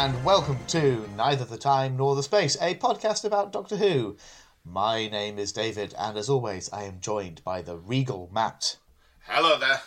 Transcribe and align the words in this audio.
And 0.00 0.24
welcome 0.24 0.60
to 0.68 1.08
Neither 1.16 1.44
the 1.44 1.58
Time 1.58 1.96
Nor 1.96 2.14
the 2.14 2.22
Space, 2.22 2.56
a 2.60 2.76
podcast 2.76 3.24
about 3.24 3.50
Doctor 3.50 3.76
Who. 3.76 4.16
My 4.64 5.08
name 5.08 5.40
is 5.40 5.52
David, 5.52 5.92
and 5.98 6.16
as 6.16 6.28
always, 6.28 6.72
I 6.72 6.84
am 6.84 7.00
joined 7.00 7.42
by 7.42 7.62
the 7.62 7.76
regal 7.76 8.30
Matt. 8.32 8.76
Hello 9.26 9.58
there. 9.58 9.80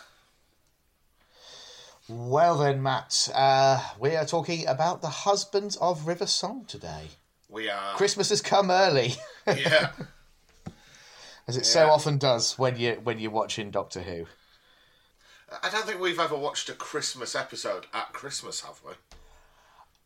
Well 2.10 2.58
then, 2.58 2.82
Matt, 2.82 3.30
uh, 3.34 3.82
we 3.98 4.14
are 4.14 4.26
talking 4.26 4.66
about 4.66 5.00
the 5.00 5.08
husbands 5.08 5.76
of 5.76 6.06
River 6.06 6.26
Song 6.26 6.66
today. 6.66 7.08
We 7.48 7.70
are. 7.70 7.94
Christmas 7.94 8.28
has 8.28 8.42
come 8.42 8.70
early, 8.70 9.14
Yeah. 9.46 9.92
as 11.48 11.56
it 11.56 11.64
so 11.64 11.88
often 11.88 12.18
does 12.18 12.58
when 12.58 12.76
you 12.76 13.00
when 13.02 13.18
you're 13.18 13.30
watching 13.30 13.70
Doctor 13.70 14.02
Who. 14.02 14.26
I 15.62 15.70
don't 15.70 15.86
think 15.86 16.02
we've 16.02 16.20
ever 16.20 16.36
watched 16.36 16.68
a 16.68 16.74
Christmas 16.74 17.34
episode 17.34 17.86
at 17.94 18.12
Christmas, 18.12 18.60
have 18.60 18.78
we? 18.86 18.92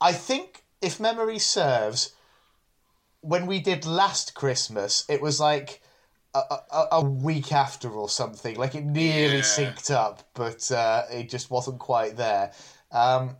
I 0.00 0.12
think, 0.12 0.64
if 0.82 1.00
memory 1.00 1.38
serves, 1.38 2.14
when 3.20 3.46
we 3.46 3.60
did 3.60 3.86
last 3.86 4.34
Christmas, 4.34 5.04
it 5.08 5.20
was 5.20 5.40
like 5.40 5.82
a, 6.34 6.38
a, 6.70 6.86
a 6.92 7.04
week 7.04 7.52
after 7.52 7.90
or 7.90 8.08
something. 8.08 8.56
Like 8.56 8.74
it 8.74 8.84
nearly 8.84 9.38
Yeah. 9.38 9.42
synced 9.42 9.90
up, 9.90 10.22
but 10.34 10.70
uh, 10.70 11.04
it 11.10 11.28
just 11.28 11.50
wasn't 11.50 11.78
quite 11.78 12.16
there. 12.16 12.52
Um, 12.92 13.36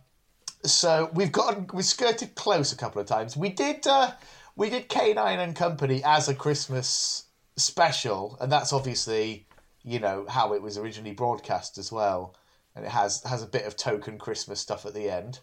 so 0.63 1.09
we've 1.13 1.31
got 1.31 1.73
we 1.73 1.83
skirted 1.83 2.35
close 2.35 2.71
a 2.71 2.75
couple 2.75 2.99
of 3.01 3.07
times. 3.07 3.37
We 3.37 3.49
did 3.49 3.85
uh, 3.87 4.11
we 4.55 4.69
did 4.69 4.89
K9 4.89 5.37
and 5.37 5.55
Company 5.55 6.01
as 6.03 6.27
a 6.27 6.35
Christmas 6.35 7.25
special, 7.55 8.37
and 8.41 8.51
that's 8.51 8.73
obviously 8.73 9.45
you 9.83 9.99
know 9.99 10.25
how 10.27 10.53
it 10.53 10.61
was 10.61 10.77
originally 10.77 11.13
broadcast 11.13 11.77
as 11.77 11.91
well. 11.91 12.35
And 12.75 12.83
it 12.85 12.91
has 12.91 13.23
has 13.23 13.41
a 13.41 13.47
bit 13.47 13.65
of 13.65 13.75
token 13.77 14.17
Christmas 14.17 14.59
stuff 14.59 14.85
at 14.85 14.93
the 14.93 15.09
end. 15.09 15.39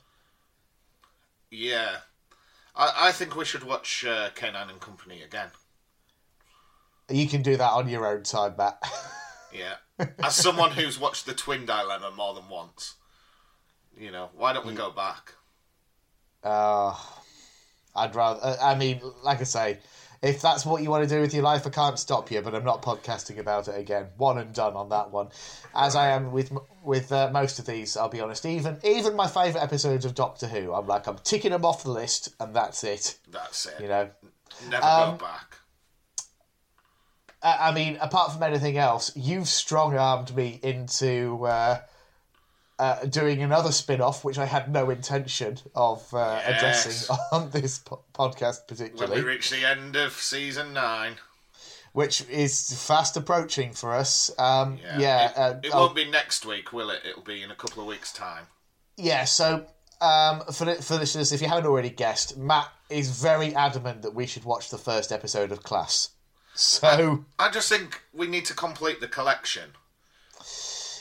Yeah. 1.54 1.96
I, 2.74 3.08
I 3.08 3.12
think 3.12 3.36
we 3.36 3.44
should 3.44 3.64
watch 3.64 4.04
uh, 4.04 4.30
K9 4.30 4.70
and 4.70 4.80
Company 4.80 5.22
again. 5.22 5.48
You 7.08 7.28
can 7.28 7.42
do 7.42 7.56
that 7.56 7.70
on 7.70 7.88
your 7.88 8.06
own 8.06 8.22
time, 8.22 8.54
Matt. 8.56 8.78
Yeah. 9.56 9.76
As 10.20 10.34
someone 10.34 10.72
who's 10.72 10.98
watched 10.98 11.26
The 11.26 11.32
Twin 11.32 11.64
Dilemma 11.64 12.10
more 12.10 12.34
than 12.34 12.48
once, 12.48 12.94
you 13.96 14.10
know, 14.10 14.30
why 14.34 14.52
don't 14.52 14.66
we 14.66 14.74
go 14.74 14.90
back? 14.90 15.32
Uh, 16.42 16.92
I'd 17.94 18.16
rather. 18.16 18.40
uh, 18.42 18.56
I 18.60 18.74
mean, 18.74 19.00
like 19.22 19.40
I 19.40 19.44
say, 19.44 19.78
if 20.24 20.40
that's 20.40 20.64
what 20.64 20.82
you 20.82 20.90
want 20.90 21.06
to 21.06 21.14
do 21.14 21.20
with 21.20 21.34
your 21.34 21.42
life, 21.42 21.66
I 21.66 21.70
can't 21.70 21.98
stop 21.98 22.30
you. 22.30 22.40
But 22.40 22.54
I'm 22.54 22.64
not 22.64 22.82
podcasting 22.82 23.38
about 23.38 23.68
it 23.68 23.78
again. 23.78 24.06
One 24.16 24.38
and 24.38 24.54
done 24.54 24.74
on 24.74 24.88
that 24.88 25.10
one. 25.10 25.28
As 25.74 25.94
I 25.94 26.08
am 26.08 26.32
with 26.32 26.50
with 26.82 27.12
uh, 27.12 27.30
most 27.30 27.58
of 27.58 27.66
these, 27.66 27.96
I'll 27.96 28.08
be 28.08 28.20
honest. 28.20 28.46
Even 28.46 28.78
even 28.82 29.14
my 29.14 29.26
favourite 29.28 29.62
episodes 29.62 30.06
of 30.06 30.14
Doctor 30.14 30.48
Who, 30.48 30.72
I'm 30.72 30.86
like 30.86 31.06
I'm 31.06 31.18
ticking 31.18 31.50
them 31.50 31.64
off 31.64 31.82
the 31.82 31.90
list, 31.90 32.34
and 32.40 32.56
that's 32.56 32.82
it. 32.84 33.18
That's 33.30 33.66
it. 33.66 33.74
You 33.80 33.88
know. 33.88 34.10
Never 34.70 34.84
Um, 34.84 35.16
go 35.18 35.24
back. 35.24 35.56
I 37.42 37.68
I 37.68 37.74
mean, 37.74 37.98
apart 38.00 38.32
from 38.32 38.42
anything 38.42 38.78
else, 38.78 39.12
you've 39.14 39.48
strong 39.48 39.94
armed 39.94 40.34
me 40.34 40.58
into 40.62 41.44
uh, 41.44 41.80
uh, 42.78 43.04
doing 43.06 43.42
another 43.42 43.70
spin 43.72 44.00
off, 44.00 44.24
which 44.24 44.38
I 44.38 44.46
had 44.46 44.70
no 44.72 44.90
intention 44.90 45.58
of 45.74 46.12
uh, 46.12 46.18
Yes. 46.18 46.56
addressing 46.56 47.16
on 47.32 47.50
this 47.50 47.78
po- 47.78 48.02
podcast, 48.14 48.60
When 48.68 48.76
particularly, 48.76 49.22
we 49.22 49.28
reach 49.28 49.50
the 49.50 49.64
end 49.64 49.96
of 49.96 50.12
season 50.14 50.72
nine. 50.72 51.16
which 51.92 52.28
is 52.28 52.84
fast 52.86 53.16
approaching 53.16 53.72
for 53.72 53.94
us. 53.94 54.30
Um, 54.38 54.78
Yeah. 54.82 54.98
yeah, 54.98 55.30
it, 55.30 55.36
uh, 55.38 55.54
it 55.62 55.72
I'll- 55.74 55.80
won't 55.82 55.94
be 55.94 56.04
next 56.10 56.44
week, 56.44 56.72
will 56.72 56.90
it? 56.90 57.02
It'll 57.08 57.22
be 57.22 57.42
in 57.42 57.50
a 57.50 57.54
couple 57.54 57.80
of 57.82 57.86
weeks' 57.88 58.12
time. 58.12 58.48
yeah. 58.96 59.24
So, 59.24 59.66
um, 60.00 60.42
for 60.52 60.64
the, 60.64 60.74
for 60.82 60.96
listeners, 60.96 61.30
if 61.32 61.40
you 61.40 61.48
haven't 61.48 61.66
already 61.66 61.90
guessed, 61.90 62.36
Matt 62.36 62.68
is 62.90 63.08
very 63.22 63.54
adamant 63.54 64.02
that 64.02 64.14
we 64.14 64.26
should 64.26 64.44
watch 64.44 64.70
the 64.70 64.78
first 64.78 65.12
episode 65.12 65.52
of 65.52 65.62
Class. 65.62 66.10
So, 66.56 67.24
I 67.38 67.50
just 67.50 67.68
think 67.68 68.02
we 68.12 68.28
need 68.28 68.44
to 68.46 68.54
complete 68.54 69.00
the 69.00 69.08
collection. 69.08 69.70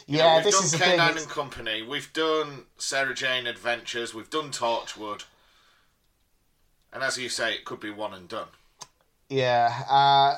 Know, 0.08 0.18
yeah, 0.18 0.36
we've 0.36 0.44
this 0.46 0.56
done 0.56 0.64
is 0.66 0.72
the 0.72 0.78
K9 0.78 1.08
thing. 1.08 1.18
and 1.18 1.30
Company. 1.30 1.82
We've 1.82 2.12
done 2.14 2.66
Sarah 2.78 3.14
Jane 3.14 3.48
Adventures. 3.48 4.14
We've 4.14 4.30
done 4.30 4.52
Torchwood. 4.52 5.24
And 6.92 7.04
as 7.04 7.18
you 7.18 7.30
say, 7.30 7.54
it 7.54 7.66
could 7.66 7.80
be 7.80 7.90
one 7.90 8.14
and 8.14 8.28
done. 8.28 8.48
Yeah. 9.30 9.84
Uh, 9.90 10.38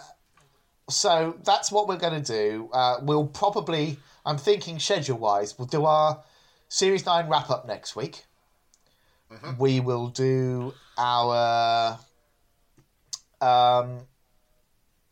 so 0.89 1.35
that's 1.43 1.71
what 1.71 1.87
we're 1.87 1.97
going 1.97 2.21
to 2.21 2.33
do. 2.33 2.69
Uh, 2.71 2.97
we'll 3.01 3.27
probably, 3.27 3.97
I'm 4.25 4.37
thinking 4.37 4.79
schedule 4.79 5.17
wise, 5.17 5.57
we'll 5.57 5.67
do 5.67 5.85
our 5.85 6.23
Series 6.69 7.05
9 7.05 7.27
wrap 7.27 7.49
up 7.49 7.67
next 7.67 7.95
week. 7.95 8.23
We 9.57 9.79
will 9.81 10.07
do 10.07 10.73
our. 10.97 11.99
Um, 13.41 13.99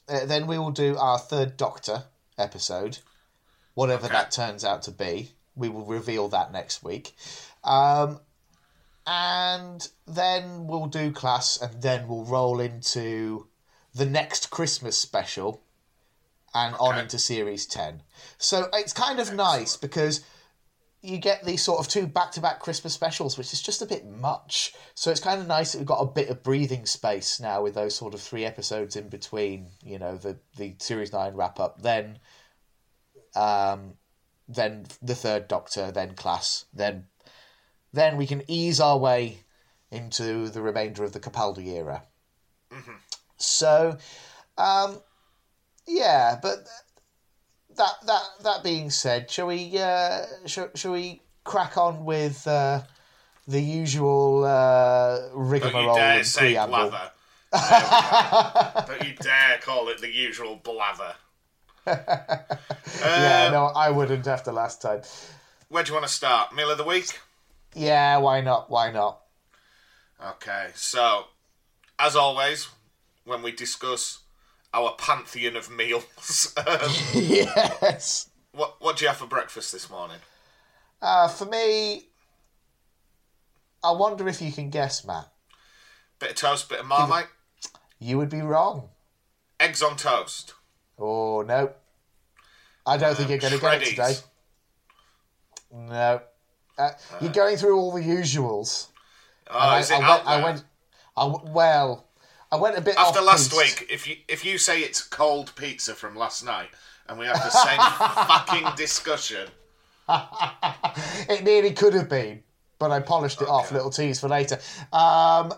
uh, 0.07 0.25
then 0.25 0.47
we 0.47 0.57
will 0.57 0.71
do 0.71 0.95
our 0.97 1.17
third 1.19 1.57
Doctor 1.57 2.03
episode, 2.37 2.99
whatever 3.73 4.05
Okay. 4.05 4.13
that 4.13 4.31
turns 4.31 4.63
out 4.63 4.83
to 4.83 4.91
be. 4.91 5.31
We 5.55 5.69
will 5.69 5.85
reveal 5.85 6.29
that 6.29 6.51
next 6.51 6.83
week. 6.83 7.15
Um, 7.63 8.19
and 9.05 9.87
then 10.07 10.67
we'll 10.67 10.87
do 10.87 11.11
class, 11.11 11.61
and 11.61 11.81
then 11.81 12.07
we'll 12.07 12.25
roll 12.25 12.59
into 12.59 13.47
the 13.93 14.05
next 14.05 14.49
Christmas 14.49 14.97
special 14.97 15.61
and 16.55 16.75
on 16.79 16.97
into 16.99 17.19
series 17.19 17.65
10. 17.65 18.01
So 18.37 18.69
it's 18.73 18.93
kind 18.93 19.19
of 19.19 19.33
nice 19.33 19.75
because 19.75 20.23
you 21.01 21.17
get 21.17 21.43
these 21.43 21.61
sort 21.61 21.79
of 21.79 21.87
two 21.89 22.07
back 22.07 22.31
to 22.31 22.39
back 22.41 22.59
Christmas 22.59 22.93
specials, 22.93 23.37
which 23.37 23.51
is 23.51 23.61
just 23.61 23.81
a 23.81 23.85
bit 23.85 24.05
much. 24.05 24.73
So 24.95 25.11
it's 25.11 25.19
kind 25.19 25.41
of 25.41 25.47
nice 25.47 25.73
that 25.73 25.79
we've 25.79 25.87
got 25.87 25.99
a 25.99 26.05
bit 26.05 26.29
of 26.29 26.43
breathing 26.43 26.85
space 26.85 27.39
now 27.41 27.61
with 27.61 27.73
those 27.73 27.93
sort 27.95 28.13
of 28.13 28.21
three 28.21 28.45
episodes 28.45 28.95
in 28.95 29.09
between, 29.09 29.67
you 29.83 29.99
know, 29.99 30.15
the, 30.15 30.37
the 30.55 30.75
series 30.79 31.11
9 31.11 31.33
wrap 31.35 31.59
up, 31.59 31.81
then 31.81 32.19
um, 33.35 33.93
then 34.47 34.85
the 35.01 35.15
third 35.15 35.47
Doctor, 35.47 35.91
then 35.91 36.15
class, 36.15 36.65
then 36.73 37.05
then 37.91 38.17
we 38.17 38.25
can 38.25 38.43
ease 38.47 38.79
our 38.79 38.97
way 38.97 39.39
into 39.91 40.49
the 40.49 40.61
remainder 40.61 41.03
of 41.03 41.13
the 41.13 41.19
Capaldi 41.19 41.67
era. 41.67 42.03
So, 43.37 43.97
um, 44.57 44.99
yeah, 45.87 46.39
but 46.41 46.67
that 47.75 47.93
that 48.05 48.23
that 48.43 48.63
being 48.63 48.89
said, 48.89 49.29
shall 49.29 49.47
we 49.47 49.77
uh, 49.77 50.25
shall, 50.45 50.69
shall 50.75 50.93
we 50.93 51.21
crack 51.43 51.77
on 51.77 52.05
with 52.05 52.47
uh, 52.47 52.81
the 53.47 53.61
usual 53.61 54.45
uh, 54.45 55.29
rigmarole 55.33 55.97
and 55.97 56.25
say 56.25 56.53
preamble? 56.53 56.89
blather. 56.89 57.11
There 57.51 57.61
we 57.61 57.79
go. 57.79 58.85
Don't 58.87 59.07
you 59.07 59.15
dare 59.15 59.57
call 59.61 59.89
it 59.89 59.99
the 60.01 60.11
usual 60.11 60.55
blather. 60.63 61.15
Yeah, 63.01 63.49
no, 63.51 63.65
I 63.75 63.89
wouldn't 63.89 64.27
after 64.27 64.51
last 64.51 64.81
time. 64.81 65.01
Where 65.69 65.83
do 65.83 65.89
you 65.89 65.93
want 65.95 66.07
to 66.07 66.13
start? 66.13 66.53
Meal 66.55 66.69
of 66.71 66.77
the 66.77 66.83
week? 66.83 67.19
Yeah, 67.75 68.17
why 68.17 68.41
not? 68.41 68.69
Why 68.69 68.91
not? 68.91 69.19
Okay, 70.23 70.69
so, 70.75 71.25
as 71.99 72.15
always, 72.15 72.69
when 73.25 73.41
we 73.41 73.51
discuss 73.51 74.19
our 74.73 74.93
pantheon 74.97 75.55
of 75.57 75.69
meals, 75.69 76.53
um, 76.57 76.89
yes. 77.13 78.29
what, 78.53 78.75
what 78.79 78.97
do 78.97 79.03
you 79.05 79.09
have 79.09 79.17
for 79.17 79.27
breakfast 79.27 79.71
this 79.73 79.89
morning? 79.89 80.19
Uh, 81.01 81.27
for 81.27 81.45
me, 81.45 82.03
I 83.83 83.91
wonder 83.91 84.27
if 84.29 84.41
you 84.41 84.51
can 84.51 84.69
guess, 84.69 85.03
Matt. 85.05 85.27
Bit 86.19 86.31
of 86.31 86.35
toast, 86.37 86.69
bit 86.69 86.79
of 86.79 86.85
marmite, 86.85 87.27
You 87.99 88.17
would 88.17 88.29
be 88.29 88.41
wrong. 88.41 88.89
eggs 89.59 89.81
on 89.81 89.97
toast. 89.97 90.53
Oh 90.97 91.41
no, 91.41 91.71
I 92.85 92.97
don't 92.97 93.15
think 93.15 93.27
Um, 93.27 93.31
you're 93.31 93.39
going 93.39 93.53
to 93.53 93.59
get 93.59 93.81
it 93.81 93.85
today. 93.91 94.15
No, 95.71 96.21
uh, 96.77 96.89
you're 97.21 97.31
going 97.31 97.57
through 97.57 97.77
all 97.77 97.91
the 97.91 98.01
usuals. 98.01 98.87
Oh, 99.49 99.57
And 99.59 99.81
is 99.81 99.91
I, 99.91 99.95
it 99.97 100.01
I 100.01 100.05
out 100.05 100.25
went, 100.25 100.27
I 100.27 100.43
went. 100.43 100.63
I 101.15 101.51
well, 101.51 102.07
I 102.51 102.55
went 102.57 102.77
a 102.77 102.81
bit 102.81 102.95
After 102.97 103.19
off 103.19 103.25
last 103.25 103.53
week, 103.57 103.87
if 103.89 104.07
you 104.07 104.17
if 104.27 104.45
you 104.45 104.57
say 104.57 104.81
it's 104.81 105.01
cold 105.01 105.53
pizza 105.55 105.95
from 105.95 106.15
last 106.15 106.45
night, 106.45 106.69
and 107.07 107.17
we 107.17 107.25
have 107.25 107.37
the 107.37 107.49
same 107.49 107.79
fucking 108.27 108.75
discussion, 108.75 109.47
it 111.29 111.43
nearly 111.43 111.71
could 111.71 111.93
have 111.93 112.09
been, 112.09 112.43
but 112.79 112.91
I 112.91 112.99
polished 112.99 113.41
it 113.41 113.47
off. 113.47 113.67
Okay. 113.67 113.75
Little 113.75 113.91
tease 113.91 114.19
for 114.19 114.29
later. 114.29 114.59
Um, 114.91 115.53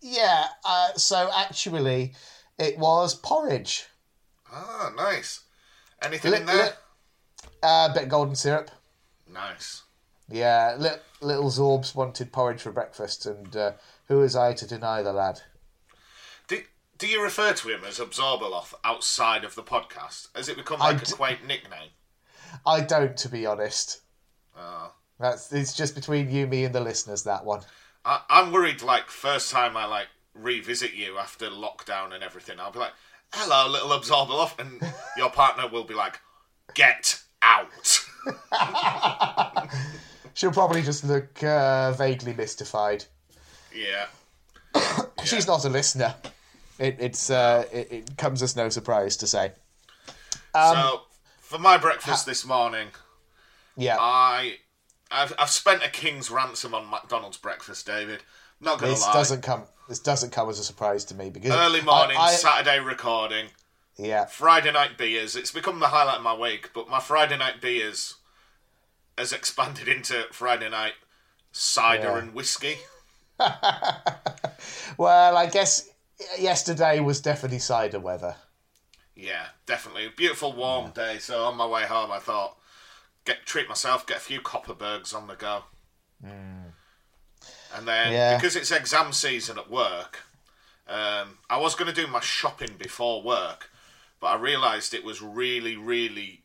yeah. 0.00 0.46
Uh, 0.64 0.92
so 0.94 1.30
actually, 1.36 2.14
it 2.58 2.76
was 2.78 3.14
porridge. 3.14 3.86
ah, 4.52 4.92
nice. 4.96 5.43
Anything 6.04 6.34
in 6.34 6.46
there? 6.46 6.74
A 7.62 7.90
bit 7.92 8.04
of 8.04 8.08
golden 8.08 8.34
syrup. 8.34 8.70
nice. 9.30 9.82
Yeah, 10.28 10.76
li- 10.78 10.90
little 11.20 11.50
Zorbs 11.50 11.94
wanted 11.94 12.32
porridge 12.32 12.62
for 12.62 12.72
breakfast, 12.72 13.26
and 13.26 13.54
uh, 13.54 13.72
who 14.08 14.18
was 14.20 14.34
I 14.34 14.54
to 14.54 14.66
deny 14.66 15.02
the 15.02 15.12
lad? 15.12 15.42
Do, 16.48 16.62
do 16.96 17.06
you 17.06 17.22
refer 17.22 17.52
to 17.52 17.68
him 17.68 17.84
as 17.86 17.98
Abzorbaloff 17.98 18.72
outside 18.84 19.44
of 19.44 19.54
the 19.54 19.62
podcast? 19.62 20.28
Has 20.34 20.48
it 20.48 20.56
become 20.56 20.80
like 20.80 21.02
a 21.02 21.04
d- 21.04 21.12
quaint 21.12 21.46
nickname? 21.46 21.90
I 22.66 22.80
don't, 22.80 23.16
to 23.18 23.28
be 23.28 23.44
honest. 23.44 24.00
Oh. 24.56 24.92
That's 25.20 25.52
it's 25.52 25.74
just 25.74 25.94
between 25.94 26.30
you, 26.30 26.46
me, 26.46 26.64
and 26.64 26.74
the 26.74 26.80
listeners. 26.80 27.22
That 27.24 27.44
one. 27.44 27.60
I, 28.06 28.22
I'm 28.30 28.50
worried. 28.50 28.80
Like 28.80 29.08
first 29.08 29.50
time 29.50 29.76
I 29.76 29.84
like 29.84 30.08
revisit 30.34 30.94
you 30.94 31.18
after 31.18 31.50
lockdown 31.50 32.14
and 32.14 32.24
everything, 32.24 32.58
I'll 32.58 32.72
be 32.72 32.78
like, 32.78 32.92
"Hello, 33.32 33.70
little 33.70 33.90
Abzorbaloff, 33.90 34.58
and 34.58 34.80
your 35.16 35.30
partner 35.30 35.68
will 35.68 35.84
be 35.84 35.94
like, 35.94 36.20
"Get 36.74 37.20
out." 37.42 38.00
She'll 40.34 40.52
probably 40.52 40.82
just 40.82 41.04
look 41.04 41.42
uh, 41.44 41.92
vaguely 41.92 42.34
mystified. 42.34 43.04
yeah. 43.74 44.06
She's 45.24 45.46
not 45.46 45.64
a 45.64 45.68
listener. 45.68 46.14
It, 46.78 46.96
it's 46.98 47.30
uh, 47.30 47.64
it, 47.72 47.92
it 47.92 48.16
comes 48.16 48.42
as 48.42 48.56
no 48.56 48.68
surprise 48.68 49.16
to 49.18 49.26
say. 49.28 49.52
Um, 50.54 50.74
so 50.76 51.00
for 51.40 51.58
my 51.58 51.78
breakfast 51.78 52.26
this 52.26 52.44
morning, 52.44 52.88
Yeah, 53.76 53.96
I 54.00 54.56
I've, 55.10 55.32
I've 55.38 55.50
spent 55.50 55.84
a 55.84 55.88
king's 55.88 56.30
ransom 56.30 56.74
on 56.74 56.90
McDonald's 56.90 57.36
breakfast, 57.36 57.86
David. 57.86 58.22
Not 58.60 58.80
gonna 58.80 58.92
this 58.92 59.02
lie. 59.02 59.12
doesn't 59.12 59.42
come. 59.42 59.62
This 59.88 60.00
doesn't 60.00 60.30
come 60.30 60.48
as 60.48 60.58
a 60.58 60.64
surprise 60.64 61.04
to 61.06 61.14
me 61.14 61.30
because 61.30 61.52
Early 61.52 61.80
morning, 61.82 62.16
I, 62.18 62.24
I- 62.24 62.32
Saturday 62.34 62.80
recording, 62.80 63.46
yeah, 63.96 64.24
Friday 64.26 64.72
night 64.72 64.96
beers. 64.98 65.36
It's 65.36 65.50
become 65.52 65.80
the 65.80 65.88
highlight 65.88 66.18
of 66.18 66.22
my 66.22 66.34
week, 66.34 66.70
but 66.74 66.88
my 66.88 67.00
Friday 67.00 67.36
night 67.38 67.60
beers 67.60 68.14
has 69.16 69.32
expanded 69.32 69.86
into 69.88 70.24
Friday 70.32 70.68
night 70.68 70.94
cider 71.52 72.04
Yeah. 72.08 72.18
and 72.18 72.34
whiskey. 72.34 72.76
Well, 74.96 75.36
I 75.36 75.46
guess 75.46 75.88
yesterday 76.38 77.00
was 77.00 77.20
definitely 77.20 77.58
cider 77.58 77.98
weather. 78.00 78.36
Yeah, 79.16 79.46
definitely. 79.66 80.06
A 80.06 80.10
beautiful 80.10 80.52
warm 80.52 80.90
day. 80.92 81.18
So 81.18 81.44
on 81.44 81.56
my 81.56 81.66
way 81.66 81.82
home, 81.84 82.10
I 82.10 82.18
thought, 82.18 82.56
get 83.24 83.44
treat 83.44 83.68
myself, 83.68 84.06
get 84.06 84.18
a 84.18 84.20
few 84.20 84.40
Kopparbergs 84.40 85.14
on 85.14 85.26
the 85.26 85.34
go. 85.34 85.64
And 86.22 87.88
then 87.88 88.12
Yeah. 88.12 88.36
because 88.36 88.56
it's 88.56 88.70
exam 88.70 89.12
season 89.12 89.58
at 89.58 89.68
work, 89.70 90.20
um, 90.88 91.38
I 91.50 91.58
was 91.58 91.74
going 91.74 91.92
to 91.92 92.00
do 92.00 92.06
my 92.06 92.20
shopping 92.20 92.76
before 92.78 93.22
work, 93.22 93.70
but 94.24 94.38
I 94.38 94.40
realised 94.40 94.94
it 94.94 95.04
was 95.04 95.20
really, 95.20 95.76
really 95.76 96.44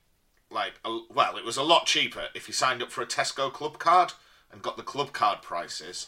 like 0.52 0.74
a, 0.84 1.00
well, 1.10 1.38
it 1.38 1.46
was 1.46 1.56
a 1.56 1.64
lot 1.64 1.86
cheaper 1.86 2.26
if 2.36 2.50
you 2.50 2.54
signed 2.54 2.84
up 2.84 2.92
for 2.92 3.02
a 3.02 3.06
Tesco 3.06 3.50
club 3.54 3.80
card 3.80 4.12
and 4.52 4.62
got 4.62 4.76
the 4.76 4.84
club 4.84 5.14
card 5.14 5.42
prices. 5.42 6.08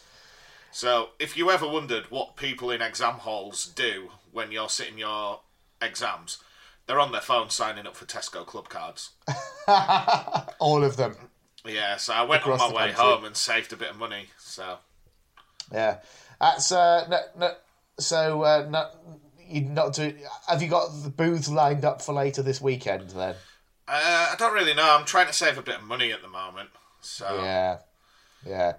So 0.73 1.11
if 1.17 1.37
you 1.37 1.49
ever 1.49 1.65
wondered 1.65 2.11
what 2.11 2.35
people 2.35 2.71
in 2.71 2.81
exam 2.81 3.13
halls 3.13 3.65
do 3.73 4.09
when 4.33 4.51
you're 4.51 4.67
sitting 4.67 4.97
your 4.97 5.39
exams, 5.81 6.39
they're 6.87 6.99
on 6.99 7.13
their 7.13 7.21
phone 7.21 7.49
signing 7.49 7.87
up 7.87 7.95
for 7.95 8.03
Tesco 8.03 8.45
club 8.45 8.67
cards. 8.67 9.11
All 10.59 10.83
of 10.83 10.97
them. 10.97 11.15
Yeah, 11.63 11.95
so 11.95 12.11
I 12.11 12.23
went 12.23 12.41
Across 12.41 12.63
on 12.63 12.73
my 12.73 12.75
way 12.75 12.91
country. 12.91 13.01
home 13.01 13.23
and 13.23 13.37
saved 13.37 13.71
a 13.71 13.77
bit 13.77 13.91
of 13.91 13.97
money. 13.97 14.25
So 14.37 14.79
Yeah, 15.71 15.99
that's 16.37 16.73
uh, 16.73 17.07
no, 17.09 17.19
no, 17.39 17.55
so 17.97 18.41
uh, 18.43 18.67
no, 18.69 18.89
you 19.51 19.61
not 19.61 19.93
do. 19.93 20.13
Have 20.47 20.61
you 20.61 20.67
got 20.69 20.89
the 21.03 21.09
booths 21.09 21.49
lined 21.49 21.85
up 21.85 22.01
for 22.01 22.13
later 22.13 22.41
this 22.41 22.61
weekend 22.61 23.09
then? 23.11 23.35
uh, 23.87 24.29
I 24.31 24.35
don't 24.37 24.53
really 24.53 24.73
know. 24.73 24.97
I'm 24.97 25.05
trying 25.05 25.27
to 25.27 25.33
save 25.33 25.57
a 25.57 25.61
bit 25.61 25.75
of 25.75 25.83
money 25.83 26.11
at 26.11 26.21
the 26.21 26.27
moment. 26.27 26.69
So 27.01 27.41
Yeah, 27.43 27.79
yeah. 28.45 28.73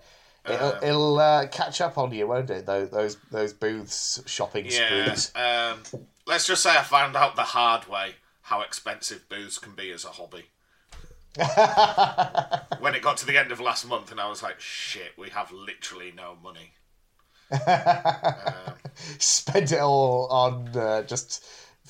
It'll, 0.44 0.68
Uh, 0.68 0.80
it'll 0.82 1.18
uh, 1.18 1.46
catch 1.48 1.80
up 1.80 1.98
on 1.98 2.12
you, 2.12 2.26
won't 2.26 2.50
it? 2.50 2.66
Those 2.66 2.90
those 2.90 3.16
those 3.30 3.52
booths, 3.52 4.22
shopping 4.26 4.66
yeah. 4.66 5.14
sprees. 5.14 5.32
Um, 5.36 6.08
let's 6.26 6.46
just 6.46 6.62
say 6.62 6.70
I 6.70 6.82
found 6.82 7.14
out 7.14 7.36
the 7.36 7.42
hard 7.42 7.86
way 7.86 8.16
how 8.42 8.62
expensive 8.62 9.28
booze 9.28 9.58
can 9.58 9.74
be 9.74 9.92
as 9.92 10.04
a 10.04 10.08
hobby. 10.08 10.46
when 12.80 12.94
it 12.94 13.02
got 13.02 13.16
to 13.18 13.26
the 13.26 13.38
end 13.38 13.52
of 13.52 13.60
last 13.60 13.86
month, 13.86 14.10
and 14.10 14.20
I 14.20 14.28
was 14.28 14.42
like, 14.42 14.60
"Shit, 14.60 15.12
we 15.16 15.30
have 15.30 15.52
literally 15.52 16.12
no 16.14 16.36
money." 16.42 16.72
Spend 19.18 19.72
it 19.72 19.80
all 19.80 20.26
on 20.30 20.68
uh, 20.76 21.02
just 21.02 21.44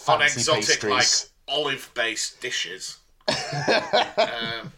on 0.09 0.19
fancy 0.21 0.41
exotic 0.41 0.83
like 0.85 1.01
pastries. 1.01 1.31
olive 1.49 1.91
based 1.95 2.41
dishes. 2.41 2.99
um, 3.29 4.73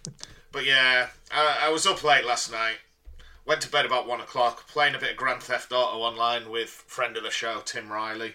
but 0.53 0.65
yeah, 0.65 1.09
I, 1.33 1.63
I 1.65 1.69
was 1.71 1.87
up 1.87 2.05
late 2.05 2.25
last 2.25 2.53
night. 2.53 2.77
Went 3.47 3.61
to 3.63 3.71
bed 3.71 3.85
about 3.85 4.07
one 4.07 4.21
o'clock, 4.21 4.69
playing 4.69 4.95
a 4.95 4.99
bit 4.99 5.13
of 5.13 5.17
Grand 5.17 5.43
Theft 5.43 5.71
Auto 5.73 5.99
online 5.99 6.51
with 6.51 6.69
friend 6.69 7.17
of 7.17 7.23
the 7.23 7.31
show 7.31 7.61
Tim 7.65 7.91
Riley, 7.91 8.35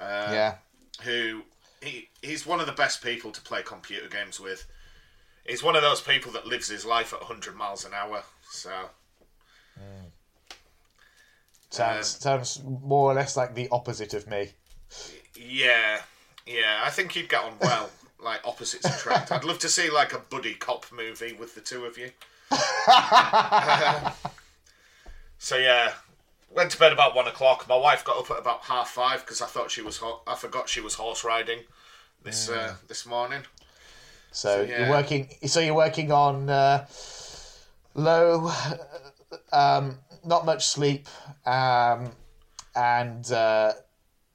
yeah, 0.00 0.54
who 1.02 1.42
he 1.80 2.08
he's 2.22 2.46
one 2.46 2.60
of 2.60 2.66
the 2.66 2.72
best 2.72 3.02
people 3.02 3.30
to 3.32 3.40
play 3.40 3.62
computer 3.62 4.08
games 4.08 4.40
with. 4.40 4.66
He's 5.46 5.62
one 5.62 5.74
of 5.76 5.82
those 5.82 6.00
people 6.00 6.30
that 6.32 6.46
lives 6.46 6.68
his 6.68 6.84
life 6.84 7.12
at 7.12 7.20
100 7.20 7.56
miles 7.56 7.84
an 7.84 7.92
hour. 7.92 8.22
So 8.48 8.70
sounds 11.72 12.06
sounds 12.06 12.62
more 12.64 13.10
or 13.10 13.14
less 13.14 13.36
like 13.36 13.54
the 13.54 13.68
opposite 13.70 14.14
of 14.14 14.28
me. 14.28 14.50
yeah, 15.34 16.00
yeah, 16.46 16.80
I 16.84 16.90
think 16.90 17.16
you'd 17.16 17.28
get 17.28 17.42
on 17.42 17.54
well. 17.60 17.90
like 18.22 18.46
opposites 18.46 18.86
attract. 18.86 19.32
I'd 19.32 19.42
love 19.42 19.58
to 19.58 19.68
see 19.68 19.90
like 19.90 20.12
a 20.12 20.18
buddy 20.18 20.54
cop 20.54 20.86
movie 20.92 21.32
with 21.32 21.56
the 21.56 21.60
two 21.60 21.84
of 21.84 21.98
you. 21.98 22.10
So 25.42 25.56
yeah, 25.56 25.90
went 26.54 26.70
to 26.70 26.78
bed 26.78 26.92
about 26.92 27.16
one 27.16 27.26
o'clock. 27.26 27.68
My 27.68 27.76
wife 27.76 28.04
got 28.04 28.16
up 28.16 28.30
at 28.30 28.38
about 28.38 28.62
half 28.62 28.90
five 28.90 29.22
because 29.22 29.42
I 29.42 29.46
thought 29.46 29.72
she 29.72 29.82
was. 29.82 29.96
Ho- 29.96 30.20
I 30.24 30.36
forgot 30.36 30.68
she 30.68 30.80
was 30.80 30.94
horse 30.94 31.24
riding 31.24 31.58
this 32.22 32.48
uh, 32.48 32.76
this 32.86 33.04
morning. 33.06 33.40
So 34.30 34.62
yeah. 34.62 34.82
you're 34.82 34.90
working. 34.90 35.30
So 35.46 35.58
you're 35.58 35.74
working 35.74 36.12
on 36.12 36.48
uh, 36.48 36.86
low, 37.94 38.52
um, 39.52 39.98
not 40.24 40.44
much 40.44 40.66
sleep, 40.66 41.08
um, 41.46 42.12
and 42.74 43.30
uh, 43.32 43.72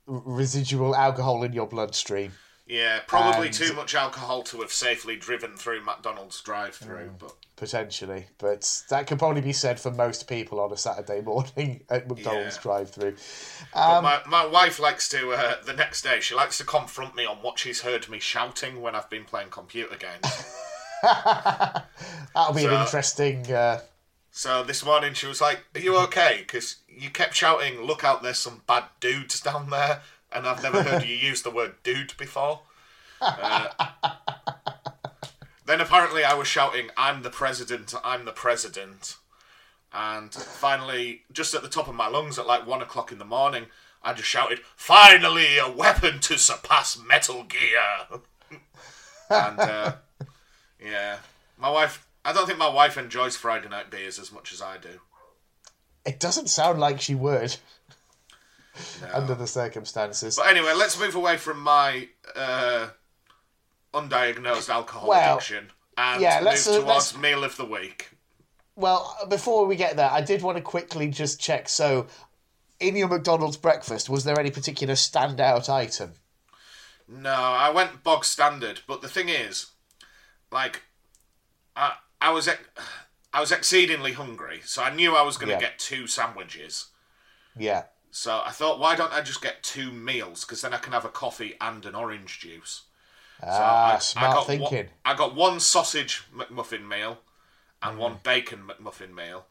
residual 0.05 0.95
alcohol 0.95 1.43
in 1.43 1.53
your 1.53 1.67
bloodstream. 1.67 2.31
Yeah, 2.67 2.99
probably 3.07 3.47
And- 3.47 3.55
too 3.55 3.73
much 3.73 3.95
alcohol 3.95 4.43
to 4.43 4.59
have 4.59 4.73
safely 4.73 5.15
driven 5.15 5.55
through 5.55 5.83
McDonald's 5.85 6.41
drive-through, 6.41 7.15
but 7.17 7.33
Potentially, 7.55 8.27
but 8.37 8.83
that 8.91 9.07
could 9.07 9.17
probably 9.17 9.41
be 9.41 9.53
said 9.53 9.79
for 9.79 9.89
most 9.89 10.27
people 10.27 10.59
on 10.59 10.71
a 10.71 10.77
Saturday 10.77 11.21
morning 11.25 11.83
at 11.89 12.07
McDonald's 12.07 12.57
Yeah. 12.57 12.61
drive-through. 12.61 13.15
But 13.73 14.01
my, 14.01 14.21
my 14.27 14.45
wife 14.45 14.79
likes 14.79 15.07
to, 15.09 15.31
uh, 15.31 15.55
the 15.65 15.73
next 15.73 16.01
day, 16.03 16.19
she 16.19 16.35
likes 16.35 16.57
to 16.59 16.65
confront 16.65 17.15
me 17.15 17.25
on 17.25 17.37
what 17.37 17.57
she's 17.57 17.81
heard 17.81 18.09
me 18.09 18.19
shouting 18.19 18.81
when 18.81 18.93
I've 18.95 19.09
been 19.09 19.23
playing 19.23 19.49
computer 19.49 19.95
games. 19.95 20.53
That'll 21.03 22.53
be 22.53 22.61
So- 22.63 22.75
an 22.75 22.81
interesting. 22.81 23.51
Uh, 23.51 23.79
so 24.37 24.63
this 24.63 24.85
morning 24.85 25.15
she 25.15 25.25
was 25.25 25.41
like, 25.41 25.65
Are 25.73 25.79
you 25.79 25.97
okay? 25.97 26.43
Because 26.45 26.75
you 26.87 27.09
kept 27.09 27.33
shouting, 27.33 27.81
Look 27.81 28.03
out, 28.03 28.21
there's 28.21 28.37
some 28.37 28.61
bad 28.67 28.83
dudes 28.99 29.41
down 29.41 29.71
there. 29.71 30.01
And 30.31 30.45
I've 30.45 30.61
never 30.61 30.83
heard 30.83 31.03
you 31.03 31.15
use 31.15 31.41
the 31.41 31.49
word 31.49 31.73
dude 31.81 32.15
before. 32.17 32.61
Uh, 33.19 33.69
then 35.65 35.81
apparently 35.81 36.23
I 36.23 36.35
was 36.35 36.47
shouting, 36.47 36.91
I'm 36.95 37.23
the 37.23 37.31
president, 37.31 37.95
I'm 38.03 38.25
the 38.25 38.31
president. 38.31 39.15
And 39.91 40.31
finally, 40.31 41.23
just 41.31 41.55
at 41.55 41.63
the 41.63 41.67
top 41.67 41.87
of 41.87 41.95
my 41.95 42.07
lungs 42.07 42.37
at 42.37 42.45
like 42.45 42.67
one 42.67 42.83
o'clock 42.83 43.11
in 43.11 43.17
the 43.17 43.25
morning, 43.25 43.65
I 44.03 44.13
just 44.13 44.29
shouted, 44.29 44.59
Finally, 44.75 45.57
a 45.57 45.71
weapon 45.71 46.19
to 46.19 46.37
surpass 46.37 46.95
Metal 46.95 47.43
Gear! 47.43 48.19
and, 49.31 49.59
uh, 49.59 49.95
yeah. 50.79 51.17
My 51.57 51.71
wife, 51.71 52.06
I 52.27 52.33
don't 52.33 52.45
think 52.45 52.59
my 52.59 52.67
wife 52.67 52.97
enjoys 52.97 53.37
Friday 53.37 53.69
night 53.69 53.89
beers 53.89 54.19
as 54.19 54.31
much 54.33 54.51
as 54.51 54.61
I 54.61 54.77
do. 54.77 54.99
it 56.05 56.19
doesn't 56.19 56.49
sound 56.49 56.79
like 56.79 56.99
she 57.01 57.15
would 57.15 57.55
No. 59.01 59.09
under 59.13 59.33
the 59.35 59.47
circumstances. 59.47 60.35
But 60.35 60.47
anyway, 60.47 60.73
let's 60.75 60.99
move 60.99 61.15
away 61.15 61.37
from 61.37 61.59
my 61.61 62.09
uh, 62.35 62.89
undiagnosed 63.93 64.69
alcohol 64.69 65.07
Well, 65.09 65.37
addiction 65.37 65.71
and 65.97 66.21
yeah, 66.21 66.35
move 66.35 66.43
let's, 66.45 66.67
uh, 66.67 66.71
towards 66.81 66.87
let's- 66.87 67.17
meal 67.17 67.43
of 67.43 67.55
the 67.57 67.65
week. 67.65 68.11
Well, 68.75 69.17
before 69.29 69.65
we 69.65 69.75
get 69.75 69.95
there, 69.95 70.09
I 70.11 70.21
did 70.21 70.41
want 70.43 70.57
to 70.57 70.61
quickly 70.63 71.07
just 71.09 71.39
check. 71.39 71.67
So, 71.67 72.07
in 72.79 72.95
your 72.95 73.07
McDonald's 73.07 73.57
breakfast, 73.57 74.07
was 74.09 74.23
there 74.23 74.39
any 74.39 74.51
particular 74.51 74.93
standout 74.93 75.67
item? 75.69 76.13
No, 77.07 77.31
I 77.33 77.69
went 77.71 78.03
bog 78.03 78.23
standard, 78.23 78.81
but 78.85 79.01
the 79.01 79.07
thing 79.09 79.29
is, 79.29 79.67
like, 80.51 80.83
I 81.75 81.95
I 82.21 82.31
was 82.31 82.49
I 83.33 83.39
was 83.39 83.51
exceedingly 83.51 84.13
hungry, 84.13 84.61
so 84.65 84.81
I 84.83 84.89
knew 84.93 85.15
I 85.15 85.21
was 85.21 85.37
going 85.37 85.49
to 85.49 85.53
Yeah. 85.55 85.59
get 85.59 85.79
two 85.79 86.07
sandwiches. 86.07 86.87
Yeah. 87.55 87.83
So 88.09 88.41
I 88.43 88.51
thought, 88.51 88.79
why 88.79 88.95
don't 88.95 89.13
I 89.13 89.21
just 89.21 89.41
get 89.41 89.61
two 89.63 89.91
meals? 89.91 90.43
Because 90.43 90.61
then 90.61 90.73
I 90.73 90.77
can 90.77 90.93
have 90.93 91.05
a 91.05 91.09
coffee 91.09 91.55
and 91.61 91.85
an 91.85 91.93
orange 91.93 92.39
juice. 92.39 92.83
Ah, 93.43 93.91
I- 93.91 93.95
I 93.95 93.99
smart 93.99 94.33
got 94.33 94.47
thinking. 94.47 94.85
One, 94.85 94.89
I 95.05 95.13
got 95.13 95.35
one 95.35 95.59
sausage 95.59 96.23
McMuffin 96.33 96.87
meal 96.87 97.19
and 97.83 97.99
one 97.99 98.19
bacon 98.23 98.65
McMuffin 98.67 99.13
meal, 99.13 99.45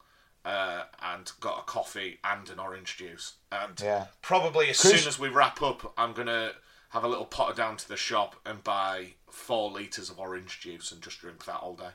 uh, 0.45 0.85
and 1.01 1.31
got 1.39 1.61
a 1.61 1.63
coffee 1.63 2.19
and 2.25 2.49
an 2.51 2.59
orange 2.59 2.97
juice. 2.97 3.35
And 3.53 3.79
Yeah. 3.79 4.07
probably 4.23 4.71
as 4.71 4.81
Chris- 4.81 4.99
soon 5.01 5.09
as 5.09 5.19
we 5.19 5.29
wrap 5.29 5.63
up, 5.63 5.93
I'm 5.97 6.13
gonna 6.13 6.55
have 6.89 7.05
a 7.05 7.09
little 7.09 7.27
potter 7.27 7.55
down 7.55 7.77
to 7.77 7.87
the 7.89 7.97
shop 7.97 8.35
and 8.45 8.65
buy 8.65 9.15
four 9.31 9.71
liters 9.71 10.11
of 10.11 10.19
orange 10.19 10.59
juice 10.61 10.91
and 10.91 11.01
just 11.03 11.21
drink 11.21 11.45
that 11.45 11.59
all 11.59 11.77
day. 11.77 11.91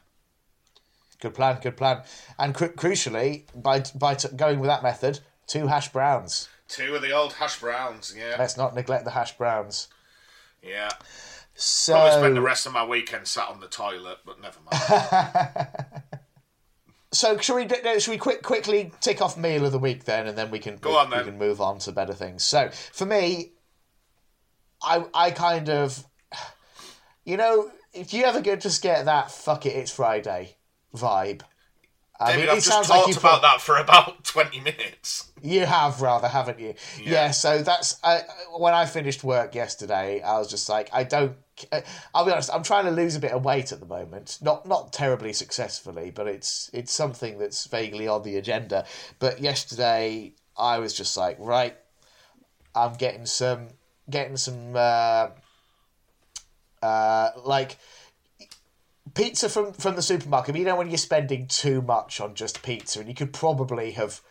Good 1.21 1.35
plan, 1.35 1.59
good 1.61 1.77
plan. 1.77 2.01
And 2.37 2.53
cru- 2.53 2.73
crucially, 2.73 3.43
by 3.55 3.83
by 3.95 4.15
t- 4.15 4.27
going 4.35 4.59
with 4.59 4.67
that 4.67 4.83
method, 4.83 5.19
two 5.47 5.67
hash 5.67 5.91
browns. 5.93 6.49
Two 6.67 6.95
of 6.95 7.01
the 7.01 7.11
old 7.11 7.33
hash 7.33 7.59
browns. 7.59 8.13
Yeah, 8.17 8.35
Let's 8.39 8.57
not 8.57 8.75
neglect 8.75 9.05
the 9.05 9.11
hash 9.11 9.37
browns. 9.37 9.87
yeah. 10.61 10.89
So 11.53 11.93
Probably 11.93 12.11
spend 12.19 12.37
the 12.37 12.41
rest 12.41 12.65
of 12.65 12.73
my 12.73 12.85
weekend 12.85 13.27
sat 13.27 13.47
on 13.49 13.59
the 13.59 13.67
toilet, 13.67 14.19
but 14.25 14.41
never 14.41 14.57
mind. 14.71 15.67
So 17.13 17.37
should 17.39 17.55
we 17.55 17.99
should 17.99 18.11
we 18.11 18.17
quick 18.17 18.41
quickly 18.41 18.93
tick 19.01 19.21
off 19.21 19.37
meal 19.37 19.65
of 19.65 19.73
the 19.73 19.79
week 19.79 20.05
then, 20.05 20.27
and 20.27 20.37
then 20.37 20.49
we 20.49 20.59
can 20.59 20.77
Go 20.77 20.91
we, 20.91 20.95
on, 20.95 21.09
we 21.09 21.23
can 21.25 21.37
move 21.37 21.59
on 21.59 21.79
to 21.79 21.91
better 21.91 22.13
things. 22.13 22.45
So 22.45 22.69
for 22.93 23.05
me, 23.05 23.51
I 24.81 25.03
I 25.13 25.31
kind 25.31 25.69
of, 25.69 26.05
you 27.25 27.35
know, 27.35 27.69
if 27.93 28.13
you 28.13 28.23
ever 28.23 28.39
get 28.39 28.61
just 28.61 28.81
get 28.81 29.05
that 29.05 29.29
fuck 29.29 29.65
it, 29.65 29.75
it's 29.75 29.91
Friday 29.91 30.55
vibe. 30.95 31.41
I 32.19 32.33
David, 32.33 32.41
mean, 32.41 32.49
I've 32.49 32.57
it 32.57 32.61
just 32.61 32.67
sounds 32.67 32.87
talked 32.87 33.07
like 33.07 33.17
about 33.17 33.41
that 33.41 33.61
for 33.61 33.77
about 33.77 34.23
twenty 34.23 34.59
minutes. 34.59 35.31
You 35.41 35.65
have 35.65 36.01
rather, 36.01 36.27
haven't 36.27 36.59
you? 36.59 36.75
Yeah. 36.99 37.11
Yeah. 37.11 37.31
so 37.31 37.63
that's 37.63 37.99
I, 38.03 38.21
when 38.57 38.73
I 38.75 38.85
finished 38.85 39.23
work 39.23 39.55
yesterday. 39.55 40.21
I 40.21 40.37
was 40.37 40.47
just 40.47 40.69
like, 40.69 40.89
I 40.93 41.03
don't. 41.03 41.35
I'll 42.13 42.25
be 42.25 42.31
honest. 42.31 42.53
I'm 42.53 42.63
trying 42.63 42.85
to 42.85 42.91
lose 42.91 43.15
a 43.15 43.19
bit 43.19 43.31
of 43.31 43.43
weight 43.43 43.71
at 43.71 43.79
the 43.79 43.85
moment. 43.87 44.37
Not 44.41 44.67
not 44.67 44.93
terribly 44.93 45.33
successfully, 45.33 46.11
but 46.11 46.27
it's 46.27 46.69
it's 46.73 46.91
something 46.93 47.39
that's 47.39 47.65
vaguely 47.65 48.07
on 48.07 48.21
the 48.21 48.37
agenda. 48.37 48.85
But 49.17 49.41
yesterday, 49.41 50.33
I 50.55 50.77
was 50.77 50.93
just 50.93 51.17
like, 51.17 51.37
right, 51.39 51.75
I'm 52.75 52.93
getting 52.93 53.25
some 53.25 53.69
getting 54.09 54.37
some 54.37 54.75
uh, 54.75 55.29
uh, 56.83 57.29
like 57.43 57.77
pizza 59.13 59.49
from 59.49 59.73
from 59.73 59.95
the 59.95 60.01
supermarket. 60.01 60.55
You 60.55 60.65
know 60.65 60.75
when 60.75 60.89
you're 60.89 60.97
spending 60.97 61.47
too 61.47 61.81
much 61.81 62.19
on 62.19 62.35
just 62.35 62.63
pizza, 62.63 62.99
and 62.99 63.09
you 63.09 63.15
could 63.15 63.33
probably 63.33 63.91
have 63.91 64.21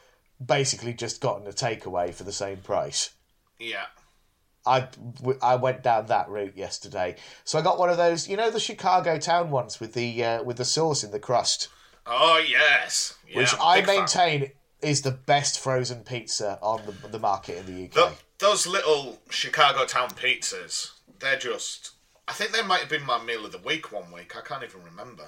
basically 0.45 0.95
just 0.95 1.21
gotten 1.21 1.47
a 1.47 1.53
takeaway 1.53 2.13
for 2.15 2.25
the 2.25 2.33
same 2.33 2.59
price. 2.59 3.11
Yeah, 3.59 3.87
I, 4.67 4.89
I 5.43 5.57
went 5.57 5.83
down 5.83 6.07
that 6.07 6.29
route 6.29 6.57
yesterday, 6.57 7.17
so 7.45 7.59
I 7.59 7.63
got 7.63 7.79
one 7.79 7.91
of 7.91 7.97
those. 7.97 8.29
You 8.29 8.37
know 8.37 8.51
the 8.51 8.61
Chicago 8.61 9.19
town 9.19 9.51
ones 9.51 9.81
with 9.81 9.93
the 9.95 10.25
uh, 10.25 10.43
with 10.43 10.57
the 10.57 10.65
sauce 10.65 11.05
in 11.05 11.11
the 11.11 11.21
crust, 11.21 11.69
Oh 12.07 12.43
yes, 12.47 13.15
yeah, 13.29 13.39
which 13.39 13.55
I 13.61 13.81
big 13.81 13.87
fan. 13.87 13.97
maintain 13.97 14.53
is 14.83 15.03
the 15.03 15.11
best 15.11 15.61
frozen 15.61 16.03
pizza 16.03 16.59
on 16.63 16.81
the, 16.87 17.09
the 17.09 17.19
market 17.19 17.59
in 17.59 17.67
the 17.67 17.85
UK. 17.85 17.93
Th 17.93 18.19
those 18.39 18.67
little 18.67 19.21
Chicago 19.29 19.85
town 19.85 20.11
pizzas, 20.11 20.93
they're 21.19 21.39
just. 21.39 21.93
I 22.31 22.33
think 22.33 22.53
they 22.53 22.63
might 22.63 22.81
have 22.81 22.89
been 22.89 23.05
my 23.05 23.23
meal 23.23 23.45
of 23.45 23.53
the 23.53 23.59
week 23.59 23.91
one 23.93 24.11
week. 24.13 24.37
I 24.37 24.41
can't 24.41 24.63
even 24.63 24.83
remember. 24.85 25.25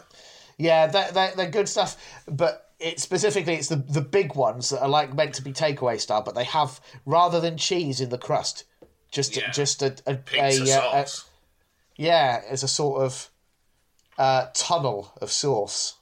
Yeah, 0.56 0.86
they're, 0.86 1.10
they're, 1.12 1.32
they're 1.36 1.50
good 1.50 1.68
stuff, 1.68 1.96
but 2.28 2.70
it 2.78 3.00
specifically 3.00 3.54
it's 3.54 3.68
the 3.68 3.76
the 3.76 4.00
big 4.00 4.34
ones 4.36 4.70
that 4.70 4.80
are 4.82 4.88
like 4.88 5.14
meant 5.14 5.34
to 5.34 5.42
be 5.42 5.52
takeaway 5.52 6.00
style, 6.00 6.22
but 6.22 6.34
they 6.34 6.44
have 6.44 6.80
rather 7.04 7.40
than 7.40 7.56
cheese 7.56 8.00
in 8.00 8.10
the 8.10 8.18
crust, 8.18 8.64
just 9.10 9.36
Yeah. 9.36 9.50
just 9.50 9.82
a 9.82 9.96
a, 10.06 10.14
Pizza 10.14 10.64
a, 10.64 10.78
uh, 10.78 11.04
a- 11.04 11.06
yeah, 11.96 12.40
it's 12.48 12.62
a 12.62 12.68
sort 12.68 13.02
of 13.02 13.30
uh, 14.18 14.46
tunnel 14.54 15.12
of 15.20 15.30
sauce 15.32 15.94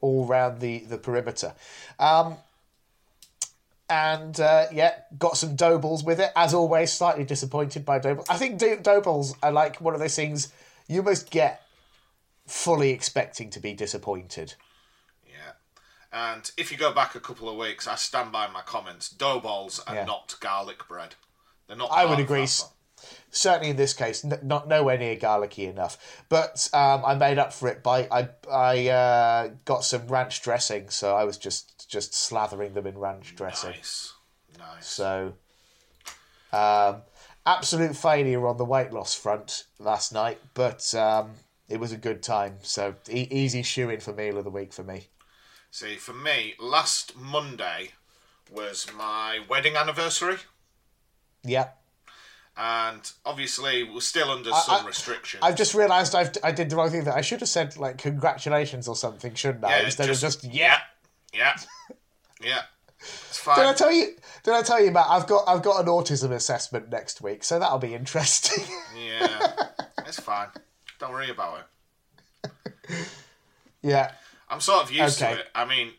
all 0.00 0.26
round 0.26 0.60
the 0.60 0.78
the 0.80 0.98
perimeter. 0.98 1.54
Um, 1.98 2.36
and 3.88 4.38
uh, 4.40 4.66
yeah, 4.72 4.94
got 5.18 5.36
some 5.36 5.54
dough 5.56 5.78
balls 5.78 6.02
with 6.04 6.20
it. 6.20 6.30
As 6.34 6.52
always, 6.54 6.92
slightly 6.92 7.24
disappointed 7.24 7.84
by 7.84 7.98
dough 7.98 8.16
balls. 8.16 8.26
I 8.28 8.36
think 8.36 8.58
do- 8.58 8.78
dough 8.80 9.00
balls 9.00 9.34
are 9.42 9.52
like 9.52 9.80
one 9.80 9.94
of 9.94 10.00
those 10.00 10.16
things 10.16 10.52
you 10.88 11.02
must 11.02 11.30
get 11.30 11.62
fully 12.46 12.90
expecting 12.90 13.50
to 13.50 13.60
be 13.60 13.72
disappointed. 13.74 14.54
Yeah. 15.26 15.52
And 16.12 16.50
if 16.56 16.70
you 16.72 16.78
go 16.78 16.92
back 16.92 17.14
a 17.14 17.20
couple 17.20 17.48
of 17.48 17.56
weeks, 17.56 17.86
I 17.86 17.96
stand 17.96 18.32
by 18.32 18.46
my 18.48 18.62
comments. 18.62 19.08
Dough 19.10 19.40
balls 19.40 19.82
are 19.86 19.94
Yeah. 19.94 20.04
not 20.04 20.36
garlic 20.40 20.86
bread. 20.88 21.14
They're 21.66 21.76
not. 21.76 21.90
I 21.92 22.04
would 22.06 22.20
agree. 22.20 22.46
Certainly 23.30 23.70
in 23.70 23.76
this 23.76 23.92
case, 23.92 24.24
n- 24.24 24.38
not 24.42 24.66
nowhere 24.68 24.96
near 24.96 25.16
garlicky 25.16 25.66
enough. 25.66 26.24
But 26.28 26.68
um, 26.72 27.04
I 27.04 27.14
made 27.14 27.38
up 27.38 27.52
for 27.52 27.68
it 27.68 27.82
by 27.82 28.08
I 28.10 28.28
I 28.50 28.88
uh, 28.88 29.48
got 29.64 29.84
some 29.84 30.06
ranch 30.06 30.42
dressing, 30.42 30.88
so 30.88 31.14
I 31.14 31.24
was 31.24 31.36
just 31.36 31.75
just 31.88 32.12
slathering 32.12 32.74
them 32.74 32.86
in 32.86 32.98
ranch 32.98 33.34
dressing. 33.36 33.70
Nice, 33.70 34.12
nice. 34.58 34.86
So, 34.86 35.34
um, 36.52 37.02
absolute 37.44 37.96
failure 37.96 38.46
on 38.46 38.56
the 38.56 38.64
weight 38.64 38.92
loss 38.92 39.14
front 39.14 39.64
last 39.78 40.12
night, 40.12 40.38
but 40.54 40.94
um, 40.94 41.32
it 41.68 41.78
was 41.78 41.92
a 41.92 41.96
good 41.96 42.22
time. 42.22 42.56
So 42.62 42.94
e- 43.08 43.28
easy 43.30 43.62
shoe 43.62 43.90
in 43.90 44.00
for 44.00 44.12
meal 44.12 44.38
of 44.38 44.44
the 44.44 44.50
week 44.50 44.72
for 44.72 44.82
me. 44.82 45.08
See, 45.70 45.96
for 45.96 46.14
me, 46.14 46.54
last 46.58 47.16
Monday 47.16 47.90
was 48.50 48.86
my 48.96 49.40
wedding 49.48 49.76
anniversary, 49.76 50.38
Yeah, 51.44 51.68
and 52.56 53.10
obviously 53.26 53.82
we're 53.82 54.00
still 54.00 54.30
under 54.30 54.52
I- 54.52 54.60
some 54.60 54.84
I- 54.84 54.88
restrictions. 54.88 55.42
I've 55.42 55.56
just 55.56 55.74
realised 55.74 56.14
I've 56.14 56.32
did 56.54 56.70
the 56.70 56.76
wrong 56.76 56.90
thing. 56.90 57.04
That 57.04 57.16
I 57.16 57.20
should 57.20 57.40
have 57.40 57.48
said 57.48 57.76
like 57.76 57.98
congratulations 57.98 58.88
or 58.88 58.96
something, 58.96 59.34
shouldn't 59.34 59.64
I? 59.64 59.70
Yeah, 59.80 59.84
Instead 59.86 60.08
of 60.10 60.18
just 60.18 60.44
yeah. 60.44 60.50
yeah, 60.52 60.78
yeah. 61.34 61.56
Yeah. 62.42 62.62
It's 62.98 63.38
fine. 63.38 63.56
Did 63.58 63.66
I 63.66 63.72
tell 63.74 63.92
you? 63.92 64.16
Did 64.42 64.54
I 64.54 64.62
tell 64.62 64.82
you, 64.82 64.90
Matt? 64.90 65.06
I've 65.08 65.26
got 65.26 65.44
I've 65.46 65.62
got 65.62 65.80
an 65.80 65.86
autism 65.86 66.32
assessment 66.32 66.88
next 66.90 67.20
week, 67.20 67.44
so 67.44 67.58
that'll 67.58 67.78
be 67.78 67.94
interesting. 67.94 68.64
yeah, 68.96 69.52
it's 70.06 70.18
fine. 70.18 70.48
Don't 70.98 71.12
worry 71.12 71.30
about 71.30 71.66
it. 72.44 72.50
yeah, 73.82 74.12
I'm 74.48 74.60
sort 74.60 74.84
of 74.84 74.90
used 74.92 75.22
Okay. 75.22 75.34
to 75.34 75.40
it. 75.40 75.46
I 75.54 75.64
mean, 75.66 75.92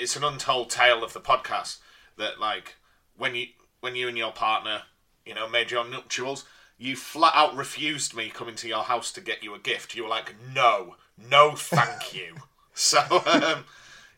it's 0.00 0.16
an 0.16 0.24
untold 0.24 0.70
tale 0.70 1.02
of 1.04 1.12
the 1.12 1.20
podcast 1.20 1.78
that, 2.16 2.40
like, 2.40 2.76
when 3.16 3.34
you 3.34 3.46
when 3.80 3.96
you 3.96 4.08
and 4.08 4.16
your 4.16 4.32
partner, 4.32 4.82
you 5.26 5.34
know, 5.34 5.48
made 5.48 5.70
your 5.70 5.84
nuptials, 5.84 6.44
you 6.78 6.96
flat 6.96 7.32
out 7.34 7.56
refused 7.56 8.14
me 8.14 8.30
coming 8.30 8.54
to 8.56 8.68
your 8.68 8.84
house 8.84 9.12
to 9.12 9.20
get 9.20 9.42
you 9.42 9.54
a 9.54 9.58
gift. 9.58 9.94
You 9.94 10.04
were 10.04 10.08
like, 10.08 10.34
"No, 10.54 10.96
no, 11.18 11.54
thank 11.56 12.14
you." 12.14 12.36
so, 12.92 13.22
um, 13.26 13.64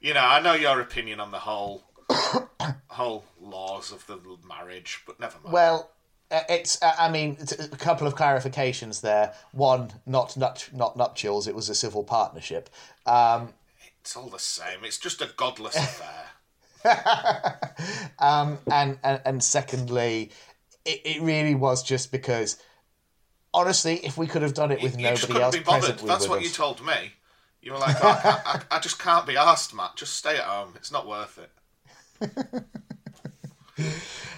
you 0.01 0.15
know, 0.15 0.25
I 0.25 0.41
know 0.41 0.55
your 0.55 0.81
opinion 0.81 1.21
on 1.21 1.31
the 1.31 1.39
whole 1.39 1.85
whole 2.89 3.25
laws 3.39 3.93
of 3.93 4.07
the 4.07 4.19
marriage, 4.49 5.03
but 5.07 5.21
never 5.21 5.37
mind. 5.43 5.53
Well, 5.53 5.91
uh, 6.31 6.41
it's. 6.49 6.83
Uh, 6.83 6.95
I 6.99 7.11
mean, 7.11 7.37
a 7.61 7.77
couple 7.77 8.07
of 8.07 8.15
clarifications 8.15 9.03
there. 9.03 9.35
One, 9.53 9.93
not 10.07 10.39
nut, 10.39 10.71
not 10.73 10.97
nuptials. 10.97 11.47
It 11.47 11.55
was 11.55 11.69
a 11.69 11.75
civil 11.75 12.05
partnership. 12.05 12.71
Um, 13.05 13.51
it's 14.01 14.17
all 14.17 14.31
the 14.31 14.39
same. 14.39 14.83
It's 14.83 14.99
just 14.99 15.21
a 15.21 15.29
godless 15.37 15.77
affair. 16.85 17.61
um, 18.19 18.59
and, 18.73 18.99
and 19.05 19.21
and 19.27 19.45
secondly, 19.45 20.31
it, 20.87 21.03
it 21.05 21.23
really 21.23 21.55
was 21.55 21.83
just 21.83 22.11
because. 22.11 22.57
Honestly, 23.53 24.01
if 24.05 24.19
we 24.19 24.27
could 24.27 24.43
have 24.43 24.55
done 24.55 24.73
it 24.73 24.83
with 24.83 24.99
you 24.99 25.05
nobody 25.05 25.41
else 25.41 25.57
present, 25.59 25.99
That's 26.05 26.27
what 26.29 26.39
have. 26.39 26.43
you 26.43 26.51
told 26.51 26.85
me. 26.85 27.13
You 27.65 27.73
were 27.73 27.79
like, 27.79 27.97
oh, 28.03 28.09
I, 28.09 28.41
I, 28.45 28.77
I 28.77 28.79
just 28.79 28.99
can't 28.99 29.27
be 29.27 29.39
asked, 29.39 29.75
Matt. 29.75 29.97
Just 29.97 30.15
stay 30.17 30.37
at 30.37 30.45
home. 30.45 30.75
It's 30.77 30.93
not 30.93 31.09
worth 31.09 31.39
it. 31.39 32.65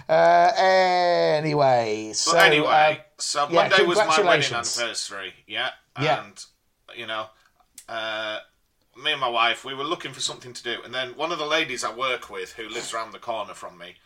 Uh, 0.09 0.53
anyway, 0.57 2.13
so 2.15 2.33
But 2.33 2.47
anyway, 2.47 3.01
uh, 3.01 3.05
so 3.19 3.49
yeah, 3.51 3.69
Monday 3.69 3.85
was 3.85 3.99
my 3.99 4.21
wedding 4.21 4.55
anniversary. 4.55 5.35
Yeah, 5.49 5.71
and 5.97 6.07
Yeah. 6.07 6.95
you 6.95 7.07
know, 7.09 7.27
uh, 7.89 8.39
me 8.97 9.11
and 9.13 9.21
my 9.21 9.29
wife, 9.29 9.65
we 9.65 9.75
were 9.75 9.83
looking 9.85 10.13
for 10.13 10.21
something 10.21 10.53
to 10.53 10.63
do, 10.63 10.81
and 10.85 10.95
then 10.95 11.17
one 11.17 11.33
of 11.33 11.39
the 11.39 11.45
ladies 11.47 11.83
I 11.83 11.93
work 11.93 12.31
with, 12.31 12.53
who 12.53 12.69
lives 12.69 12.95
around 12.95 13.13
the 13.13 13.19
corner 13.19 13.53
from 13.53 13.79
me, 13.79 13.97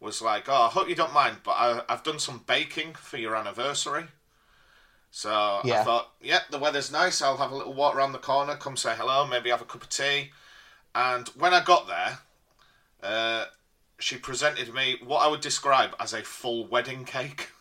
was 0.00 0.22
like, 0.22 0.48
"Oh, 0.48 0.62
I 0.62 0.68
hope 0.68 0.88
you 0.88 0.94
don't 0.94 1.12
mind, 1.12 1.38
but 1.44 1.52
I, 1.52 1.82
I've 1.86 2.02
done 2.02 2.18
some 2.18 2.44
baking 2.46 2.94
for 2.94 3.18
your 3.18 3.36
anniversary." 3.36 4.06
So 5.14 5.30
I 5.30 5.62
Yeah. 5.64 5.84
thought, 5.84 6.10
yeah, 6.22 6.40
the 6.50 6.58
weather's 6.58 6.90
nice. 6.90 7.20
I'll 7.20 7.36
have 7.36 7.52
a 7.52 7.54
little 7.54 7.74
walk 7.74 7.94
around 7.94 8.12
the 8.12 8.18
corner, 8.18 8.56
come 8.56 8.76
say 8.78 8.94
hello, 8.96 9.26
maybe 9.26 9.50
have 9.50 9.60
a 9.60 9.66
cup 9.66 9.82
of 9.82 9.88
tea. 9.90 10.32
And 10.94 11.28
when 11.28 11.52
I 11.52 11.62
got 11.62 11.86
there, 11.86 12.18
uh, 13.02 13.44
she 13.98 14.16
presented 14.16 14.72
me 14.74 14.96
what 15.04 15.18
I 15.18 15.28
would 15.28 15.42
describe 15.42 15.94
as 16.00 16.14
a 16.14 16.22
full 16.22 16.66
wedding 16.66 17.04
cake. 17.04 17.50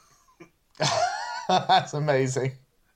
that's 1.49 1.93
amazing. 1.93 2.53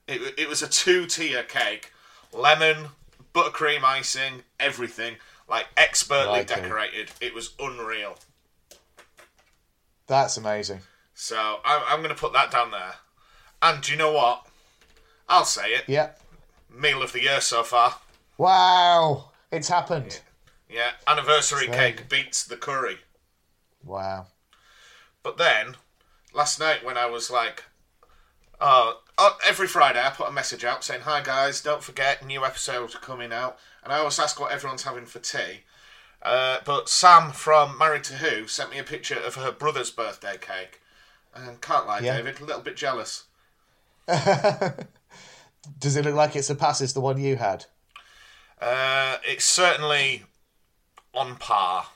It, 0.08 0.38
it 0.38 0.48
was 0.48 0.62
a 0.62 0.68
two 0.68 1.06
tier 1.06 1.42
cake, 1.42 1.92
lemon, 2.32 2.88
buttercream 3.34 3.84
icing, 3.84 4.42
everything, 4.58 5.16
like 5.48 5.66
expertly 5.76 6.38
Righto. 6.38 6.54
decorated. 6.54 7.10
It 7.20 7.34
was 7.34 7.54
unreal. 7.60 8.16
That's 10.06 10.38
amazing. 10.38 10.80
So 11.14 11.60
I'm, 11.64 11.82
I'm 11.88 11.98
going 12.02 12.14
to 12.14 12.20
put 12.20 12.32
that 12.32 12.50
down 12.50 12.70
there. 12.70 12.94
And 13.62 13.82
do 13.82 13.92
you 13.92 13.98
know 13.98 14.12
what? 14.12 14.46
I'll 15.28 15.44
say 15.44 15.70
it. 15.70 15.84
Yeah. 15.86 16.10
Meal 16.70 17.02
of 17.02 17.12
the 17.12 17.22
year 17.22 17.40
so 17.40 17.62
far. 17.62 17.96
Wow, 18.38 19.30
it's 19.50 19.68
happened. 19.68 20.20
Yeah, 20.68 20.90
anniversary 21.06 21.68
cake 21.68 22.08
beats 22.08 22.44
the 22.44 22.56
curry. 22.56 22.98
Wow. 23.82 24.26
But 25.22 25.38
then, 25.38 25.76
last 26.34 26.60
night 26.60 26.84
when 26.84 26.98
I 26.98 27.06
was 27.06 27.30
like, 27.30 27.64
oh, 28.60 29.00
oh, 29.16 29.38
every 29.46 29.66
Friday 29.66 30.00
I 30.04 30.10
put 30.10 30.28
a 30.28 30.32
message 30.32 30.64
out 30.64 30.84
saying, 30.84 31.02
"Hi 31.02 31.22
guys, 31.22 31.62
don't 31.62 31.82
forget 31.82 32.24
new 32.24 32.44
episodes 32.44 32.94
are 32.94 32.98
coming 32.98 33.32
out," 33.32 33.58
and 33.82 33.92
I 33.92 33.98
always 33.98 34.18
ask 34.18 34.38
what 34.38 34.52
everyone's 34.52 34.82
having 34.82 35.06
for 35.06 35.18
tea. 35.18 35.60
Uh, 36.22 36.58
but 36.64 36.88
Sam 36.88 37.32
from 37.32 37.78
Married 37.78 38.04
to 38.04 38.14
Who 38.14 38.46
sent 38.48 38.70
me 38.70 38.78
a 38.78 38.84
picture 38.84 39.18
of 39.18 39.36
her 39.36 39.52
brother's 39.52 39.90
birthday 39.90 40.36
cake, 40.38 40.80
and 41.34 41.60
can't 41.60 41.86
lie, 41.86 42.00
Yeah. 42.00 42.16
David, 42.16 42.40
a 42.40 42.44
little 42.44 42.62
bit 42.62 42.76
jealous. 42.76 43.24
Does 45.78 45.96
it 45.96 46.04
look 46.04 46.14
like 46.14 46.36
it 46.36 46.44
surpasses 46.44 46.92
the 46.92 47.00
one 47.00 47.20
you 47.20 47.36
had? 47.36 47.66
Uh, 48.60 49.16
it's 49.24 49.44
certainly 49.44 50.22
on 51.14 51.36
par. 51.36 51.86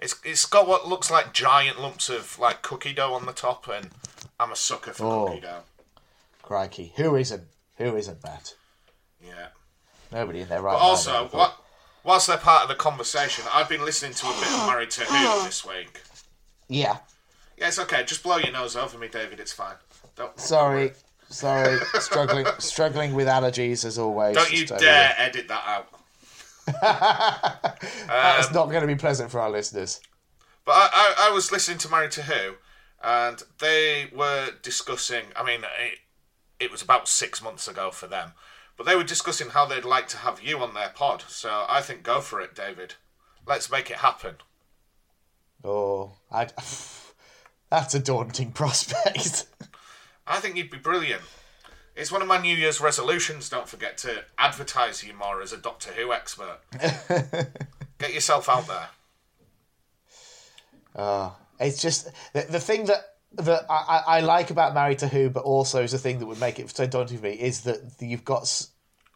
It's 0.00 0.14
it's 0.24 0.46
got 0.46 0.68
what 0.68 0.86
looks 0.88 1.10
like 1.10 1.32
giant 1.34 1.80
lumps 1.80 2.08
of 2.08 2.38
like 2.38 2.62
cookie 2.62 2.92
dough 2.92 3.14
on 3.14 3.26
the 3.26 3.32
top, 3.32 3.66
and 3.68 3.90
I'm 4.38 4.52
a 4.52 4.56
sucker 4.56 4.92
for 4.92 5.04
Oh. 5.04 5.26
cookie 5.26 5.40
dough. 5.40 5.62
Crikey, 6.42 6.92
who 6.96 7.16
isn't? 7.16 7.42
Who 7.78 7.96
isn't 7.96 8.22
that? 8.22 8.54
Yeah. 9.22 9.48
Nobody 10.12 10.40
in 10.40 10.48
their 10.48 10.62
right 10.62 10.72
But 10.72 10.78
also, 10.78 11.26
what, 11.28 11.58
whilst 12.04 12.28
they're 12.28 12.38
part 12.38 12.62
of 12.62 12.68
the 12.68 12.74
conversation, 12.76 13.44
I've 13.52 13.68
been 13.68 13.84
listening 13.84 14.14
to 14.14 14.26
a 14.26 14.30
bit 14.32 14.48
of 14.52 14.66
Married 14.68 14.90
to 14.92 15.04
Who 15.04 15.44
this 15.44 15.66
week. 15.66 16.00
Yeah, 16.68 16.98
Yeah, 17.58 17.68
it's 17.68 17.78
okay. 17.80 18.04
Just 18.04 18.22
blow 18.22 18.36
your 18.38 18.52
nose 18.52 18.76
over 18.76 18.96
me, 18.96 19.08
David. 19.08 19.40
It's 19.40 19.52
fine. 19.52 19.74
Don't 20.18 20.38
sorry, 20.38 20.92
sorry, 21.28 21.78
struggling, 22.00 22.44
struggling 22.58 23.14
with 23.14 23.28
allergies 23.28 23.84
as 23.84 23.98
always. 23.98 24.34
don't 24.34 24.52
you 24.52 24.66
dare 24.66 25.14
edit 25.16 25.46
that 25.46 25.62
out. 25.64 25.88
That's 28.08 28.48
um, 28.48 28.52
not 28.52 28.68
going 28.68 28.80
to 28.80 28.88
be 28.88 28.96
pleasant 28.96 29.30
for 29.30 29.40
our 29.40 29.48
listeners. 29.48 30.00
But 30.64 30.72
I, 30.72 30.88
I, 30.92 31.28
I 31.28 31.32
was 31.32 31.52
listening 31.52 31.78
to 31.78 31.88
Married 31.88 32.10
to 32.12 32.22
Who, 32.24 32.54
and 33.02 33.42
they 33.60 34.10
were 34.12 34.50
discussing. 34.60 35.26
I 35.36 35.44
mean, 35.44 35.60
it, 35.60 36.00
it 36.58 36.72
was 36.72 36.82
about 36.82 37.06
six 37.06 37.40
months 37.40 37.68
ago 37.68 37.92
for 37.92 38.08
them, 38.08 38.32
but 38.76 38.86
they 38.86 38.96
were 38.96 39.04
discussing 39.04 39.50
how 39.50 39.66
they'd 39.66 39.84
like 39.84 40.08
to 40.08 40.18
have 40.18 40.42
you 40.42 40.58
on 40.58 40.74
their 40.74 40.90
pod. 40.90 41.22
So 41.28 41.64
I 41.68 41.80
think 41.80 42.02
go 42.02 42.20
for 42.20 42.40
it, 42.40 42.56
David. 42.56 42.94
Let's 43.46 43.70
make 43.70 43.88
it 43.88 43.98
happen. 43.98 44.34
Oh, 45.62 46.16
I. 46.28 46.48
That's 47.70 47.94
a 47.94 47.98
daunting 47.98 48.52
prospect. 48.52 49.46
I 50.38 50.40
think 50.40 50.56
you'd 50.56 50.70
be 50.70 50.78
brilliant. 50.78 51.22
It's 51.96 52.12
one 52.12 52.22
of 52.22 52.28
my 52.28 52.40
New 52.40 52.54
Year's 52.54 52.80
resolutions. 52.80 53.48
Don't 53.48 53.68
forget 53.68 53.98
to 53.98 54.22
advertise 54.38 55.02
you 55.02 55.12
more 55.14 55.42
as 55.42 55.52
a 55.52 55.56
Doctor 55.56 55.90
Who 55.90 56.12
expert. 56.12 56.58
Get 57.98 58.14
yourself 58.14 58.48
out 58.48 58.68
there. 58.68 58.88
Ah, 60.94 61.36
it's 61.58 61.82
just 61.82 62.08
the, 62.34 62.46
the 62.48 62.60
thing 62.60 62.84
that 62.84 63.00
that 63.32 63.66
I, 63.68 63.74
I 63.74 64.16
I 64.18 64.20
like 64.20 64.50
about 64.50 64.74
Married 64.74 65.00
to 65.00 65.08
Who, 65.08 65.28
but 65.28 65.42
also 65.42 65.82
is 65.82 65.90
the 65.90 65.98
thing 65.98 66.20
that 66.20 66.26
would 66.26 66.38
make 66.38 66.60
it 66.60 66.70
so 66.70 66.86
daunting 66.86 67.18
for 67.18 67.24
me 67.24 67.32
is 67.32 67.62
that 67.62 67.80
you've 67.98 68.24
got 68.24 68.64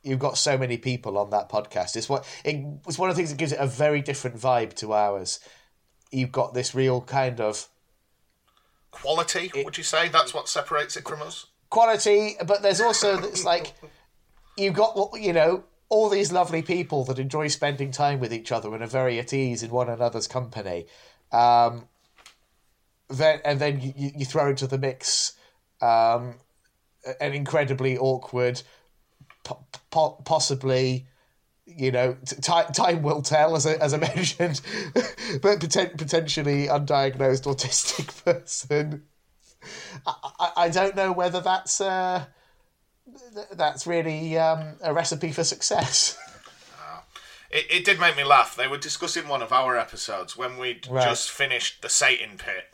you've 0.02 0.18
got 0.18 0.36
so 0.36 0.58
many 0.58 0.76
people 0.76 1.18
on 1.18 1.30
that 1.30 1.48
podcast. 1.48 1.94
It's 1.94 2.08
what 2.08 2.26
it, 2.44 2.66
it's 2.88 2.98
one 2.98 3.10
of 3.10 3.14
the 3.14 3.20
things 3.20 3.30
that 3.30 3.38
gives 3.38 3.52
it 3.52 3.60
a 3.60 3.66
very 3.68 4.02
different 4.02 4.38
vibe 4.38 4.74
to 4.74 4.92
ours. 4.92 5.38
You've 6.10 6.32
got 6.32 6.52
this 6.52 6.74
real 6.74 7.00
kind 7.00 7.40
of 7.40 7.68
Quality, 8.92 9.50
would 9.64 9.76
you 9.76 9.84
say? 9.84 10.08
That's 10.08 10.32
what 10.32 10.48
separates 10.48 10.96
it 10.96 11.08
from 11.08 11.22
us? 11.22 11.46
quality, 11.72 12.36
but 12.46 12.62
there's 12.62 12.82
also 12.82 13.18
it's 13.24 13.44
like 13.44 13.72
you've 14.56 14.74
got 14.74 14.94
you 15.18 15.32
know 15.32 15.64
all 15.88 16.08
these 16.08 16.30
lovely 16.30 16.62
people 16.62 17.04
that 17.06 17.18
enjoy 17.18 17.48
spending 17.48 17.90
time 17.90 18.20
with 18.20 18.32
each 18.32 18.52
other 18.52 18.72
and 18.74 18.82
are 18.82 18.86
very 18.86 19.18
at 19.18 19.32
ease 19.32 19.62
in 19.62 19.70
one 19.70 19.88
another's 19.88 20.28
company. 20.28 20.86
Um, 21.32 21.88
then 23.08 23.40
and 23.44 23.58
then 23.58 23.80
you, 23.80 23.92
you 23.96 24.10
you 24.18 24.24
throw 24.24 24.50
into 24.50 24.66
the 24.66 24.78
mix 24.78 25.32
um, 25.80 26.34
an 27.20 27.32
incredibly 27.32 27.98
awkward, 27.98 28.62
po- 29.42 29.64
po- 29.90 30.22
possibly. 30.24 31.06
You 31.64 31.92
know, 31.92 32.16
t- 32.26 32.36
time 32.74 33.02
will 33.02 33.22
tell, 33.22 33.54
as 33.54 33.66
I, 33.66 33.74
as 33.74 33.94
I 33.94 33.96
mentioned, 34.14 34.60
but 34.94 35.60
poten- 35.60 35.96
potentially 35.96 36.66
undiagnosed 36.66 37.44
autistic 37.44 38.24
person. 38.24 39.04
I, 40.06 40.50
I 40.56 40.68
don't 40.70 40.96
know 40.96 41.12
whether 41.12 41.40
that's 41.40 41.80
uh, 41.80 42.24
th- 43.34 43.46
that's 43.52 43.86
really 43.86 44.36
um, 44.38 44.74
a 44.82 44.92
recipe 44.92 45.32
for 45.32 45.44
success. 45.44 46.18
It, 47.54 47.66
it 47.70 47.84
did 47.84 48.00
make 48.00 48.16
me 48.16 48.24
laugh. 48.24 48.56
They 48.56 48.66
were 48.66 48.78
discussing 48.78 49.28
one 49.28 49.42
of 49.42 49.52
our 49.52 49.76
episodes 49.76 50.34
when 50.38 50.56
we'd 50.56 50.86
Right. 50.88 51.04
just 51.04 51.30
finished 51.30 51.82
the 51.82 51.90
Satan 51.90 52.38
Pit. 52.38 52.64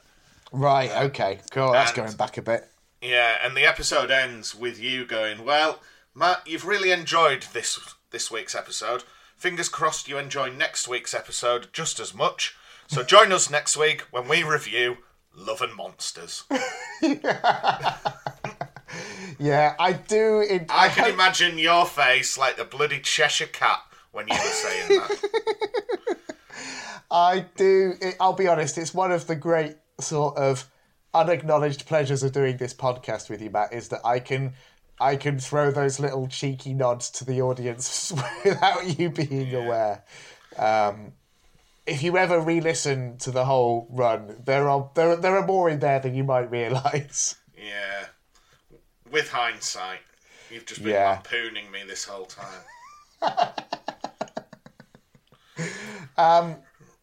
right. 0.52 0.88
Okay. 1.06 1.40
Cool. 1.50 1.72
That's 1.72 1.90
going 1.90 2.12
back 2.12 2.38
a 2.38 2.42
bit. 2.42 2.68
Yeah, 3.02 3.38
and 3.42 3.56
the 3.56 3.64
episode 3.64 4.12
ends 4.12 4.54
with 4.54 4.78
you 4.80 5.04
going, 5.04 5.44
"Well, 5.44 5.80
Matt, 6.14 6.42
you've 6.46 6.64
really 6.64 6.92
enjoyed 6.92 7.46
this 7.52 7.76
this 8.10 8.30
week's 8.30 8.54
episode. 8.54 9.04
Fingers 9.36 9.68
crossed 9.68 10.08
you 10.08 10.18
enjoy 10.18 10.50
next 10.50 10.88
week's 10.88 11.14
episode 11.14 11.68
just 11.72 12.00
as 12.00 12.14
much. 12.14 12.56
So 12.86 13.02
join 13.02 13.32
us 13.32 13.50
next 13.50 13.76
week 13.76 14.02
when 14.10 14.28
we 14.28 14.42
review 14.42 14.98
Love 15.34 15.60
and 15.62 15.74
Monsters." 15.74 16.44
Yeah, 19.38 19.74
I 19.78 19.92
do. 19.92 20.40
In, 20.40 20.66
I 20.68 20.88
can 20.88 21.12
imagine 21.12 21.58
your 21.58 21.86
face 21.86 22.36
like 22.36 22.56
the 22.56 22.64
bloody 22.64 23.00
Cheshire 23.00 23.46
cat 23.46 23.80
when 24.12 24.26
you 24.26 24.34
were 24.34 24.40
saying 24.40 24.88
that. 24.88 26.16
I 27.10 27.46
do. 27.56 27.94
It, 28.00 28.16
I'll 28.20 28.32
be 28.32 28.48
honest. 28.48 28.76
It's 28.76 28.92
one 28.92 29.12
of 29.12 29.26
the 29.26 29.36
great 29.36 29.76
sort 30.00 30.36
of 30.36 30.68
unacknowledged 31.14 31.86
pleasures 31.86 32.22
of 32.22 32.32
doing 32.32 32.56
this 32.56 32.74
podcast 32.74 33.30
with 33.30 33.40
you, 33.40 33.50
Matt. 33.50 33.72
Is 33.72 33.88
that 33.88 34.00
I 34.04 34.18
can. 34.18 34.54
I 35.00 35.16
can 35.16 35.38
throw 35.38 35.70
those 35.70 36.00
little 36.00 36.26
cheeky 36.26 36.74
nods 36.74 37.10
to 37.12 37.24
the 37.24 37.40
audience 37.40 38.12
without 38.44 38.98
you 38.98 39.10
being 39.10 39.54
aware. 39.54 40.02
Um, 40.56 41.12
if 41.86 42.02
you 42.02 42.18
ever 42.18 42.40
re-listen 42.40 43.16
to 43.18 43.30
the 43.30 43.44
whole 43.44 43.86
run, 43.90 44.42
there 44.44 44.68
are 44.68 44.90
there 44.94 45.16
there 45.16 45.36
are 45.36 45.46
more 45.46 45.70
in 45.70 45.78
there 45.78 46.00
than 46.00 46.14
you 46.14 46.24
might 46.24 46.50
realise. 46.50 47.36
Yeah. 47.56 48.06
With 49.10 49.30
hindsight, 49.30 50.00
you've 50.50 50.66
just 50.66 50.82
been 50.82 50.92
Yeah. 50.92 51.12
lampooning 51.12 51.70
me 51.70 51.80
this 51.86 52.04
whole 52.04 52.26
time. 52.26 52.60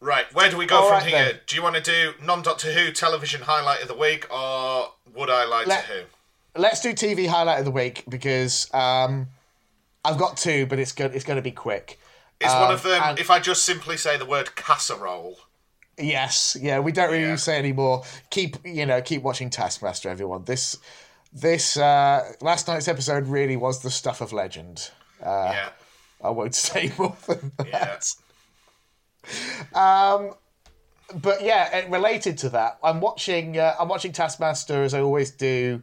right, 0.00 0.32
where 0.34 0.50
do 0.50 0.56
we 0.56 0.66
go 0.66 0.78
Um, 0.78 0.82
from 0.84 0.92
right 0.92 1.02
here? 1.06 1.24
then. 1.24 1.40
Do 1.46 1.56
you 1.56 1.62
want 1.62 1.76
to 1.76 1.80
do 1.82 2.12
non 2.22 2.42
Doctor 2.42 2.72
Who 2.72 2.92
television 2.92 3.42
highlight 3.42 3.82
of 3.82 3.88
the 3.88 3.96
week 3.96 4.32
or 4.32 4.92
would 5.14 5.30
I 5.30 5.44
lie 5.44 5.64
Let- 5.66 5.86
to 5.86 5.92
who? 5.92 6.00
Let's 6.58 6.80
do 6.80 6.92
TV 6.92 7.26
highlight 7.28 7.58
of 7.60 7.64
the 7.64 7.70
week 7.70 8.04
because 8.08 8.72
um, 8.74 9.28
I've 10.04 10.18
got 10.18 10.36
two, 10.36 10.66
but 10.66 10.78
it's 10.78 10.92
good. 10.92 11.14
It's 11.14 11.24
going 11.24 11.36
to 11.36 11.42
be 11.42 11.50
quick. 11.52 11.98
Is 12.40 12.52
one 12.52 12.72
of 12.72 12.84
Um, 12.84 12.90
them, 12.92 13.02
and- 13.02 13.18
if 13.18 13.30
I 13.30 13.38
just 13.40 13.64
simply 13.64 13.96
say 13.96 14.16
the 14.16 14.26
word 14.26 14.54
casserole? 14.56 15.38
Yes, 15.98 16.56
yeah, 16.60 16.78
we 16.80 16.92
don't 16.92 17.10
really 17.10 17.24
Yeah. 17.24 17.36
say 17.36 17.58
anymore. 17.58 18.04
Keep 18.28 18.58
you 18.66 18.84
know, 18.84 19.00
keep 19.00 19.22
watching 19.22 19.48
Taskmaster, 19.48 20.10
everyone. 20.10 20.44
This 20.44 20.76
this 21.32 21.76
uh, 21.78 22.32
last 22.42 22.68
night's 22.68 22.86
episode 22.88 23.26
really 23.28 23.56
was 23.56 23.80
the 23.80 23.90
stuff 23.90 24.20
of 24.20 24.32
legend. 24.32 24.90
Uh, 25.22 25.50
yeah. 25.54 25.68
I 26.22 26.28
won't 26.30 26.54
say 26.66 26.92
more 26.98 27.16
than 27.26 27.52
that. 27.56 27.66
Yeah. 27.66 27.98
that. 29.72 30.36
But 31.14 31.42
yeah, 31.42 31.86
related 31.88 32.36
to 32.38 32.48
that, 32.50 32.78
I'm 32.82 33.00
watching. 33.00 33.56
Uh, 33.58 33.74
I'm 33.80 33.88
watching 33.88 34.12
Taskmaster 34.12 34.82
as 34.82 34.92
I 34.92 35.00
always 35.00 35.30
do. 35.30 35.82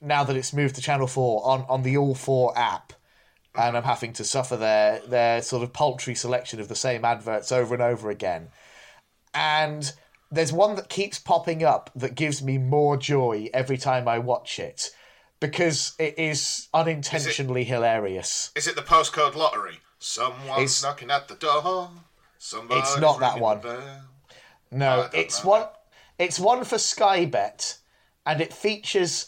Now 0.00 0.24
that 0.24 0.36
it's 0.36 0.52
moved 0.52 0.76
to 0.76 0.80
Channel 0.80 1.06
Four 1.06 1.44
on 1.44 1.64
on 1.68 1.82
the 1.82 1.96
All 1.96 2.14
Four 2.14 2.56
app, 2.56 2.92
and 3.54 3.76
I'm 3.76 3.82
having 3.82 4.12
to 4.14 4.24
suffer 4.24 4.56
their 4.56 5.00
their 5.00 5.42
sort 5.42 5.62
of 5.62 5.72
paltry 5.72 6.14
selection 6.14 6.60
of 6.60 6.68
the 6.68 6.76
same 6.76 7.04
adverts 7.04 7.50
over 7.50 7.74
and 7.74 7.82
over 7.82 8.10
again. 8.10 8.48
And 9.34 9.92
there's 10.30 10.52
one 10.52 10.76
that 10.76 10.88
keeps 10.88 11.18
popping 11.18 11.64
up 11.64 11.90
that 11.96 12.14
gives 12.14 12.42
me 12.42 12.58
more 12.58 12.96
joy 12.96 13.48
every 13.52 13.78
time 13.78 14.06
I 14.06 14.18
watch 14.18 14.58
it 14.58 14.90
because 15.40 15.94
it 15.98 16.18
is 16.18 16.68
unintentionally 16.74 17.64
hilarious. 17.64 18.50
Is 18.54 18.66
it 18.66 18.76
the 18.76 18.82
postcode 18.82 19.34
lottery? 19.34 19.80
Someone's 19.98 20.58
It's- 20.58 20.82
knocking 20.82 21.10
at 21.10 21.28
the 21.28 21.34
door. 21.34 21.90
Somebody's 22.38 22.84
It's 22.84 22.98
not 22.98 23.18
that 23.20 23.40
one. 23.40 23.60
No, 24.70 25.08
it's 25.12 25.42
know 25.42 25.50
one. 25.50 25.68
It's 26.18 26.38
one 26.38 26.64
for 26.64 26.78
Sky 26.78 27.24
Bet, 27.24 27.78
and 28.26 28.40
it 28.40 28.52
features 28.52 29.26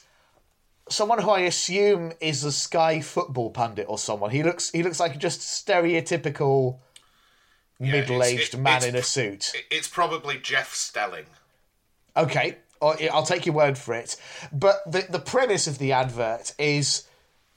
someone 0.91 1.21
who 1.21 1.31
I 1.31 1.41
assume 1.41 2.13
is 2.21 2.45
a 2.45 2.53
Sky 2.53 3.01
football 3.01 3.51
pundit 3.51 3.87
or 3.89 3.99
someone. 3.99 4.31
He 4.31 4.43
looks. 4.43 4.71
He 4.71 4.83
looks 4.83 5.01
like 5.01 5.19
just 5.19 5.41
stereotypical 5.41 6.79
it's- 7.79 7.93
middle-aged 7.93 8.55
it- 8.55 8.59
man 8.59 8.79
it's- 8.79 8.89
in 8.89 8.97
a 8.97 9.03
suit. 9.03 9.53
It's 9.71 9.89
probably 9.89 10.39
Jeff 10.39 10.75
Stelling. 10.75 11.27
Okay, 12.17 12.59
I'll 12.83 12.97
I'll 13.13 13.23
take 13.27 13.47
your 13.47 13.55
word 13.55 13.79
for 13.79 13.95
it. 13.95 14.17
But 14.53 14.83
the 14.91 15.07
the 15.09 15.21
premise 15.21 15.67
of 15.67 15.79
the 15.79 15.93
advert 15.93 16.53
is, 16.59 17.05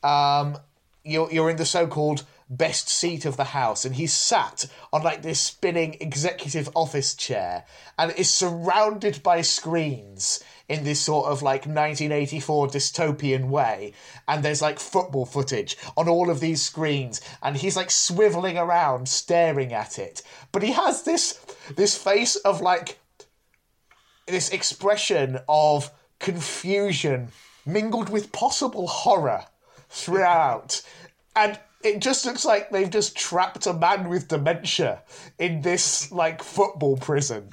um, 0.03 0.57
you're 1.03 1.31
you're 1.31 1.49
in 1.49 1.57
the 1.57 1.65
so-called 1.65 2.23
best 2.49 2.87
seat 2.87 3.25
of 3.25 3.35
the 3.35 3.45
house, 3.45 3.83
and 3.83 3.95
he's 3.95 4.13
sat 4.13 4.65
on 4.91 5.01
like 5.01 5.23
this 5.23 5.39
spinning 5.39 5.97
executive 5.99 6.69
office 6.75 7.15
chair, 7.15 7.65
and 7.97 8.11
is 8.11 8.29
surrounded 8.29 9.23
by 9.23 9.41
screens 9.41 10.41
in 10.69 10.83
this 10.83 10.99
sort 10.99 11.27
of 11.27 11.41
like 11.41 11.61
1984 11.61 12.67
dystopian 12.67 13.49
way. 13.49 13.93
And 14.27 14.43
there's 14.43 14.61
like 14.61 14.79
football 14.79 15.25
footage 15.25 15.77
on 15.97 16.07
all 16.07 16.29
of 16.29 16.39
these 16.39 16.61
screens, 16.61 17.21
and 17.41 17.57
he's 17.57 17.75
like 17.75 17.89
swiveling 17.89 18.61
around, 18.61 19.07
staring 19.07 19.73
at 19.73 19.99
it. 19.99 20.21
But 20.51 20.63
he 20.63 20.71
has 20.71 21.03
this 21.03 21.33
this 21.75 21.97
face 21.97 22.35
of 22.37 22.61
like 22.61 22.99
this 24.27 24.49
expression 24.49 25.39
of 25.49 25.91
confusion 26.19 27.29
mingled 27.65 28.09
with 28.09 28.31
possible 28.31 28.87
horror 28.87 29.45
throughout. 29.89 30.81
And 31.35 31.59
it 31.83 31.99
just 31.99 32.25
looks 32.25 32.45
like 32.45 32.69
they've 32.69 32.89
just 32.89 33.15
trapped 33.15 33.65
a 33.67 33.73
man 33.73 34.07
with 34.07 34.29
dementia 34.29 35.03
in 35.37 35.61
this 35.61 36.11
like 36.11 36.41
football 36.41 36.97
prison. 36.97 37.49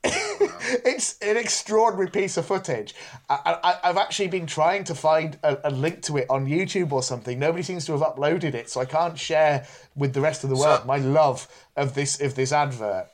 it's 0.04 1.18
an 1.18 1.36
extraordinary 1.36 2.08
piece 2.10 2.36
of 2.36 2.46
footage. 2.46 2.94
I, 3.28 3.78
have 3.82 3.96
actually 3.96 4.28
been 4.28 4.46
trying 4.46 4.84
to 4.84 4.94
find 4.94 5.38
a, 5.42 5.68
a, 5.68 5.70
link 5.70 6.02
to 6.02 6.18
it 6.18 6.26
on 6.30 6.46
YouTube 6.46 6.92
or 6.92 7.02
something. 7.02 7.38
Nobody 7.38 7.62
seems 7.62 7.84
to 7.86 7.92
have 7.92 8.02
uploaded 8.02 8.54
it, 8.54 8.70
so 8.70 8.80
I 8.80 8.84
can't 8.84 9.18
share 9.18 9.66
with 9.96 10.14
the 10.14 10.20
rest 10.20 10.44
of 10.44 10.50
the 10.50 10.56
world 10.56 10.82
so, 10.82 10.86
my 10.86 10.98
love 10.98 11.48
of 11.76 11.94
this 11.94 12.20
of 12.20 12.36
this 12.36 12.52
advert. 12.52 13.08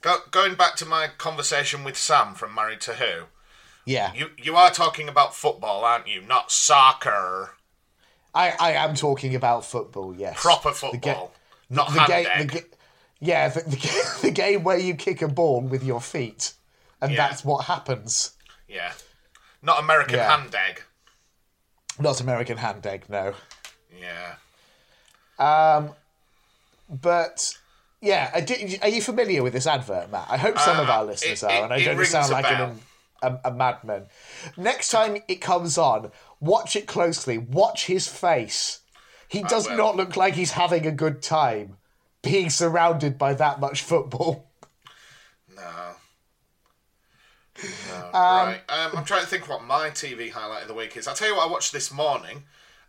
Go, 0.00 0.18
going 0.30 0.54
back 0.54 0.76
to 0.76 0.86
my 0.86 1.08
conversation 1.18 1.84
with 1.84 1.96
Sam 1.96 2.34
from 2.34 2.54
Married 2.54 2.80
to 2.82 2.94
Who. 2.94 3.24
Yeah. 3.84 4.12
You 4.14 4.30
you 4.38 4.56
are 4.56 4.70
talking 4.70 5.08
about 5.08 5.34
football, 5.34 5.84
aren't 5.84 6.08
you? 6.08 6.22
Not 6.22 6.50
soccer. 6.50 7.52
I, 8.34 8.54
I 8.60 8.72
am 8.72 8.94
talking 8.94 9.34
about 9.34 9.64
football. 9.64 10.14
Yes. 10.14 10.40
Proper 10.40 10.72
football. 10.72 11.32
The 11.68 11.74
ga- 11.74 11.74
not 11.74 11.92
the 11.92 12.04
game. 12.06 12.46
The 12.46 12.52
ga- 12.60 12.75
yeah, 13.20 13.48
the, 13.48 13.60
the, 13.60 14.18
the, 14.22 14.30
game 14.30 14.62
where 14.62 14.78
you 14.78 14.94
kick 14.94 15.22
a 15.22 15.28
ball 15.28 15.60
with 15.62 15.82
your 15.82 16.00
feet, 16.00 16.52
and 17.00 17.12
yeah. 17.12 17.16
that's 17.16 17.44
what 17.44 17.64
happens. 17.66 18.32
Yeah. 18.68 18.92
Not 19.62 19.82
American 19.82 20.16
yeah. 20.16 20.36
hand 20.36 20.54
egg. 20.54 20.82
Not 21.98 22.20
American 22.20 22.58
hand 22.58 22.86
egg. 22.86 23.04
No. 23.08 23.34
Yeah. 23.98 24.34
Um, 25.38 25.90
but 26.88 27.56
yeah, 28.00 28.44
are 28.82 28.88
you 28.88 29.00
familiar 29.00 29.42
with 29.42 29.52
this 29.52 29.66
advert, 29.66 30.10
Matt? 30.10 30.26
I 30.28 30.36
hope 30.36 30.58
some 30.58 30.78
uh, 30.78 30.82
of 30.82 30.90
our 30.90 31.04
listeners 31.04 31.42
it, 31.42 31.46
are, 31.46 31.64
and 31.64 31.72
I 31.72 31.82
don't 31.82 32.04
sound 32.04 32.30
like 32.30 32.44
an, 32.44 32.78
a, 33.22 33.38
a 33.46 33.50
madman. 33.52 34.06
Next 34.56 34.90
time 34.90 35.16
it 35.28 35.36
comes 35.36 35.78
on, 35.78 36.10
watch 36.40 36.76
it 36.76 36.86
closely. 36.86 37.38
Watch 37.38 37.86
his 37.86 38.06
face. 38.06 38.80
He 39.28 39.42
does 39.42 39.68
not 39.68 39.96
look 39.96 40.16
like 40.16 40.34
he's 40.34 40.52
having 40.52 40.86
a 40.86 40.92
good 40.92 41.20
time 41.20 41.78
being 42.26 42.50
surrounded 42.50 43.18
by 43.18 43.34
that 43.34 43.60
much 43.60 43.82
football. 43.82 44.48
No. 45.54 45.62
No. 47.88 48.04
Um, 48.06 48.12
right. 48.12 48.60
Um, 48.68 48.90
I'm 48.96 49.04
trying 49.04 49.22
to 49.22 49.26
think 49.26 49.48
what 49.48 49.64
my 49.64 49.90
TV 49.90 50.30
highlight 50.30 50.62
of 50.62 50.68
the 50.68 50.74
week 50.74 50.96
is. 50.96 51.06
I'll 51.06 51.14
tell 51.14 51.28
you 51.28 51.36
what 51.36 51.48
I 51.48 51.50
watched 51.50 51.72
this 51.72 51.92
morning. 51.92 52.42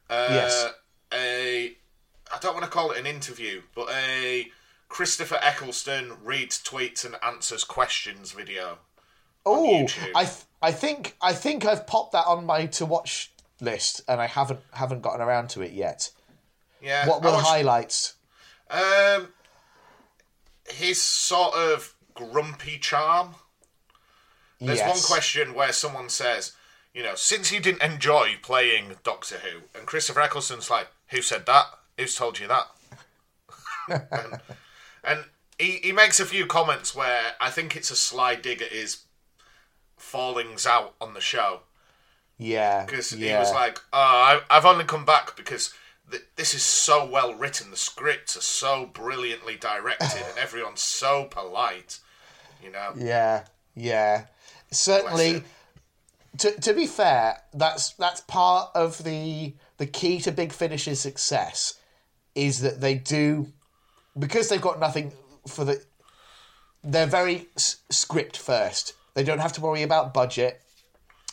Uh, 0.09 0.27
yes. 0.29 0.73
A. 1.13 1.77
I 2.33 2.39
don't 2.41 2.53
want 2.53 2.65
to 2.65 2.71
call 2.71 2.91
it 2.91 2.97
an 2.97 3.05
interview, 3.05 3.61
but 3.73 3.87
a 3.89 4.51
Christopher 4.89 5.37
Eccleston 5.41 6.13
reads 6.23 6.61
tweets 6.61 7.05
and 7.05 7.15
answers 7.23 7.63
questions 7.63 8.31
video. 8.31 8.79
Oh, 9.45 9.87
I 10.13 10.25
th- 10.25 10.43
I 10.61 10.71
think 10.73 11.15
I 11.21 11.31
think 11.31 11.63
I've 11.63 11.87
popped 11.87 12.11
that 12.11 12.25
on 12.25 12.45
my 12.45 12.65
to 12.65 12.85
watch 12.85 13.31
list, 13.61 14.01
and 14.09 14.19
I 14.19 14.25
haven't 14.27 14.59
haven't 14.71 15.01
gotten 15.01 15.21
around 15.21 15.49
to 15.51 15.61
it 15.61 15.71
yet. 15.71 16.11
Yeah. 16.81 17.07
What 17.07 17.23
were 17.23 17.31
the 17.31 17.37
highlights? 17.37 18.16
Um, 18.69 19.29
his 20.69 21.01
sort 21.01 21.55
of 21.55 21.95
grumpy 22.13 22.77
charm. 22.77 23.35
There's 24.59 24.79
yes. 24.79 24.89
one 24.89 25.03
question 25.03 25.53
where 25.53 25.71
someone 25.71 26.09
says, 26.09 26.53
you 26.93 27.03
know, 27.03 27.15
since 27.15 27.51
you 27.51 27.59
didn't 27.59 27.83
enjoy 27.83 28.35
playing 28.41 28.95
Doctor 29.03 29.35
Who, 29.37 29.61
and 29.77 29.85
Christopher 29.85 30.21
Eccleston's 30.21 30.69
like, 30.69 30.87
who 31.09 31.21
said 31.21 31.45
that? 31.45 31.65
Who's 31.97 32.15
told 32.15 32.39
you 32.39 32.47
that? 32.47 32.67
and, 34.11 34.41
and 35.03 35.25
he, 35.59 35.79
he 35.83 35.91
makes 35.91 36.19
a 36.19 36.25
few 36.25 36.47
comments 36.47 36.95
where 36.95 37.33
I 37.39 37.49
think 37.51 37.75
it's 37.75 37.91
a 37.91 37.95
sly 37.95 38.35
dig 38.35 38.61
at 38.61 38.71
his 38.71 39.03
fallings 39.95 40.65
out 40.65 40.95
on 40.99 41.13
the 41.13 41.21
show. 41.21 41.61
Yeah. 42.37 42.85
Because 42.85 43.13
yeah. 43.13 43.33
he 43.33 43.39
was 43.39 43.51
like, 43.51 43.79
oh, 43.93 44.41
I, 44.49 44.55
have 44.55 44.65
only 44.65 44.85
come 44.85 45.05
back 45.05 45.35
because 45.35 45.73
th- 46.09 46.23
this 46.35 46.53
is 46.53 46.63
so 46.63 47.05
well 47.05 47.33
written. 47.33 47.71
The 47.71 47.77
scripts 47.77 48.37
are 48.37 48.41
so 48.41 48.85
brilliantly 48.85 49.55
directed 49.55 50.23
and 50.27 50.37
everyone's 50.37 50.81
so 50.81 51.25
polite. 51.25 51.99
You 52.63 52.71
know? 52.71 52.93
Yeah, 52.97 53.45
yeah. 53.75 54.25
Certainly. 54.71 55.43
To, 56.39 56.51
to 56.51 56.73
be 56.73 56.85
fair, 56.85 57.41
that's 57.53 57.93
that's 57.93 58.21
part 58.21 58.69
of 58.75 59.03
the 59.03 59.53
the 59.77 59.87
key 59.87 60.19
to 60.21 60.31
Big 60.31 60.53
Finish's 60.53 60.99
success 60.99 61.79
is 62.35 62.61
that 62.61 62.79
they 62.79 62.93
do 62.93 63.51
because 64.17 64.49
they've 64.49 64.61
got 64.61 64.79
nothing 64.79 65.13
for 65.47 65.65
the 65.65 65.81
they're 66.83 67.07
very 67.07 67.47
s- 67.55 67.77
script 67.89 68.37
first. 68.37 68.93
They 69.15 69.23
don't 69.23 69.39
have 69.39 69.53
to 69.53 69.61
worry 69.61 69.81
about 69.81 70.13
budget 70.13 70.61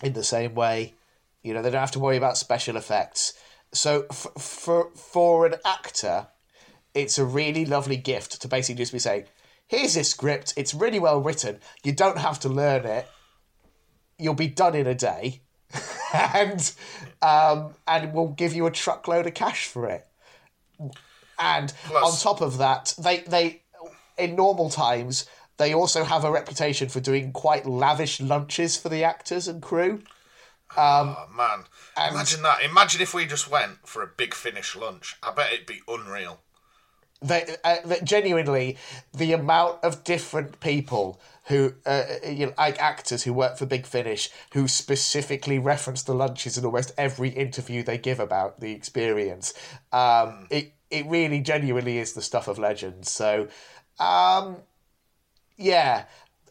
in 0.02 0.14
the 0.14 0.24
same 0.24 0.54
way. 0.54 0.94
You 1.42 1.52
know, 1.52 1.60
they 1.60 1.70
don't 1.70 1.80
have 1.80 1.90
to 1.92 2.00
worry 2.00 2.16
about 2.16 2.38
special 2.38 2.76
effects. 2.76 3.34
So 3.74 4.06
f- 4.10 4.28
for 4.38 4.90
for 4.94 5.46
an 5.46 5.56
actor, 5.64 6.28
it's 6.94 7.18
a 7.18 7.24
really 7.24 7.64
lovely 7.64 7.96
gift 7.96 8.40
to 8.42 8.48
basically 8.48 8.82
just 8.82 8.92
be 8.92 8.98
saying, 8.98 9.24
"Here's 9.66 9.94
this 9.94 10.10
script. 10.10 10.54
It's 10.56 10.74
really 10.74 10.98
well 10.98 11.20
written. 11.20 11.60
You 11.82 11.92
don't 11.92 12.18
have 12.18 12.40
to 12.40 12.48
learn 12.48 12.86
it. 12.86 13.06
You'll 14.18 14.34
be 14.34 14.48
done 14.48 14.74
in 14.74 14.86
a 14.86 14.94
day, 14.94 15.42
and 16.14 16.72
um, 17.20 17.74
and 17.86 18.12
we'll 18.12 18.28
give 18.28 18.54
you 18.54 18.66
a 18.66 18.70
truckload 18.70 19.26
of 19.26 19.34
cash 19.34 19.66
for 19.66 19.88
it." 19.88 20.06
And 21.38 21.72
Plus, 21.86 22.26
on 22.26 22.32
top 22.34 22.40
of 22.40 22.58
that, 22.58 22.94
they 22.98 23.20
they 23.20 23.62
in 24.16 24.36
normal 24.36 24.70
times 24.70 25.26
they 25.56 25.72
also 25.72 26.04
have 26.04 26.24
a 26.24 26.30
reputation 26.30 26.88
for 26.88 27.00
doing 27.00 27.32
quite 27.32 27.66
lavish 27.66 28.20
lunches 28.20 28.76
for 28.76 28.88
the 28.88 29.04
actors 29.04 29.46
and 29.46 29.62
crew. 29.62 30.02
Um, 30.76 31.16
oh 31.18 31.26
man, 31.36 31.64
imagine 32.12 32.42
that! 32.42 32.62
Imagine 32.62 33.02
if 33.02 33.14
we 33.14 33.26
just 33.26 33.50
went 33.50 33.86
for 33.86 34.02
a 34.02 34.06
big 34.06 34.34
finish 34.34 34.74
lunch. 34.76 35.16
I 35.22 35.32
bet 35.32 35.52
it'd 35.52 35.66
be 35.66 35.80
unreal. 35.88 36.40
They, 37.22 37.56
uh, 37.64 37.76
genuinely, 38.02 38.76
the 39.14 39.32
amount 39.32 39.82
of 39.82 40.04
different 40.04 40.60
people 40.60 41.20
who, 41.44 41.74
uh, 41.86 42.04
you 42.26 42.46
know, 42.46 42.52
like 42.58 42.80
actors 42.80 43.22
who 43.22 43.32
work 43.32 43.56
for 43.56 43.66
Big 43.66 43.86
Finish, 43.86 44.30
who 44.52 44.68
specifically 44.68 45.58
reference 45.58 46.02
the 46.02 46.14
lunches 46.14 46.58
in 46.58 46.64
almost 46.64 46.92
every 46.98 47.30
interview 47.30 47.82
they 47.82 47.96
give 47.96 48.20
about 48.20 48.60
the 48.60 48.72
experience. 48.72 49.54
Um, 49.92 50.00
mm. 50.00 50.46
It 50.50 50.72
it 50.90 51.06
really 51.06 51.40
genuinely 51.40 51.98
is 51.98 52.12
the 52.12 52.22
stuff 52.22 52.46
of 52.46 52.58
legends. 52.58 53.10
So, 53.10 53.48
um, 53.98 54.58
yeah, 55.56 56.04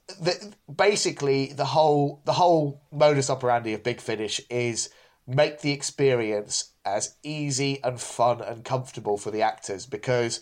the, 0.08 0.54
basically 0.74 1.54
the 1.54 1.66
whole 1.66 2.22
the 2.26 2.34
whole 2.34 2.82
modus 2.92 3.30
operandi 3.30 3.74
of 3.74 3.84
Big 3.84 4.02
Finish 4.02 4.42
is 4.50 4.90
make 5.26 5.62
the 5.62 5.72
experience 5.72 6.72
as 6.86 7.16
easy 7.24 7.82
and 7.84 8.00
fun 8.00 8.42
and 8.42 8.66
comfortable 8.66 9.18
for 9.18 9.32
the 9.32 9.42
actors 9.42 9.86
because 9.86 10.42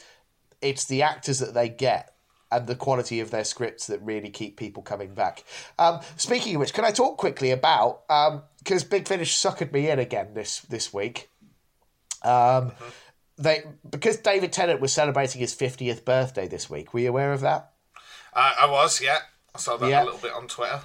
it's 0.61 0.85
the 0.85 1.03
actors 1.03 1.39
that 1.39 1.53
they 1.53 1.69
get 1.69 2.15
and 2.51 2.67
the 2.67 2.75
quality 2.75 3.19
of 3.19 3.31
their 3.31 3.43
scripts 3.43 3.87
that 3.87 4.01
really 4.01 4.29
keep 4.29 4.57
people 4.57 4.83
coming 4.83 5.13
back. 5.13 5.43
Um, 5.79 6.01
speaking 6.17 6.55
of 6.55 6.59
which, 6.59 6.73
can 6.73 6.83
I 6.83 6.91
talk 6.91 7.17
quickly 7.17 7.51
about 7.51 8.01
because 8.07 8.83
um, 8.83 8.89
Big 8.89 9.07
Finish 9.07 9.35
suckered 9.35 9.71
me 9.71 9.89
in 9.89 9.99
again 9.99 10.33
this 10.33 10.59
this 10.61 10.93
week. 10.93 11.29
Um, 12.23 12.31
mm-hmm. 12.31 12.85
They 13.37 13.63
because 13.89 14.17
David 14.17 14.51
Tennant 14.51 14.81
was 14.81 14.91
celebrating 14.91 15.39
his 15.39 15.53
fiftieth 15.53 16.03
birthday 16.03 16.47
this 16.47 16.69
week. 16.69 16.93
Were 16.93 16.99
you 17.01 17.09
aware 17.09 17.33
of 17.33 17.41
that? 17.41 17.71
Uh, 18.33 18.53
I 18.61 18.69
was, 18.69 19.01
yeah. 19.01 19.19
I 19.53 19.59
saw 19.59 19.77
that 19.77 19.89
yeah. 19.89 20.03
a 20.03 20.05
little 20.05 20.19
bit 20.19 20.33
on 20.33 20.47
Twitter. 20.47 20.81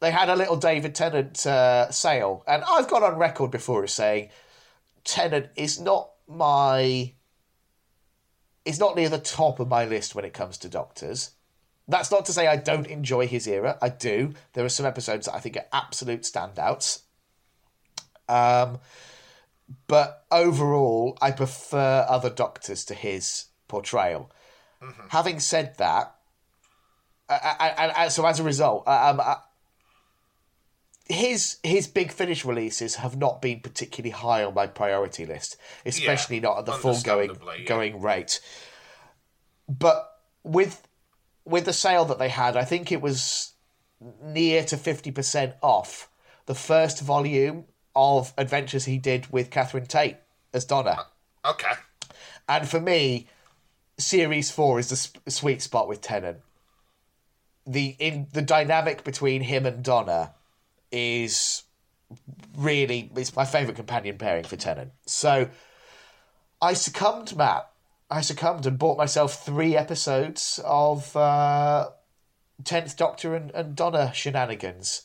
They 0.00 0.10
had 0.10 0.28
a 0.28 0.36
little 0.36 0.56
David 0.56 0.94
Tennant 0.94 1.46
uh, 1.46 1.90
sale, 1.90 2.42
and 2.48 2.64
I've 2.68 2.88
gone 2.88 3.04
on 3.04 3.16
record 3.16 3.50
before 3.50 3.84
as 3.84 3.92
saying 3.94 4.30
Tennant 5.04 5.50
is 5.56 5.80
not 5.80 6.10
my. 6.26 7.12
is 8.64 8.80
not 8.80 8.96
near 8.96 9.08
the 9.08 9.18
top 9.18 9.60
of 9.60 9.68
my 9.68 9.84
list 9.84 10.14
when 10.14 10.24
it 10.24 10.32
comes 10.32 10.58
to 10.58 10.68
doctors. 10.68 11.30
That's 11.86 12.10
not 12.10 12.26
to 12.26 12.32
say 12.32 12.46
I 12.46 12.56
don't 12.56 12.86
enjoy 12.86 13.26
his 13.26 13.46
era. 13.46 13.78
I 13.82 13.88
do. 13.90 14.34
There 14.52 14.64
are 14.64 14.68
some 14.68 14.86
episodes 14.86 15.26
that 15.26 15.34
I 15.34 15.40
think 15.40 15.56
are 15.56 15.66
absolute 15.72 16.22
standouts. 16.22 17.02
Um, 18.28 18.78
but 19.86 20.24
overall, 20.30 21.18
I 21.20 21.32
prefer 21.32 22.06
other 22.08 22.30
doctors 22.30 22.84
to 22.86 22.94
his 22.94 23.46
portrayal. 23.68 24.30
Mm-hmm. 24.82 25.08
Having 25.08 25.40
said 25.40 25.76
that, 25.78 26.14
and 27.32 28.12
so 28.12 28.26
as 28.26 28.40
a 28.40 28.42
result, 28.42 28.86
um, 28.86 29.20
his 31.08 31.58
his 31.62 31.86
big 31.86 32.12
finish 32.12 32.44
releases 32.44 32.96
have 32.96 33.16
not 33.16 33.42
been 33.42 33.60
particularly 33.60 34.10
high 34.10 34.44
on 34.44 34.54
my 34.54 34.66
priority 34.66 35.26
list, 35.26 35.56
especially 35.84 36.36
yeah, 36.36 36.42
not 36.42 36.58
at 36.58 36.66
the 36.66 36.72
full 36.72 37.00
going 37.02 37.30
yeah. 37.58 37.64
going 37.64 38.00
rate. 38.00 38.40
But 39.68 40.08
with 40.42 40.86
with 41.44 41.64
the 41.64 41.72
sale 41.72 42.04
that 42.06 42.18
they 42.18 42.28
had, 42.28 42.56
I 42.56 42.64
think 42.64 42.92
it 42.92 43.00
was 43.00 43.52
near 44.22 44.64
to 44.64 44.76
50% 44.76 45.54
off 45.62 46.08
the 46.46 46.54
first 46.54 47.00
volume 47.00 47.64
of 47.94 48.32
adventures 48.36 48.84
he 48.84 48.98
did 48.98 49.30
with 49.32 49.50
Catherine 49.50 49.86
Tate 49.86 50.16
as 50.52 50.64
Donna. 50.64 51.06
Okay. 51.44 51.72
And 52.48 52.68
for 52.68 52.80
me, 52.80 53.28
series 53.98 54.50
four 54.50 54.78
is 54.78 54.88
the 54.88 54.96
sp- 54.96 55.22
sweet 55.28 55.62
spot 55.62 55.88
with 55.88 56.00
Tennant. 56.00 56.38
The 57.66 57.96
in 57.98 58.26
the 58.32 58.42
dynamic 58.42 59.04
between 59.04 59.42
him 59.42 59.66
and 59.66 59.82
Donna 59.84 60.34
is 60.90 61.62
really 62.56 63.10
it's 63.16 63.34
my 63.36 63.44
favorite 63.44 63.76
companion 63.76 64.18
pairing 64.18 64.44
for 64.44 64.56
Tennant. 64.56 64.92
So 65.06 65.48
I 66.60 66.74
succumbed, 66.74 67.36
Matt. 67.36 67.68
I 68.10 68.20
succumbed 68.20 68.66
and 68.66 68.78
bought 68.78 68.98
myself 68.98 69.44
three 69.44 69.76
episodes 69.76 70.60
of 70.64 71.16
uh, 71.16 71.90
Tenth 72.64 72.96
Doctor 72.96 73.34
and, 73.34 73.50
and 73.52 73.74
Donna 73.74 74.12
shenanigans. 74.12 75.02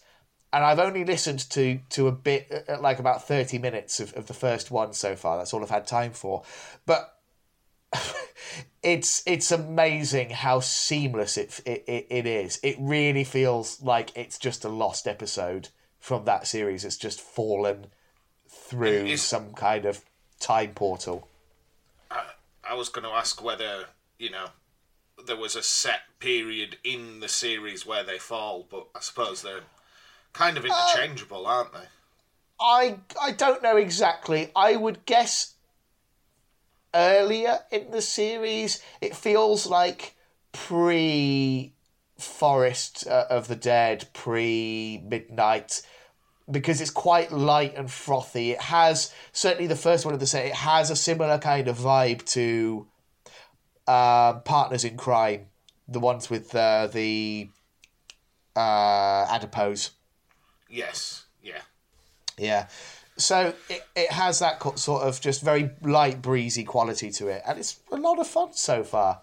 And 0.52 0.64
I've 0.64 0.80
only 0.80 1.06
listened 1.06 1.50
to 1.52 1.80
to 1.92 2.08
a 2.08 2.12
bit, 2.12 2.66
uh, 2.68 2.80
like 2.82 3.00
about 3.00 3.28
thirty 3.28 3.60
minutes 3.60 4.00
of, 4.00 4.14
of 4.14 4.28
the 4.28 4.34
first 4.34 4.72
one 4.72 4.94
so 4.94 5.16
far. 5.16 5.38
That's 5.38 5.54
all 5.54 5.62
I've 5.62 5.70
had 5.70 5.88
time 5.88 6.12
for. 6.12 6.44
But 6.86 7.17
it's 8.84 9.24
it's 9.26 9.52
amazing 9.52 10.30
how 10.30 10.60
seamless 10.60 11.38
it, 11.38 11.60
it 11.66 11.84
it 11.88 12.08
it 12.10 12.26
is. 12.26 12.60
It 12.64 12.76
really 12.80 13.24
feels 13.24 13.82
like 13.82 14.16
it's 14.16 14.38
just 14.38 14.66
a 14.66 14.70
lost 14.70 15.08
episode 15.08 15.70
from 16.00 16.26
that 16.26 16.48
series. 16.48 16.86
It's 16.86 16.98
just 16.98 17.22
fallen 17.22 17.88
through 18.48 19.06
Is- 19.06 19.22
some 19.22 19.54
kind 19.54 19.86
of 19.86 20.04
time 20.40 20.74
portal. 20.74 21.28
I 22.70 22.74
was 22.74 22.90
going 22.90 23.06
to 23.06 23.12
ask 23.12 23.42
whether, 23.42 23.86
you 24.20 24.30
know, 24.30 24.48
there 25.26 25.38
was 25.38 25.56
a 25.56 25.64
set 25.64 26.02
period 26.20 26.78
in 26.84 27.22
the 27.22 27.30
series 27.30 27.86
where 27.86 28.04
they 28.04 28.18
fall, 28.18 28.68
but 28.70 28.88
I 28.94 29.00
suppose 29.00 29.42
they're 29.42 29.62
kind 30.34 30.58
of 30.58 30.66
uh, 30.66 30.68
interchangeable, 30.68 31.48
aren't 31.48 31.74
they? 31.74 31.88
I 32.60 32.98
I 33.22 33.32
don't 33.32 33.64
know 33.64 33.78
exactly. 33.78 34.52
I 34.56 34.76
would 34.76 35.06
guess 35.06 35.54
earlier 36.94 37.60
in 37.72 37.92
the 37.92 38.02
series. 38.02 38.82
It 39.02 39.16
feels 39.16 39.68
like 39.68 40.16
pre 40.52 41.74
Forest 42.18 43.06
uh, 43.08 43.26
of 43.30 43.48
the 43.48 43.56
Dead, 43.56 44.08
pre 44.14 45.04
Midnight, 45.08 45.84
because 46.50 46.82
it's 46.82 46.90
quite 46.90 47.32
light 47.32 47.76
and 47.76 47.92
frothy. 47.92 48.52
It 48.52 48.62
has 48.62 49.14
certainly 49.32 49.68
the 49.68 49.76
first 49.76 50.04
one 50.04 50.16
of 50.16 50.20
the 50.20 50.26
set. 50.26 50.46
It 50.46 50.56
has 50.56 50.90
a 50.90 50.96
similar 50.96 51.38
kind 51.38 51.68
of 51.68 51.78
vibe 51.78 52.26
to 52.32 52.88
um, 53.88 54.42
Partners 54.44 54.84
in 54.84 54.98
Crime, 54.98 55.48
the 55.88 56.00
ones 56.00 56.30
with 56.30 56.56
uh, 56.56 56.88
the 56.88 57.50
uh, 58.56 59.28
adipose. 59.30 59.92
Yes. 60.70 61.26
Yeah. 61.44 61.62
Yeah. 62.38 62.68
So 63.18 63.54
it, 63.70 63.84
it 63.96 64.12
has 64.12 64.40
that 64.40 64.62
sort 64.78 65.04
of 65.04 65.20
just 65.20 65.42
very 65.42 65.72
light, 65.82 66.22
breezy 66.22 66.64
quality 66.64 67.10
to 67.12 67.28
it, 67.28 67.42
and 67.48 67.58
it's 67.60 67.80
a 67.92 67.96
lot 67.98 68.20
of 68.20 68.28
fun 68.28 68.54
so 68.54 68.84
far. 68.84 69.22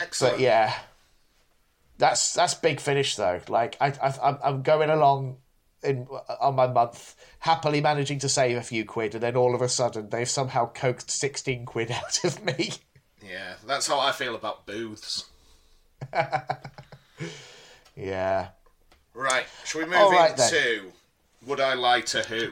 Excellent. 0.00 0.34
But 0.34 0.40
yeah, 0.40 0.74
that's 1.96 2.34
that's 2.34 2.54
big 2.54 2.80
finish 2.80 3.16
though. 3.16 3.40
Like 3.48 3.76
I, 3.80 3.88
I 4.02 4.38
I'm- 4.42 4.62
going 4.62 4.90
along 4.90 5.38
in 5.82 6.06
on 6.40 6.54
my 6.54 6.66
month, 6.66 7.14
happily 7.40 7.80
managing 7.80 8.18
to 8.20 8.28
save 8.28 8.56
a 8.56 8.62
few 8.62 8.84
quid, 8.84 9.14
and 9.14 9.22
then 9.22 9.36
all 9.36 9.54
of 9.54 9.62
a 9.62 9.68
sudden 9.68 10.10
they've 10.10 10.28
somehow 10.28 10.70
coaxed 10.72 11.10
sixteen 11.10 11.64
quid 11.64 11.90
out 11.92 12.22
of 12.24 12.44
me. 12.44 12.72
Yeah, 13.26 13.54
that's 13.66 13.86
how 13.88 13.98
I 14.00 14.12
feel 14.12 14.34
about 14.34 14.66
booths. 14.66 15.24
Yeah, 17.96 18.48
Right. 19.14 19.46
Shall 19.64 19.80
we 19.80 19.86
move 19.88 20.12
right, 20.12 20.36
then. 20.36 20.54
into 20.54 20.92
Would 21.46 21.58
I 21.58 21.74
Lie 21.74 22.02
to 22.02 22.22
Who? 22.22 22.50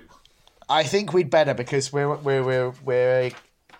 I 0.68 0.82
think 0.82 1.12
we'd 1.12 1.30
better 1.30 1.54
because 1.54 1.92
we're 1.92 2.14
we're 2.16 2.42
we're 2.42 2.70
we're 2.84 3.30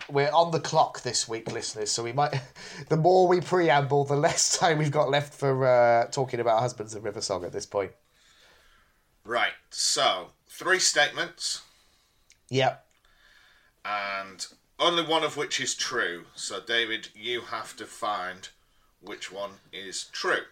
we're 0.09 0.31
on 0.31 0.51
the 0.51 0.59
clock 0.59 1.01
this 1.01 1.27
week, 1.27 1.51
listeners. 1.51 1.91
So 1.91 2.03
we 2.03 2.13
might. 2.13 2.33
The 2.89 2.95
more 2.97 3.27
we 3.27 3.41
preamble, 3.41 4.05
the 4.05 4.15
less 4.15 4.57
time 4.59 4.77
we've 4.77 4.91
got 4.91 5.09
left 5.09 5.33
for 5.33 5.65
uh, 5.65 6.05
talking 6.07 6.39
about 6.39 6.59
husbands 6.61 6.93
and 6.95 7.03
River 7.03 7.21
Song 7.21 7.43
at 7.43 7.51
this 7.51 7.65
point. 7.65 7.91
Right. 9.25 9.51
So, 9.69 10.27
three 10.47 10.79
statements, 10.79 11.63
Yep. 12.49 12.85
and 13.83 14.47
only 14.79 15.03
one 15.03 15.23
of 15.23 15.35
which 15.35 15.59
is 15.59 15.75
true. 15.75 16.25
So, 16.35 16.61
David, 16.61 17.09
you 17.13 17.41
have 17.41 17.75
to 17.77 17.85
find 17.85 18.47
which 19.01 19.31
one 19.31 19.51
is 19.73 20.05
true. 20.13 20.43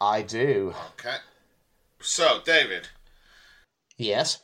I 0.00 0.22
do. 0.22 0.74
Okay. 0.98 1.16
So, 2.00 2.40
David, 2.44 2.88
Yes. 3.98 4.38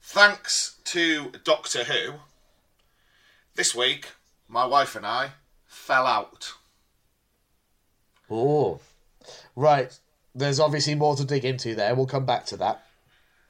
Thanks 0.00 0.76
to 0.84 1.32
Doctor 1.44 1.84
Who, 1.84 2.14
this 3.54 3.74
week 3.74 4.08
my 4.48 4.66
wife 4.66 4.96
and 4.96 5.06
I 5.06 5.30
fell 5.66 6.06
out. 6.06 6.54
Oh. 8.28 8.80
Right. 9.54 9.96
There's 10.34 10.60
obviously 10.60 10.94
more 10.94 11.16
to 11.16 11.24
dig 11.24 11.44
into 11.44 11.74
there. 11.74 11.94
We'll 11.94 12.06
come 12.06 12.26
back 12.26 12.46
to 12.46 12.56
that. 12.58 12.84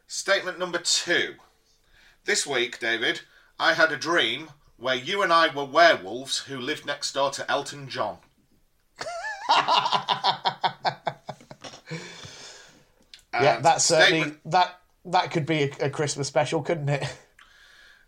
Statement 0.07 0.59
number 0.59 0.79
two. 0.79 1.35
This 2.25 2.47
week, 2.47 2.79
David, 2.79 3.23
I 3.59 3.75
had 3.75 3.93
a 3.93 3.97
dream 3.97 4.51
where 4.77 4.95
you 4.95 5.23
and 5.23 5.33
I 5.33 5.55
were 5.55 5.65
werewolves 5.65 6.39
who 6.39 6.59
lived 6.59 6.87
next 6.87 7.13
door 7.13 7.31
to 7.31 7.51
Elton 7.51 7.89
John. 7.89 8.19
yeah, 13.33 13.61
that's 13.61 13.85
certainly 13.85 14.21
statement, 14.21 14.41
that 14.47 14.80
that 15.11 15.31
could 15.31 15.47
be 15.47 15.65
a, 15.65 15.87
a 15.87 15.91
Christmas 15.91 16.29
special, 16.29 16.63
couldn't 16.63 16.89
it? 16.89 17.05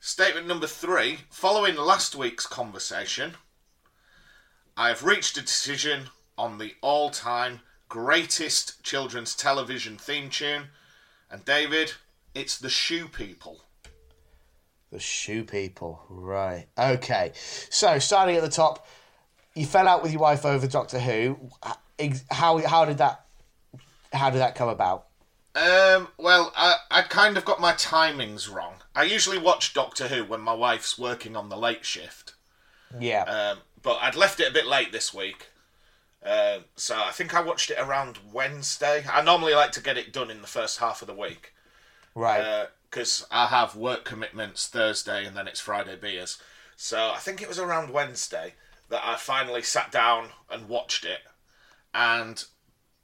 statement 0.01 0.49
number 0.49 0.67
three. 0.67 1.21
Following 1.31 1.77
last 1.77 2.17
week's 2.17 2.47
conversation, 2.47 3.35
I 4.77 4.88
have 4.88 5.05
reached 5.05 5.37
a 5.37 5.43
decision 5.43 6.11
on 6.37 6.59
the 6.59 6.75
all-time 6.81 7.61
greatest 7.88 8.83
children's 8.83 9.37
television 9.37 9.97
theme 9.97 10.29
tune, 10.29 10.65
and 11.31 11.45
David, 11.45 11.93
it's 12.35 12.59
the 12.59 12.69
Shoe 12.69 13.07
People. 13.07 13.61
The 14.91 14.99
shoe 14.99 15.43
people. 15.43 16.03
Right. 16.11 16.67
Okay. 16.77 17.33
So 17.71 17.99
starting 17.99 18.37
at 18.37 18.43
the 18.43 18.51
top, 18.51 18.87
you 19.55 19.65
fell 19.65 19.88
out 19.88 20.03
with 20.03 20.12
your 20.12 20.21
wife 20.21 20.45
over 20.45 20.67
Doctor 20.67 20.99
Who. 20.99 21.38
How 22.31 22.59
how 22.59 22.85
did 22.85 22.99
that 22.99 23.25
how 24.12 24.29
did 24.29 24.41
that 24.41 24.55
come 24.55 24.69
about? 24.69 25.07
Um, 25.55 26.09
well, 26.17 26.53
I, 26.57 26.77
I 26.91 27.03
kind 27.03 27.37
of 27.37 27.45
got 27.45 27.61
my 27.61 27.73
timings 27.75 28.53
wrong. 28.53 28.77
I 28.95 29.05
usually 29.05 29.38
watch 29.38 29.75
Doctor 29.75 30.09
Who 30.09 30.25
when 30.25 30.41
my 30.41 30.55
wife's 30.55 30.99
working 30.99 31.37
on 31.37 31.49
the 31.51 31.57
late 31.57 31.85
shift, 31.85 32.35
Yeah. 32.99 33.25
um, 33.25 33.59
but 33.83 33.99
I'd 34.01 34.17
left 34.17 34.41
it 34.41 34.49
a 34.49 34.53
bit 34.53 34.67
late 34.67 34.93
this 34.93 35.12
week. 35.12 35.49
Um, 36.25 36.65
so 36.77 36.97
I 36.97 37.11
think 37.11 37.35
I 37.35 37.43
watched 37.43 37.71
it 37.71 37.79
around 37.79 38.19
Wednesday. 38.33 39.05
I 39.11 39.23
normally 39.23 39.55
like 39.55 39.73
to 39.73 39.83
get 39.83 39.99
it 39.99 40.12
done 40.12 40.31
in 40.31 40.41
the 40.41 40.47
first 40.47 40.79
half 40.79 41.03
of 41.03 41.09
the 41.09 41.15
week 41.15 41.53
right. 42.15 42.69
because 42.88 43.27
I 43.31 43.47
have 43.47 43.75
work 43.75 44.05
commitments 44.05 44.69
Thursday 44.69 45.27
and 45.27 45.37
then 45.37 45.49
it's 45.49 45.59
Friday 45.61 45.97
beers. 45.97 46.38
So 46.77 47.11
I 47.12 47.19
think 47.19 47.43
it 47.43 47.49
was 47.49 47.59
around 47.59 47.91
Wednesday 47.91 48.55
that 48.88 49.03
I 49.05 49.17
finally 49.17 49.62
sat 49.62 49.91
down 49.91 50.29
and 50.51 50.69
watched 50.69 51.05
it, 51.05 51.21
and 51.93 52.45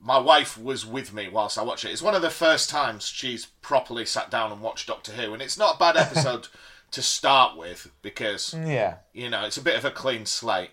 my 0.00 0.18
wife 0.18 0.56
was 0.56 0.86
with 0.86 1.12
me 1.12 1.28
whilst 1.28 1.58
I 1.58 1.62
watched 1.62 1.84
it. 1.84 1.90
It's 1.90 2.02
one 2.02 2.14
of 2.14 2.22
the 2.22 2.30
first 2.30 2.70
times 2.70 3.06
she's 3.06 3.46
properly 3.62 4.04
sat 4.06 4.30
down 4.30 4.52
and 4.52 4.60
watched 4.60 4.86
Doctor 4.86 5.12
Who, 5.12 5.32
and 5.32 5.42
it's 5.42 5.58
not 5.58 5.76
a 5.76 5.78
bad 5.78 5.96
episode 5.98 6.48
to 6.90 7.02
start 7.02 7.56
with 7.56 7.90
because 8.00 8.54
yeah. 8.54 8.96
you 9.12 9.28
know 9.28 9.44
it's 9.44 9.56
a 9.58 9.62
bit 9.62 9.76
of 9.76 9.84
a 9.84 9.90
clean 9.90 10.24
slate. 10.26 10.70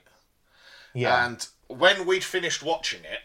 Yeah. 0.93 1.25
And 1.25 1.45
when 1.67 2.05
we'd 2.05 2.23
finished 2.23 2.63
watching 2.63 3.01
it, 3.03 3.19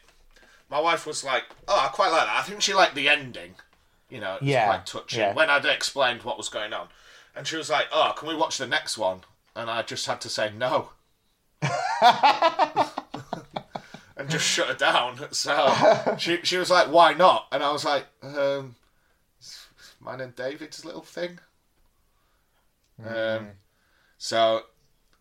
my 0.71 0.81
wife 0.81 1.07
was 1.07 1.23
like, 1.23 1.45
"Oh, 1.69 1.79
I 1.79 1.89
quite 1.89 2.11
like 2.11 2.27
that. 2.27 2.37
I 2.39 2.43
think 2.43 2.63
she 2.63 2.75
liked 2.75 2.95
the 2.95 3.09
ending. 3.09 3.55
You 4.09 4.21
know, 4.21 4.37
it 4.37 4.41
was 4.43 4.51
Yeah, 4.51 4.67
quite 4.67 4.87
touching." 4.87 5.21
yeah. 5.21 5.35
When 5.35 5.51
I'd 5.51 5.65
explained 5.65 6.23
what 6.23 6.39
was 6.39 6.49
going 6.49 6.73
on, 6.73 6.89
and 7.37 7.47
she 7.47 7.57
was 7.57 7.71
like, 7.71 7.87
"Oh, 7.93 8.13
can 8.17 8.29
we 8.29 8.35
watch 8.35 8.59
the 8.59 8.67
next 8.67 8.97
one?" 8.99 9.21
And 9.55 9.69
I 9.71 9.83
just 9.83 10.07
had 10.07 10.21
to 10.23 10.29
say 10.29 10.51
no. 10.57 10.91
and 14.21 14.29
just 14.29 14.45
shut 14.47 14.69
her 14.69 14.75
down. 14.75 15.33
So 15.33 16.17
she 16.19 16.39
she 16.43 16.59
was 16.59 16.71
like, 16.71 16.89
"Why 16.89 17.15
not?" 17.15 17.47
And 17.51 17.63
I 17.63 17.73
was 17.73 17.85
like, 17.85 18.07
um, 18.23 18.77
"Mine 19.99 20.21
and 20.21 20.37
David's 20.37 20.85
little 20.85 21.03
thing." 21.03 21.39
Um, 23.05 23.53
so 24.19 24.65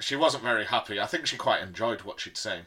she 0.01 0.17
wasn't 0.17 0.43
very 0.43 0.65
happy. 0.65 0.99
I 0.99 1.05
think 1.05 1.25
she 1.27 1.37
quite 1.37 1.61
enjoyed 1.61 2.01
what 2.01 2.19
she'd 2.19 2.37
seen. 2.37 2.63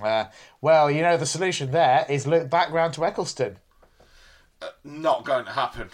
Uh, 0.00 0.26
well, 0.60 0.90
you 0.90 1.02
know 1.02 1.16
the 1.16 1.26
solution 1.26 1.72
there 1.72 2.06
is 2.08 2.26
look 2.26 2.48
back 2.48 2.70
round 2.70 2.94
to 2.94 3.04
Eccleston. 3.04 3.58
Not 4.84 5.24
going 5.24 5.44
to 5.44 5.52
happen. 5.52 5.90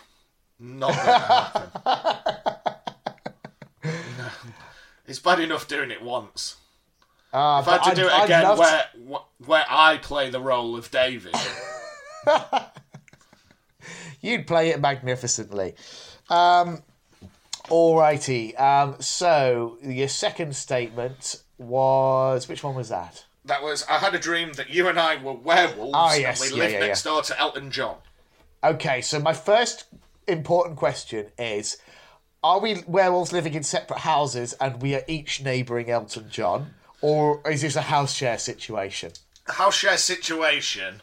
Not 0.58 0.94
going 0.94 1.06
to 1.06 1.12
happen. 1.12 1.68
No. 3.84 3.90
It's 5.08 5.18
bad 5.18 5.40
enough 5.40 5.66
doing 5.66 5.90
it 5.90 6.00
once. 6.00 6.56
Uh, 7.32 7.60
If 7.62 7.68
I 7.68 7.78
had 7.78 7.90
to 7.90 7.94
do 8.02 8.08
I'd- 8.08 8.22
it 8.22 8.24
again 8.24 8.42
love 8.44 8.56
to- 8.58 8.62
where 8.62 9.20
where 9.46 9.64
I 9.68 9.96
play 9.98 10.30
the 10.30 10.40
role 10.40 10.76
of 10.76 10.90
David, 10.90 11.34
You'd 14.20 14.46
play 14.46 14.68
it 14.68 14.80
magnificently. 14.80 15.74
Um, 16.30 16.82
alrighty. 17.64 18.58
Um, 18.60 18.96
so 19.00 19.78
your 19.82 20.06
second 20.08 20.54
statement 20.54 21.42
was 21.58 22.48
which 22.48 22.62
one 22.62 22.74
was 22.76 22.88
that? 22.90 23.24
That 23.44 23.62
was 23.62 23.84
I 23.88 23.98
had 23.98 24.14
a 24.14 24.18
dream 24.20 24.52
that 24.52 24.70
you 24.70 24.86
and 24.88 25.00
I 25.00 25.16
were 25.20 25.32
werewolves 25.32 25.92
Ah, 25.94 26.14
yes, 26.14 26.40
and 26.42 26.52
we 26.52 26.58
yeah, 26.58 26.62
lived 26.64 26.74
yeah, 26.74 26.86
next 26.86 27.02
door 27.02 27.22
to 27.22 27.40
Elton 27.40 27.70
John. 27.72 27.96
Okay, 28.62 29.00
so 29.00 29.18
my 29.18 29.32
first 29.32 29.84
important 30.28 30.76
question 30.76 31.26
is: 31.36 31.78
Are 32.44 32.60
we 32.60 32.84
werewolves 32.86 33.32
living 33.32 33.54
in 33.54 33.64
separate 33.64 34.00
houses 34.00 34.52
and 34.60 34.80
we 34.80 34.94
are 34.94 35.02
each 35.08 35.42
neighbouring 35.42 35.90
Elton 35.90 36.28
John, 36.30 36.74
or 37.02 37.40
is 37.48 37.62
this 37.62 37.76
a 37.76 37.82
house 37.82 38.14
share 38.14 38.38
situation? 38.38 39.12
House 39.46 39.74
share 39.74 39.98
situation. 39.98 41.02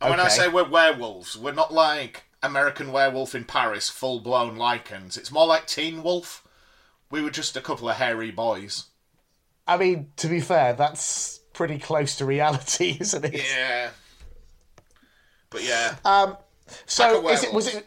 And 0.00 0.10
when 0.10 0.20
I 0.20 0.28
say 0.28 0.48
we're 0.48 0.68
werewolves, 0.68 1.38
we're 1.38 1.52
not 1.52 1.72
like 1.72 2.24
American 2.42 2.92
Werewolf 2.92 3.34
in 3.34 3.44
Paris, 3.44 3.88
full 3.88 4.20
blown 4.20 4.56
lycans. 4.56 5.16
It's 5.16 5.32
more 5.32 5.46
like 5.46 5.66
Teen 5.66 6.02
Wolf. 6.02 6.46
We 7.10 7.22
were 7.22 7.30
just 7.30 7.56
a 7.56 7.60
couple 7.60 7.88
of 7.88 7.96
hairy 7.96 8.30
boys. 8.30 8.84
I 9.66 9.76
mean, 9.76 10.10
to 10.16 10.28
be 10.28 10.40
fair, 10.40 10.74
that's 10.74 11.40
pretty 11.52 11.78
close 11.78 12.16
to 12.16 12.24
reality, 12.24 12.96
isn't 13.00 13.24
it? 13.24 13.34
Yeah. 13.34 13.90
But 15.50 15.64
yeah, 15.64 15.96
So 16.86 17.28
is 17.28 17.44
it 17.44 17.52
was 17.52 17.74
it? 17.74 17.86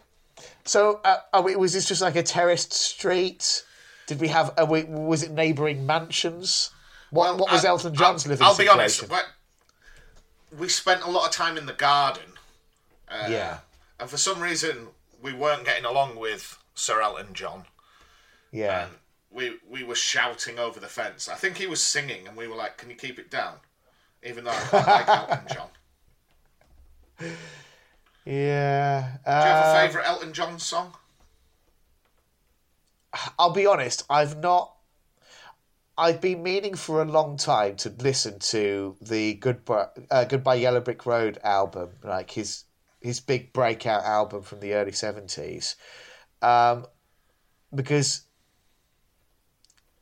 So 0.63 1.01
uh, 1.03 1.17
are 1.33 1.41
we, 1.41 1.55
was 1.55 1.73
this 1.73 1.87
just 1.87 2.01
like 2.01 2.15
a 2.15 2.23
terraced 2.23 2.73
street? 2.73 3.63
Did 4.07 4.19
we 4.19 4.29
have? 4.29 4.53
Are 4.57 4.65
we, 4.65 4.83
was 4.83 5.23
it 5.23 5.31
neighbouring 5.31 5.85
mansions? 5.85 6.71
What, 7.11 7.37
what 7.37 7.51
was 7.51 7.65
I- 7.65 7.69
Elton 7.69 7.93
John's 7.95 8.25
I'll, 8.25 8.29
living 8.31 8.45
I'll 8.45 8.57
be 8.57 8.67
honest. 8.67 9.05
we- 10.57 10.69
spent 10.69 11.03
a 11.03 11.09
lot 11.09 11.25
of 11.27 11.31
time 11.31 11.57
in 11.57 11.65
the 11.65 11.73
garden, 11.73 12.33
yeah, 13.27 13.59
and 13.99 14.09
for 14.09 14.17
some 14.17 14.39
reason 14.39 14.87
we 15.21 15.33
weren't 15.33 15.65
getting 15.65 15.85
along 15.85 16.15
with 16.17 16.57
Sir 16.75 17.01
Elton 17.01 17.33
John. 17.33 17.65
yeah. 18.51 18.83
And 18.85 18.93
we 19.31 19.57
we 19.69 19.83
were 19.83 19.95
shouting 19.95 20.57
over 20.57 20.79
the 20.79 20.87
fence. 20.87 21.27
I 21.29 21.35
think 21.35 21.57
he 21.57 21.67
was 21.67 21.83
singing, 21.83 22.27
and 22.27 22.35
we 22.35 22.47
were 22.47 22.55
like, 22.55 22.77
"Can 22.77 22.89
you 22.89 22.95
keep 22.95 23.19
it 23.19 23.29
down?" 23.29 23.55
Even 24.23 24.43
though 24.43 24.51
I 24.51 24.55
quite 24.69 24.87
like 24.87 25.07
Elton 25.29 25.47
John. 25.53 25.69
Yeah. 28.25 29.01
Do 29.25 29.31
you 29.31 29.35
have 29.37 29.65
uh, 29.65 29.77
a 29.77 29.81
favourite 29.87 30.07
Elton 30.07 30.33
John 30.33 30.59
song? 30.59 30.93
I'll 33.37 33.51
be 33.51 33.65
honest, 33.65 34.03
I've 34.09 34.37
not. 34.37 34.73
I've 35.99 36.21
been 36.21 36.41
meaning 36.43 36.75
for 36.75 37.01
a 37.01 37.05
long 37.05 37.35
time 37.35 37.75
to 37.77 37.89
listen 37.89 38.39
to 38.39 38.95
the 39.01 39.33
Goodbye, 39.33 39.87
uh, 40.09 40.23
Goodbye 40.23 40.55
Yellow 40.55 40.79
Brick 40.79 41.05
Road 41.05 41.37
album, 41.43 41.89
like 42.03 42.31
his 42.31 42.63
his 43.01 43.19
big 43.19 43.51
breakout 43.51 44.03
album 44.05 44.43
from 44.43 44.61
the 44.61 44.75
early 44.75 44.93
seventies, 44.93 45.75
um, 46.41 46.85
because 47.75 48.21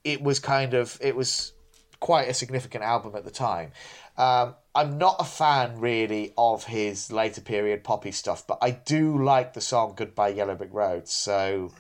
it 0.04 0.22
was 0.22 0.38
kind 0.40 0.76
of 0.76 1.00
it 1.02 1.16
was 1.16 1.54
quite 2.00 2.30
a 2.30 2.34
significant 2.36 2.84
album 2.84 3.16
at 3.16 3.26
the 3.26 3.32
time. 3.32 3.72
Um, 4.20 4.54
I'm 4.76 5.00
not 5.00 5.16
a 5.18 5.24
fan 5.24 5.80
really 5.80 6.32
of 6.38 6.66
his 6.66 7.12
later 7.12 7.42
period 7.42 7.84
poppy 7.84 8.12
stuff, 8.12 8.46
but 8.46 8.60
I 8.62 8.70
do 8.70 9.24
like 9.24 9.54
the 9.54 9.62
song 9.62 9.94
Goodbye 9.96 10.30
Yellow 10.30 10.54
Brick 10.54 10.74
Road. 10.74 11.08
So 11.08 11.72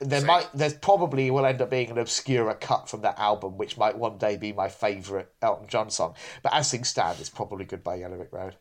there 0.00 0.24
might 0.24 0.48
there's 0.54 0.74
probably 0.74 1.30
will 1.30 1.46
end 1.46 1.60
up 1.60 1.70
being 1.70 1.90
an 1.90 1.98
obscurer 1.98 2.54
cut 2.54 2.88
from 2.88 3.02
that 3.02 3.18
album, 3.18 3.58
which 3.58 3.76
might 3.76 3.98
one 3.98 4.18
day 4.18 4.36
be 4.36 4.52
my 4.52 4.68
favourite 4.68 5.28
Elton 5.42 5.68
John 5.68 5.90
song. 5.90 6.14
But 6.42 6.54
as 6.54 6.70
things 6.70 6.88
stand, 6.88 7.20
it's 7.20 7.28
probably 7.28 7.66
Goodbye 7.66 7.96
Yellow 7.96 8.16
Brick 8.16 8.32
Road. 8.32 8.56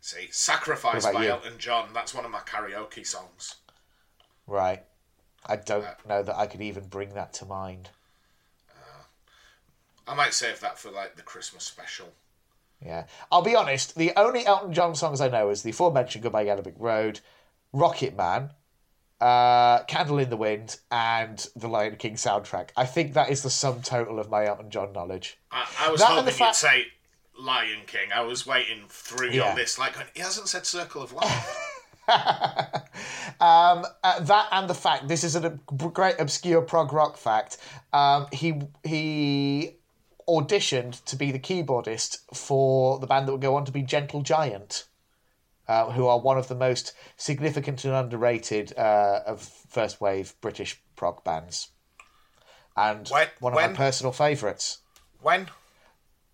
See, 0.00 0.28
"Sacrifice" 0.30 1.04
by 1.04 1.24
you? 1.24 1.30
Elton 1.30 1.58
John. 1.58 1.88
That's 1.94 2.14
one 2.14 2.26
of 2.26 2.30
my 2.30 2.40
karaoke 2.40 3.06
songs. 3.06 3.56
Right. 4.46 4.84
I 5.46 5.56
don't 5.56 5.84
uh, 5.84 5.94
know 6.06 6.22
that 6.22 6.36
I 6.36 6.46
could 6.46 6.60
even 6.60 6.88
bring 6.88 7.14
that 7.14 7.32
to 7.34 7.46
mind. 7.46 7.90
Uh, 8.70 9.04
I 10.06 10.14
might 10.14 10.34
save 10.34 10.60
that 10.60 10.78
for 10.78 10.90
like 10.90 11.16
the 11.16 11.22
Christmas 11.22 11.64
special. 11.64 12.12
Yeah. 12.84 13.04
I'll 13.32 13.42
be 13.42 13.56
honest, 13.56 13.94
the 13.94 14.12
only 14.16 14.44
Elton 14.46 14.72
John 14.72 14.94
songs 14.94 15.20
I 15.20 15.28
know 15.28 15.48
is 15.48 15.62
the 15.62 15.70
aforementioned 15.70 16.22
Goodbye 16.22 16.42
Yellow 16.42 16.62
Brick 16.62 16.76
Road, 16.78 17.20
Rocket 17.72 18.14
Man, 18.14 18.50
uh, 19.24 19.84
Candle 19.84 20.18
in 20.18 20.28
the 20.30 20.36
Wind, 20.36 20.78
and 20.90 21.46
the 21.56 21.68
Lion 21.68 21.96
King 21.96 22.14
soundtrack. 22.14 22.68
I 22.76 22.84
think 22.84 23.14
that 23.14 23.30
is 23.30 23.42
the 23.42 23.50
sum 23.50 23.80
total 23.82 24.18
of 24.20 24.28
my 24.28 24.44
Elton 24.46 24.70
John 24.70 24.92
knowledge. 24.92 25.38
I, 25.50 25.66
I 25.80 25.90
was 25.90 26.00
That 26.00 26.10
hoping 26.10 26.24
the 26.26 26.30
you'd 26.32 26.36
fact- 26.36 26.56
say 26.56 26.84
Lion 27.38 27.80
King. 27.86 28.10
I 28.14 28.20
was 28.20 28.46
waiting 28.46 28.84
through 28.88 29.30
Yeah. 29.30 29.46
your 29.48 29.54
list, 29.56 29.78
like 29.78 29.94
he 30.14 30.20
hasn't 30.20 30.48
said 30.48 30.66
Circle 30.66 31.02
of 31.02 31.12
Life. 31.12 31.70
Uh, 33.40 33.82
that 34.20 34.48
and 34.52 34.68
the 34.68 34.74
fact 34.74 35.08
this 35.08 35.24
is 35.24 35.34
a 35.36 35.58
great 35.92 36.14
obscure 36.20 36.62
prog 36.62 36.92
rock 36.92 37.16
fact. 37.16 37.56
Um, 37.92 38.26
he 38.32 38.60
he 38.84 39.76
auditioned 40.28 41.02
to 41.04 41.16
be 41.16 41.32
the 41.32 41.38
keyboardist 41.38 42.18
for 42.34 42.98
the 42.98 43.06
band 43.06 43.26
that 43.26 43.32
would 43.32 43.40
go 43.40 43.56
on 43.56 43.64
to 43.64 43.72
be 43.72 43.82
Gentle 43.82 44.22
Giant, 44.22 44.84
uh, 45.68 45.90
who 45.92 46.06
are 46.06 46.18
one 46.18 46.38
of 46.38 46.48
the 46.48 46.54
most 46.54 46.92
significant 47.16 47.84
and 47.84 47.94
underrated 47.94 48.76
uh, 48.78 49.20
of 49.26 49.40
first 49.42 50.00
wave 50.00 50.34
British 50.40 50.80
prog 50.96 51.22
bands, 51.24 51.68
and 52.76 53.08
When- 53.08 53.28
one 53.40 53.52
of 53.52 53.56
when- 53.56 53.70
my 53.72 53.76
personal 53.76 54.12
favourites. 54.12 54.78
when? 55.20 55.50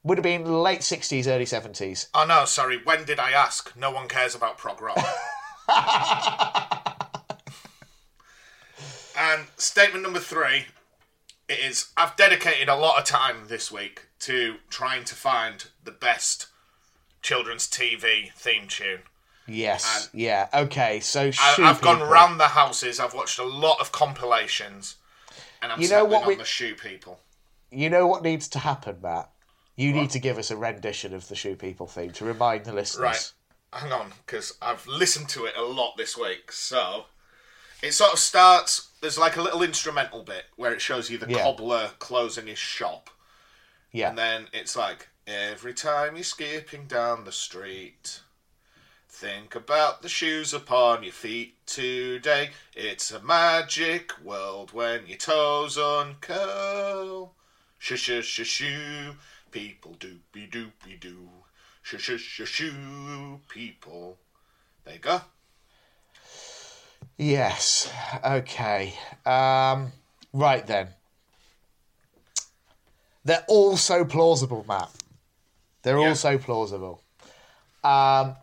Would 0.03 0.17
have 0.17 0.23
been 0.23 0.63
late 0.63 0.83
sixties, 0.83 1.29
early 1.29 1.45
seventies. 1.45 2.09
Oh 2.15 2.25
no, 2.25 2.47
sorry. 2.47 2.79
When 2.83 3.05
did 3.05 3.19
I 3.19 3.33
ask? 3.33 3.77
No 3.77 3.91
one 3.91 4.09
cares 4.09 4.35
about 4.35 4.57
prog 4.57 4.81
rock. 4.81 4.97
and 9.17 9.47
statement 9.57 10.03
number 10.03 10.19
three 10.21 10.67
it 11.49 11.59
is 11.59 11.91
I've 11.97 12.17
dedicated 12.17 12.69
a 12.69 12.77
lot 12.77 12.99
of 12.99 13.05
time 13.05 13.49
this 13.49 13.71
week 13.71 14.07
to 14.21 14.57
trying 14.71 15.05
to 15.05 15.15
find 15.15 15.67
the 15.85 15.91
best 15.91 16.47
children's 17.23 17.69
TV 17.69 18.33
theme 18.33 18.69
tune. 18.69 19.01
Yes, 19.51 20.09
yeah, 20.13 20.49
okay. 20.55 21.01
So 21.01 21.31
I, 21.41 21.57
I've 21.59 21.81
gone 21.81 22.01
round 22.01 22.39
the 22.41 22.49
houses. 22.49 23.01
I've 23.01 23.15
watched 23.15 23.39
a 23.39 23.45
lot 23.45 23.81
of 23.81 23.93
compilations, 23.93 24.97
and 25.63 25.73
I'm 25.73 25.81
You 25.81 25.89
know 25.89 26.05
what 26.05 26.23
on 26.23 26.29
we- 26.29 26.35
the 26.37 26.45
shoe 26.45 26.75
people. 26.75 27.21
You 27.73 27.89
know 27.91 28.07
what 28.07 28.23
needs 28.23 28.49
to 28.49 28.59
happen, 28.59 28.97
Matt? 29.03 29.31
You 29.77 29.93
need 29.93 30.11
to 30.11 30.19
give 30.19 30.37
us 30.39 30.51
a 30.51 30.57
rendition 30.57 31.15
of 31.15 31.29
the 31.29 31.35
Shoe 31.37 31.55
People 31.57 31.87
theme 31.87 32.11
to 32.13 32.25
remind 32.25 32.65
the 32.67 32.73
listeners. 32.73 33.01
Right, 33.73 33.81
hang 33.81 33.93
on, 33.93 34.13
because 34.27 34.55
I've 34.61 34.87
listened 34.87 35.29
to 35.31 35.47
it 35.47 35.55
a 35.57 35.63
lot 35.63 35.97
this 35.97 36.19
week. 36.19 36.53
So 36.53 37.07
it 37.83 37.93
sort 37.95 38.13
of 38.13 38.19
starts. 38.19 38.91
There's 39.01 39.17
like 39.17 39.37
a 39.37 39.43
little 39.43 39.63
instrumental 39.63 40.23
bit 40.23 40.45
where 40.57 40.73
it 40.73 40.81
shows 40.83 41.09
you 41.11 41.17
the 41.19 41.31
Yeah. 41.31 41.43
cobbler 41.45 41.93
closing 41.99 42.47
his 42.49 42.59
shop, 42.59 43.09
Yeah. 43.93 44.11
and 44.11 44.19
then 44.19 44.49
it's 44.53 44.77
like 44.77 45.09
every 45.27 45.73
time 45.73 46.17
you're 46.17 46.25
skipping 46.25 46.87
down 46.87 47.25
the 47.25 47.33
street. 47.33 48.21
Think 49.21 49.55
about 49.55 50.01
the 50.01 50.09
shoes 50.09 50.55
upon 50.55 51.03
your 51.03 51.13
feet 51.13 51.67
today. 51.67 52.53
It's 52.75 53.11
a 53.11 53.21
magic 53.21 54.13
world 54.25 54.73
when 54.73 55.07
your 55.07 55.19
toes 55.19 55.77
uncurl. 55.77 57.33
Shoo 57.77 57.97
shoo 57.97 58.23
shoo 58.23 58.45
shoo, 58.45 59.17
people 59.51 59.95
doopy 60.01 60.51
doopy 60.51 60.99
doo. 60.99 61.29
Shoo 61.83 61.99
shoo 61.99 62.17
shoo 62.17 62.47
shoo, 62.47 63.41
people. 63.51 64.17
There 64.85 64.95
you 64.95 65.01
go. 65.01 65.21
Yes. 67.19 67.93
Okay. 68.25 68.95
Um, 69.27 69.93
right 70.33 70.67
then. 70.67 70.89
They're 73.27 73.45
all 73.49 73.77
so 73.77 74.07
plausible, 74.07 74.65
Matt. 74.67 74.89
They're 75.83 75.99
Yeah. 75.99 76.09
all 76.09 76.15
so 76.15 76.39
plausible. 76.39 77.03
Um, 77.85 78.37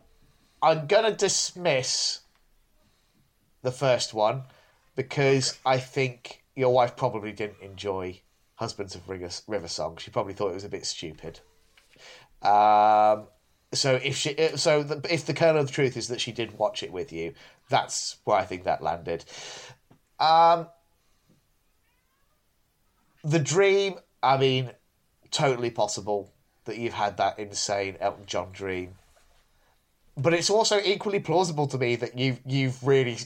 I'm 0.61 0.87
gonna 0.87 1.15
dismiss 1.15 2.21
the 3.61 3.71
first 3.71 4.13
one 4.13 4.43
because 4.95 5.57
I 5.65 5.77
think 5.77 6.43
your 6.55 6.73
wife 6.73 6.95
probably 6.95 7.31
didn't 7.31 7.61
enjoy 7.61 8.21
Husbands 8.55 8.95
of 8.95 9.07
River, 9.07 9.29
River 9.47 9.67
Song. 9.67 9.97
She 9.97 10.09
probably 10.09 10.33
thought 10.33 10.49
it 10.49 10.55
was 10.55 10.63
a 10.63 10.69
bit 10.69 10.85
stupid. 10.85 11.39
Um, 12.41 13.27
so 13.73 13.95
if 13.95 14.15
she, 14.15 14.35
so 14.55 14.81
the, 14.81 15.05
if 15.13 15.25
the 15.25 15.33
kernel 15.33 15.61
of 15.61 15.67
the 15.67 15.73
truth 15.73 15.95
is 15.95 16.07
that 16.07 16.21
she 16.21 16.31
did 16.31 16.57
watch 16.57 16.81
it 16.81 16.91
with 16.91 17.13
you, 17.13 17.33
that's 17.69 18.17
where 18.23 18.37
I 18.37 18.45
think 18.45 18.63
that 18.63 18.81
landed. 18.81 19.25
Um, 20.19 20.67
the 23.23 23.39
dream, 23.39 23.95
I 24.23 24.37
mean, 24.37 24.71
totally 25.29 25.69
possible 25.69 26.31
that 26.65 26.77
you've 26.77 26.93
had 26.93 27.17
that 27.17 27.37
insane 27.37 27.97
Elton 27.99 28.25
John 28.25 28.51
dream, 28.51 28.95
but 30.17 30.33
it's 30.33 30.49
also 30.49 30.79
equally 30.83 31.19
plausible 31.19 31.67
to 31.67 31.77
me 31.77 31.95
that 31.95 32.17
you've 32.17 32.39
you've 32.45 32.85
really 32.85 33.17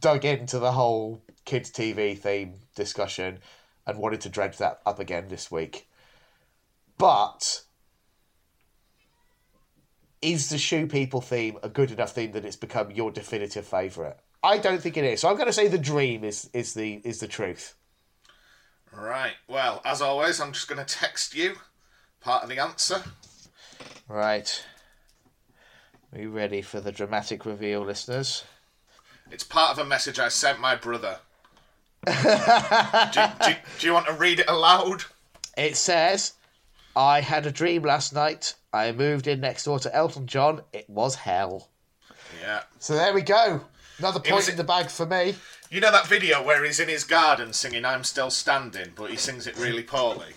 dug 0.00 0.24
into 0.24 0.58
the 0.58 0.72
whole 0.72 1.22
kids 1.44 1.70
TV 1.70 2.16
theme 2.18 2.54
discussion 2.74 3.38
and 3.86 3.98
wanted 3.98 4.20
to 4.22 4.28
dredge 4.28 4.58
that 4.58 4.80
up 4.86 4.98
again 4.98 5.28
this 5.28 5.50
week. 5.50 5.88
But 6.98 7.62
is 10.22 10.48
the 10.48 10.58
Shoe 10.58 10.86
People 10.86 11.20
theme 11.20 11.58
a 11.62 11.68
good 11.68 11.90
enough 11.90 12.12
theme 12.12 12.32
that 12.32 12.44
it's 12.44 12.56
become 12.56 12.90
your 12.90 13.10
definitive 13.10 13.66
favourite? 13.66 14.16
I 14.42 14.58
don't 14.58 14.80
think 14.80 14.96
it 14.96 15.04
is. 15.04 15.20
So 15.20 15.28
I'm 15.28 15.36
going 15.36 15.46
to 15.46 15.52
say 15.52 15.68
the 15.68 15.78
Dream 15.78 16.24
is 16.24 16.50
is 16.52 16.74
the 16.74 17.00
is 17.04 17.20
the 17.20 17.28
truth. 17.28 17.74
Right. 18.92 19.34
Well, 19.48 19.80
as 19.84 20.00
always, 20.00 20.40
I'm 20.40 20.52
just 20.52 20.68
going 20.68 20.84
to 20.84 20.94
text 20.94 21.34
you 21.34 21.56
part 22.20 22.42
of 22.42 22.48
the 22.48 22.58
answer. 22.58 23.02
Right. 24.08 24.64
Are 26.14 26.20
you 26.20 26.30
ready 26.30 26.62
for 26.62 26.80
the 26.80 26.92
dramatic 26.92 27.44
reveal, 27.44 27.80
listeners? 27.80 28.44
It's 29.32 29.42
part 29.42 29.72
of 29.72 29.78
a 29.78 29.88
message 29.88 30.18
I 30.20 30.28
sent 30.28 30.60
my 30.60 30.76
brother. 30.76 31.18
do, 32.06 32.12
do, 32.12 33.54
do 33.78 33.86
you 33.86 33.92
want 33.92 34.06
to 34.06 34.12
read 34.12 34.38
it 34.40 34.48
aloud? 34.48 35.04
It 35.56 35.76
says, 35.76 36.34
I 36.94 37.20
had 37.20 37.46
a 37.46 37.50
dream 37.50 37.82
last 37.82 38.12
night. 38.12 38.54
I 38.72 38.92
moved 38.92 39.26
in 39.26 39.40
next 39.40 39.64
door 39.64 39.78
to 39.80 39.94
Elton 39.94 40.26
John. 40.26 40.62
It 40.72 40.88
was 40.88 41.16
hell. 41.16 41.68
Yeah. 42.40 42.62
So 42.78 42.94
there 42.94 43.14
we 43.14 43.22
go. 43.22 43.62
Another 43.98 44.20
point 44.20 44.34
was- 44.36 44.48
in 44.48 44.56
the 44.56 44.64
bag 44.64 44.90
for 44.90 45.06
me. 45.06 45.34
You 45.70 45.80
know 45.80 45.90
that 45.90 46.06
video 46.06 46.40
where 46.44 46.62
he's 46.64 46.78
in 46.78 46.88
his 46.88 47.02
garden 47.02 47.52
singing 47.52 47.84
"I'm 47.84 48.04
Still 48.04 48.30
Standing," 48.30 48.90
but 48.94 49.10
he 49.10 49.16
sings 49.16 49.48
it 49.48 49.56
really 49.58 49.82
poorly. 49.82 50.32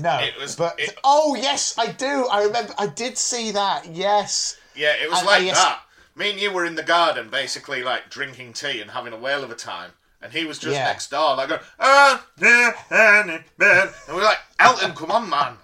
No, 0.00 0.18
It 0.20 0.38
was- 0.38 0.54
but 0.54 0.78
it- 0.78 0.96
oh 1.02 1.34
yes, 1.34 1.74
I 1.76 1.86
do. 1.90 2.28
I 2.30 2.44
remember. 2.44 2.72
I 2.78 2.86
did 2.86 3.18
see 3.18 3.50
that. 3.50 3.86
Yes. 3.86 4.58
Yeah, 4.80 4.94
it 5.00 5.10
was 5.10 5.22
like 5.24 5.44
yes- 5.44 5.62
that. 5.62 5.82
Me 6.16 6.30
and 6.30 6.40
you 6.40 6.50
were 6.50 6.64
in 6.64 6.74
the 6.74 6.82
garden, 6.82 7.28
basically 7.30 7.82
like 7.82 8.08
drinking 8.10 8.54
tea 8.54 8.80
and 8.80 8.90
having 8.90 9.12
a 9.12 9.16
whale 9.16 9.44
of 9.44 9.50
a 9.50 9.54
time, 9.54 9.90
and 10.22 10.32
he 10.32 10.44
was 10.46 10.58
just 10.58 10.74
Yeah. 10.74 10.84
next 10.84 11.10
door, 11.10 11.36
like, 11.36 11.48
going, 11.50 11.60
ah, 11.78 12.26
yeah, 12.40 12.72
and 12.90 13.44
we 13.58 13.66
we're 14.14 14.24
like, 14.24 14.38
Elton, 14.58 14.94
come 14.94 15.10
on, 15.10 15.28
man. 15.28 15.56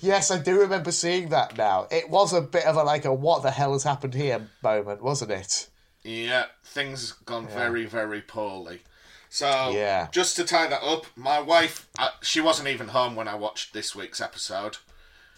Yes, 0.00 0.30
I 0.32 0.38
do 0.38 0.58
remember 0.58 0.90
seeing 0.90 1.28
that 1.28 1.56
now. 1.56 1.86
It 1.90 2.10
was 2.10 2.32
a 2.32 2.40
bit 2.40 2.64
of 2.64 2.76
a 2.76 2.82
like 2.82 3.04
a 3.04 3.14
what 3.14 3.42
the 3.44 3.52
hell 3.52 3.72
has 3.74 3.84
happened 3.84 4.14
here 4.14 4.48
moment, 4.62 5.00
wasn't 5.02 5.30
it? 5.30 5.68
Yeah, 6.02 6.46
things 6.64 7.12
gone 7.12 7.46
very, 7.46 7.84
very 7.84 8.20
poorly. 8.20 8.82
So, 9.30 9.70
Yeah. 9.70 10.08
just 10.10 10.34
to 10.36 10.44
tie 10.44 10.66
that 10.66 10.82
up, 10.82 11.06
my 11.14 11.38
wife, 11.40 11.86
uh, 11.98 12.10
she 12.20 12.40
wasn't 12.40 12.68
even 12.68 12.88
home 12.88 13.14
when 13.14 13.28
I 13.28 13.34
watched 13.36 13.72
this 13.72 13.94
week's 13.94 14.20
episode. 14.20 14.78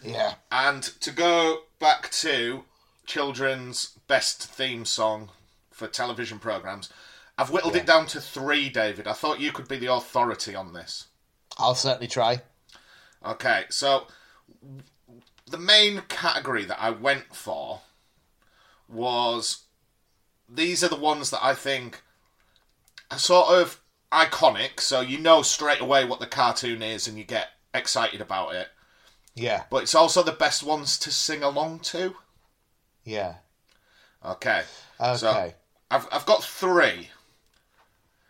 Yeah. 0.03 0.35
And 0.51 0.83
to 0.83 1.11
go 1.11 1.63
back 1.79 2.11
to 2.11 2.65
children's 3.05 3.97
best 4.07 4.43
theme 4.43 4.85
song 4.85 5.29
for 5.71 5.87
television 5.87 6.39
programs, 6.39 6.89
I've 7.37 7.51
whittled 7.51 7.75
it 7.75 7.85
down 7.85 8.07
to 8.07 8.21
three, 8.21 8.69
David. 8.69 9.07
I 9.07 9.13
thought 9.13 9.39
you 9.39 9.51
could 9.51 9.67
be 9.67 9.77
the 9.77 9.93
authority 9.93 10.55
on 10.55 10.73
this. 10.73 11.07
I'll 11.57 11.75
certainly 11.75 12.07
try. 12.07 12.41
Okay, 13.25 13.65
so 13.69 14.07
the 15.47 15.57
main 15.57 16.03
category 16.07 16.65
that 16.65 16.81
I 16.81 16.91
went 16.91 17.35
for 17.35 17.81
was 18.87 19.63
these 20.47 20.83
are 20.83 20.89
the 20.89 20.95
ones 20.95 21.29
that 21.31 21.43
I 21.43 21.53
think 21.53 22.01
are 23.11 23.17
sort 23.17 23.49
of 23.49 23.81
iconic, 24.11 24.79
so 24.79 25.01
you 25.01 25.17
know 25.19 25.41
straight 25.41 25.81
away 25.81 26.05
what 26.05 26.19
the 26.19 26.27
cartoon 26.27 26.81
is 26.81 27.07
and 27.07 27.17
you 27.17 27.23
get 27.23 27.49
excited 27.73 28.21
about 28.21 28.55
it. 28.55 28.69
Yeah. 29.35 29.63
But 29.69 29.83
it's 29.83 29.95
also 29.95 30.23
the 30.23 30.31
best 30.31 30.63
ones 30.63 30.97
to 30.99 31.11
sing 31.11 31.43
along 31.43 31.79
to. 31.79 32.15
Yeah. 33.03 33.35
Okay. 34.25 34.63
Okay. 34.99 35.17
So 35.17 35.53
I've 35.91 36.07
I've 36.11 36.25
got 36.25 36.43
three. 36.43 37.09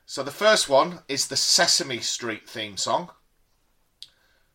So 0.05 0.23
the 0.23 0.31
first 0.31 0.67
one 0.69 0.99
is 1.07 1.27
the 1.27 1.35
Sesame 1.35 1.99
Street 1.99 2.47
theme 2.49 2.77
song. 2.77 3.09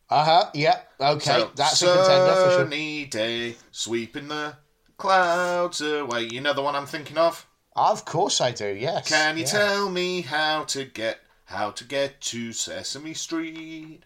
uh 0.09 0.23
huh. 0.25 0.49
Yeah. 0.53 0.79
Okay. 0.99 1.39
So, 1.39 1.51
That's 1.55 1.81
a 1.81 1.85
contender 1.87 2.35
for 2.35 2.49
sure. 2.51 2.59
sunny 2.65 3.05
day, 3.05 3.55
sweeping 3.71 4.27
the 4.27 4.55
clouds 4.97 5.81
away. 5.81 6.23
You 6.31 6.41
know 6.41 6.53
the 6.53 6.61
one 6.61 6.75
I'm 6.75 6.85
thinking 6.85 7.17
of. 7.17 7.47
Of 7.75 8.03
course 8.05 8.41
I 8.41 8.51
do. 8.51 8.67
Yes. 8.67 9.07
Can 9.09 9.37
you 9.37 9.43
Yeah. 9.43 9.49
tell 9.49 9.89
me 9.89 10.21
how 10.21 10.65
to 10.65 10.83
get 10.85 11.19
how 11.45 11.71
to 11.71 11.83
get 11.85 12.21
to 12.21 12.51
Sesame 12.53 13.13
Street? 13.13 14.03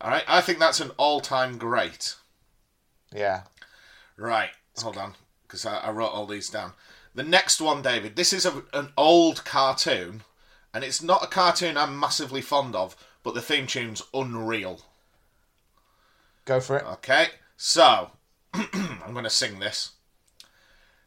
All 0.00 0.10
right, 0.10 0.24
I 0.28 0.40
think 0.40 0.58
that's 0.58 0.80
an 0.80 0.92
all-time 0.96 1.58
great. 1.58 2.14
Yeah. 3.14 3.42
Right, 4.16 4.50
hold 4.78 4.96
on, 4.96 5.14
because 5.42 5.64
I, 5.64 5.78
I 5.78 5.90
wrote 5.90 6.12
all 6.12 6.26
these 6.26 6.50
down. 6.50 6.72
The 7.14 7.22
next 7.22 7.60
one, 7.60 7.80
David. 7.80 8.16
This 8.16 8.32
is 8.32 8.44
a, 8.44 8.62
an 8.74 8.90
old 8.96 9.44
cartoon, 9.44 10.22
and 10.74 10.84
it's 10.84 11.02
not 11.02 11.24
a 11.24 11.28
cartoon 11.28 11.76
I'm 11.76 11.98
massively 11.98 12.42
fond 12.42 12.76
of, 12.76 12.94
but 13.22 13.34
the 13.34 13.40
theme 13.40 13.66
tune's 13.66 14.02
unreal. 14.12 14.82
Go 16.44 16.60
for 16.60 16.76
it. 16.76 16.84
Okay, 16.84 17.28
so 17.56 18.10
I'm 18.54 19.12
going 19.12 19.24
to 19.24 19.30
sing 19.30 19.58
this. 19.58 19.92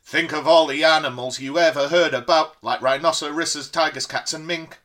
Think 0.04 0.34
of 0.34 0.48
all 0.48 0.66
the 0.66 0.84
animals 0.84 1.40
you 1.40 1.60
ever 1.60 1.90
heard 1.90 2.16
about, 2.16 2.56
like 2.64 2.82
rhinoceroses, 2.82 3.70
tigers, 3.70 4.08
cats, 4.08 4.34
and 4.34 4.48
mink. 4.48 4.80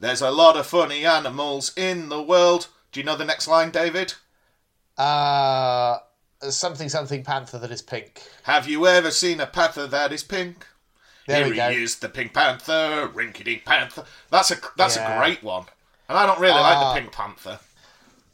There's 0.00 0.22
a 0.22 0.30
lot 0.30 0.56
of 0.56 0.66
funny 0.66 1.04
animals 1.04 1.72
in 1.76 2.08
the 2.08 2.22
world. 2.22 2.68
Do 2.92 3.00
you 3.00 3.04
know 3.04 3.16
the 3.16 3.24
next 3.24 3.48
line, 3.48 3.70
David? 3.70 4.14
Uh, 4.98 5.98
something 6.50 6.88
something 6.88 7.24
panther 7.24 7.58
that 7.58 7.70
is 7.70 7.80
pink. 7.82 8.22
Have 8.44 8.68
you 8.68 8.86
ever 8.86 9.10
seen 9.10 9.40
a 9.40 9.46
panther 9.46 9.86
that 9.86 10.12
is 10.12 10.22
pink? 10.22 10.66
There 11.26 11.38
Here 11.44 11.48
we 11.50 11.56
go. 11.56 11.70
he 11.70 11.82
is, 11.84 11.96
the 12.00 12.08
Pink 12.08 12.34
Panther, 12.34 13.08
Rinky 13.14 13.44
Dink 13.44 13.64
Panther. 13.64 14.04
That's 14.30 14.50
a 14.50 14.56
that's 14.76 14.96
Yeah. 14.96 15.14
a 15.14 15.18
great 15.18 15.42
one, 15.42 15.66
and 16.08 16.18
I 16.18 16.26
don't 16.26 16.40
really 16.40 16.60
like 16.60 16.76
Ah. 16.78 16.92
the 16.94 17.00
Pink 17.00 17.12
Panther. 17.12 17.60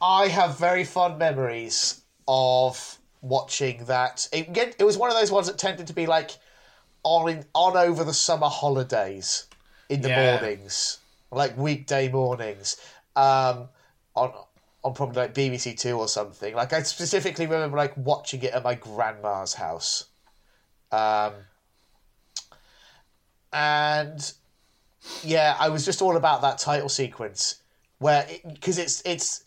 I 0.01 0.29
have 0.29 0.59
very 0.59 0.85
fond 0.85 1.19
memories 1.19 2.01
of 2.27 2.99
watching 3.21 3.85
that. 3.87 4.27
It, 4.33 4.75
it 4.79 4.85
was 4.85 4.97
one 4.97 5.11
of 5.11 5.17
those 5.17 5.31
ones 5.31 5.49
that 5.49 5.59
tended 5.59 5.87
to 5.89 5.93
be 5.93 6.07
like 6.07 6.39
on 7.03 7.29
in, 7.29 7.45
on 7.55 7.77
over 7.77 8.05
the 8.05 8.15
summer 8.15 8.49
holidays 8.49 9.45
in 9.91 10.01
the 10.01 10.09
Yeah. 10.09 10.33
mornings, 10.41 10.99
like 11.31 11.57
weekday 11.59 12.09
mornings, 12.09 12.77
um, 13.17 13.69
on 14.15 14.33
on 14.89 14.95
probably 14.95 15.17
like 15.23 15.35
BBC 15.35 15.79
Two 15.79 15.99
or 15.99 16.09
something. 16.09 16.55
Like 16.55 16.73
I 16.73 16.83
specifically 16.83 17.47
remember 17.47 17.77
like 17.77 17.97
watching 17.97 18.43
it 18.43 18.53
at 18.53 18.65
my 18.65 18.75
grandma's 18.75 19.55
house, 19.55 20.07
um, 20.91 21.33
and 23.53 24.33
yeah, 25.23 25.57
I 25.59 25.69
was 25.69 25.85
just 25.85 26.03
all 26.03 26.17
about 26.17 26.43
that 26.43 26.59
title 26.59 26.89
sequence 26.89 27.63
where 27.99 28.27
because 28.53 28.79
it's 28.79 29.03
it's 29.05 29.45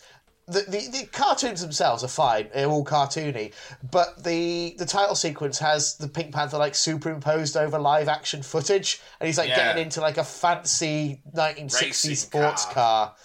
the, 0.47 0.61
the 0.61 0.87
the 0.91 1.09
cartoons 1.11 1.61
themselves 1.61 2.03
are 2.03 2.09
fine; 2.09 2.49
they're 2.53 2.67
all 2.67 2.83
cartoony, 2.83 3.53
but 3.91 4.23
the 4.23 4.75
the 4.77 4.85
title 4.85 5.15
sequence 5.15 5.59
has 5.59 5.95
the 5.97 6.07
Pink 6.07 6.33
Panther 6.33 6.57
like 6.57 6.75
superimposed 6.75 7.55
over 7.55 7.79
live 7.79 8.07
action 8.07 8.41
footage, 8.43 9.01
and 9.19 9.27
he's 9.27 9.37
like 9.37 9.49
Yeah. 9.49 9.55
getting 9.55 9.83
into 9.83 10.01
like 10.01 10.17
a 10.17 10.23
fancy 10.23 11.21
1960s 11.33 12.17
sports 12.17 12.65
car. 12.65 12.73
car. 12.73 13.15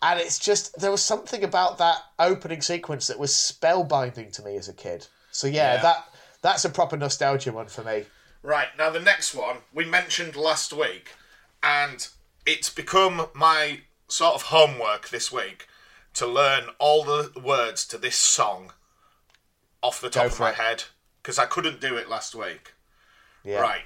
And 0.00 0.20
it's 0.20 0.38
just 0.38 0.78
there 0.80 0.90
was 0.90 1.02
something 1.02 1.42
about 1.42 1.78
that 1.78 1.98
opening 2.18 2.60
sequence 2.62 3.06
that 3.08 3.18
was 3.18 3.32
spellbinding 3.32 4.32
to 4.34 4.42
me 4.42 4.56
as 4.56 4.68
a 4.68 4.72
kid. 4.72 5.06
So 5.32 5.46
yeah, 5.46 5.74
Yeah. 5.74 5.82
that 5.82 6.08
that's 6.42 6.64
a 6.64 6.70
proper 6.70 6.96
nostalgia 6.96 7.52
one 7.52 7.66
for 7.66 7.82
me. 7.82 8.04
Right, 8.42 8.68
now 8.78 8.90
the 8.90 9.00
next 9.00 9.34
one 9.34 9.58
we 9.74 9.84
mentioned 9.84 10.36
last 10.36 10.72
week, 10.72 11.14
and 11.62 12.06
it's 12.46 12.70
become 12.70 13.26
my 13.34 13.80
sort 14.06 14.34
of 14.34 14.42
homework 14.42 15.08
this 15.08 15.32
week 15.32 15.66
to 16.14 16.26
learn 16.26 16.68
all 16.78 17.02
the 17.04 17.32
words 17.40 17.84
to 17.88 17.98
this 17.98 18.16
song 18.16 18.72
off 19.82 20.00
the 20.00 20.08
top 20.10 20.26
of 20.26 20.40
my 20.40 20.50
it. 20.50 20.54
head 20.56 20.84
because 21.22 21.38
I 21.38 21.46
couldn't 21.46 21.80
do 21.80 21.96
it 21.96 22.08
last 22.08 22.34
week. 22.34 22.74
Yeah. 23.44 23.58
Right. 23.58 23.82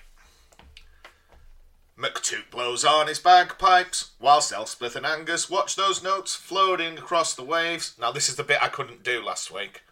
McToot 2.03 2.51
blows 2.51 2.85
on 2.85 3.07
his 3.07 3.21
bagpipes 3.21 4.11
whilst 4.19 4.53
Elspeth 4.53 4.97
and 4.97 5.07
Angus 5.07 5.49
watch 5.49 5.77
those 5.77 6.03
notes 6.03 6.35
floating 6.35 6.99
across 6.99 7.35
the 7.35 7.45
waves. 7.45 7.95
Now, 7.99 8.11
this 8.11 8.29
is 8.29 8.37
the 8.37 8.43
bit 8.45 8.59
I 8.61 8.69
couldn't 8.69 9.05
do 9.05 9.23
last 9.23 9.53
week. 9.53 9.83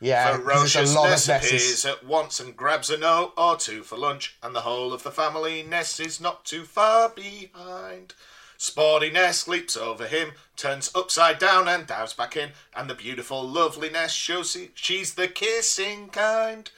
Yeah, 0.00 0.38
there's 0.38 0.40
a 0.76 0.82
lot 0.94 1.08
Ferociousness 1.08 1.28
appears 1.28 1.84
at 1.84 2.04
once 2.06 2.40
and 2.40 2.56
grabs 2.56 2.88
a 2.88 2.96
note 2.96 3.32
or 3.36 3.56
two 3.56 3.82
for 3.82 3.98
lunch, 3.98 4.36
and 4.42 4.54
the 4.54 4.62
whole 4.62 4.94
of 4.94 5.02
the 5.02 5.10
family 5.10 5.62
Ness 5.62 6.00
is 6.00 6.20
not 6.20 6.44
too 6.44 6.64
far 6.64 7.10
behind. 7.10 8.14
Sporty 8.56 9.10
Ness 9.10 9.48
leaps 9.48 9.76
over 9.76 10.06
him, 10.06 10.32
turns 10.56 10.90
upside 10.94 11.38
down 11.38 11.66
and 11.68 11.86
dives 11.86 12.12
back 12.14 12.36
in, 12.36 12.50
and 12.74 12.88
the 12.88 12.94
beautiful 12.94 13.42
loveliness 13.46 14.12
shows 14.12 14.54
he- 14.54 14.70
she's 14.74 15.14
the 15.14 15.28
kissing 15.28 16.08
kind. 16.10 16.70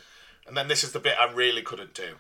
And 0.47 0.57
then 0.57 0.69
this 0.69 0.83
is 0.83 0.93
the 0.93 1.01
bit 1.01 1.17
I 1.19 1.31
really 1.31 1.63
couldn't 1.63 1.95
do. 1.95 2.17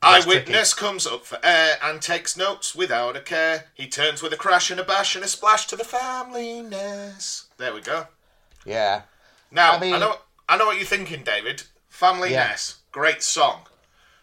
Eyewitness 0.00 0.74
comes 0.74 1.06
up 1.06 1.24
for 1.24 1.38
air 1.42 1.76
and 1.82 2.00
takes 2.00 2.36
notes 2.36 2.74
without 2.74 3.16
a 3.16 3.20
care. 3.20 3.66
He 3.74 3.88
turns 3.88 4.22
with 4.22 4.32
a 4.32 4.36
crash 4.36 4.70
and 4.70 4.78
a 4.78 4.84
bash 4.84 5.16
and 5.16 5.24
a 5.24 5.28
splash 5.28 5.66
to 5.66 5.76
the 5.76 5.84
family 5.84 6.62
Ness. 6.62 7.48
There 7.56 7.74
we 7.74 7.80
go. 7.80 8.06
Yeah. 8.64 9.02
Now, 9.50 9.72
I 9.72 9.92
I, 9.92 9.98
know 9.98 10.16
I 10.48 10.56
know 10.56 10.66
what 10.66 10.76
you're 10.76 10.86
thinking, 10.86 11.24
David. 11.24 11.64
Family 11.88 12.30
Yeah. 12.30 12.48
Ness, 12.48 12.76
great 12.92 13.22
song. 13.22 13.62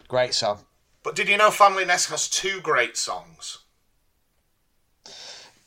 Great 0.08 0.32
song. 0.34 0.60
But 1.02 1.14
did 1.14 1.28
you 1.28 1.36
know 1.36 1.50
Family 1.50 1.84
Ness 1.84 2.06
has 2.06 2.28
two 2.28 2.60
great 2.60 2.96
songs? 2.96 3.58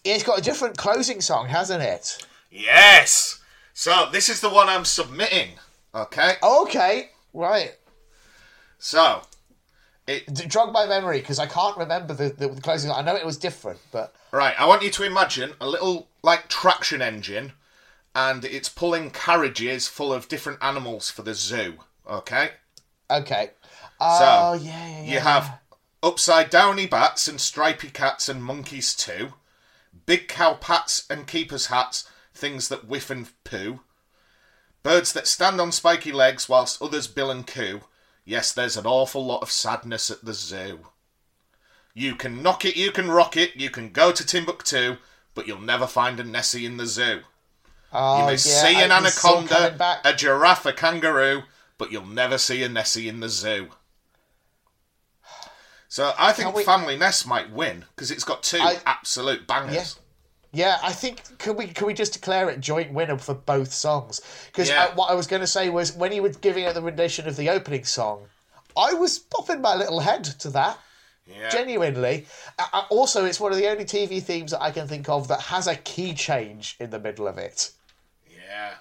It's 0.03 0.24
got 0.24 0.39
a 0.39 0.41
different 0.41 0.78
closing 0.78 1.22
song, 1.22 1.49
hasn't 1.49 1.84
it? 1.84 2.26
Yes. 2.49 3.39
So 3.74 4.10
this 4.12 4.28
is 4.28 4.41
the 4.41 4.49
one 4.49 4.68
I'm 4.68 4.86
submitting. 4.86 5.49
Okay. 5.93 6.34
Okay, 6.41 7.12
right. 7.34 7.76
So 8.80 9.22
D- 10.18 10.45
jog 10.47 10.74
my 10.74 10.86
memory 10.86 11.20
because 11.20 11.38
I 11.38 11.45
can't 11.45 11.78
remember 11.78 12.14
the, 12.14 12.30
the, 12.30 12.47
the 12.47 12.62
closing. 12.62 12.91
I 12.91 13.01
know 13.01 13.16
it 13.16 13.26
was 13.26 13.38
different, 13.38 13.80
but 13.91 14.16
right, 14.32 14.60
I 14.60 14.66
want 14.66 14.82
you 14.82 14.89
to 14.89 15.03
imagine 15.03 15.53
a 15.62 15.68
little 15.68 16.07
like 16.24 16.47
traction 16.47 17.01
engine, 17.01 17.53
and 18.16 18.43
it's 18.43 18.70
pulling 18.70 19.12
carriages 19.12 19.88
full 19.88 20.12
of 20.12 20.28
different 20.28 20.60
animals 20.64 21.10
for 21.10 21.22
the 21.22 21.34
zoo. 21.34 21.80
Okay. 22.10 22.51
okay. 23.12 23.51
So 23.99 24.26
Oh 24.26 24.60
yeah, 24.60 24.88
yeah, 24.88 25.03
yeah. 25.03 25.14
you 25.14 25.20
have 25.20 25.60
upside 26.01 26.49
downy 26.49 26.88
bats 26.88 27.28
and 27.28 27.39
stripy 27.39 27.89
cats 27.89 28.28
and 28.30 28.43
monkeys 28.43 28.95
too, 28.95 29.34
big 30.05 30.28
cow 30.28 30.55
pats 30.55 31.05
and 31.10 31.28
keepers 31.28 31.68
hats, 31.68 32.10
things 32.34 32.68
that 32.70 32.88
whiff 32.88 33.10
and 33.10 33.28
poo, 33.43 33.82
birds 34.82 35.14
that 35.14 35.28
stand 35.28 35.62
on 35.62 35.72
spiky 35.72 36.12
legs 36.12 36.49
whilst 36.49 36.82
others 36.82 37.07
bill 37.07 37.30
and 37.30 37.45
coo. 37.45 37.82
Yes, 38.30 38.51
there's 38.51 38.77
an 38.77 38.86
awful 38.86 39.25
lot 39.25 39.41
of 39.41 39.49
sadness 39.49 40.11
at 40.11 40.23
the 40.23 40.36
zoo. 40.36 40.82
You 41.95 42.13
can 42.13 42.43
knock 42.43 42.63
it, 42.63 42.77
you 42.77 42.91
can 42.91 43.09
rock 43.09 43.36
it, 43.36 43.55
you 43.55 43.71
can 43.71 43.89
go 43.89 44.11
to 44.11 44.23
Timbuktu, 44.23 44.97
but 45.34 45.47
you'll 45.47 45.59
never 45.59 45.88
find 45.88 46.19
a 46.19 46.23
Nessie 46.23 46.63
in 46.67 46.77
the 46.77 46.86
zoo. 46.86 47.21
Oh, 47.91 48.19
You 48.19 48.23
may 48.25 48.27
oh, 48.27 48.32
yeah, 48.34 48.36
see 48.38 48.75
an 48.84 48.91
I- 48.91 48.97
anaconda, 48.97 50.01
a 50.05 50.13
giraffe, 50.13 50.67
a 50.67 50.73
kangaroo, 50.73 51.41
but 51.80 51.91
you'll 51.91 52.05
never 52.05 52.38
see 52.38 52.61
a 52.61 52.69
Nessie 52.69 53.09
in 53.09 53.19
the 53.19 53.30
zoo. 53.30 53.69
So 55.88 56.13
I 56.19 56.32
think 56.32 56.53
we- 56.53 56.63
Family 56.63 56.97
Ness 56.97 57.25
might 57.25 57.49
win 57.49 57.86
because 57.95 58.11
it's 58.11 58.23
got 58.23 58.43
two 58.43 58.59
I- 58.61 58.80
absolute 58.86 59.47
bangers. 59.47 59.95
Yeah, 60.52 60.78
I 60.82 60.91
think 60.93 61.38
can 61.38 61.56
we 61.56 61.68
can 61.68 61.86
we 61.88 61.93
just 61.93 62.14
declare 62.14 62.50
it 62.50 62.60
joint 62.60 62.91
winner 62.91 63.18
for 63.18 63.36
both 63.36 63.72
songs? 63.72 64.22
Because 64.47 64.70
Yeah. 64.70 64.93
what 64.95 65.12
I 65.12 65.14
was 65.14 65.28
going 65.28 65.41
to 65.41 65.47
say 65.47 65.70
was 65.70 65.93
when 65.93 66.12
he 66.12 66.20
was 66.20 66.38
giving 66.38 66.64
it 66.64 66.74
the 66.74 66.82
rendition 66.82 67.28
of 67.28 67.36
the 67.36 67.50
opening 67.50 67.84
song, 67.84 68.28
I 68.76 68.93
was 68.93 69.20
popping 69.20 69.62
my 69.62 69.76
little 69.76 70.00
head 70.00 70.24
to 70.24 70.50
that. 70.52 70.80
Yeah. 71.28 71.50
Genuinely. 71.50 72.26
Uh, 72.58 72.66
uh, 72.74 72.84
also, 72.89 73.26
it's 73.26 73.39
one 73.39 73.52
of 73.52 73.60
the 73.60 73.68
only 73.70 73.86
TV 73.86 74.20
themes 74.24 74.50
that 74.50 74.64
I 74.64 74.72
can 74.72 74.88
think 74.88 75.08
of 75.08 75.28
that 75.28 75.39
has 75.41 75.68
a 75.68 75.76
key 75.76 76.16
change 76.16 76.76
in 76.80 76.89
the 76.89 77.00
middle 77.00 77.28
of 77.28 77.38
it. 77.38 77.72
yeah. 78.28 78.72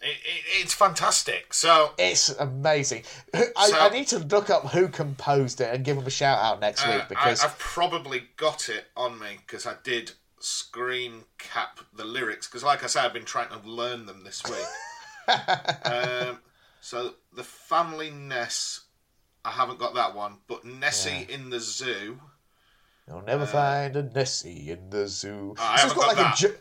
It, 0.00 0.10
it, 0.10 0.44
it's 0.62 0.74
fantastic. 0.74 1.52
So 1.52 1.90
It's 1.98 2.28
amazing. 2.28 3.02
I, 3.34 3.68
So- 3.68 3.80
I 3.80 3.88
need 3.88 4.06
to 4.08 4.18
look 4.20 4.50
up 4.50 4.66
who 4.66 4.86
composed 4.86 5.60
it 5.60 5.74
and 5.74 5.84
give 5.84 5.96
him 5.96 6.06
a 6.06 6.10
shout 6.10 6.38
out 6.38 6.60
next 6.60 6.86
uh, 6.86 6.92
week 6.92 7.08
because 7.08 7.42
I, 7.42 7.46
I've 7.46 7.58
probably 7.58 8.22
got 8.36 8.68
it 8.68 8.84
on 8.96 9.18
me 9.18 9.38
because 9.44 9.66
I 9.66 9.74
did 9.82 10.12
screen 10.38 11.24
cap 11.38 11.80
the 11.94 12.04
lyrics 12.04 12.46
because, 12.46 12.62
like 12.64 12.84
I 12.84 12.86
said, 12.86 13.04
I've 13.04 13.12
been 13.12 13.24
trying 13.24 13.48
to 13.48 13.68
learn 13.68 14.06
them 14.06 14.22
this 14.24 14.42
week. 14.44 14.66
um, 15.84 16.38
so 16.80 17.14
the 17.34 17.42
Family 17.44 18.10
Ness, 18.10 18.82
I 19.44 19.50
haven't 19.50 19.78
got 19.78 19.94
that 19.94 20.14
one, 20.14 20.38
but 20.46 20.64
Nessie 20.64 21.26
in 21.28 21.50
the 21.50 21.60
Zoo. 21.60 22.20
you'll 23.08 23.22
never 23.22 23.46
find 23.46 23.96
a 23.96 24.02
Nessie 24.02 24.70
in 24.70 24.90
the 24.90 25.08
zoo. 25.08 25.54
uh, 25.58 25.62
I 25.62 25.76
So 25.76 25.82
haven't 25.88 25.98
got 25.98 26.06
like 26.08 26.16
that. 26.16 26.34
a 26.38 26.42
Jo- 26.42 26.54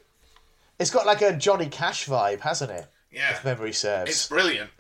it's 0.79 0.91
got 0.91 1.05
like 1.05 1.21
a 1.21 1.33
Johnny 1.37 1.67
Cash 1.69 2.05
vibe, 2.07 2.41
hasn't 2.41 2.71
it? 2.71 2.87
Yeah. 3.11 3.31
If 3.31 3.45
memory 3.45 3.71
serves. 3.73 4.09
It's 4.11 4.27
brilliant. 4.27 4.71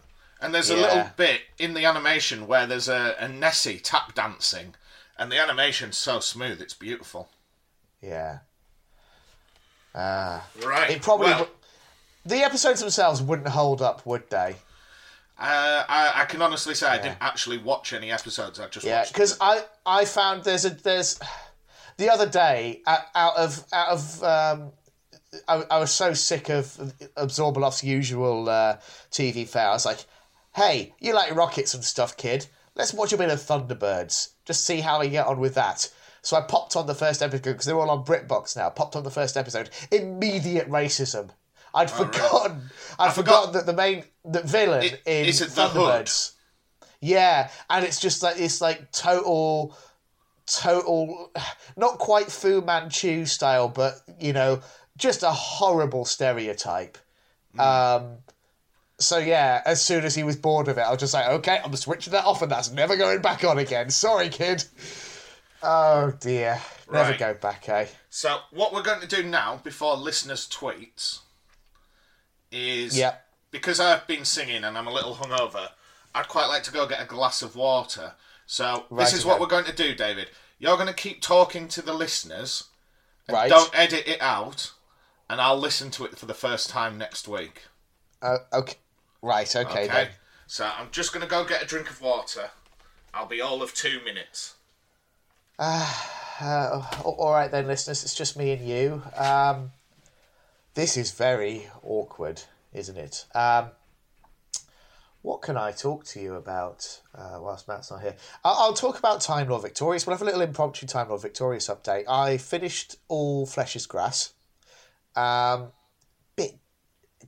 And 0.41 0.53
there's 0.53 0.69
a 0.69 0.75
Yeah. 0.75 0.81
little 0.81 1.09
bit 1.15 1.41
in 1.57 1.73
the 1.73 1.85
animation 1.85 2.47
where 2.47 2.67
there's 2.67 2.89
a, 2.89 3.15
a 3.19 3.27
Nessie 3.27 3.79
tap 3.79 4.13
dancing, 4.13 4.75
and 5.17 5.31
the 5.31 5.39
animation's 5.39 5.95
so 5.97 6.19
smooth, 6.19 6.61
it's 6.61 6.73
beautiful. 6.73 7.29
Yeah. 8.01 8.39
Ah. 9.95 10.45
Right. 10.65 10.91
it 10.91 11.01
probably. 11.01 11.27
Well, 11.27 11.39
would- 11.41 11.49
the 12.25 12.37
episodes 12.37 12.79
themselves 12.81 13.21
wouldn't 13.21 13.47
hold 13.49 13.81
up, 13.81 14.05
would 14.05 14.29
they? 14.29 14.55
uh, 15.37 15.83
I, 15.87 16.11
I 16.21 16.25
can 16.25 16.41
honestly 16.41 16.73
say 16.73 16.87
I 16.87 16.97
didn't 16.97 17.17
actually 17.21 17.57
watch 17.59 17.93
any 17.93 18.11
episodes. 18.11 18.59
I 18.59 18.67
just 18.67 18.85
Yeah, 18.85 18.99
watched. 18.99 19.13
because 19.13 19.37
I 19.41 19.63
I 19.85 20.05
found 20.05 20.43
there's 20.43 20.65
a 20.65 20.69
there's 20.71 21.19
the 21.97 22.09
other 22.09 22.27
day 22.27 22.81
out, 22.87 23.37
of 23.37 23.63
out 23.73 23.89
of 23.89 24.23
um, 24.23 24.71
I, 25.47 25.63
I 25.69 25.79
was 25.79 25.91
so 25.91 26.13
sick 26.13 26.49
of 26.49 26.65
Abzorbaloff's 27.17 27.83
usual 27.83 28.49
uh, 28.49 28.77
TV 29.11 29.47
fare. 29.47 29.69
I 29.69 29.73
was 29.73 29.85
like, 29.85 30.05
hey, 30.55 30.93
you 30.99 31.13
like 31.13 31.35
rockets 31.35 31.73
and 31.73 31.83
stuff, 31.83 32.17
kid? 32.17 32.47
Let's 32.75 32.93
watch 32.93 33.13
a 33.13 33.17
bit 33.17 33.29
of 33.29 33.39
Thunderbirds. 33.39 34.29
Just 34.45 34.65
see 34.65 34.79
how 34.81 34.99
we 34.99 35.09
get 35.09 35.27
on 35.27 35.39
with 35.39 35.53
that. 35.55 35.91
So 36.25 36.35
I 36.35 36.41
popped 36.41 36.75
on 36.75 36.87
the 36.87 36.95
first 36.95 37.21
episode 37.21 37.43
because 37.43 37.65
they're 37.67 37.79
all 37.79 37.91
on 37.91 38.03
BritBox 38.03 38.57
now. 38.57 38.67
Popped 38.71 38.95
on 38.95 39.03
the 39.03 39.11
first 39.11 39.37
episode. 39.37 39.69
Immediate 39.91 40.67
racism. 40.67 41.29
I'd 41.71 41.91
forgotten. 41.91 42.63
I'd 42.97 43.13
forgotten 43.13 43.53
that 43.53 43.67
the 43.67 43.73
main 43.73 44.05
the 44.23 44.41
villain 44.41 44.85
It- 44.85 45.01
in 45.05 45.25
is 45.27 45.41
it 45.41 45.51
the 45.51 45.67
Hood? 45.67 46.05
Thunderbirds. 46.07 46.31
Yeah, 46.99 47.51
and 47.69 47.85
it's 47.85 47.99
just 47.99 48.23
like 48.23 48.39
it's 48.39 48.59
like 48.59 48.91
total, 48.91 49.77
total, 50.47 51.31
not 51.77 51.99
quite 51.99 52.31
Fu 52.31 52.61
Manchu 52.61 53.25
style, 53.27 53.67
but 53.67 53.99
you 54.19 54.33
know, 54.33 54.61
just 54.97 55.21
a 55.21 55.29
horrible 55.31 56.05
stereotype. 56.05 56.97
Um, 57.59 58.17
so 58.97 59.19
yeah, 59.19 59.61
as 59.67 59.79
soon 59.85 60.05
as 60.05 60.15
he 60.15 60.23
was 60.23 60.37
bored 60.37 60.69
of 60.69 60.79
it, 60.79 60.81
I 60.81 60.89
was 60.89 60.99
just 61.01 61.13
like, 61.13 61.27
okay, 61.27 61.59
I'm 61.63 61.75
switching 61.75 62.13
that 62.13 62.25
off, 62.25 62.41
and 62.41 62.51
that's 62.51 62.71
never 62.71 62.97
going 62.97 63.21
back 63.21 63.43
on 63.43 63.59
again. 63.59 63.91
Sorry, 63.91 64.29
kid. 64.29 64.63
Oh 65.67 66.11
dear, 66.19 66.61
never 66.91 67.09
Right. 67.11 67.19
go 67.19 67.33
back, 67.33 67.67
eh? 67.69 67.87
So 68.09 68.41
what 68.51 68.71
we're 68.71 68.83
going 68.83 69.01
to 69.01 69.07
do 69.07 69.23
now, 69.23 69.57
before 69.63 69.97
listeners' 69.97 70.47
tweets, 70.47 71.19
is 72.51 72.97
Yep. 72.97 73.27
because 73.51 73.79
I've 73.79 74.05
been 74.07 74.25
singing 74.25 74.63
and 74.63 74.77
I'm 74.77 74.87
a 74.87 74.93
little 74.93 75.15
hungover. 75.15 75.71
I'd 76.13 76.27
quite 76.27 76.45
like 76.47 76.63
to 76.63 76.71
go 76.71 76.85
get 76.85 77.01
a 77.01 77.05
glass 77.05 77.41
of 77.41 77.55
water. 77.55 78.13
So 78.45 78.85
this 78.91 79.11
is 79.13 79.25
what 79.25 79.39
we're 79.39 79.47
going 79.47 79.65
to 79.65 79.73
do, 79.73 79.95
David. 79.95 80.29
You're 80.59 80.75
going 80.75 80.87
to 80.87 80.93
keep 80.93 81.21
talking 81.21 81.67
to 81.69 81.81
the 81.81 81.93
listeners. 81.93 82.65
Right. 83.27 83.49
Don't 83.49 83.71
edit 83.77 84.07
it 84.07 84.21
out, 84.21 84.71
and 85.29 85.41
I'll 85.41 85.57
listen 85.57 85.89
to 85.91 86.05
it 86.05 86.17
for 86.17 86.27
the 86.27 86.33
first 86.35 86.69
time 86.69 86.97
next 86.97 87.27
week. 87.27 87.63
Uh, 88.21 88.37
okay. 88.53 88.75
Right. 89.21 89.53
Okay, 89.53 89.69
Okay. 89.85 89.87
then. 89.87 90.09
So 90.47 90.65
I'm 90.77 90.91
just 90.91 91.11
going 91.11 91.23
to 91.23 91.29
go 91.29 91.43
get 91.43 91.63
a 91.63 91.65
drink 91.65 91.89
of 91.89 91.99
water. 92.01 92.51
I'll 93.13 93.25
be 93.25 93.41
all 93.41 93.63
of 93.63 93.73
two 93.73 93.99
minutes. 94.05 94.54
Uh, 95.57 96.83
all 97.03 97.31
right 97.31 97.49
then, 97.49 97.67
listeners. 97.67 98.03
It's 98.03 98.15
just 98.15 98.37
me 98.37 98.51
and 98.51 98.67
you. 98.67 99.01
Um, 99.15 99.71
this 100.73 100.97
is 100.97 101.11
very 101.11 101.67
awkward, 101.81 102.41
isn't 102.73 102.97
it? 102.97 103.25
Um, 103.33 103.69
what 105.21 105.41
can 105.41 105.57
I 105.57 105.71
talk 105.71 106.03
to 106.07 106.19
you 106.19 106.35
about 106.35 107.01
uh, 107.15 107.39
whilst 107.39 107.67
Matt's 107.67 107.89
not 107.89 108.01
here? 108.01 108.15
I'll, 108.43 108.55
I'll 108.55 108.73
talk 108.73 108.99
about 108.99 109.21
Time 109.21 109.47
Lord 109.47 109.61
Victorious. 109.61 110.05
We'll 110.05 110.15
have 110.15 110.21
a 110.21 110.25
little 110.25 110.41
impromptu 110.41 110.85
Time 110.85 111.07
Lord 111.07 111.21
Victorious 111.21 111.67
update. 111.67 112.03
I 112.07 112.37
finished 112.37 112.97
all 113.07 113.45
Flesh 113.45 113.75
is 113.75 113.85
Grass. 113.87 114.33
Um, 115.15 115.71
bit 116.35 116.59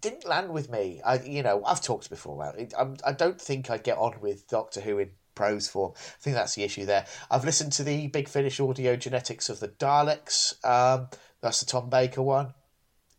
didn't 0.02 0.28
land 0.28 0.52
with 0.52 0.70
me. 0.70 1.02
I, 1.04 1.20
you 1.20 1.42
know, 1.42 1.64
I've 1.66 1.82
talked 1.82 2.10
before 2.10 2.36
about 2.36 2.60
it. 2.60 2.74
I'm, 2.78 2.98
I 3.06 3.14
don't 3.14 3.40
think 3.40 3.72
I 3.72 3.78
get 3.78 3.98
on 3.98 4.20
with 4.22 4.48
Doctor 4.48 4.82
Who 4.82 5.00
in 5.00 5.12
prose 5.38 5.68
form. 5.68 5.94
I 5.96 6.20
think 6.20 6.36
that's 6.36 6.56
the 6.56 6.64
issue 6.64 6.86
there. 6.86 7.06
I've 7.30 7.46
listened 7.46 7.72
to 7.74 7.84
the 7.84 8.08
Big 8.08 8.28
Finish 8.28 8.60
audio 8.60 8.96
genetics 8.96 9.50
of 9.50 9.60
the 9.60 9.68
Daleks. 9.68 10.56
Um, 10.66 11.10
that's 11.42 11.60
the 11.60 11.68
Tom 11.68 11.90
Baker 11.90 12.24
one. 12.24 12.56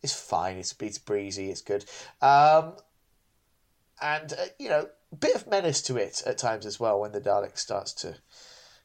It's 0.02 0.18
fine. 0.18 0.56
It's 0.56 0.74
it's 0.80 0.98
breezy. 0.98 1.50
It's 1.50 1.62
good. 1.62 1.84
Um, 2.20 2.74
and 4.02 4.32
uh, 4.32 4.46
you 4.58 4.68
know, 4.68 4.88
bit 5.18 5.36
of 5.36 5.46
menace 5.46 5.80
to 5.82 5.96
it 5.96 6.22
at 6.26 6.38
times 6.38 6.66
as 6.66 6.80
well 6.80 7.00
when 7.00 7.12
the 7.12 7.20
Dalek 7.20 7.56
starts 7.56 7.92
to 7.94 8.16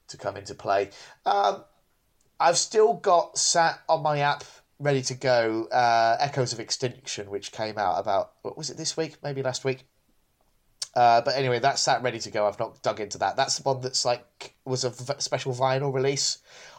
to 0.09 0.17
come 0.17 0.37
into 0.37 0.53
play. 0.53 0.91
Um, 1.25 1.63
I've 2.39 2.57
still 2.57 2.93
got 2.93 3.37
sat 3.37 3.81
on 3.89 4.03
my 4.03 4.19
app 4.19 4.43
ready 4.79 5.01
to 5.03 5.15
go. 5.15 5.65
Uh, 5.71 6.17
Echoes 6.19 6.53
of 6.53 6.59
Extinction, 6.59 7.31
which 7.31 7.51
came 7.51 7.79
out 7.79 7.99
about 7.99 8.33
what 8.43 8.57
was 8.57 8.69
it 8.69 8.77
this 8.77 8.95
week? 8.95 9.17
Maybe 9.23 9.41
last 9.41 9.65
week. 9.65 9.85
Uh, 10.95 11.21
but 11.21 11.35
anyway, 11.35 11.59
that's 11.59 11.83
that 11.85 12.03
ready 12.03 12.19
to 12.19 12.29
go. 12.29 12.47
I've 12.47 12.59
not 12.59 12.81
dug 12.83 12.99
into 12.99 13.17
that. 13.19 13.35
That's 13.35 13.57
the 13.57 13.63
one 13.63 13.81
that's 13.81 14.05
like 14.05 14.53
was 14.65 14.83
a 14.83 14.91
v- 14.91 15.13
special 15.17 15.53
vinyl 15.53 15.93
release 15.93 16.37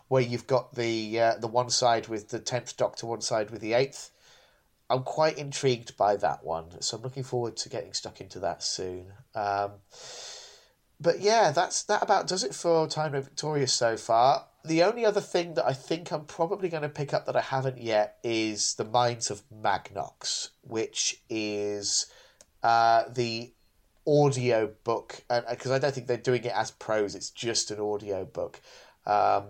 where 0.09 0.23
you've 0.23 0.47
got 0.47 0.75
the 0.75 1.21
uh, 1.21 1.35
the 1.37 1.49
one 1.49 1.71
side 1.71 2.09
with 2.09 2.29
the 2.29 2.39
tenth 2.39 2.77
Doctor, 2.77 3.07
one 3.07 3.21
side 3.21 3.51
with 3.51 3.61
the 3.61 3.73
eighth. 3.73 4.11
I'm 4.89 5.03
quite 5.03 5.39
intrigued 5.39 5.97
by 5.97 6.17
that 6.17 6.45
one, 6.45 6.81
so 6.81 6.97
I'm 6.97 7.03
looking 7.03 7.23
forward 7.25 7.57
to 7.57 7.69
getting 7.69 7.95
stuck 7.95 8.21
into 8.21 8.39
that 8.41 8.63
soon. 8.63 9.07
Um, 9.35 9.73
but 11.01 11.21
yeah, 11.21 11.51
that's 11.51 11.83
that 11.85 12.03
about 12.03 12.29
does 12.29 12.45
it 12.45 12.55
for 12.55 12.87
Time 12.87 13.13
Lord 13.13 13.25
Victorious 13.25 13.73
so 13.73 13.97
far. 13.97 14.47
The 14.65 14.83
only 14.83 15.05
other 15.05 15.21
thing 15.21 15.55
that 15.55 15.67
I 15.67 15.73
think 15.73 16.11
I'm 16.11 16.25
probably 16.25 16.69
going 16.69 16.83
to 16.83 16.89
pick 16.89 17.13
up 17.13 17.27
that 17.27 17.37
I 17.37 17.43
haven't 17.43 17.79
yet 17.79 18.19
is 18.23 18.75
The 18.75 18.85
Minds 18.85 19.31
of 19.31 19.43
Magnox, 19.51 20.51
which 20.63 21.21
is 21.29 22.07
uh, 22.63 23.05
the 23.13 23.53
audio 24.07 24.71
book, 24.85 25.23
because 25.51 25.71
I 25.71 25.79
don't 25.79 25.95
think 25.95 26.07
they're 26.07 26.17
doing 26.17 26.45
it 26.45 26.53
as 26.55 26.71
prose, 26.71 27.15
it's 27.15 27.31
just 27.31 27.71
an 27.71 27.81
audio 27.81 28.25
book, 28.25 28.61
um, 29.07 29.45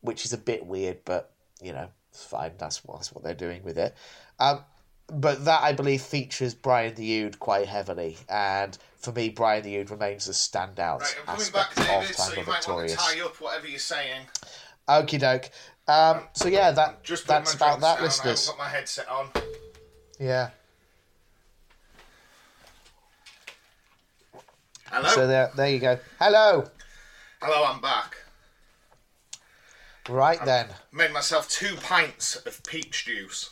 which 0.00 0.24
is 0.24 0.32
a 0.32 0.38
bit 0.38 0.66
weird, 0.66 0.98
but 1.04 1.32
you 1.60 1.72
know, 1.72 1.88
it's 2.10 2.24
fine. 2.24 2.52
That's 2.58 2.84
what, 2.84 2.98
that's 2.98 3.12
what 3.12 3.22
they're 3.24 3.34
doing 3.34 3.62
with 3.64 3.78
it. 3.78 3.94
Um, 4.38 4.60
but 5.08 5.44
that 5.44 5.62
I 5.62 5.72
believe 5.72 6.00
features 6.00 6.54
Brian 6.54 6.94
the 6.94 7.22
Ood 7.22 7.38
quite 7.38 7.66
heavily, 7.66 8.16
and 8.28 8.76
for 8.96 9.12
me, 9.12 9.28
Brian 9.28 9.62
the 9.62 9.76
Ood 9.78 9.90
remains 9.90 10.26
the 10.26 10.32
standout 10.32 11.00
Right, 11.00 11.16
I'm 11.20 11.36
coming 11.36 11.52
back, 11.52 11.70
aspect 11.78 11.88
David, 11.88 12.10
of 12.10 12.16
so 12.16 12.22
Time 12.24 12.34
you 12.34 12.40
of 12.40 12.46
might 12.46 12.52
want 12.52 12.62
to 12.62 12.94
Victorious. 12.94 12.96
tie 12.96 13.20
up 13.20 13.40
whatever 13.40 13.68
you're 13.68 13.78
saying. 13.78 14.20
Okie 14.88 15.20
doke. 15.20 15.50
Um, 15.88 16.22
so 16.32 16.48
yeah, 16.48 16.70
that 16.70 17.02
Just 17.02 17.26
that's 17.26 17.54
about 17.54 17.80
that, 17.80 17.96
down, 17.96 18.04
listeners. 18.04 18.48
I 18.48 18.52
haven't 18.52 18.58
got 18.58 18.64
my 18.64 18.76
headset 18.76 19.08
on. 19.08 19.28
Yeah. 20.18 20.50
Hello? 24.92 25.08
So 25.08 25.26
there, 25.26 25.50
there 25.56 25.70
you 25.70 25.78
go. 25.78 25.98
Hello. 26.18 26.66
Hello, 27.40 27.64
I'm 27.64 27.80
back. 27.80 28.14
Right 30.06 30.38
then. 30.44 30.66
Made 30.92 31.12
myself 31.12 31.48
two 31.48 31.76
pints 31.76 32.36
of 32.36 32.62
peach 32.64 33.06
juice. 33.06 33.48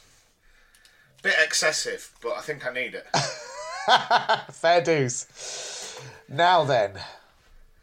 Bit 1.22 1.36
excessive, 1.42 2.12
but 2.22 2.32
I 2.32 2.42
think 2.42 2.66
I 2.66 2.72
need 2.74 2.94
it. 2.94 3.06
Fair 4.52 4.82
dues. 4.82 5.98
Now 6.28 6.64
then, 6.64 6.92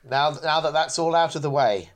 now 0.08 0.38
now 0.44 0.62
that 0.62 0.74
that's 0.74 1.00
all 1.00 1.16
out 1.16 1.36
of 1.36 1.42
the 1.42 1.50
way, 1.50 1.90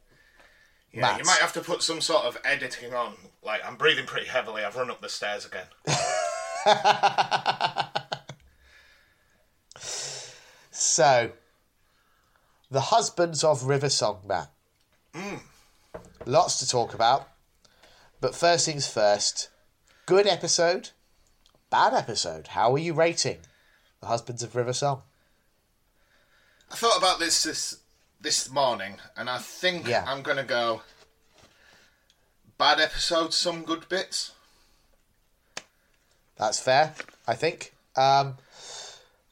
Yeah, 0.91 1.01
Matt. 1.01 1.19
you 1.19 1.25
might 1.25 1.37
have 1.39 1.53
to 1.53 1.61
put 1.61 1.83
some 1.83 2.01
sort 2.01 2.25
of 2.25 2.37
editing 2.43 2.93
on. 2.95 3.13
Like, 3.43 3.61
I'm 3.65 3.75
breathing 3.75 4.05
pretty 4.07 4.27
heavily. 4.27 4.63
I've 4.63 4.75
run 4.75 4.89
up 4.91 5.01
the 5.01 5.09
stairs 5.09 5.45
again. 5.45 5.67
so 10.71 11.31
the 12.71 12.81
husbands 12.81 13.43
of 13.43 13.65
River 13.65 13.89
Song, 13.89 14.21
Matt. 14.25 14.49
Lots 16.25 16.57
to 16.59 16.67
talk 16.67 16.93
about, 16.93 17.27
but 18.21 18.33
first 18.33 18.65
things 18.65 18.87
first. 18.87 19.49
Good 20.05 20.25
episode, 20.25 20.91
bad 21.69 21.93
episode. 21.93 22.47
How 22.47 22.73
are 22.73 22.79
you 22.79 22.93
rating 22.93 23.39
the 23.99 24.07
husbands 24.07 24.41
of 24.41 24.55
River 24.55 24.73
Song? 24.73 25.01
I 26.71 26.75
thought 26.75 26.97
about 26.97 27.19
this 27.19 27.43
this, 27.43 27.79
this 28.21 28.49
morning, 28.49 28.95
and 29.17 29.29
I 29.29 29.37
think 29.39 29.87
Yeah. 29.87 30.05
I'm 30.07 30.21
going 30.21 30.37
to 30.37 30.43
go 30.43 30.81
bad 32.57 32.79
episode, 32.79 33.33
some 33.33 33.63
good 33.63 33.89
bits. 33.89 34.31
That's 36.37 36.59
fair, 36.59 36.93
I 37.27 37.35
think. 37.35 37.73
Um, 37.97 38.37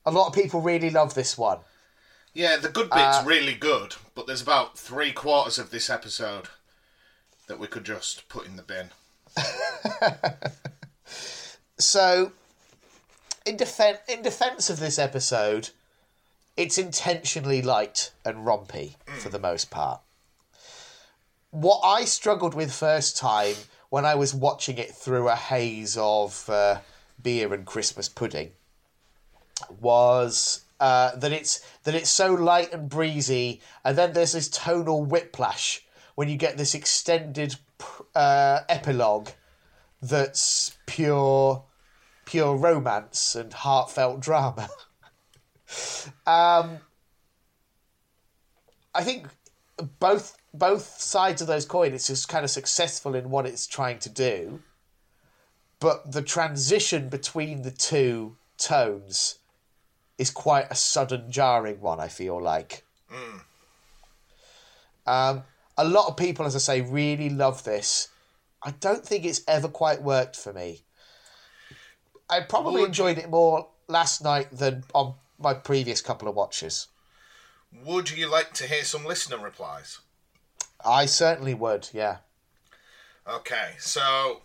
a 0.05 0.11
lot 0.11 0.27
of 0.27 0.33
people 0.33 0.59
really 0.61 0.89
love 0.89 1.13
this 1.13 1.37
one. 1.37 1.59
Yeah, 2.39 2.55
the 2.55 2.69
good 2.69 2.89
bit's 2.89 3.17
Uh, 3.17 3.23
really 3.25 3.53
good, 3.53 3.95
but 4.15 4.25
there's 4.25 4.41
about 4.41 4.77
three 4.77 5.11
quarters 5.11 5.57
of 5.57 5.71
this 5.71 5.89
episode 5.89 6.47
that 7.47 7.59
we 7.59 7.67
could 7.67 7.83
just 7.83 8.29
put 8.29 8.45
in 8.45 8.55
the 8.55 8.63
bin. 8.63 8.91
So, 11.79 12.33
in 13.45 13.55
defense 13.55 13.99
in 14.07 14.21
defense 14.21 14.69
of 14.69 14.79
this 14.79 14.99
episode, 14.99 15.69
it's 16.57 16.77
intentionally 16.77 17.61
light 17.61 18.11
and 18.25 18.45
rompy 18.45 18.95
for 19.17 19.29
the 19.29 19.39
most 19.39 19.69
part. 19.69 20.01
What 21.51 21.79
I 21.83 22.03
struggled 22.05 22.53
with 22.53 22.73
first 22.73 23.15
time 23.17 23.55
when 23.89 24.05
I 24.05 24.15
was 24.15 24.35
watching 24.35 24.77
it 24.77 24.91
through 24.91 25.29
a 25.29 25.35
haze 25.35 25.97
of 25.97 26.49
uh, 26.49 26.79
beer 27.21 27.53
and 27.53 27.65
Christmas 27.65 28.09
pudding 28.09 28.51
was 29.79 30.61
uh, 30.80 31.15
that 31.15 31.32
it's 31.32 31.61
that 31.84 31.95
it's 31.95 32.09
so 32.09 32.34
light 32.34 32.73
and 32.73 32.89
breezy, 32.89 33.61
and 33.84 33.97
then 33.97 34.13
there's 34.13 34.34
this 34.34 34.49
tonal 34.49 35.03
whiplash 35.03 35.86
when 36.15 36.30
you 36.30 36.38
get 36.38 36.57
this 36.57 36.73
extended 36.73 37.55
uh, 38.15 38.61
epilogue 38.69 39.30
that's 40.01 40.77
pure 40.86 41.63
pure 42.25 42.55
romance 42.55 43.36
and 43.36 43.51
heartfelt 43.51 44.19
drama. 44.19 44.69
um, 46.27 46.80
I 48.93 49.03
think 49.03 49.27
both 49.99 50.38
both 50.53 50.99
sides 50.99 51.41
of 51.41 51.47
those 51.47 51.65
coin 51.65 51.93
it's 51.93 52.07
just 52.07 52.27
kind 52.30 52.43
of 52.43 52.49
successful 52.49 53.15
in 53.15 53.30
what 53.30 53.45
it's 53.45 53.67
trying 53.67 53.99
to 53.99 54.09
do, 54.09 54.61
but 55.80 56.11
the 56.11 56.21
transition 56.21 57.09
between 57.09 57.63
the 57.63 57.71
two 57.71 58.38
tones 58.57 59.38
is 60.20 60.30
quite 60.30 60.67
a 60.70 60.76
sudden 60.76 61.32
jarring 61.32 61.82
one. 61.82 61.99
I 61.99 62.07
feel 62.09 62.39
like. 62.41 62.84
Um, 65.07 65.43
a 65.78 65.86
lot 65.86 66.07
of 66.07 66.17
people, 66.17 66.45
as 66.45 66.55
I 66.55 66.59
say, 66.59 66.82
really 66.82 67.30
love 67.30 67.63
this. 67.63 68.09
I 68.61 68.72
don't 68.72 69.03
think 69.05 69.26
it's 69.26 69.41
ever 69.47 69.67
quite 69.67 70.03
worked 70.03 70.36
for 70.36 70.53
me. 70.53 70.84
I 72.30 72.41
probably 72.41 72.82
Would- 72.82 72.89
enjoyed 72.89 73.17
it 73.17 73.30
more 73.30 73.70
last 73.88 74.22
night 74.24 74.49
than 74.51 74.84
on 74.93 75.15
my 75.39 75.53
previous 75.55 76.01
couple 76.01 76.28
of 76.28 76.36
watches. 76.36 76.88
Would 77.86 78.11
you 78.11 78.30
like 78.30 78.53
to 78.55 78.67
hear 78.67 78.84
some 78.84 79.05
listener 79.05 79.38
replies? 79.39 79.99
I 80.84 81.05
certainly 81.05 81.53
would, 81.53 81.89
yeah. 81.93 82.17
Okay, 83.28 83.76
so 83.80 84.41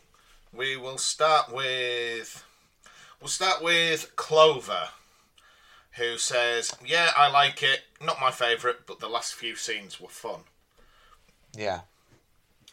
we 0.53 0.77
will 0.77 0.99
start 0.99 1.53
with 1.53 2.45
we'll 3.21 3.29
start 3.29 3.63
with 3.63 4.15
Clover, 4.17 4.89
who 5.97 6.19
says, 6.19 6.73
"Yeah, 6.85 7.13
I 7.17 7.29
like 7.29 7.63
it. 7.63 7.83
Not 8.01 8.21
my 8.21 8.31
favourite, 8.31 8.87
but 8.87 9.01
the 9.01 9.09
last 9.09 9.35
few 9.35 9.57
scenes 9.57 10.01
were 10.01 10.09
fun." 10.09 10.45
Yeah. 11.53 11.83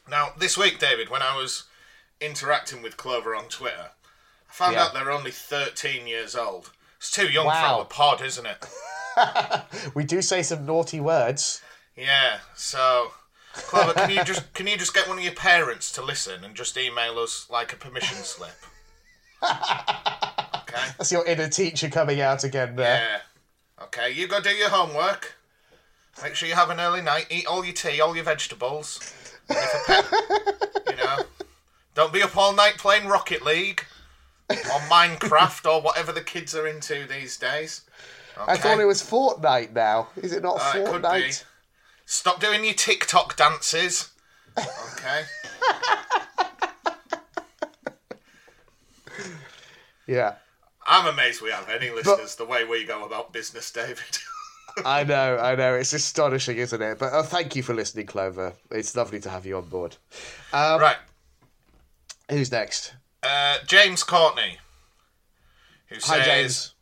Now, 0.10 0.34
this 0.38 0.58
week, 0.58 0.80
David, 0.80 1.10
when 1.10 1.22
I 1.22 1.36
was 1.38 1.64
interacting 2.20 2.82
with 2.82 2.98
Clover 2.98 3.36
on 3.36 3.46
Twitter, 3.50 3.92
I 4.50 4.54
found 4.54 4.74
Yeah. 4.74 4.86
out 4.86 4.94
they're 4.94 5.12
only 5.12 5.32
13 5.32 6.08
years 6.08 6.36
old. 6.36 6.72
It's 6.98 7.12
too 7.12 7.30
young 7.32 7.46
Wow. 7.48 7.78
for 7.78 7.82
a 7.84 7.86
pod, 7.86 8.22
isn't 8.22 8.46
it? 8.46 8.66
We 9.94 10.04
do 10.06 10.22
say 10.22 10.42
some 10.42 10.66
naughty 10.66 11.00
words. 11.02 11.62
Yeah. 11.96 12.40
So, 12.56 13.14
Clover, 13.54 13.94
can 13.94 14.10
you 14.10 14.24
just 14.24 14.54
can 14.54 14.68
you 14.68 14.78
just 14.78 14.94
get 14.94 15.08
one 15.10 15.18
of 15.18 15.24
your 15.24 15.34
parents 15.34 15.92
to 15.94 16.02
listen 16.02 16.44
and 16.46 16.56
just 16.56 16.78
email 16.78 17.20
us 17.20 17.46
like 17.50 17.74
a 17.74 17.76
permission 17.76 18.18
slip? 18.24 18.56
Okay. 20.74 20.88
That's 20.98 21.12
your 21.12 21.26
inner 21.26 21.50
teacher 21.50 21.90
coming 21.90 22.22
out 22.22 22.44
again 22.44 22.76
there. 22.76 23.02
Yeah. 23.80 23.84
Okay, 23.86 24.12
you 24.12 24.28
go 24.28 24.40
do 24.40 24.52
your 24.52 24.70
homework. 24.70 25.34
Make 26.22 26.36
sure 26.36 26.48
you 26.48 26.54
have 26.56 26.70
an 26.70 26.80
early 26.80 27.02
night. 27.02 27.26
Eat 27.30 27.48
all 27.48 27.66
your 27.66 27.74
tea, 27.74 28.00
all 28.02 28.16
your 28.16 28.26
vegetables. 28.26 29.00
And 29.50 29.58
if 29.58 29.74
a 29.74 29.80
pet, 29.88 30.06
you 30.90 30.96
know, 31.04 31.24
don't 31.96 32.14
be 32.14 32.22
up 32.22 32.38
all 32.38 32.54
night 32.54 32.78
playing 32.78 33.08
Rocket 33.08 33.44
League 33.44 33.84
or 34.50 34.56
Minecraft 34.90 35.66
or 35.72 35.82
whatever 35.82 36.12
the 36.12 36.22
kids 36.22 36.54
are 36.56 36.68
into 36.68 37.08
these 37.08 37.38
days. 37.38 37.82
Okay. 38.38 38.52
I 38.52 38.58
thought 38.58 38.80
it 38.80 38.86
was 38.86 39.02
Fortnite 39.02 39.74
now. 39.74 40.10
Is 40.18 40.32
it 40.34 40.44
not 40.44 40.58
Uh, 40.60 40.74
it. 40.80 40.86
Fortnite? 40.88 41.44
Stop 42.06 42.40
doing 42.40 42.64
your 42.64 42.74
TikTok 42.74 43.36
dances. 43.36 44.10
Okay. 44.58 45.24
Yeah. 50.08 50.36
I'm 50.92 51.08
amazed 51.08 51.42
we 51.42 51.52
have 51.52 51.70
any 51.70 51.90
listeners 51.90 52.36
the 52.36 52.44
way 52.44 52.66
we 52.66 52.84
go 52.84 53.06
about 53.06 53.32
business, 53.32 53.72
David. 53.72 53.98
I 54.86 55.06
know, 55.06 55.38
I 55.38 55.56
know. 55.56 55.76
It's 55.76 55.94
astonishing, 55.94 56.58
isn't 56.58 56.82
it? 56.82 57.00
But 57.00 57.14
oh, 57.14 57.24
thank 57.24 57.56
you 57.56 57.64
for 57.64 57.74
listening, 57.74 58.08
Clover. 58.08 58.52
It's 58.70 58.94
lovely 58.94 59.22
to 59.22 59.30
have 59.30 59.46
you 59.46 59.56
on 59.56 59.70
board. 59.70 59.96
Um, 60.52 60.82
right. 60.82 60.98
Who's 62.30 62.52
next? 62.52 62.94
Uh, 63.24 63.60
James 63.66 64.04
Courtney, 64.04 64.58
who 65.88 65.96
says, 65.96 66.04
Hi, 66.10 66.26
James. 66.26 66.74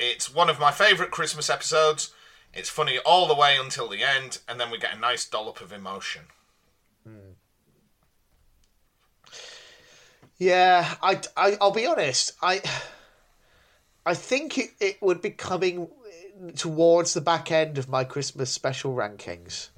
It's 0.00 0.34
one 0.34 0.50
of 0.50 0.58
my 0.58 0.72
favourite 0.72 1.12
Christmas 1.12 1.48
episodes. 1.48 2.12
It's 2.52 2.68
funny 2.68 2.98
all 2.98 3.28
the 3.28 3.36
way 3.36 3.56
until 3.56 3.88
the 3.88 4.02
end, 4.02 4.38
and 4.48 4.58
then 4.58 4.72
we 4.72 4.78
get 4.78 4.96
a 4.96 4.98
nice 4.98 5.24
dollop 5.24 5.60
of 5.60 5.72
emotion. 5.72 6.22
Hmm. 7.06 7.34
Yeah, 10.36 10.94
I, 11.00 11.20
I, 11.36 11.56
I'll 11.60 11.70
be 11.70 11.86
honest. 11.86 12.32
I, 12.42 12.60
I 14.04 14.14
think 14.14 14.58
it, 14.58 14.70
it 14.80 15.02
would 15.02 15.20
be 15.20 15.30
coming 15.30 15.88
uh, 15.88 16.50
towards 16.52 17.14
the 17.14 17.20
back 17.20 17.50
end 17.52 17.78
of 17.78 17.88
my 17.88 18.04
Christmas 18.04 18.50
special 18.50 18.94
rankings. 18.94 19.68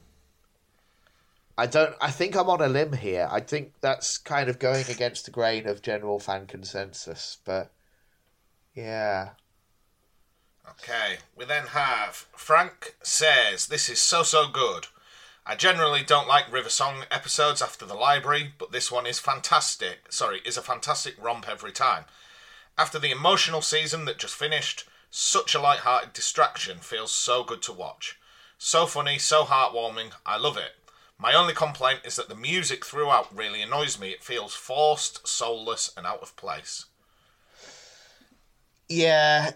I 1.58 1.66
don't. 1.66 1.94
I 2.00 2.10
think 2.10 2.34
I'm 2.34 2.48
on 2.48 2.62
a 2.62 2.68
limb 2.68 2.94
here. 2.94 3.28
I 3.30 3.40
think 3.40 3.72
that's 3.80 4.16
kind 4.16 4.48
of 4.48 4.58
going 4.58 4.86
against 4.88 5.26
the 5.26 5.30
grain 5.30 5.66
of 5.66 5.82
general 5.82 6.18
fan 6.18 6.46
consensus. 6.46 7.38
But 7.44 7.70
yeah, 8.74 9.30
Okay, 10.68 11.18
we 11.36 11.44
then 11.44 11.68
have 11.68 12.26
Frank 12.36 12.96
says, 13.02 13.66
This 13.66 13.88
is 13.88 14.00
so 14.00 14.22
so 14.22 14.48
good. 14.48 14.86
I 15.44 15.56
generally 15.56 16.04
don't 16.04 16.28
like 16.28 16.52
River 16.52 16.68
Song 16.68 17.04
episodes 17.10 17.60
after 17.60 17.84
the 17.84 17.94
library, 17.94 18.54
but 18.58 18.70
this 18.70 18.90
one 18.90 19.06
is 19.06 19.18
fantastic. 19.18 20.12
Sorry, 20.12 20.40
is 20.44 20.56
a 20.56 20.62
fantastic 20.62 21.16
romp 21.20 21.48
every 21.48 21.72
time. 21.72 22.04
After 22.82 22.98
the 22.98 23.12
emotional 23.12 23.62
season 23.62 24.06
that 24.06 24.18
just 24.18 24.34
finished, 24.34 24.86
such 25.08 25.54
a 25.54 25.60
light-hearted 25.60 26.12
distraction 26.12 26.78
feels 26.78 27.12
so 27.12 27.44
good 27.44 27.62
to 27.62 27.72
watch. 27.72 28.18
So 28.58 28.86
funny, 28.86 29.18
so 29.18 29.44
heartwarming. 29.44 30.14
I 30.26 30.36
love 30.36 30.56
it. 30.56 30.72
My 31.16 31.32
only 31.32 31.54
complaint 31.54 32.00
is 32.04 32.16
that 32.16 32.28
the 32.28 32.34
music 32.34 32.84
throughout 32.84 33.32
really 33.32 33.62
annoys 33.62 34.00
me. 34.00 34.10
It 34.10 34.24
feels 34.24 34.52
forced, 34.52 35.28
soulless, 35.28 35.92
and 35.96 36.08
out 36.08 36.22
of 36.22 36.34
place. 36.34 36.86
Yeah, 38.88 39.52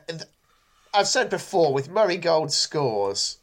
I've 0.95 1.09
said 1.09 1.29
before 1.29 1.75
with 1.75 1.91
Murray 1.91 2.19
Gold 2.19 2.53
scores, 2.53 3.39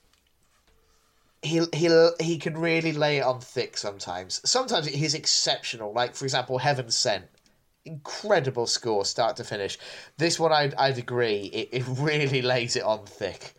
he 1.42 1.66
he 1.74 2.10
he 2.22 2.38
can 2.38 2.58
really 2.58 2.94
lay 2.94 3.18
it 3.18 3.26
on 3.26 3.42
thick 3.42 3.76
sometimes. 3.76 4.40
Sometimes 4.50 4.88
he's 4.88 5.14
exceptional. 5.14 5.92
Like 5.92 6.16
for 6.16 6.24
example, 6.24 6.60
Heaven 6.60 6.90
Sent, 6.90 7.26
incredible 7.86 8.68
score 8.68 9.06
start 9.06 9.36
to 9.38 9.44
finish. 9.44 9.78
This 10.18 10.40
one, 10.40 10.52
I'd 10.52 10.74
I'd 10.76 10.98
agree. 10.98 11.50
It 11.54 11.70
it 11.72 11.84
really 11.98 12.42
lays 12.54 12.76
it 12.76 12.84
on 12.84 13.06
thick, 13.06 13.54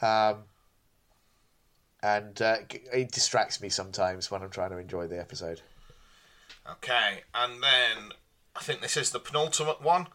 um, 0.00 0.44
and 2.02 2.40
uh, 2.40 2.58
it 2.92 3.12
distracts 3.12 3.60
me 3.60 3.68
sometimes 3.68 4.30
when 4.30 4.42
I'm 4.42 4.50
trying 4.50 4.70
to 4.70 4.78
enjoy 4.78 5.06
the 5.06 5.18
episode. 5.18 5.62
Okay, 6.70 7.22
and 7.34 7.62
then 7.62 8.12
I 8.54 8.60
think 8.60 8.80
this 8.80 8.96
is 8.96 9.10
the 9.10 9.20
penultimate 9.20 9.82
one. 9.82 10.08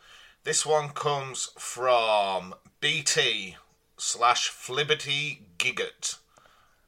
This 0.44 0.66
one 0.66 0.90
comes 0.90 1.52
from 1.58 2.54
BT 2.82 3.56
slash 3.98 4.52
Flibberty 4.52 5.40
Giggart 5.58 6.18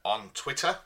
on 0.04 0.32
Twitter. 0.34 0.80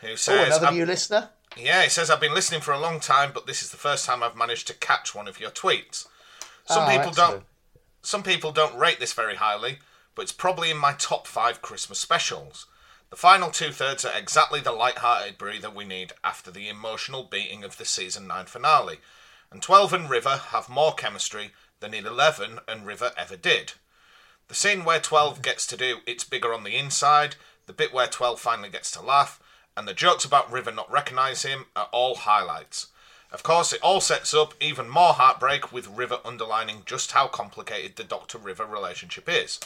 Who 0.00 0.16
says, 0.16 0.54
oh, 0.54 0.56
another 0.56 0.76
new 0.76 0.84
listener? 0.84 1.30
Yeah, 1.56 1.82
he 1.82 1.88
says, 1.88 2.10
I've 2.10 2.20
been 2.20 2.34
listening 2.34 2.60
for 2.60 2.72
a 2.72 2.80
long 2.80 3.00
time, 3.00 3.30
but 3.32 3.46
this 3.46 3.62
is 3.62 3.70
the 3.70 3.76
first 3.76 4.04
time 4.04 4.22
I've 4.22 4.36
managed 4.36 4.66
to 4.66 4.74
catch 4.74 5.14
one 5.14 5.26
of 5.26 5.40
your 5.40 5.50
tweets. 5.50 6.06
Some 6.66 6.84
oh, 6.84 6.90
people 6.90 7.08
excellent. 7.08 7.16
don't 7.16 7.44
some 8.02 8.22
people 8.22 8.52
don't 8.52 8.78
rate 8.78 9.00
this 9.00 9.12
very 9.12 9.34
highly, 9.34 9.80
but 10.14 10.22
it's 10.22 10.32
probably 10.32 10.70
in 10.70 10.76
my 10.76 10.92
top 10.92 11.26
five 11.26 11.60
Christmas 11.60 11.98
specials. 11.98 12.66
The 13.10 13.16
final 13.16 13.50
two 13.50 13.72
thirds 13.72 14.04
are 14.04 14.16
exactly 14.16 14.60
the 14.60 14.70
light-hearted 14.70 15.38
breather 15.38 15.70
we 15.70 15.84
need 15.84 16.12
after 16.22 16.52
the 16.52 16.68
emotional 16.68 17.24
beating 17.24 17.64
of 17.64 17.78
the 17.78 17.84
season 17.84 18.28
nine 18.28 18.46
finale, 18.46 19.00
and 19.50 19.60
12 19.60 19.92
and 19.92 20.08
River 20.08 20.40
have 20.50 20.68
more 20.68 20.94
chemistry 20.94 21.50
than 21.80 21.94
11 21.94 22.60
and 22.68 22.86
River 22.86 23.10
ever 23.16 23.36
did. 23.36 23.72
The 24.46 24.54
scene 24.54 24.84
where 24.84 25.00
12 25.00 25.42
gets 25.42 25.66
to 25.66 25.76
do 25.76 25.98
It's 26.06 26.22
Bigger 26.22 26.54
on 26.54 26.62
the 26.62 26.76
Inside, 26.76 27.34
the 27.66 27.72
bit 27.72 27.92
where 27.92 28.06
12 28.06 28.38
finally 28.38 28.68
gets 28.68 28.92
to 28.92 29.02
laugh, 29.02 29.40
and 29.76 29.86
the 29.86 29.94
jokes 29.94 30.24
about 30.24 30.50
River 30.50 30.72
not 30.72 30.90
recognising 30.90 31.50
him 31.50 31.66
are 31.76 31.88
all 31.92 32.14
highlights. 32.14 32.88
Of 33.30 33.42
course, 33.42 33.72
it 33.72 33.82
all 33.82 34.00
sets 34.00 34.32
up 34.32 34.54
even 34.60 34.88
more 34.88 35.12
heartbreak 35.12 35.72
with 35.72 35.88
River 35.88 36.20
underlining 36.24 36.82
just 36.86 37.12
how 37.12 37.26
complicated 37.26 37.96
the 37.96 38.04
Doctor 38.04 38.38
River 38.38 38.64
relationship 38.64 39.28
is. 39.28 39.60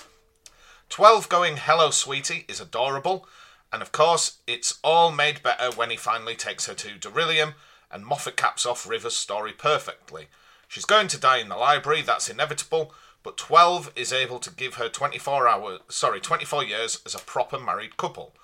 12 0.89 1.29
going 1.29 1.57
hello 1.57 1.91
sweetie 1.91 2.45
is 2.49 2.61
adorable, 2.61 3.29
and 3.73 3.83
of 3.83 3.93
course, 3.93 4.39
it's 4.47 4.79
all 4.83 5.13
made 5.13 5.43
better 5.43 5.71
when 5.77 5.91
he 5.91 5.97
finally 5.97 6.35
takes 6.35 6.67
her 6.67 6.75
to 6.75 6.99
Darillium 6.99 7.55
and 7.93 8.05
Moffat 8.05 8.37
caps 8.37 8.67
off 8.67 8.89
River's 8.89 9.17
story 9.17 9.53
perfectly. 9.53 10.27
She's 10.67 10.85
going 10.85 11.09
to 11.09 11.21
die 11.21 11.39
in 11.39 11.49
the 11.49 11.57
library, 11.57 12.03
that's 12.03 12.29
inevitable, 12.29 12.93
but 13.23 13.37
12 13.37 13.93
is 13.95 14.13
able 14.13 14.39
to 14.41 14.51
give 14.51 14.75
her 14.75 14.89
24 14.89 15.47
hours, 15.47 15.81
sorry, 15.89 16.21
24 16.21 16.65
years 16.65 17.01
as 17.05 17.15
a 17.15 17.19
proper 17.19 17.59
married 17.59 17.97
couple. 17.97 18.35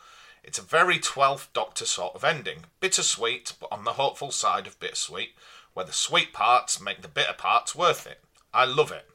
It's 0.47 0.59
a 0.59 0.63
very 0.63 1.01
12th 1.01 1.49
Doctor 1.53 1.85
sort 1.85 2.15
of 2.15 2.23
ending. 2.23 2.67
Bittersweet, 2.81 3.55
but 3.61 3.69
on 3.73 3.83
the 3.83 3.95
hopeful 3.95 4.31
side 4.31 4.69
of 4.69 4.79
bittersweet, 4.79 5.31
where 5.75 5.85
the 5.85 5.93
sweet 5.93 6.33
parts 6.33 6.81
make 6.81 7.03
the 7.03 7.09
bitter 7.09 7.33
parts 7.33 7.75
worth 7.75 8.07
it. 8.07 8.21
I 8.55 8.65
love 8.65 8.93
it. 8.93 9.09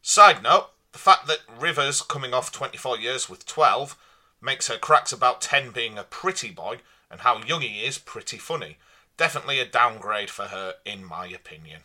Side 0.00 0.42
note, 0.42 0.70
the 0.92 0.98
fact 0.98 1.26
that 1.26 1.40
River's 1.60 2.00
coming 2.00 2.32
off 2.32 2.50
24 2.50 2.98
years 2.98 3.28
with 3.28 3.44
12 3.44 3.98
makes 4.40 4.68
her 4.68 4.78
cracks 4.78 5.12
about 5.12 5.42
10 5.42 5.72
being 5.72 5.98
a 5.98 6.04
pretty 6.04 6.50
boy 6.50 6.78
and 7.10 7.20
how 7.20 7.42
young 7.42 7.60
he 7.60 7.84
is 7.84 7.98
pretty 7.98 8.38
funny. 8.38 8.78
Definitely 9.16 9.60
a 9.60 9.66
downgrade 9.66 10.30
for 10.30 10.44
her, 10.44 10.74
in 10.84 11.04
my 11.04 11.26
opinion. 11.26 11.82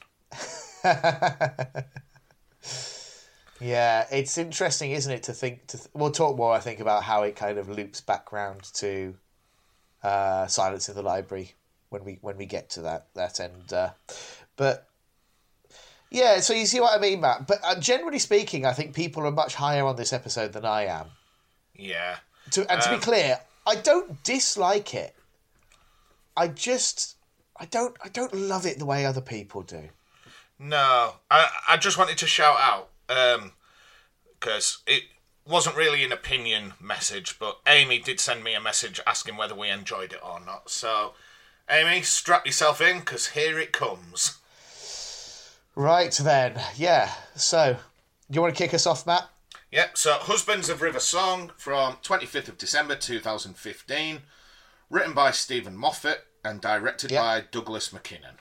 yeah, 3.60 4.06
it's 4.12 4.38
interesting, 4.38 4.92
isn't 4.92 5.12
it, 5.12 5.24
to 5.24 5.34
think 5.34 5.68
to 5.68 5.78
th- 5.78 5.90
we'll 5.94 6.12
talk 6.12 6.38
more 6.38 6.54
I 6.54 6.60
think 6.60 6.80
about 6.80 7.04
how 7.04 7.24
it 7.24 7.36
kind 7.36 7.58
of 7.58 7.70
loops 7.70 8.02
back 8.02 8.32
round 8.32 8.64
to 8.76 9.16
uh, 10.04 10.48
Silence 10.48 10.90
in 10.90 10.96
the 10.96 11.02
Library 11.02 11.54
when 11.90 12.04
we 12.06 12.20
when 12.22 12.38
we 12.38 12.46
get 12.46 12.70
to 12.72 12.82
that 12.82 13.08
that 13.16 13.40
end. 13.40 13.74
Uh, 13.74 13.92
but 14.56 14.88
yeah, 16.10 16.40
so 16.40 16.54
you 16.54 16.66
see 16.66 16.80
what 16.80 16.98
I 16.98 17.02
mean, 17.02 17.22
Matt. 17.22 17.48
But 17.48 17.60
uh, 17.64 17.80
generally 17.80 18.20
speaking, 18.20 18.66
I 18.66 18.74
think 18.74 18.96
people 18.96 19.26
are 19.26 19.32
much 19.32 19.56
higher 19.56 19.86
on 19.86 19.96
this 19.96 20.14
episode 20.14 20.54
than 20.54 20.66
I 20.66 20.86
am. 20.86 21.08
Yeah. 21.76 22.18
To, 22.52 22.62
and 22.62 22.82
um, 22.82 22.84
to 22.84 22.90
be 22.90 22.96
um, 22.96 23.02
clear, 23.02 23.40
I 23.68 23.76
don't 23.76 24.24
dislike 24.24 24.94
it. 24.94 25.16
I 26.36 26.48
just 26.48 27.18
I 27.58 27.66
don't 27.66 27.96
I 28.04 28.10
don't 28.10 28.34
love 28.34 28.66
it 28.66 28.80
the 28.80 28.86
way 28.86 29.06
other 29.06 29.22
people 29.22 29.62
do. 29.62 29.90
No, 30.58 31.16
I 31.30 31.48
I 31.68 31.78
just 31.78 31.98
wanted 31.98 32.18
to 32.20 32.28
shout 32.28 32.58
out 32.60 32.89
because 33.10 34.78
um, 34.86 34.94
it 34.94 35.04
wasn't 35.46 35.76
really 35.76 36.04
an 36.04 36.12
opinion 36.12 36.74
message, 36.80 37.40
but 37.40 37.60
Amy 37.68 38.00
did 38.00 38.20
send 38.20 38.44
me 38.44 38.54
a 38.54 38.62
message 38.62 39.02
asking 39.08 39.36
whether 39.36 39.56
we 39.56 39.70
enjoyed 39.70 40.14
it 40.14 40.20
or 40.24 40.40
not. 40.40 40.70
So, 40.70 41.14
Amy, 41.70 42.04
strap 42.04 42.46
yourself 42.46 42.80
in 42.80 43.00
because 43.00 43.30
here 43.30 43.60
it 43.60 43.74
comes. 43.74 44.38
Right 45.76 46.14
then, 46.14 46.62
yeah. 46.76 47.12
So, 47.36 47.78
do 48.30 48.36
you 48.36 48.42
want 48.42 48.56
to 48.56 48.64
kick 48.64 48.74
us 48.74 48.86
off, 48.86 49.08
Matt? 49.08 49.28
Yep. 49.72 49.98
So, 49.98 50.14
Husbands 50.14 50.70
of 50.70 50.82
River 50.82 51.00
Song 51.00 51.52
from 51.58 51.94
25th 52.04 52.50
of 52.50 52.58
December 52.58 52.96
2015, 52.96 54.22
written 54.90 55.14
by 55.14 55.32
Steven 55.32 55.76
Moffat, 55.76 56.26
and 56.44 56.62
directed 56.62 57.12
by 57.12 57.44
Douglas 57.52 57.92
Mackinnon. 57.92 58.36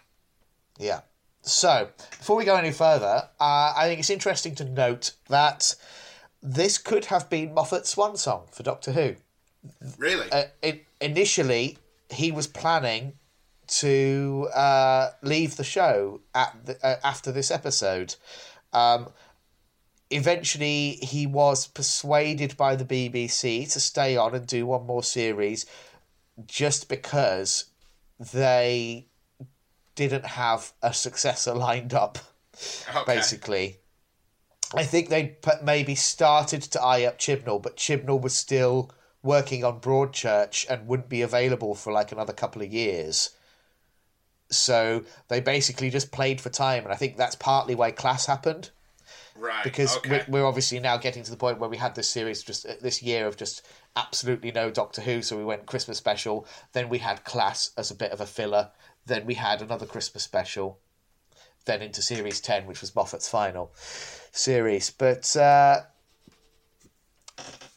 Yeah. 0.79 1.01
So, 1.49 1.88
before 2.18 2.36
we 2.36 2.44
go 2.44 2.57
any 2.57 2.72
further, 2.72 3.28
uh, 3.40 3.72
I 3.76 3.86
think 3.86 4.01
it's 4.01 4.11
interesting 4.11 4.55
to 4.57 4.64
note 4.64 5.12
that 5.28 5.74
this 6.42 6.78
could 6.78 7.07
have 7.07 7.30
been 7.30 7.55
Moffat's 7.55 7.90
swan 7.90 8.16
song 8.16 8.49
for 8.53 8.62
Doctor 8.62 8.92
Who. 8.92 9.16
Really? 9.96 10.30
Uh, 10.30 10.44
it, 10.62 10.84
initially, 11.01 11.78
he 12.11 12.30
was 12.30 12.46
planning 12.46 13.14
to 13.68 14.49
uh, 14.55 15.11
leave 15.22 15.57
the 15.57 15.64
show 15.64 16.20
at 16.34 16.55
the, 16.66 16.86
uh, 16.86 16.96
after 17.03 17.32
this 17.32 17.51
episode. 17.51 18.14
Um, 18.72 19.09
eventually, 20.11 20.99
he 21.03 21.26
was 21.26 21.66
persuaded 21.66 22.57
by 22.57 22.76
the 22.76 22.84
BBC 22.84 23.70
to 23.72 23.80
stay 23.80 24.16
on 24.16 24.34
and 24.34 24.46
do 24.46 24.66
one 24.66 24.86
more 24.86 25.03
series 25.03 25.66
just 26.46 26.88
because 26.88 27.66
they 28.18 29.07
didn't 29.99 30.26
have 30.26 30.72
a 30.80 30.94
successor 30.94 31.53
lined 31.55 31.92
up, 31.92 32.18
okay. 32.88 33.03
basically. 33.05 33.78
I 34.72 34.84
think 34.84 35.09
they 35.09 35.36
maybe 35.62 35.96
started 35.96 36.62
to 36.62 36.80
eye 36.80 37.05
up 37.05 37.18
Chibnall, 37.18 37.61
but 37.61 37.76
Chibnall 37.76 38.20
was 38.20 38.36
still 38.36 38.92
working 39.24 39.64
on 39.64 39.80
Broadchurch 39.80 40.70
and 40.70 40.86
wouldn't 40.86 41.09
be 41.09 41.22
available 41.22 41.74
for 41.74 41.92
like 41.92 42.12
another 42.12 42.32
couple 42.32 42.62
of 42.62 42.72
years. 42.72 43.30
So 44.51 45.05
they 45.26 45.40
basically 45.40 45.90
just 45.90 46.12
played 46.12 46.40
for 46.40 46.49
time, 46.49 46.84
and 46.84 46.92
I 46.92 46.96
think 46.96 47.16
that's 47.16 47.34
partly 47.34 47.74
why 47.74 47.90
Class 47.90 48.26
happened. 48.26 48.70
Right. 49.36 49.64
Because 49.64 49.96
okay. 49.99 50.24
we're, 50.28 50.40
we're 50.40 50.46
obviously 50.46 50.80
now 50.80 50.96
getting 50.96 51.22
to 51.22 51.30
the 51.30 51.36
point 51.36 51.59
where 51.59 51.70
we 51.70 51.76
had 51.76 51.94
this 51.94 52.09
series 52.09 52.42
just 52.42 52.66
uh, 52.66 52.74
this 52.80 53.03
year 53.03 53.26
of 53.26 53.36
just 53.36 53.66
absolutely 53.96 54.53
no 54.53 54.70
Doctor 54.70 55.01
Who, 55.01 55.22
so 55.22 55.36
we 55.36 55.44
went 55.44 55.66
Christmas 55.66 55.99
special. 55.99 56.46
Then 56.72 56.88
we 56.88 56.99
had 56.99 57.24
Class 57.24 57.72
as 57.76 57.90
a 57.90 57.94
bit 57.94 58.12
of 58.12 58.20
a 58.20 58.26
filler. 58.26 58.70
Then 59.09 59.26
we 59.26 59.34
had 59.34 59.61
another 59.61 59.86
Christmas 59.86 60.22
special. 60.22 60.78
Then 61.64 61.82
into 61.82 62.00
Series 62.00 62.40
10, 62.40 62.66
which 62.66 62.80
was 62.80 62.94
Moffat's 62.94 63.28
final 63.28 63.72
series. 64.32 64.90
But 64.90 65.36
uh, 65.36 65.80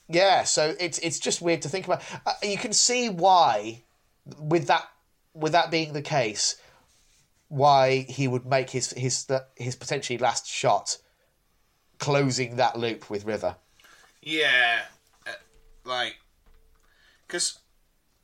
yeah, 0.07 0.43
so 0.43 0.75
it's 0.79 0.99
it's 0.99 1.19
just 1.19 1.41
weird 1.41 1.61
to 1.63 1.69
think 1.69 1.85
about. 1.85 2.03
Uh, 2.25 2.33
you 2.43 2.57
can 2.57 2.73
see 2.73 3.09
why, 3.09 3.83
with 4.39 4.67
that 4.67 4.87
with 5.33 5.51
that 5.53 5.71
being 5.71 5.93
the 5.93 6.01
case, 6.01 6.55
why 7.47 8.05
he 8.07 8.27
would 8.27 8.45
make 8.45 8.69
his 8.69 8.91
his 8.91 9.27
his 9.55 9.75
potentially 9.75 10.17
last 10.17 10.47
shot, 10.47 10.97
closing 11.97 12.55
that 12.57 12.77
loop 12.77 13.09
with 13.09 13.25
River. 13.25 13.55
Yeah, 14.21 14.81
like, 15.83 16.17
because 17.27 17.59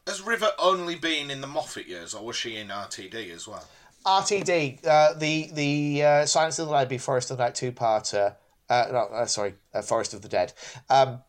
has 0.07 0.21
River 0.21 0.51
only 0.57 0.95
been 0.95 1.29
in 1.29 1.41
the 1.41 1.47
Moffat 1.47 1.87
years, 1.87 2.13
or 2.13 2.25
was 2.25 2.35
she 2.35 2.55
in 2.55 2.69
RTD 2.69 3.33
as 3.33 3.47
well? 3.47 3.65
RTD, 4.05 4.85
uh, 4.87 5.13
the 5.13 5.49
the 5.51 6.03
uh, 6.03 6.25
Silence 6.25 6.59
of 6.59 6.67
the 6.67 6.71
Library, 6.71 6.97
Forest 6.97 7.29
of 7.31 7.37
the 7.37 7.43
Night 7.43 7.55
two 7.55 7.71
parter. 7.71 8.35
Uh, 8.69 8.85
no, 8.91 8.97
uh, 8.99 9.25
sorry, 9.25 9.55
uh, 9.73 9.81
Forest 9.81 10.13
of 10.13 10.21
the 10.21 10.29
Dead. 10.29 10.53
Um, 10.89 11.19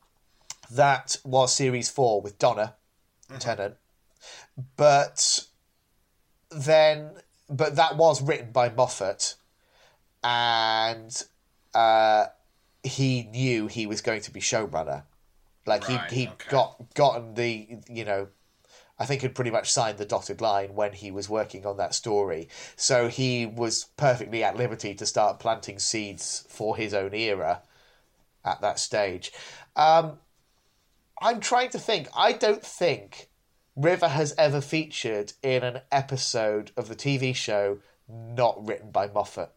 that 0.71 1.17
was 1.25 1.55
series 1.55 1.91
four 1.91 2.21
with 2.21 2.39
Donna 2.39 2.75
mm-hmm. 3.29 3.39
Tennant, 3.39 3.75
but 4.77 5.45
then, 6.51 7.11
but 7.51 7.77
that 7.77 7.97
was 7.97 8.23
written 8.23 8.53
by 8.53 8.69
Moffat, 8.69 9.35
and 10.23 11.25
uh, 11.75 12.27
he 12.85 13.25
knew 13.25 13.67
he 13.67 13.87
was 13.87 14.01
going 14.01 14.21
to 14.23 14.31
be 14.31 14.41
showrunner. 14.41 15.03
Like 15.67 15.89
right, 15.89 16.11
he 16.11 16.23
he 16.23 16.29
okay. 16.29 16.51
got 16.51 16.95
gotten 16.95 17.35
the 17.35 17.81
you 17.89 18.05
know 18.05 18.29
I 18.99 19.07
think 19.07 19.23
had 19.23 19.35
pretty 19.35 19.51
much 19.51 19.71
signed 19.71 19.99
the 19.99 20.05
dotted 20.05 20.41
line 20.41 20.75
when 20.75 20.93
he 20.93 21.11
was 21.11 21.29
working 21.29 21.65
on 21.65 21.77
that 21.77 21.95
story. 21.95 22.49
So 22.75 23.09
he 23.09 23.47
was 23.47 23.85
perfectly 23.97 24.43
at 24.43 24.57
liberty 24.57 24.95
to 24.95 25.07
start 25.07 25.39
planting 25.39 25.79
seeds 25.79 26.45
for 26.49 26.77
his 26.77 26.93
own 26.93 27.15
era 27.15 27.63
at 28.45 28.61
that 28.61 28.79
stage. 28.79 29.33
Um, 29.77 30.19
I'm 31.21 31.41
trying 31.41 31.71
to 31.71 31.79
think. 31.79 32.09
I 32.17 32.33
don't 32.33 32.65
think 32.65 33.29
River 33.77 34.09
has 34.09 34.35
ever 34.37 34.61
featured 34.61 35.33
in 35.43 35.63
an 35.63 35.81
episode 35.93 36.73
of 36.77 36.89
the 36.89 36.97
TV 36.97 37.35
show 37.35 37.79
not 38.09 38.67
written 38.67 38.91
by 38.91 39.07
Moffat. 39.09 39.53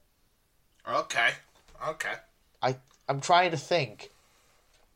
Okay. 0.87 1.29
Okay. 1.87 2.13
I 2.61 2.77
I'm 3.07 3.21
trying 3.21 3.51
to 3.51 3.57
think. 3.57 4.11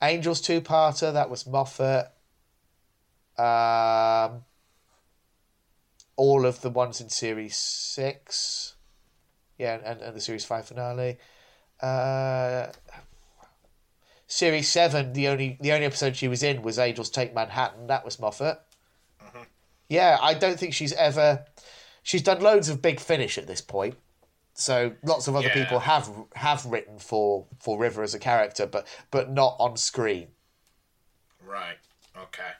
Angels 0.01 0.41
two 0.41 0.61
parter 0.61 1.11
that 1.13 1.29
was 1.29 1.47
Moffat. 1.47 2.11
Um, 3.37 4.43
all 6.15 6.45
of 6.45 6.61
the 6.61 6.69
ones 6.69 7.01
in 7.01 7.09
series 7.09 7.57
six, 7.57 8.75
yeah, 9.57 9.79
and, 9.83 10.01
and 10.01 10.15
the 10.15 10.21
series 10.21 10.45
five 10.45 10.65
finale. 10.65 11.17
Uh, 11.81 12.67
series 14.27 14.69
seven, 14.69 15.13
the 15.13 15.27
only 15.27 15.57
the 15.59 15.73
only 15.73 15.85
episode 15.85 16.15
she 16.15 16.27
was 16.27 16.43
in 16.43 16.61
was 16.61 16.79
Angels 16.79 17.09
Take 17.09 17.33
Manhattan. 17.35 17.87
That 17.87 18.05
was 18.05 18.19
Moffat. 18.19 18.59
Yeah, 19.89 20.17
I 20.21 20.33
don't 20.33 20.57
think 20.59 20.73
she's 20.73 20.93
ever. 20.93 21.45
She's 22.01 22.23
done 22.23 22.41
loads 22.41 22.69
of 22.69 22.81
Big 22.81 22.99
Finish 22.99 23.37
at 23.37 23.45
this 23.47 23.61
point, 23.61 23.95
so 24.53 24.93
lots 25.03 25.27
of 25.27 25.35
other 25.35 25.47
Yeah. 25.47 25.53
people 25.65 25.79
have 25.79 26.09
have 26.35 26.65
written 26.65 26.97
for 26.97 27.45
for 27.59 27.77
River 27.77 28.01
as 28.03 28.13
a 28.13 28.19
character, 28.19 28.65
but 28.65 28.87
but 29.11 29.29
not 29.29 29.55
on 29.59 29.75
screen. 29.77 30.29
Right. 31.41 31.77
Okay. 32.17 32.51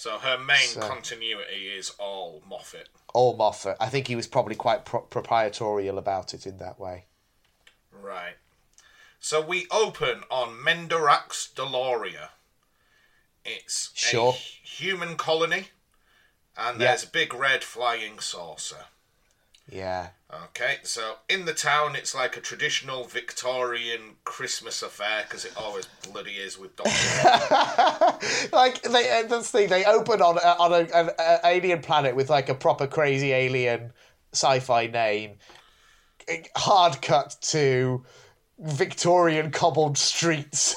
So 0.00 0.18
her 0.18 0.38
main 0.38 0.66
So- 0.68 0.80
continuity 0.88 1.68
is 1.68 1.90
all 1.98 2.42
Moffat. 2.46 2.88
All 3.12 3.36
Moffat. 3.36 3.76
I 3.78 3.90
think 3.90 4.06
he 4.08 4.16
was 4.16 4.26
probably 4.26 4.54
quite 4.54 4.86
pro- 4.86 5.02
proprietorial 5.02 5.98
about 5.98 6.32
it 6.32 6.46
in 6.46 6.56
that 6.56 6.80
way. 6.80 7.04
Right. 7.92 8.36
So 9.18 9.42
we 9.42 9.66
open 9.70 10.24
on 10.30 10.56
Mendorax 10.64 11.52
Dellora. 11.52 12.30
It's 13.44 13.90
Sure. 13.94 14.32
a 14.32 14.36
human 14.36 15.18
colony, 15.18 15.68
and 16.56 16.80
there's 16.80 17.04
a 17.04 17.08
big 17.08 17.34
red 17.34 17.62
flying 17.62 18.20
saucer. 18.20 18.86
Yeah. 19.70 20.08
Okay, 20.32 20.76
so 20.84 21.16
in 21.28 21.44
the 21.44 21.52
town, 21.52 21.96
it's 21.96 22.14
like 22.14 22.36
a 22.36 22.40
traditional 22.40 23.04
Victorian 23.04 24.16
Christmas 24.24 24.82
affair 24.82 25.24
because 25.24 25.44
it 25.44 25.52
always 25.56 25.86
bloody 26.10 26.32
is 26.32 26.56
with 26.58 26.76
doctors. 26.76 28.50
like 28.52 28.80
they 28.82 29.10
uh, 29.10 29.26
that's 29.26 29.50
the 29.50 29.58
thing 29.58 29.68
they 29.68 29.84
open 29.84 30.22
on 30.22 30.38
on 30.38 30.72
a, 30.72 30.96
an 30.96 31.10
a 31.18 31.40
alien 31.44 31.80
planet 31.80 32.14
with 32.14 32.30
like 32.30 32.48
a 32.48 32.54
proper 32.54 32.86
crazy 32.86 33.32
alien 33.32 33.92
sci-fi 34.32 34.86
name 34.86 35.32
hard 36.54 37.02
cut 37.02 37.34
to 37.40 38.04
victorian 38.60 39.50
cobbled 39.50 39.98
streets 39.98 40.76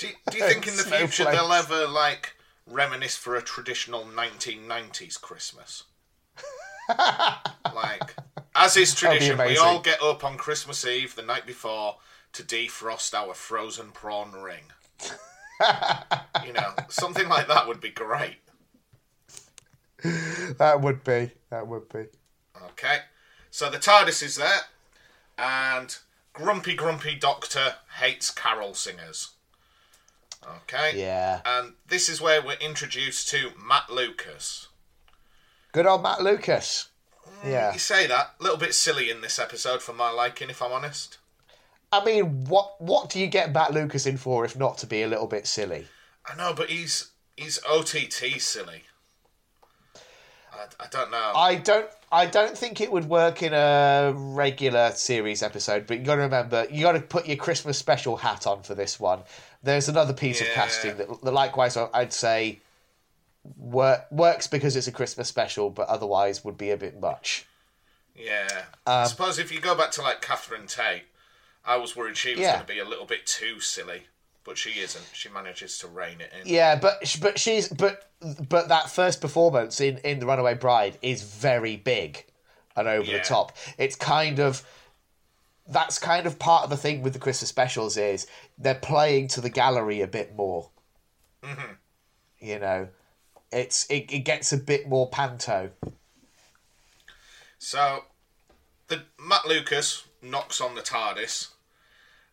do, 0.00 0.08
do 0.30 0.38
you 0.38 0.44
think 0.44 0.66
in 0.66 0.76
the 0.76 0.82
future 0.96 1.22
Snowflakes. 1.22 1.38
they'll 1.38 1.52
ever 1.52 1.86
like 1.86 2.34
reminisce 2.66 3.16
for 3.16 3.36
a 3.36 3.42
traditional 3.42 4.04
1990s 4.04 5.20
Christmas? 5.20 5.84
Like, 7.74 8.14
as 8.54 8.76
is 8.76 8.94
tradition, 8.94 9.38
we 9.38 9.56
all 9.56 9.80
get 9.80 10.02
up 10.02 10.24
on 10.24 10.36
Christmas 10.36 10.84
Eve 10.86 11.14
the 11.14 11.22
night 11.22 11.46
before 11.46 11.96
to 12.32 12.42
defrost 12.42 13.14
our 13.14 13.34
frozen 13.34 13.90
prawn 13.90 14.32
ring. 14.32 14.64
you 16.46 16.52
know, 16.52 16.74
something 16.88 17.28
like 17.28 17.48
that 17.48 17.66
would 17.66 17.80
be 17.80 17.90
great. 17.90 18.36
that 20.58 20.80
would 20.80 21.04
be 21.04 21.30
that 21.50 21.66
would 21.66 21.88
be 21.90 22.06
Okay, 22.70 22.98
so 23.50 23.70
the 23.70 23.78
TARDIS 23.78 24.22
is 24.22 24.36
there, 24.36 24.60
and 25.38 25.96
Grumpy 26.32 26.74
Grumpy 26.74 27.14
Doctor 27.14 27.74
hates 28.00 28.30
carol 28.30 28.74
singers. 28.74 29.30
Okay, 30.62 30.92
yeah 30.98 31.42
and 31.44 31.74
this 31.88 32.08
is 32.08 32.20
where 32.20 32.40
we're 32.40 32.54
introduced 32.54 33.28
to 33.28 33.50
Matt 33.62 33.90
Lucas. 33.90 34.68
Good 35.72 35.86
old 35.86 36.02
matt 36.02 36.22
lucas 36.22 36.88
mm, 37.44 37.50
yeah 37.50 37.72
You 37.72 37.78
say 37.78 38.06
that 38.06 38.34
a 38.38 38.42
little 38.42 38.58
bit 38.58 38.74
silly 38.74 39.10
in 39.10 39.20
this 39.20 39.38
episode 39.38 39.82
for 39.82 39.92
my 39.92 40.10
liking, 40.10 40.50
if 40.50 40.60
I'm 40.62 40.72
honest. 40.72 41.18
i 41.92 42.04
mean 42.04 42.44
what 42.46 42.80
what 42.80 43.10
do 43.10 43.18
you 43.20 43.26
get 43.26 43.52
matt 43.52 43.72
lucas 43.72 44.06
in 44.06 44.16
for 44.16 44.44
if 44.44 44.56
not 44.56 44.78
to 44.78 44.86
be 44.86 45.02
a 45.02 45.08
little 45.08 45.26
bit 45.26 45.46
silly 45.46 45.86
I 46.30 46.36
know, 46.36 46.52
but 46.54 46.68
he's 46.68 47.10
he's 47.36 47.58
OTT 47.68 48.40
silly. 48.40 48.82
I, 50.52 50.66
I 50.78 50.86
don't 50.90 51.10
know. 51.10 51.32
I 51.34 51.54
don't. 51.56 51.88
I 52.12 52.26
don't 52.26 52.56
think 52.56 52.80
it 52.80 52.92
would 52.92 53.06
work 53.06 53.42
in 53.42 53.52
a 53.54 54.12
regular 54.14 54.90
series 54.92 55.42
episode. 55.42 55.86
But 55.86 55.98
you 55.98 56.04
got 56.04 56.16
to 56.16 56.22
remember, 56.22 56.66
you 56.70 56.82
got 56.82 56.92
to 56.92 57.00
put 57.00 57.26
your 57.26 57.36
Christmas 57.36 57.78
special 57.78 58.16
hat 58.16 58.46
on 58.46 58.62
for 58.62 58.74
this 58.74 59.00
one. 59.00 59.20
There's 59.62 59.88
another 59.88 60.12
piece 60.12 60.40
of 60.40 60.48
casting 60.48 60.96
that, 60.98 61.08
that 61.22 61.32
likewise, 61.32 61.76
I'd 61.76 62.12
say, 62.12 62.60
work, 63.56 64.06
works 64.10 64.46
because 64.46 64.76
it's 64.76 64.86
a 64.86 64.92
Christmas 64.92 65.28
special, 65.28 65.70
but 65.70 65.88
otherwise 65.88 66.44
would 66.44 66.58
be 66.58 66.70
a 66.70 66.76
bit 66.76 67.00
much. 67.00 67.46
yeah, 68.14 68.48
Um, 68.86 69.04
I 69.04 69.04
suppose 69.04 69.38
if 69.38 69.50
you 69.52 69.60
go 69.60 69.74
back 69.74 69.90
to 69.92 70.02
like 70.02 70.20
Catherine 70.20 70.66
Tate, 70.66 71.04
I 71.64 71.76
was 71.76 71.96
worried 71.96 72.16
she 72.16 72.30
was 72.32 72.40
Yeah. 72.40 72.52
going 72.56 72.66
to 72.66 72.72
be 72.74 72.78
a 72.78 72.84
little 72.84 73.06
bit 73.06 73.26
too 73.26 73.60
silly, 73.60 74.04
but 74.44 74.58
she 74.58 74.80
isn't. 74.80 75.04
She 75.12 75.28
manages 75.28 75.78
to 75.78 75.86
rein 75.88 76.20
it 76.20 76.32
in. 76.38 76.46
Yeah, 76.46 76.76
but 76.78 77.16
but 77.20 77.38
she's 77.38 77.68
but 77.68 78.10
but 78.48 78.68
that 78.68 78.90
first 78.90 79.20
performance 79.20 79.80
in 79.80 79.98
in 79.98 80.18
the 80.18 80.26
Runaway 80.26 80.54
Bride 80.54 80.98
is 81.02 81.22
very 81.22 81.76
big 81.76 82.26
and 82.76 82.88
over 82.88 83.10
Yeah. 83.10 83.18
the 83.18 83.24
top. 83.24 83.56
It's 83.78 83.96
kind 83.96 84.38
of 84.38 84.62
that's 85.66 85.98
kind 85.98 86.26
of 86.26 86.38
part 86.38 86.64
of 86.64 86.70
the 86.70 86.76
thing 86.76 87.02
with 87.02 87.12
the 87.12 87.18
Christmas 87.18 87.48
specials 87.48 87.96
is 87.96 88.26
they're 88.58 88.74
playing 88.74 89.28
to 89.28 89.40
the 89.40 89.50
gallery 89.50 90.00
a 90.00 90.06
bit 90.06 90.34
more. 90.34 90.70
Mm-hmm. 91.42 91.72
You 92.40 92.58
know, 92.58 92.88
it's 93.52 93.86
it, 93.90 94.12
it 94.12 94.20
gets 94.20 94.52
a 94.52 94.56
bit 94.56 94.88
more 94.88 95.08
panto. 95.08 95.70
So, 97.58 98.04
the 98.88 99.02
Matt 99.18 99.46
Lucas 99.46 100.04
knocks 100.22 100.60
on 100.60 100.74
the 100.74 100.82
TARDIS, 100.82 101.48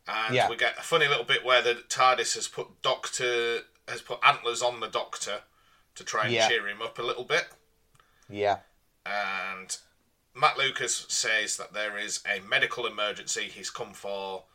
and 0.07 0.35
Yeah. 0.35 0.49
we 0.49 0.55
get 0.55 0.77
a 0.77 0.83
funny 0.83 1.07
little 1.07 1.25
bit 1.25 1.43
where 1.43 1.61
the 1.61 1.75
TARDIS 1.75 2.35
has 2.35 2.47
put 2.47 2.81
Doctor 2.81 3.63
has 3.87 4.01
put 4.01 4.19
antlers 4.23 4.61
on 4.61 4.79
the 4.79 4.87
Doctor 4.87 5.43
to 5.95 6.03
try 6.03 6.25
and 6.25 6.33
Yeah. 6.33 6.47
cheer 6.47 6.67
him 6.67 6.81
up 6.81 6.99
a 6.99 7.01
little 7.01 7.23
bit, 7.23 7.47
Yeah, 8.29 8.59
and 9.05 9.77
Matt 10.33 10.57
Lucas 10.57 11.05
says 11.09 11.57
that 11.57 11.73
there 11.73 11.97
is 11.97 12.21
a 12.25 12.39
medical 12.41 12.85
emergency. 12.85 13.49
He's 13.49 13.69
come 13.69 13.93
for. 13.93 14.45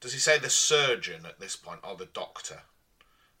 Does 0.00 0.12
he 0.12 0.18
say 0.18 0.38
the 0.38 0.50
surgeon 0.50 1.24
at 1.26 1.40
this 1.40 1.56
point 1.56 1.80
or 1.82 1.96
the 1.96 2.06
doctor? 2.06 2.62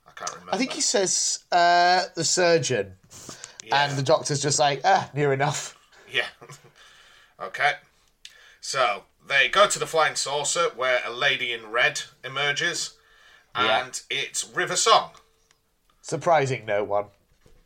I 0.08 0.12
can't 0.14 0.30
remember. 0.32 0.54
I 0.54 0.58
think 0.58 0.72
he 0.72 0.80
says 0.80 1.40
uh, 1.52 2.04
the 2.14 2.24
surgeon, 2.24 2.94
Yeah. 3.64 3.84
and 3.84 3.98
the 3.98 4.02
doctor's 4.02 4.40
just 4.40 4.58
like 4.58 4.80
ah 4.84 5.10
near 5.14 5.32
enough. 5.32 5.78
Yeah. 6.10 6.26
okay. 7.40 7.72
So 8.60 9.04
they 9.26 9.48
go 9.48 9.66
to 9.68 9.78
the 9.78 9.86
flying 9.86 10.14
saucer 10.16 10.70
where 10.74 11.00
a 11.04 11.10
lady 11.12 11.52
in 11.52 11.70
red 11.70 12.02
emerges, 12.24 12.94
Yeah. 13.54 13.84
and 13.84 14.00
it's 14.10 14.48
River 14.48 14.76
Song. 14.76 15.10
Surprising 16.02 16.64
no 16.64 16.84
one. 16.84 17.06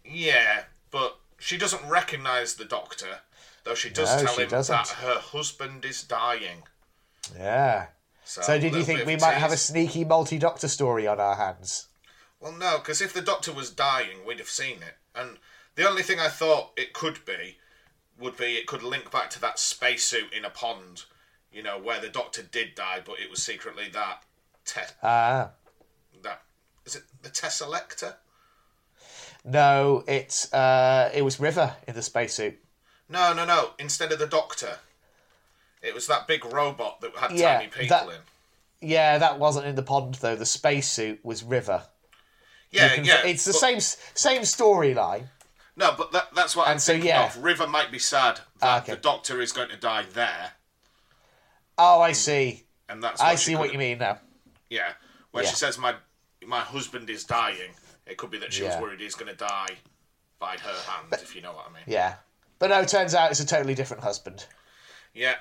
Yeah, 0.05 0.65
but 0.91 1.19
she 1.39 1.57
doesn't 1.59 1.87
recognise 1.89 2.55
the 2.55 2.65
doctor, 2.65 3.21
though 3.65 3.75
she 3.75 3.91
does 3.91 4.15
No, 4.17 4.25
tell 4.25 4.35
she 4.35 4.43
him 4.43 4.49
doesn't. 4.49 4.75
that 4.75 4.89
her 4.89 5.19
husband 5.21 5.85
is 5.85 6.03
dying. 6.03 6.63
Yeah. 7.37 7.87
So, 8.25 8.43
So 8.43 8.59
did 8.59 8.75
you 8.75 8.83
think 8.83 9.07
we 9.07 9.17
might 9.17 9.35
have 9.35 9.53
a 9.53 9.57
sneaky 9.57 10.05
multi-doctor 10.05 10.69
story 10.69 11.07
on 11.07 11.21
our 11.21 11.35
hands? 11.37 11.87
Well, 12.41 12.53
no, 12.53 12.79
because 12.79 13.01
if 13.03 13.13
the 13.13 13.21
doctor 13.21 13.53
was 13.53 13.71
dying, 13.71 14.25
we'd 14.27 14.39
have 14.39 14.49
seen 14.49 14.77
it. 14.83 14.97
And 15.15 15.39
the 15.75 15.89
only 15.89 16.03
thing 16.03 16.19
I 16.19 16.29
thought 16.29 16.73
it 16.77 16.93
could 16.93 17.25
be 17.25 17.59
would 18.19 18.37
be 18.37 18.57
it 18.57 18.67
could 18.67 18.83
link 18.83 19.11
back 19.11 19.31
to 19.31 19.41
that 19.41 19.59
spacesuit 19.59 20.33
in 20.33 20.45
a 20.45 20.51
pond, 20.51 21.05
you 21.53 21.63
know, 21.63 21.79
where 21.79 22.01
the 22.01 22.09
doctor 22.09 22.43
did 22.43 22.75
die, 22.75 23.01
but 23.05 23.19
it 23.21 23.31
was 23.31 23.43
secretly 23.43 23.89
that. 23.93 24.23
Te- 24.65 24.81
Ah. 25.03 25.51
that 26.23 26.43
is 26.85 26.97
it 26.97 27.03
the 27.23 27.29
Teselecta? 27.31 28.17
No, 29.45 30.05
it's 30.07 30.53
uh, 30.53 31.11
it 31.15 31.23
was 31.23 31.41
River 31.41 31.77
in 31.89 31.95
the 31.95 32.03
spacesuit. 32.03 32.59
No, 33.09 33.33
no, 33.33 33.45
no. 33.45 33.71
Instead 33.79 34.13
of 34.13 34.19
the 34.19 34.27
Doctor, 34.27 34.79
it 35.83 35.95
was 35.95 36.07
that 36.07 36.27
big 36.29 36.45
robot 36.45 37.01
that 37.01 37.17
had 37.17 37.33
Yeah, 37.33 37.57
tiny 37.59 37.69
people 37.69 37.89
that- 37.89 38.09
in. 38.09 38.21
Yeah, 38.89 39.19
that 39.19 39.39
wasn't 39.39 39.67
in 39.67 39.75
the 39.75 39.83
pond 39.83 40.15
though. 40.17 40.37
The 40.37 40.47
spacesuit 40.47 41.25
was 41.25 41.43
River. 41.43 41.85
Yeah, 42.71 42.95
Can- 42.95 43.05
yeah. 43.05 43.27
It's 43.27 43.45
the 43.45 43.53
but- 43.53 43.59
same 43.59 43.81
same 44.15 44.43
storyline. 44.43 45.25
No, 45.77 45.95
but 45.97 46.13
that, 46.13 46.35
that's 46.35 46.55
what 46.55 46.67
I'm 46.67 46.73
And 46.73 46.83
so, 46.83 46.93
thinking 46.93 47.09
yeah. 47.09 47.27
of. 47.27 47.43
River 47.43 47.67
might 47.67 47.91
be 47.91 47.99
sad 47.99 48.37
that 48.59 48.67
Ah, 48.67 48.79
okay. 48.83 48.93
the 48.93 48.99
Doctor 48.99 49.41
is 49.41 49.51
going 49.53 49.71
to 49.71 49.77
die 49.77 50.05
there, 50.13 50.53
Oh, 51.79 52.01
I 52.01 52.13
see. 52.13 52.65
and 52.89 53.03
that's. 53.03 53.21
I 53.21 53.35
see 53.37 53.57
what 53.57 53.73
you 53.73 53.79
mean 53.79 53.99
now. 53.99 54.19
Yeah, 54.69 54.93
when 55.31 55.45
Yeah. 55.45 55.51
she 55.51 55.57
says 55.57 55.79
my 55.79 55.95
my 56.47 56.61
husband 56.61 57.09
is 57.09 57.25
dying, 57.25 57.71
it 58.07 58.19
could 58.19 58.31
be 58.31 58.39
that 58.39 58.53
she 58.53 58.63
was 58.63 58.77
worried 58.81 59.01
he's 59.01 59.15
going 59.15 59.31
to 59.31 59.37
die 59.37 59.79
by 60.39 60.57
her 60.57 60.91
hand, 60.91 61.07
if 61.13 61.35
you 61.35 61.43
know 61.43 61.53
what 61.53 61.67
I 61.71 61.73
mean. 61.73 61.83
Yeah. 61.87 62.15
But 62.59 62.71
no, 62.71 62.81
it 62.81 62.89
turns 62.89 63.15
out 63.15 63.31
it's 63.31 63.41
a 63.41 63.47
totally 63.47 63.75
different 63.75 64.03
husband. 64.03 64.47
Yeah. 65.15 65.37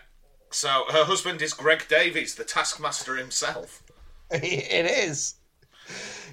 So 0.51 0.86
her 0.91 1.03
husband 1.05 1.41
is 1.41 1.53
Greg 1.53 1.88
Davies, 1.89 2.36
the 2.36 2.43
Taskmaster 2.43 3.15
himself. 3.17 3.84
it 4.32 4.86
is. 4.86 5.36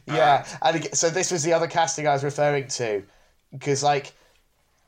Yeah, 0.06 0.46
and 0.62 0.88
so 0.94 1.10
this 1.10 1.30
was 1.32 1.42
the 1.42 1.52
other 1.52 1.66
casting 1.66 2.06
I 2.06 2.12
was 2.12 2.22
referring 2.24 2.68
to, 2.68 3.02
because 3.52 3.82
like, 3.82 4.12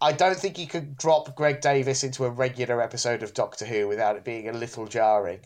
I 0.01 0.13
don't 0.13 0.39
think 0.39 0.59
you 0.59 0.67
could 0.67 0.97
drop 0.97 1.35
Greg 1.35 1.61
Davies 1.61 2.05
into 2.05 2.25
a 2.25 2.31
regular 2.31 2.81
episode 2.81 3.23
of 3.23 3.35
Doctor 3.35 3.65
Who 3.65 3.89
without 3.89 4.17
it 4.17 4.25
being 4.25 4.49
a 4.49 4.53
little 4.53 4.87
jarring. 4.87 5.41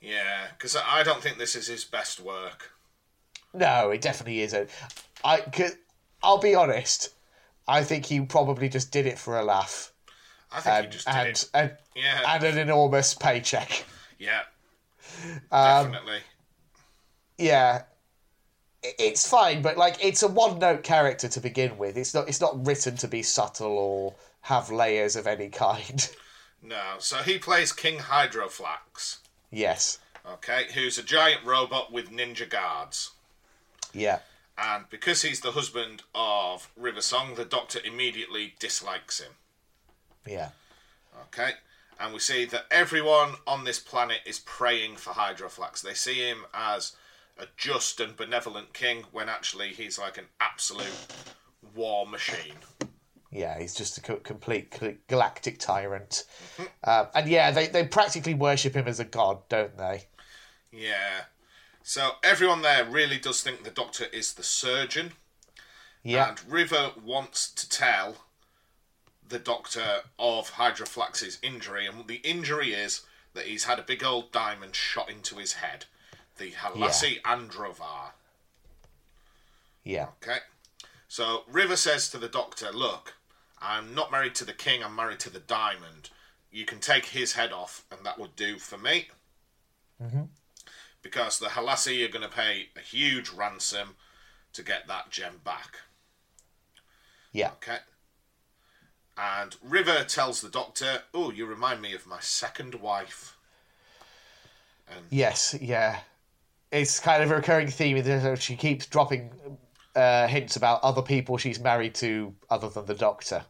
Yeah, 0.00 0.48
because 0.56 0.76
I 0.76 1.02
don't 1.02 1.22
think 1.22 1.38
this 1.38 1.54
is 1.54 1.68
his 1.68 1.84
best 1.84 2.20
work. 2.20 2.72
No, 3.52 3.90
it 3.90 4.00
definitely 4.00 4.40
isn't. 4.40 4.68
I 5.22 5.40
could, 5.40 5.72
I'll 6.22 6.38
be 6.38 6.54
honest. 6.54 7.10
I 7.66 7.84
think 7.84 8.06
he 8.06 8.20
probably 8.20 8.68
just 8.68 8.90
did 8.90 9.06
it 9.06 9.18
for 9.18 9.38
a 9.38 9.44
laugh 9.44 9.92
I 10.52 10.60
think 10.60 10.74
and 10.76 10.84
he 10.86 10.90
just 10.90 11.06
did 11.06 11.14
and, 11.14 11.28
it. 11.28 11.50
and, 11.54 11.76
Yeah, 11.94 12.20
and 12.34 12.44
an 12.44 12.58
enormous 12.58 13.14
paycheck. 13.14 13.84
yeah, 14.18 14.42
Um, 15.50 15.92
definitely. 15.92 16.18
yeah 17.38 17.82
it's 18.98 19.26
fine 19.28 19.62
but 19.62 19.76
like 19.78 19.96
it's 20.04 20.22
a 20.22 20.28
one 20.28 20.58
note 20.58 20.82
character 20.82 21.26
to 21.26 21.40
begin 21.40 21.76
with 21.78 21.96
it's 21.96 22.12
not 22.14 22.28
it's 22.28 22.40
not 22.40 22.66
written 22.66 22.96
to 22.96 23.08
be 23.08 23.22
subtle 23.22 23.78
or 23.78 24.14
have 24.42 24.70
layers 24.70 25.16
of 25.16 25.26
any 25.26 25.48
kind 25.48 26.10
No, 26.66 26.94
so 26.98 27.18
he 27.18 27.36
plays 27.38 27.72
King 27.72 27.98
Hydroflax. 27.98 29.18
yes 29.50 29.98
Okay, 30.26 30.66
who's 30.74 30.96
a 30.96 31.02
giant 31.02 31.44
robot 31.44 31.92
with 31.92 32.10
ninja 32.10 32.48
guards. 32.48 33.10
yeah 33.92 34.20
And 34.56 34.84
because 34.88 35.20
he's 35.22 35.40
the 35.40 35.52
husband 35.52 36.02
of 36.14 36.70
River 36.76 37.02
Song, 37.02 37.34
the 37.34 37.44
Doctor 37.44 37.80
immediately 37.84 38.54
dislikes 38.58 39.20
him. 39.20 39.32
yeah 40.26 40.50
Okay, 41.28 41.50
and 42.00 42.12
we 42.14 42.18
see 42.18 42.44
that 42.46 42.64
everyone 42.70 43.34
on 43.46 43.64
this 43.64 43.78
planet 43.78 44.20
is 44.26 44.38
praying 44.40 44.96
for 44.96 45.10
Hydroflax. 45.12 45.80
They 45.82 45.94
see 45.94 46.26
him 46.28 46.46
as 46.54 46.92
a 47.38 47.46
just 47.56 48.00
and 48.00 48.16
benevolent 48.16 48.72
king, 48.72 49.04
when 49.12 49.28
actually 49.28 49.68
he's 49.68 49.98
like 49.98 50.18
an 50.18 50.26
absolute 50.40 51.06
war 51.74 52.06
machine. 52.06 52.54
yeah 53.32 53.58
he's 53.58 53.74
just 53.74 53.98
a 53.98 54.00
complete 54.00 54.72
galactic 55.08 55.58
tyrant. 55.58 56.24
Um, 56.86 57.06
and 57.14 57.28
yeah 57.28 57.50
they, 57.50 57.66
they 57.66 57.84
practically 57.86 58.34
worship 58.34 58.74
him 58.74 58.86
as 58.86 59.00
a 59.00 59.04
god 59.04 59.48
don't 59.48 59.76
they? 59.78 60.04
Yeah. 60.70 61.22
So 61.82 62.12
everyone 62.22 62.62
there 62.62 62.84
really 62.84 63.18
does 63.18 63.42
think 63.42 63.64
the 63.64 63.70
Doctor 63.70 64.04
is 64.12 64.34
the 64.34 64.42
surgeon, 64.42 65.12
yeah. 66.02 66.28
And 66.28 66.52
River 66.52 66.92
wants 67.02 67.50
to 67.50 67.68
tell 67.68 68.16
the 69.26 69.38
Doctor 69.38 70.02
of 70.18 70.52
Hydroflax's 70.52 71.38
injury, 71.42 71.86
and 71.86 72.06
the 72.06 72.16
injury 72.16 72.74
is 72.74 73.02
that 73.32 73.46
he's 73.46 73.64
had 73.64 73.78
a 73.78 73.82
big 73.82 74.04
old 74.04 74.30
diamond 74.30 74.76
shot 74.76 75.10
into 75.10 75.36
his 75.36 75.54
head, 75.54 75.86
the 76.38 76.50
Halassi 76.52 77.20
Androvar. 77.22 78.12
yeah 79.84 80.08
Okay. 80.22 80.38
So 81.08 81.44
River 81.48 81.76
says 81.76 82.08
to 82.10 82.18
the 82.18 82.28
Doctor, 82.28 82.72
"Look, 82.72 83.14
I'm 83.60 83.94
not 83.94 84.10
married 84.10 84.34
to 84.36 84.44
the 84.44 84.52
king. 84.52 84.82
I'm 84.82 84.96
married 84.96 85.20
to 85.20 85.30
the 85.30 85.38
diamond. 85.38 86.10
You 86.50 86.64
can 86.64 86.80
take 86.80 87.06
his 87.06 87.34
head 87.34 87.52
off, 87.52 87.84
and 87.90 88.04
that 88.04 88.18
would 88.18 88.34
do 88.36 88.58
for 88.58 88.78
me." 88.78 89.08
Mm-hmm. 90.02 90.22
Because 91.02 91.38
the 91.38 91.48
Halassi 91.48 92.04
are 92.04 92.10
going 92.10 92.28
to 92.28 92.34
pay 92.34 92.70
a 92.76 92.80
huge 92.80 93.30
ransom 93.30 93.96
to 94.54 94.62
get 94.62 94.86
that 94.88 95.10
gem 95.10 95.40
back. 95.44 95.78
yeah 97.32 97.50
Okay. 97.52 97.78
And 99.16 99.54
River 99.62 100.02
tells 100.04 100.40
the 100.40 100.48
Doctor, 100.48 101.02
"Oh, 101.12 101.30
you 101.30 101.46
remind 101.46 101.80
me 101.80 101.94
of 101.94 102.06
my 102.06 102.20
second 102.20 102.74
wife." 102.76 103.36
And 104.88 105.06
yes 105.10 105.54
yeah 105.60 106.00
it's 106.74 107.00
kind 107.00 107.22
of 107.22 107.30
a 107.30 107.36
recurring 107.36 107.68
theme 107.68 108.02
this, 108.02 108.40
she 108.40 108.56
keeps 108.56 108.86
dropping 108.86 109.30
uh, 109.94 110.26
hints 110.26 110.56
about 110.56 110.82
other 110.82 111.02
people 111.02 111.36
she's 111.36 111.60
married 111.60 111.94
to 111.94 112.34
other 112.50 112.68
than 112.68 112.84
the 112.86 112.94
doctor 112.94 113.44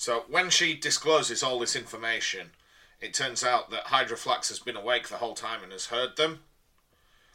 So 0.00 0.24
when 0.30 0.48
she 0.48 0.78
discloses 0.78 1.42
all 1.42 1.58
this 1.58 1.76
information, 1.76 2.52
it 3.02 3.12
turns 3.12 3.44
out 3.44 3.70
that 3.70 3.88
Hydroflax 3.88 4.48
has 4.48 4.58
been 4.58 4.74
awake 4.74 5.08
the 5.08 5.18
whole 5.18 5.34
time 5.34 5.62
and 5.62 5.72
has 5.72 5.86
heard 5.86 6.16
them. 6.16 6.40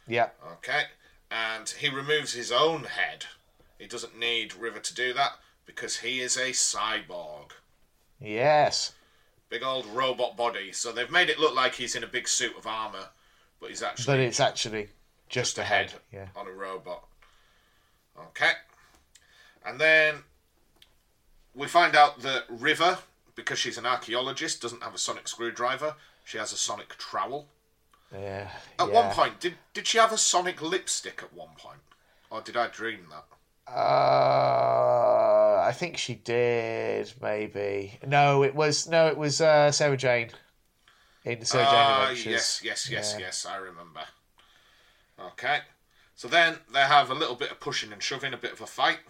yeah 0.08 0.30
Okay, 0.54 0.82
and 1.30 1.68
he 1.68 1.88
removes 1.88 2.32
his 2.32 2.50
own 2.50 2.82
head. 2.82 3.26
He 3.78 3.86
doesn't 3.86 4.18
need 4.18 4.52
River 4.52 4.80
to 4.80 4.94
do 4.94 5.12
that 5.12 5.34
because 5.64 5.98
he 5.98 6.18
is 6.18 6.36
a 6.36 6.50
cyborg. 6.50 7.52
yes 8.20 8.94
Big 9.48 9.62
old 9.62 9.86
robot 9.86 10.36
body. 10.36 10.72
So 10.72 10.90
they've 10.90 11.08
made 11.08 11.28
it 11.28 11.38
look 11.38 11.54
like 11.54 11.76
he's 11.76 11.94
in 11.94 12.02
a 12.02 12.08
big 12.08 12.26
suit 12.26 12.58
of 12.58 12.66
armor, 12.66 13.10
but 13.66 13.70
he's 13.70 13.82
actually 13.82 14.24
it's 14.24 14.40
actually 14.40 14.88
just, 15.28 15.58
a 15.58 15.62
a 15.62 15.64
head. 15.64 15.90
head 15.90 16.00
Yeah. 16.12 16.26
on 16.36 16.46
a 16.46 16.52
robot. 16.52 17.04
Okay, 18.28 18.52
and 19.64 19.80
then 19.80 20.16
we 21.54 21.66
find 21.66 21.94
out 21.96 22.20
that 22.22 22.44
River, 22.48 22.98
because 23.34 23.58
she's 23.58 23.76
an 23.78 23.86
archaeologist, 23.86 24.62
doesn't 24.62 24.82
have 24.82 24.94
a 24.94 24.98
sonic 24.98 25.28
screwdriver. 25.28 25.94
She 26.24 26.38
has 26.38 26.52
a 26.52 26.56
sonic 26.56 26.96
trowel. 26.96 27.46
Yeah. 28.12 28.48
At 28.78 28.88
yeah. 28.88 28.94
one 28.94 29.10
point, 29.14 29.40
did 29.40 29.54
did 29.74 29.86
she 29.86 29.98
have 29.98 30.12
a 30.12 30.18
sonic 30.18 30.62
lipstick 30.62 31.22
at 31.22 31.32
one 31.32 31.50
point, 31.58 31.80
or 32.30 32.40
did 32.40 32.56
I 32.56 32.68
dream 32.68 33.06
that? 33.10 33.24
Uh, 33.68 35.60
I 35.66 35.72
think 35.72 35.96
she 35.96 36.14
did. 36.14 37.12
Maybe. 37.20 37.98
No, 38.06 38.44
it 38.44 38.54
was 38.54 38.88
no, 38.88 39.08
it 39.08 39.16
was 39.18 39.40
uh, 39.40 39.72
Sarah 39.72 39.96
Jane. 39.96 40.30
In 41.26 41.42
Ah, 41.54 42.02
Adventures. 42.02 42.24
yes, 42.24 42.60
yes, 42.62 42.88
yes, 42.88 43.12
Yeah. 43.14 43.26
yes. 43.26 43.44
I 43.46 43.56
remember. 43.56 44.04
Okay, 45.18 45.60
so 46.14 46.28
then 46.28 46.60
they 46.72 46.82
have 46.82 47.10
a 47.10 47.14
little 47.14 47.34
bit 47.34 47.50
of 47.50 47.58
pushing 47.58 47.92
and 47.92 48.00
shoving, 48.02 48.32
a 48.32 48.36
bit 48.36 48.52
of 48.52 48.60
a 48.60 48.66
fight. 48.66 49.00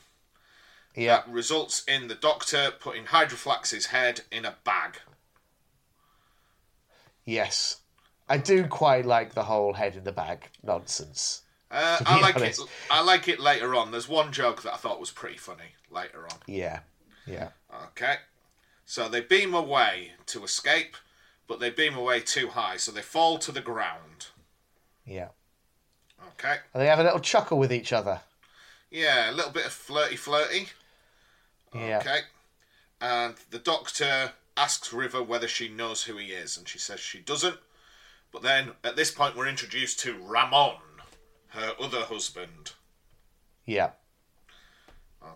Yeah. 0.94 1.16
That 1.18 1.28
results 1.28 1.84
in 1.84 2.08
the 2.08 2.14
Doctor 2.14 2.70
putting 2.70 3.04
Hydroflax's 3.06 3.86
head 3.86 4.22
in 4.32 4.46
a 4.46 4.56
bag. 4.64 5.00
Yes. 7.26 7.78
I 8.28 8.38
do 8.38 8.66
quite 8.66 9.04
like 9.04 9.34
the 9.34 9.44
whole 9.44 9.74
head 9.74 9.94
in 9.94 10.04
the 10.04 10.12
bag 10.12 10.48
nonsense. 10.62 11.42
Uh, 11.70 11.98
I 12.06 12.20
like 12.20 12.36
honest. 12.36 12.60
it. 12.62 12.68
I 12.90 13.02
like 13.02 13.28
it 13.28 13.40
later 13.40 13.74
on. 13.74 13.90
There's 13.90 14.08
one 14.08 14.32
joke 14.32 14.62
that 14.62 14.72
I 14.72 14.76
thought 14.76 14.98
was 15.00 15.10
pretty 15.10 15.36
funny 15.36 15.74
later 15.90 16.24
on. 16.24 16.38
Yeah. 16.46 16.80
Yeah. 17.26 17.50
Okay, 17.88 18.16
so 18.86 19.08
they 19.08 19.20
beam 19.20 19.52
away 19.52 20.12
to 20.26 20.44
escape, 20.44 20.96
but 21.46 21.60
they 21.60 21.70
beam 21.70 21.94
away 21.96 22.20
too 22.20 22.48
high, 22.48 22.76
so 22.76 22.90
they 22.92 23.02
fall 23.02 23.38
to 23.38 23.52
the 23.52 23.60
ground. 23.60 24.26
Yeah. 25.04 25.28
Okay, 26.38 26.56
And 26.74 26.82
they 26.82 26.86
have 26.86 26.98
a 26.98 27.04
little 27.04 27.20
chuckle 27.20 27.58
with 27.58 27.72
each 27.72 27.92
other. 27.92 28.20
yeah, 28.90 29.30
a 29.30 29.32
little 29.32 29.52
bit 29.52 29.64
of 29.66 29.72
flirty, 29.72 30.16
flirty. 30.16 30.68
Yeah. 31.74 31.98
Okay, 31.98 32.20
and 33.00 33.34
the 33.50 33.58
Doctor 33.58 34.32
asks 34.56 34.92
River 34.92 35.22
whether 35.22 35.46
she 35.48 35.68
knows 35.68 36.04
who 36.04 36.16
he 36.16 36.28
is, 36.32 36.56
and 36.56 36.66
she 36.68 36.78
says 36.78 37.00
she 37.00 37.20
doesn't. 37.20 37.58
But 38.32 38.42
then 38.42 38.72
at 38.84 38.96
this 38.96 39.10
point, 39.10 39.36
we're 39.36 39.46
introduced 39.48 40.00
to 40.00 40.18
Ramon, 40.20 40.76
her 41.48 41.74
other 41.80 42.02
husband. 42.02 42.72
Yeah. 43.64 43.90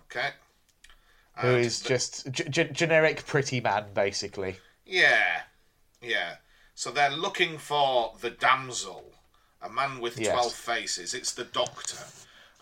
Okay. 0.06 0.30
Who 1.36 1.48
And 1.48 1.64
is 1.64 1.80
the- 1.82 1.88
just 1.88 2.30
g- 2.30 2.44
generic 2.72 3.24
pretty 3.26 3.60
man, 3.60 3.86
basically. 3.94 4.58
Yeah, 4.84 5.42
yeah. 6.02 6.36
So 6.74 6.90
they're 6.90 7.10
looking 7.10 7.58
for 7.58 8.14
the 8.20 8.30
damsel, 8.30 9.04
a 9.62 9.68
man 9.68 10.00
with 10.00 10.18
Yes. 10.18 10.32
twelve 10.32 10.52
faces. 10.52 11.12
It's 11.14 11.32
the 11.32 11.44
Doctor, 11.44 11.98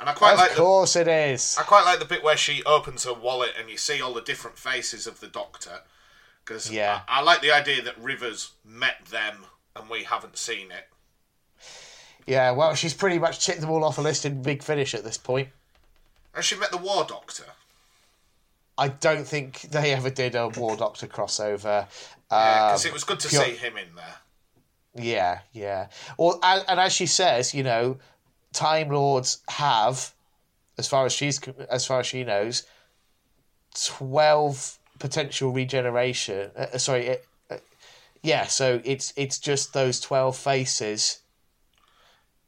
and 0.00 0.08
I 0.08 0.12
quite 0.12 0.32
Of 0.32 0.38
like 0.38 0.50
the 0.50 0.56
course 0.56 0.96
it 0.96 1.08
is. 1.08 1.56
I 1.58 1.62
quite 1.62 1.84
like 1.84 1.98
the 2.00 2.04
bit 2.04 2.22
where 2.24 2.36
she 2.36 2.62
opens 2.64 3.04
her 3.04 3.14
wallet 3.14 3.50
and 3.58 3.68
you 3.70 3.76
see 3.76 4.00
all 4.02 4.14
the 4.14 4.20
different 4.22 4.58
faces 4.58 5.06
of 5.06 5.20
the 5.20 5.28
Doctor. 5.28 5.80
Because 6.44 6.70
Yeah. 6.70 7.02
I, 7.08 7.18
I 7.20 7.22
like 7.22 7.42
the 7.42 7.52
idea 7.52 7.82
that 7.82 7.98
Rivers 7.98 8.52
met 8.64 9.04
them 9.06 9.44
and 9.76 9.88
we 9.90 10.04
haven't 10.04 10.38
seen 10.38 10.70
it. 10.72 10.88
Yeah, 12.26 12.50
well, 12.52 12.74
she's 12.74 12.94
pretty 12.94 13.18
much 13.18 13.44
ticked 13.44 13.60
them 13.60 13.70
all 13.70 13.84
off 13.84 13.98
a 13.98 14.02
list 14.02 14.24
in 14.24 14.42
Big 14.42 14.62
Finish 14.62 14.94
at 14.94 15.04
this 15.04 15.16
point. 15.18 15.48
And 16.34 16.44
she 16.44 16.56
met 16.56 16.70
the 16.70 16.76
War 16.78 17.04
Doctor. 17.04 17.44
I 18.78 18.88
don't 18.88 19.26
think 19.26 19.62
they 19.62 19.92
ever 19.92 20.08
did 20.10 20.34
a 20.36 20.48
War 20.48 20.76
Doctor 20.76 21.06
crossover. 21.08 21.86
Because 22.28 22.84
Um, 22.84 22.88
it 22.88 22.92
was 22.94 23.04
good 23.04 23.20
to 23.20 23.28
pure- 23.28 23.44
see 23.44 23.56
him 23.56 23.76
in 23.76 23.94
there. 23.96 24.14
Yeah, 24.94 25.40
yeah. 25.52 25.88
Well, 26.16 26.38
and, 26.42 26.64
and 26.68 26.80
as 26.80 26.92
she 26.92 27.06
says, 27.06 27.52
you 27.54 27.62
know, 27.62 27.98
Time 28.52 28.88
Lords 28.90 29.38
have, 29.48 30.12
as 30.78 30.88
far 30.88 31.04
as 31.06 31.12
she's 31.12 31.40
as 31.70 31.86
far 31.86 32.00
as 32.00 32.06
she 32.06 32.24
knows, 32.24 32.64
twelve 33.74 34.78
potential 34.98 35.50
regeneration. 35.52 36.50
Uh, 36.56 36.66
uh, 36.74 36.78
sorry, 36.78 37.10
uh, 37.10 37.14
uh, 37.50 37.56
yeah. 38.22 38.46
So 38.46 38.80
it's 38.84 39.12
it's 39.16 39.38
just 39.38 39.72
those 39.72 40.00
twelve 40.00 40.36
faces. 40.36 41.20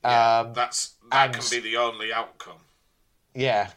Um, 0.03 0.55
That's 0.55 0.95
that 1.11 1.26
and- 1.26 1.35
can 1.35 1.45
be 1.51 1.61
the 1.61 1.76
only 1.76 2.12
outcome. 2.12 2.59
yeah. 3.35 3.70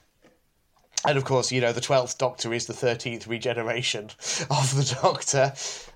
And 1.06 1.18
of 1.18 1.26
course, 1.26 1.52
you 1.52 1.62
know, 1.62 1.74
the 1.74 1.82
twelfth 1.82 2.18
Doctor 2.18 2.54
is 2.54 2.66
the 2.66 2.74
thirteenth 2.74 3.28
regeneration 3.28 4.06
of 4.50 4.76
the 4.76 4.98
Doctor. 5.02 5.54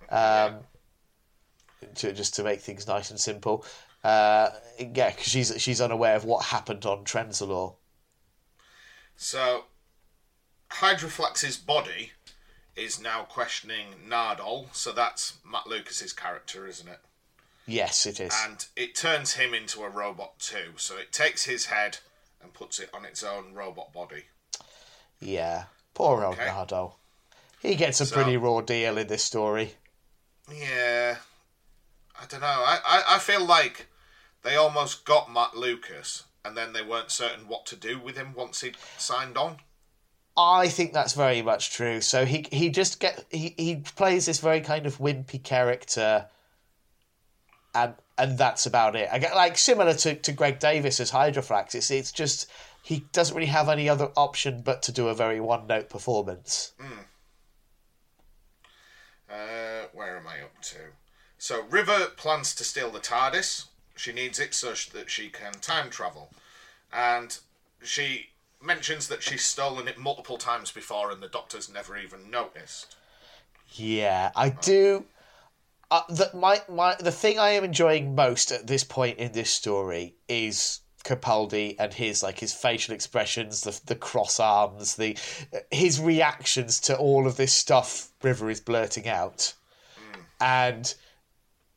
Um, 0.09 0.59
to, 1.95 2.11
just 2.13 2.35
to 2.35 2.43
make 2.43 2.61
things 2.61 2.87
nice 2.87 3.11
and 3.11 3.19
simple. 3.19 3.65
Uh, 4.03 4.49
yeah, 4.79 5.09
because 5.09 5.27
she's 5.27 5.53
she's 5.61 5.81
unaware 5.81 6.15
of 6.15 6.25
what 6.25 6.45
happened 6.45 6.85
on 6.85 7.03
Trenzalore. 7.03 7.75
So, 9.15 9.65
Hydroflax's 10.71 11.57
body 11.57 12.11
is 12.75 13.01
now 13.01 13.23
questioning 13.23 13.87
Nardole, 14.07 14.67
so 14.73 14.91
that's 14.91 15.39
Matt 15.43 15.65
Lucas's 15.65 16.13
character, 16.13 16.67
isn't 16.67 16.87
it? 16.87 16.99
Yes, 17.65 18.05
it 18.05 18.19
is. 18.19 18.33
And 18.45 18.65
it 18.75 18.95
turns 18.95 19.33
him 19.33 19.53
into 19.53 19.83
a 19.83 19.89
robot 19.89 20.39
too. 20.39 20.73
So 20.77 20.95
it 20.95 21.11
takes 21.11 21.43
his 21.43 21.65
head 21.65 21.97
and 22.41 22.53
puts 22.53 22.79
it 22.79 22.89
on 22.93 23.03
its 23.03 23.23
own 23.23 23.53
robot 23.53 23.91
body. 23.91 24.23
Yeah, 25.19 25.65
poor 25.93 26.23
old 26.23 26.35
Okay. 26.35 26.45
Nardo. 26.47 26.95
He 27.61 27.75
gets 27.75 27.99
a 28.01 28.05
So- 28.05 28.15
pretty 28.15 28.37
raw 28.37 28.61
deal 28.61 28.97
in 28.97 29.07
this 29.07 29.23
story. 29.23 29.73
Yeah, 30.51 31.17
I 32.19 32.25
don't 32.27 32.39
know. 32.41 32.47
I, 32.47 32.79
I, 32.85 33.15
I 33.15 33.19
feel 33.19 33.43
like 33.43 33.87
they 34.43 34.55
almost 34.55 35.03
got 35.05 35.31
Matt 35.31 35.57
Lucas, 35.57 36.23
and 36.45 36.55
then 36.55 36.71
they 36.73 36.81
weren't 36.81 37.11
certain 37.11 37.47
what 37.47 37.65
to 37.67 37.75
do 37.75 37.99
with 37.99 38.15
him 38.15 38.33
once 38.33 38.61
he 38.61 38.73
signed 38.97 39.37
on. 39.37 39.57
I 40.37 40.67
think 40.69 40.93
that's 40.93 41.13
very 41.13 41.41
much 41.41 41.71
true. 41.73 41.99
So 41.99 42.23
he 42.25 42.45
he 42.51 42.69
just 42.69 42.99
get 42.99 43.25
he, 43.31 43.55
he 43.57 43.75
plays 43.95 44.27
this 44.27 44.39
very 44.39 44.61
kind 44.61 44.85
of 44.85 44.99
wimpy 44.99 45.43
character, 45.43 46.27
and 47.73 47.95
and 48.17 48.37
that's 48.37 48.65
about 48.65 48.95
it. 48.95 49.09
I 49.11 49.17
get 49.19 49.35
like 49.35 49.57
similar 49.57 49.93
to, 49.95 50.15
to 50.15 50.31
Greg 50.31 50.59
Davies 50.59 50.99
as 50.99 51.11
Hydroflax. 51.11 51.75
It's 51.75 51.91
it's 51.91 52.11
just 52.11 52.47
he 52.87 53.03
doesn't 53.11 53.35
really 53.35 53.47
have 53.47 53.67
any 53.67 53.89
other 53.89 54.11
option 54.15 54.61
but 54.61 54.81
to 54.81 54.93
do 54.93 55.09
a 55.09 55.13
very 55.13 55.41
one 55.41 55.67
note 55.67 55.89
performance. 55.89 56.71
Uh, 59.29 59.87
where 59.91 60.15
am 60.15 60.25
I 60.25 60.41
up 60.41 60.61
to? 60.61 60.77
So 61.37 61.63
River 61.63 62.07
plans 62.15 62.55
to 62.55 62.63
steal 62.63 62.89
the 62.89 63.01
TARDIS. 63.01 63.65
She 63.97 64.13
needs 64.13 64.39
it 64.39 64.53
so 64.53 64.73
that 64.93 65.09
she 65.09 65.27
can 65.27 65.51
time 65.55 65.89
travel, 65.89 66.29
and 66.93 67.37
she 67.83 68.27
mentions 68.61 69.09
that 69.09 69.21
she's 69.21 69.43
stolen 69.43 69.89
it 69.89 69.97
multiple 69.97 70.37
times 70.37 70.71
before, 70.71 71.11
and 71.11 71.21
the 71.21 71.27
Doctor's 71.27 71.67
never 71.67 71.97
even 71.97 72.31
noticed. 72.31 72.95
Yeah, 73.73 74.31
I 74.33 74.47
do. 74.47 75.03
Uh, 75.91 76.03
the, 76.07 76.31
my 76.33 76.61
my 76.69 76.95
the 76.95 77.11
thing 77.11 77.37
I 77.37 77.49
am 77.49 77.65
enjoying 77.65 78.15
most 78.15 78.49
at 78.53 78.65
this 78.65 78.85
point 78.85 79.17
in 79.17 79.33
this 79.33 79.51
story 79.51 80.15
is 80.29 80.79
Capaldi 81.07 81.75
and 81.79 81.93
his 81.93 82.21
like 82.21 82.39
his 82.39 82.53
facial 82.53 82.93
expressions, 82.93 83.61
the 83.61 83.79
the 83.85 83.95
cross 83.95 84.39
arms, 84.39 84.97
the 84.97 85.17
his 85.71 85.99
reactions 85.99 86.79
to 86.81 86.97
all 86.97 87.25
of 87.25 87.37
this 87.37 87.53
stuff 87.53 88.09
River 88.21 88.49
is 88.49 88.59
blurting 88.59 89.07
out, 89.07 89.53
and 90.39 90.93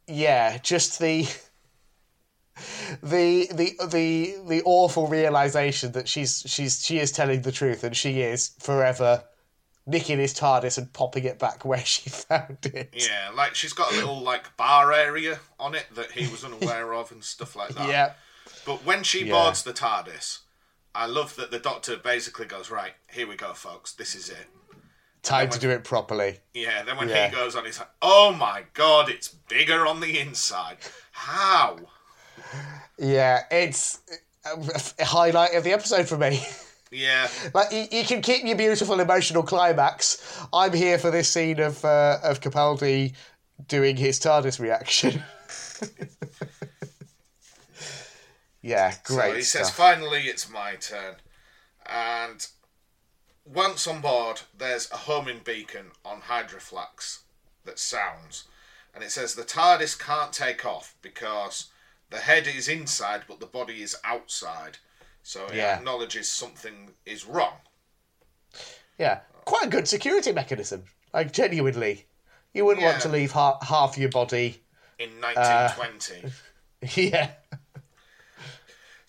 yeah, 0.07 0.59
just 0.59 0.99
the. 0.99 1.29
The, 3.03 3.49
the 3.55 3.73
the 3.87 4.35
the 4.47 4.63
awful 4.67 5.07
realization 5.07 5.93
that 5.93 6.07
she's 6.07 6.43
she's 6.47 6.85
she 6.85 6.99
is 6.99 7.11
telling 7.11 7.41
the 7.41 7.53
truth 7.53 7.85
and 7.85 7.97
she 7.97 8.21
is 8.21 8.51
forever 8.59 9.25
nicking 9.87 10.19
his 10.19 10.35
TARDIS 10.35 10.77
and 10.77 10.93
popping 10.93 11.25
it 11.25 11.39
back 11.39 11.65
where 11.65 11.85
she 11.85 12.11
found 12.11 12.59
it. 12.67 12.91
Yeah, 12.93 13.31
like 13.35 13.55
she's 13.55 13.73
got 13.73 13.93
a 13.93 13.95
little 13.95 14.21
like 14.21 14.57
bar 14.59 14.93
area 14.93 15.41
on 15.59 15.75
it 15.75 15.87
that 15.95 16.11
he 16.11 16.29
was 16.29 16.45
unaware 16.45 16.93
of 16.93 17.13
and 17.13 17.25
stuff 17.25 17.57
like 17.57 17.71
that. 17.71 17.89
Yeah. 17.89 18.13
But 18.65 18.85
when 18.85 19.03
she 19.03 19.25
Yeah. 19.25 19.33
boards 19.33 19.63
the 19.63 19.73
TARDIS, 19.73 20.39
I 20.95 21.07
love 21.07 21.37
that 21.37 21.51
the 21.51 21.59
Doctor 21.59 21.97
basically 21.97 22.47
goes, 22.47 22.71
"Right, 22.71 22.95
here 23.11 23.27
we 23.27 23.37
go, 23.37 23.55
folks. 23.55 23.93
This 23.93 24.15
is 24.15 24.29
it." 24.29 24.47
Time 25.23 25.51
to 25.51 25.59
do 25.59 25.69
it 25.71 25.85
properly. 25.85 26.41
Yeah. 26.55 26.83
Then 26.83 26.97
when 26.97 27.09
Yeah. 27.09 27.29
he 27.29 27.35
goes 27.35 27.55
on, 27.55 27.65
he's 27.67 27.79
like, 27.79 27.91
"Oh 28.01 28.33
my 28.33 28.65
god, 28.73 29.09
it's 29.11 29.29
bigger 29.29 29.87
on 29.87 30.01
the 30.01 30.19
inside. 30.19 30.79
How?" 31.13 31.79
Yeah, 32.99 33.45
it's 33.51 33.99
a 34.99 35.05
highlight 35.05 35.55
of 35.55 35.65
the 35.65 35.73
episode 35.73 36.09
for 36.09 36.17
me. 36.17 36.45
Yeah. 36.91 37.29
like 37.55 37.71
you, 37.71 37.87
you 37.91 38.05
can 38.05 38.23
keep 38.23 38.45
your 38.45 38.57
beautiful 38.57 38.99
emotional 38.99 39.43
climax. 39.43 40.23
I'm 40.53 40.73
here 40.73 40.99
for 40.99 41.11
this 41.11 41.29
scene 41.31 41.61
of 41.61 41.85
uh, 41.85 42.19
of 42.23 42.41
Capaldi 42.41 43.15
doing 43.69 43.97
his 43.97 44.19
TARDIS 44.19 44.59
reaction. 44.59 45.23
yeah, 48.63 48.95
great 49.05 49.31
so 49.31 49.35
he 49.37 49.43
stuff. 49.43 49.63
says, 49.67 49.71
"Finally, 49.75 50.23
it's 50.23 50.49
my 50.49 50.75
turn." 50.77 51.17
And 51.87 52.47
once 53.45 53.87
on 53.87 54.01
board, 54.01 54.43
there's 54.57 54.91
a 54.91 54.97
homing 54.97 55.41
beacon 55.45 55.91
on 56.05 56.23
Hydroflax 56.23 57.21
that 57.65 57.79
sounds, 57.79 58.45
and 58.95 59.03
it 59.03 59.11
says 59.11 59.35
the 59.35 59.43
TARDIS 59.45 59.99
can't 59.99 60.33
take 60.33 60.65
off 60.65 60.95
because 61.03 61.67
the 62.11 62.19
head 62.19 62.47
is 62.47 62.69
inside, 62.69 63.23
but 63.29 63.41
the 63.41 63.47
body 63.47 63.83
is 63.83 63.97
outside. 64.05 64.79
So 65.23 65.47
it 65.47 65.55
Yeah. 65.57 65.77
acknowledges 65.77 66.31
something 66.31 66.95
is 67.07 67.25
wrong. 67.25 67.59
yeah, 68.99 69.21
quite 69.45 69.65
a 69.67 69.69
good 69.71 69.89
security 69.89 70.33
mechanism. 70.33 70.85
Like 71.15 71.33
genuinely, 71.33 72.07
you 72.53 72.65
wouldn't 72.65 72.85
want 72.85 73.01
to 73.03 73.09
leave 73.09 73.33
ha- 73.33 73.59
half 73.63 73.97
your 73.99 74.11
body. 74.11 74.63
in 74.99 75.09
1920. 75.21 76.27
Uh, 76.27 76.31
yeah, 76.97 77.31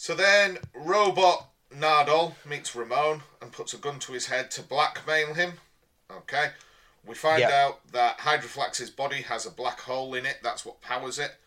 So 0.01 0.15
then, 0.15 0.57
Robot 0.73 1.47
Nardole 1.71 2.33
meets 2.43 2.75
Ramon 2.75 3.21
and 3.39 3.51
puts 3.51 3.75
a 3.75 3.77
gun 3.77 3.99
to 3.99 4.13
his 4.13 4.25
head 4.25 4.49
to 4.49 4.63
blackmail 4.63 5.35
him. 5.35 5.59
Okay. 6.09 6.53
We 7.05 7.13
find 7.13 7.41
Yeah. 7.41 7.51
out 7.65 7.91
that 7.91 8.17
Hydroflax's 8.17 8.89
body 8.89 9.21
has 9.21 9.45
a 9.45 9.51
black 9.51 9.81
hole 9.81 10.15
in 10.15 10.25
it. 10.25 10.39
That's 10.41 10.65
what 10.65 10.81
powers 10.81 11.19
it. 11.19 11.39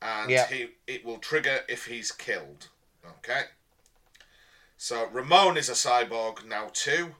And 0.00 0.28
Yeah. 0.32 0.48
he 0.48 0.74
it 0.88 1.04
will 1.04 1.18
trigger 1.20 1.64
if 1.68 1.86
he's 1.86 2.10
killed. 2.10 2.70
Okay. 3.06 3.50
So 4.76 5.04
Ramon 5.04 5.56
is 5.56 5.68
a 5.68 5.74
cyborg 5.74 6.42
now 6.42 6.70
too. 6.70 7.14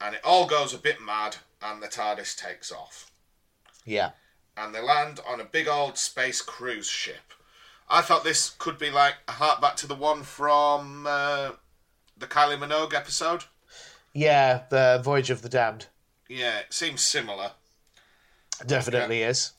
And 0.00 0.14
it 0.14 0.24
all 0.24 0.46
goes 0.46 0.72
a 0.72 0.78
bit 0.78 0.98
mad 0.98 1.36
and 1.60 1.82
the 1.82 1.88
TARDIS 1.88 2.34
takes 2.34 2.72
off. 2.72 3.10
yeah. 3.84 4.12
And 4.56 4.74
they 4.74 4.80
land 4.80 5.20
on 5.26 5.42
a 5.42 5.44
big 5.44 5.68
old 5.68 5.98
space 5.98 6.40
cruise 6.40 6.88
ship. 6.88 7.34
I 7.88 8.00
thought 8.00 8.24
this 8.24 8.50
could 8.58 8.78
be 8.78 8.90
like 8.90 9.14
a 9.28 9.32
heart 9.32 9.60
back 9.60 9.76
to 9.76 9.86
the 9.86 9.94
one 9.94 10.22
from 10.22 11.06
uh, 11.06 11.52
the 12.16 12.26
Kylie 12.26 12.58
Minogue 12.58 12.94
episode. 12.94 13.44
Yeah, 14.12 14.62
the 14.70 15.00
Voyage 15.04 15.30
of 15.30 15.42
the 15.42 15.48
Damned 15.48 15.86
Yeah, 16.28 16.58
it 16.60 16.72
seems 16.72 17.02
similar. 17.02 17.52
definitely 18.66 19.22
is. 19.22 19.52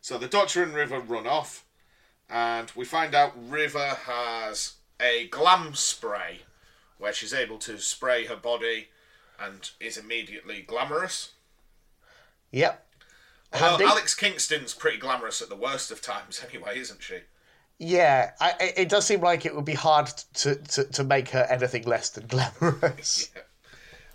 So 0.00 0.16
the 0.18 0.26
Doctor 0.28 0.62
and 0.62 0.74
River 0.74 0.98
run 0.98 1.26
off, 1.26 1.64
and 2.28 2.72
we 2.74 2.84
find 2.84 3.14
out 3.14 3.34
River 3.36 3.98
has 4.06 4.76
a 4.98 5.26
glam 5.28 5.74
spray 5.74 6.40
where 6.98 7.12
she's 7.12 7.34
able 7.34 7.58
to 7.58 7.78
spray 7.78 8.26
her 8.26 8.36
body 8.36 8.88
and 9.38 9.70
is 9.78 9.96
immediately 9.96 10.62
glamorous. 10.62 11.32
Yep. 12.52 12.86
Although 13.52 13.66
Handy. 13.66 13.84
Alex 13.84 14.14
Kingston's 14.14 14.74
pretty 14.74 14.98
glamorous 14.98 15.40
at 15.42 15.48
the 15.48 15.56
worst 15.56 15.90
of 15.90 16.02
times 16.02 16.44
anyway, 16.48 16.78
isn't 16.78 17.02
she? 17.02 17.16
Yeah, 17.82 18.32
I, 18.40 18.72
it- 18.76 18.88
does 18.90 19.06
seem 19.06 19.22
like 19.22 19.46
it 19.46 19.56
would 19.56 19.64
be 19.64 19.72
hard 19.74 20.06
to, 20.34 20.54
to, 20.54 20.84
to 20.84 21.02
make 21.02 21.30
her 21.30 21.46
anything 21.48 21.84
less 21.84 22.10
than 22.10 22.26
glamorous. 22.26 23.30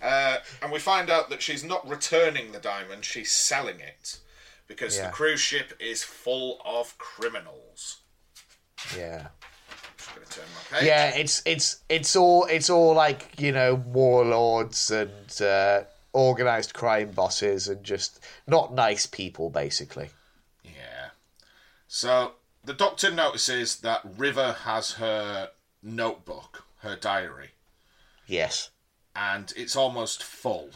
Uh, 0.02 0.38
and 0.62 0.72
we 0.72 0.78
find 0.78 1.10
out 1.10 1.32
that 1.32 1.42
she's 1.42 1.64
not 1.64 1.88
returning 1.90 2.52
the 2.52 2.60
diamond, 2.60 3.04
she's 3.04 3.32
selling 3.32 3.80
it. 3.80 4.20
Because 4.68 4.98
Yeah. 4.98 5.08
the 5.08 5.12
cruise 5.14 5.40
ship 5.40 5.74
is 5.80 6.04
full 6.04 6.60
of 6.64 6.96
criminals. 7.00 8.02
yeah. 8.96 9.28
Yeah, 10.84 11.08
it's 11.16 11.42
it's 11.46 11.78
it's 11.90 12.16
all 12.16 12.46
it's 12.46 12.70
all 12.70 12.94
like 12.94 13.32
you 13.40 13.52
know 13.52 13.74
warlords 13.76 14.92
and 14.92 15.42
uh, 15.42 15.84
organized 16.14 16.76
crime 16.76 17.10
bosses 17.12 17.68
and 17.68 17.84
just 17.84 18.20
not 18.46 18.76
nice 18.76 19.08
people 19.08 19.50
basically. 19.50 20.10
Yeah. 20.64 21.10
So 21.88 22.34
the 22.66 22.74
doctor 22.74 23.12
notices 23.12 23.78
that 23.78 24.02
River 24.04 24.54
has 24.64 24.94
her 24.94 25.52
notebook, 25.82 26.66
her 26.80 26.96
diary, 26.96 27.52
Yes. 28.26 28.70
and 29.16 29.54
it's 29.56 29.76
almost 29.76 30.24
full. 30.24 30.72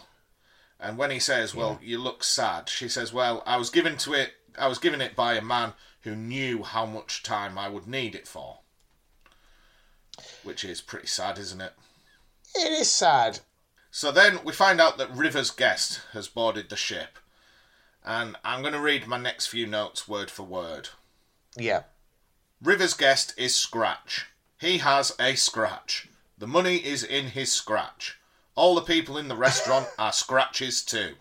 And 0.80 0.98
when 0.98 1.11
he 1.11 1.20
says, 1.20 1.53
"Well, 1.53 1.80
you 1.82 1.98
look 1.99 2.24
sad," 2.24 2.70
she 2.70 2.88
says, 2.88 3.11
"Well, 3.11 3.44
I 3.45 3.57
was 3.57 3.70
given 3.70 3.98
to 3.98 4.14
it. 4.14 4.36
I 4.57 4.68
was 4.68 4.80
given 4.80 5.02
it 5.02 5.16
by 5.16 5.34
a 5.34 5.41
man 5.41 5.74
who 6.02 6.16
knew 6.16 6.64
how 6.64 6.86
much 6.86 7.22
time 7.24 7.57
I 7.57 7.68
would 7.68 7.88
need 7.88 8.16
it 8.16 8.28
for." 8.28 8.61
Which 10.44 10.64
is 10.64 10.82
pretty 10.82 11.07
sad, 11.07 11.38
isn't 11.38 11.61
it? 11.61 11.74
It 12.56 12.72
is 12.72 12.91
sad. 12.91 13.40
So 13.91 14.11
then 14.11 14.44
we 14.44 14.53
find 14.53 14.80
out 14.80 14.98
that 14.98 15.10
River's 15.11 15.52
guest 15.52 16.02
has 16.14 16.28
boarded 16.28 16.70
the 16.70 16.76
ship. 16.78 17.20
And 18.03 18.38
I'm 18.44 18.61
going 18.61 18.74
to 18.74 18.80
read 18.80 19.07
my 19.07 19.18
next 19.18 19.48
few 19.48 19.68
notes 19.68 20.07
word 20.07 20.32
for 20.32 20.44
word. 20.44 20.90
Yeah. 21.58 21.84
River's 22.62 22.94
guest 22.94 23.34
is 23.38 23.56
Scratch. 23.56 24.28
He 24.60 24.80
has 24.80 25.14
a 25.20 25.36
scratch. 25.36 26.10
The 26.38 26.48
money 26.48 26.78
is 26.78 27.04
in 27.04 27.28
his 27.28 27.52
scratch. 27.52 28.18
All 28.56 28.76
the 28.76 28.82
people 28.82 29.18
in 29.18 29.30
the 29.30 29.36
restaurant 29.38 29.88
are 30.00 30.12
Scratches 30.12 30.84
too. 30.84 31.16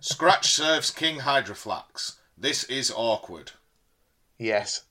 Scratch 0.00 0.50
serves 0.50 0.90
King 0.90 1.20
Hydroflax. 1.20 2.16
This 2.36 2.64
is 2.64 2.92
awkward. 2.94 3.52
Yes. 4.38 4.84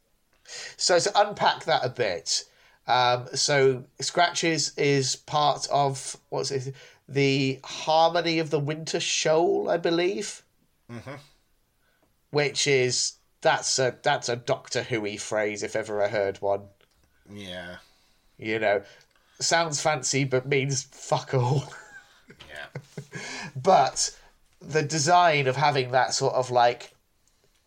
So 0.77 0.99
to 0.99 1.11
unpack 1.19 1.65
that 1.65 1.85
a 1.85 1.89
bit, 1.89 2.43
um, 2.87 3.27
so 3.33 3.83
Scratches 3.99 4.73
is 4.77 5.15
part 5.15 5.67
of 5.71 6.17
what's 6.29 6.51
it? 6.51 6.73
The 7.07 7.59
Harmony 7.63 8.39
of 8.39 8.49
the 8.49 8.59
Winter 8.59 8.99
Shoal, 8.99 9.69
I 9.69 9.77
believe. 9.77 10.43
Mhm. 10.89 11.19
Which 12.31 12.67
is 12.67 13.13
that's 13.41 13.79
a 13.79 13.95
that's 14.03 14.29
a 14.29 14.35
Doctor 14.35 14.83
Who 14.83 15.17
phrase 15.17 15.63
if 15.63 15.75
ever 15.75 16.01
I 16.03 16.07
heard 16.07 16.41
one. 16.41 16.61
Yeah, 17.33 17.77
You 18.37 18.59
know, 18.59 18.81
sounds 19.39 19.81
fancy 19.81 20.23
but 20.23 20.45
means 20.47 20.83
fuck 20.83 21.33
all. 21.33 21.73
yeah. 22.49 22.81
but 23.55 24.15
the 24.61 24.83
design 24.83 25.47
of 25.47 25.55
having 25.55 25.91
that 25.91 26.13
sort 26.13 26.33
of 26.35 26.51
like 26.51 26.93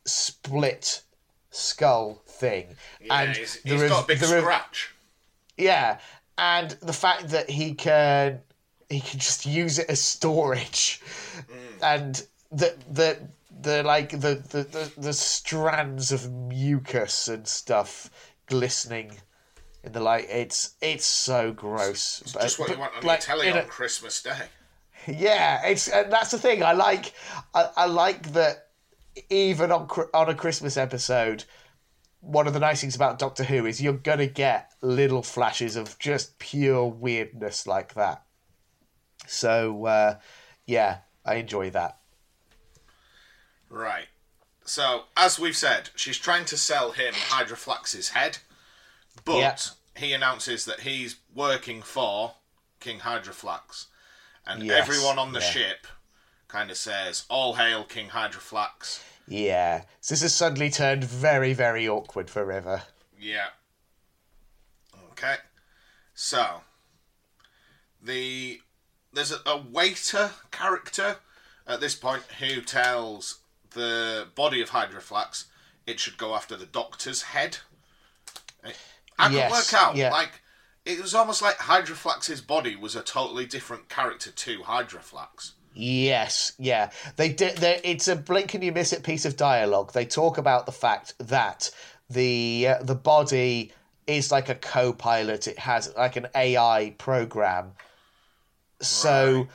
split 0.05 1.03
skull 1.51 2.21
thing 2.27 2.67
yeah 3.01 3.21
and 3.21 3.37
he's, 3.37 3.55
he's 3.63 3.81
rev- 3.81 3.91
got 3.91 4.05
a 4.05 4.07
big 4.09 4.21
rev- 4.23 4.43
scratch. 4.43 4.95
yeah 5.57 5.99
and 6.37 6.71
the 6.83 6.93
fact 6.93 7.29
that 7.29 7.49
he 7.49 7.75
can 7.75 8.41
he 8.91 9.01
can 9.01 9.19
just 9.19 9.47
use 9.47 9.79
it 9.79 9.89
as 9.89 10.01
storage 10.01 11.01
mm. 11.35 11.83
and 11.83 12.27
the 12.53 12.75
the 12.91 13.19
the 13.65 13.83
like 13.83 14.11
the, 14.11 14.35
the 14.49 14.63
the 14.65 14.93
the 14.97 15.13
strands 15.13 16.13
of 16.13 16.31
mucus 16.33 17.29
and 17.29 17.47
stuff 17.49 18.11
glistening 18.47 19.11
in 19.83 19.93
the 19.93 20.01
light 20.01 20.27
it's 20.31 20.75
it's 20.81 21.07
so 21.07 21.53
gross 21.53 22.21
It's 22.23 22.33
just 22.33 22.59
what 22.59 22.69
you 22.69 22.75
But, 22.77 22.81
want 22.81 22.97
on 22.97 23.03
like, 23.03 23.21
telly 23.21 23.51
on 23.51 23.59
a- 23.59 23.65
Christmas 23.65 24.23
Day. 24.23 24.39
yeah, 25.07 25.67
it's 25.67 25.89
and 25.89 26.11
that's 26.13 26.31
the 26.31 26.39
thing. 26.39 26.63
I 26.63 26.73
like, 26.73 27.13
I, 27.53 27.69
I 27.77 27.87
like 27.87 28.33
that 28.33 28.69
even 29.31 29.71
on 29.73 29.89
on 30.15 30.29
a 30.31 30.35
Christmas 30.35 30.77
episode. 30.77 31.45
One 32.21 32.47
of 32.47 32.55
the 32.55 32.61
nice 32.61 32.81
things 32.81 32.97
about 32.97 33.19
Doctor 33.19 33.45
Who 33.45 33.67
is 33.67 33.83
you're 33.83 33.93
gonna 33.93 34.27
get 34.27 34.73
little 34.81 35.23
flashes 35.23 35.77
of 35.77 35.99
just 35.99 36.39
pure 36.39 36.87
weirdness 36.87 37.67
like 37.67 37.93
that. 37.95 38.25
So 39.27 39.85
uh, 39.85 40.19
yeah, 40.67 40.99
I 41.25 41.35
enjoy 41.35 41.69
that. 41.71 41.99
Right. 43.69 44.07
So, 44.65 45.05
as 45.17 45.39
we've 45.39 45.57
said, 45.57 45.91
she's 45.95 46.19
trying 46.19 46.47
to 46.47 46.57
sell 46.57 46.93
him 46.93 47.13
Hydroflax's 47.15 48.11
head, 48.11 48.39
but 49.25 49.37
Yeah. 49.39 49.57
he 49.97 50.13
announces 50.13 50.65
that 50.65 50.81
he's 50.81 51.17
working 51.35 51.83
for 51.83 52.37
King 52.81 53.01
Hydroflax. 53.01 53.87
And 54.47 54.63
Yes, 54.63 54.89
everyone 54.89 55.19
on 55.19 55.33
the 55.33 55.41
yeah. 55.41 55.51
ship 55.51 55.87
kind 56.49 56.71
of 56.71 56.77
says, 56.77 57.25
All 57.29 57.55
hail 57.55 57.85
King 57.85 58.11
Hydroflax. 58.11 59.01
Yeah, 59.27 59.85
so 60.01 60.15
this 60.15 60.23
has 60.23 60.35
suddenly 60.35 60.71
turned 60.71 61.03
very 61.05 61.55
very 61.55 61.89
awkward 61.89 62.29
for 62.31 62.45
River. 62.45 62.83
Yeah. 63.19 63.49
Okay. 65.13 65.37
So, 66.15 66.61
the 68.03 68.61
there's 69.13 69.33
a, 69.33 69.41
a 69.47 69.57
waiter 69.57 70.33
character 70.51 71.17
at 71.67 71.81
this 71.81 71.95
point 71.95 72.25
who 72.39 72.61
tells 72.61 73.39
the 73.75 74.27
body 74.35 74.61
of 74.63 74.71
Hydroflax 74.71 75.45
it 75.87 76.01
should 76.01 76.17
go 76.17 76.35
after 76.35 76.57
the 76.57 76.67
doctor's 76.67 77.23
head. 77.23 77.59
I 78.65 79.25
can 79.27 79.33
Yes, 79.33 79.51
work 79.73 79.81
out 79.83 79.97
yeah. 79.97 80.11
like 80.11 80.41
it 80.85 81.01
was 81.01 81.15
almost 81.15 81.41
like 81.43 81.57
Hydroflax's 81.59 82.41
body 82.41 82.77
was 82.77 82.95
a 82.97 83.03
totally 83.03 83.47
different 83.47 83.89
character 83.89 84.31
to 84.31 84.59
Hydroflax. 84.61 85.53
Yes, 85.75 86.53
yeah. 86.59 86.91
They 87.17 87.31
did. 87.31 87.57
they- 87.59 87.81
It's 87.85 88.07
a 88.09 88.17
blink 88.17 88.55
and 88.55 88.63
you 88.63 88.71
miss 88.73 88.93
it 88.93 89.03
piece 89.03 89.25
of 89.25 89.37
dialogue. 89.37 89.93
They 89.93 90.05
talk 90.07 90.39
about 90.39 90.67
the 90.67 90.73
fact 90.73 91.15
that 91.19 91.71
the 92.11 92.69
uh, 92.69 92.83
the 92.83 92.95
body 92.95 93.73
is 94.07 94.31
like 94.31 94.49
a 94.51 94.55
co-pilot. 94.55 95.49
It 95.49 95.59
has 95.59 95.93
like 95.97 96.17
an 96.17 96.29
AI 96.35 96.95
program. 96.99 97.73
So 98.81 99.33
Right. 99.37 99.49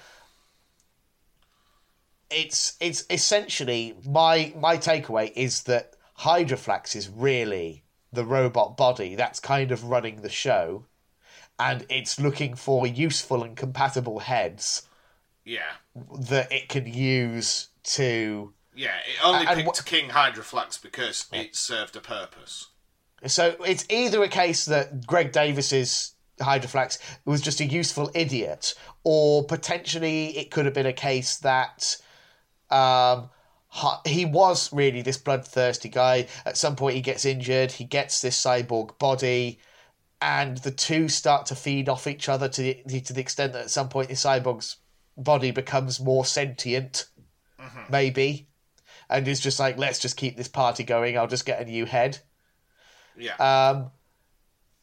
It's 2.31 2.75
it's 2.79 3.05
essentially 3.09 3.95
my 4.05 4.53
my 4.55 4.77
takeaway 4.77 5.31
is 5.35 5.63
that 5.63 5.93
Hydroflax 6.19 6.95
is 6.95 7.09
really 7.09 7.83
the 8.11 8.25
robot 8.25 8.75
body 8.77 9.15
that's 9.15 9.39
kind 9.39 9.71
of 9.71 9.85
running 9.85 10.21
the 10.21 10.29
show, 10.29 10.85
and 11.59 11.85
it's 11.89 12.19
looking 12.19 12.55
for 12.55 12.85
useful 12.87 13.43
and 13.43 13.55
compatible 13.55 14.19
heads 14.19 14.87
Yeah. 15.45 15.71
that 16.21 16.51
it 16.51 16.69
can 16.69 16.85
use 16.91 17.69
to. 17.83 18.53
Yeah, 18.75 18.95
it 18.97 19.23
only 19.25 19.45
And 19.45 19.63
picked 19.65 19.85
King 19.85 20.09
Hydroflax 20.09 20.81
because 20.81 21.25
it 21.33 21.55
served 21.55 21.95
a 21.95 22.01
purpose. 22.01 22.67
So 23.25 23.55
it's 23.65 23.85
either 23.89 24.23
a 24.23 24.29
case 24.29 24.65
that 24.65 25.05
Greg 25.05 25.31
Davies's 25.33 26.13
Hydroflax 26.39 26.99
was 27.25 27.41
just 27.41 27.59
a 27.59 27.65
useful 27.65 28.09
idiot, 28.13 28.73
or 29.03 29.43
potentially 29.43 30.37
it 30.37 30.51
could 30.51 30.65
have 30.65 30.73
been 30.73 30.85
a 30.85 30.93
case 30.93 31.37
that 31.37 31.97
um, 32.71 33.29
he 34.05 34.25
was 34.25 34.71
really 34.73 35.01
this 35.01 35.17
bloodthirsty 35.17 35.89
guy. 35.89 36.27
At 36.45 36.57
some 36.57 36.75
point, 36.75 36.95
he 36.95 37.01
gets 37.01 37.25
injured, 37.25 37.71
he 37.71 37.83
gets 37.83 38.21
this 38.21 38.41
cyborg 38.41 38.97
body, 38.97 39.59
and 40.21 40.57
the 40.57 40.71
two 40.71 41.07
start 41.07 41.45
to 41.47 41.55
feed 41.55 41.87
off 41.87 42.07
each 42.07 42.27
other 42.27 42.49
to 42.49 42.61
the, 42.61 43.01
to 43.01 43.13
the 43.13 43.21
extent 43.21 43.53
that 43.53 43.63
at 43.63 43.69
some 43.69 43.89
point 43.89 44.09
the 44.09 44.15
cyborg's 44.15 44.77
body 45.17 45.51
becomes 45.51 45.99
more 45.99 46.25
sentient, 46.25 47.07
maybe, 47.89 48.47
and 49.09 49.27
is 49.27 49.39
just 49.39 49.59
like, 49.59 49.77
let's 49.77 49.99
just 49.99 50.17
keep 50.17 50.35
this 50.35 50.47
party 50.47 50.83
going. 50.83 51.17
I'll 51.17 51.27
just 51.27 51.45
get 51.45 51.61
a 51.61 51.65
new 51.65 51.85
head. 51.85 52.19
Yeah. 53.17 53.35
Um, 53.35 53.91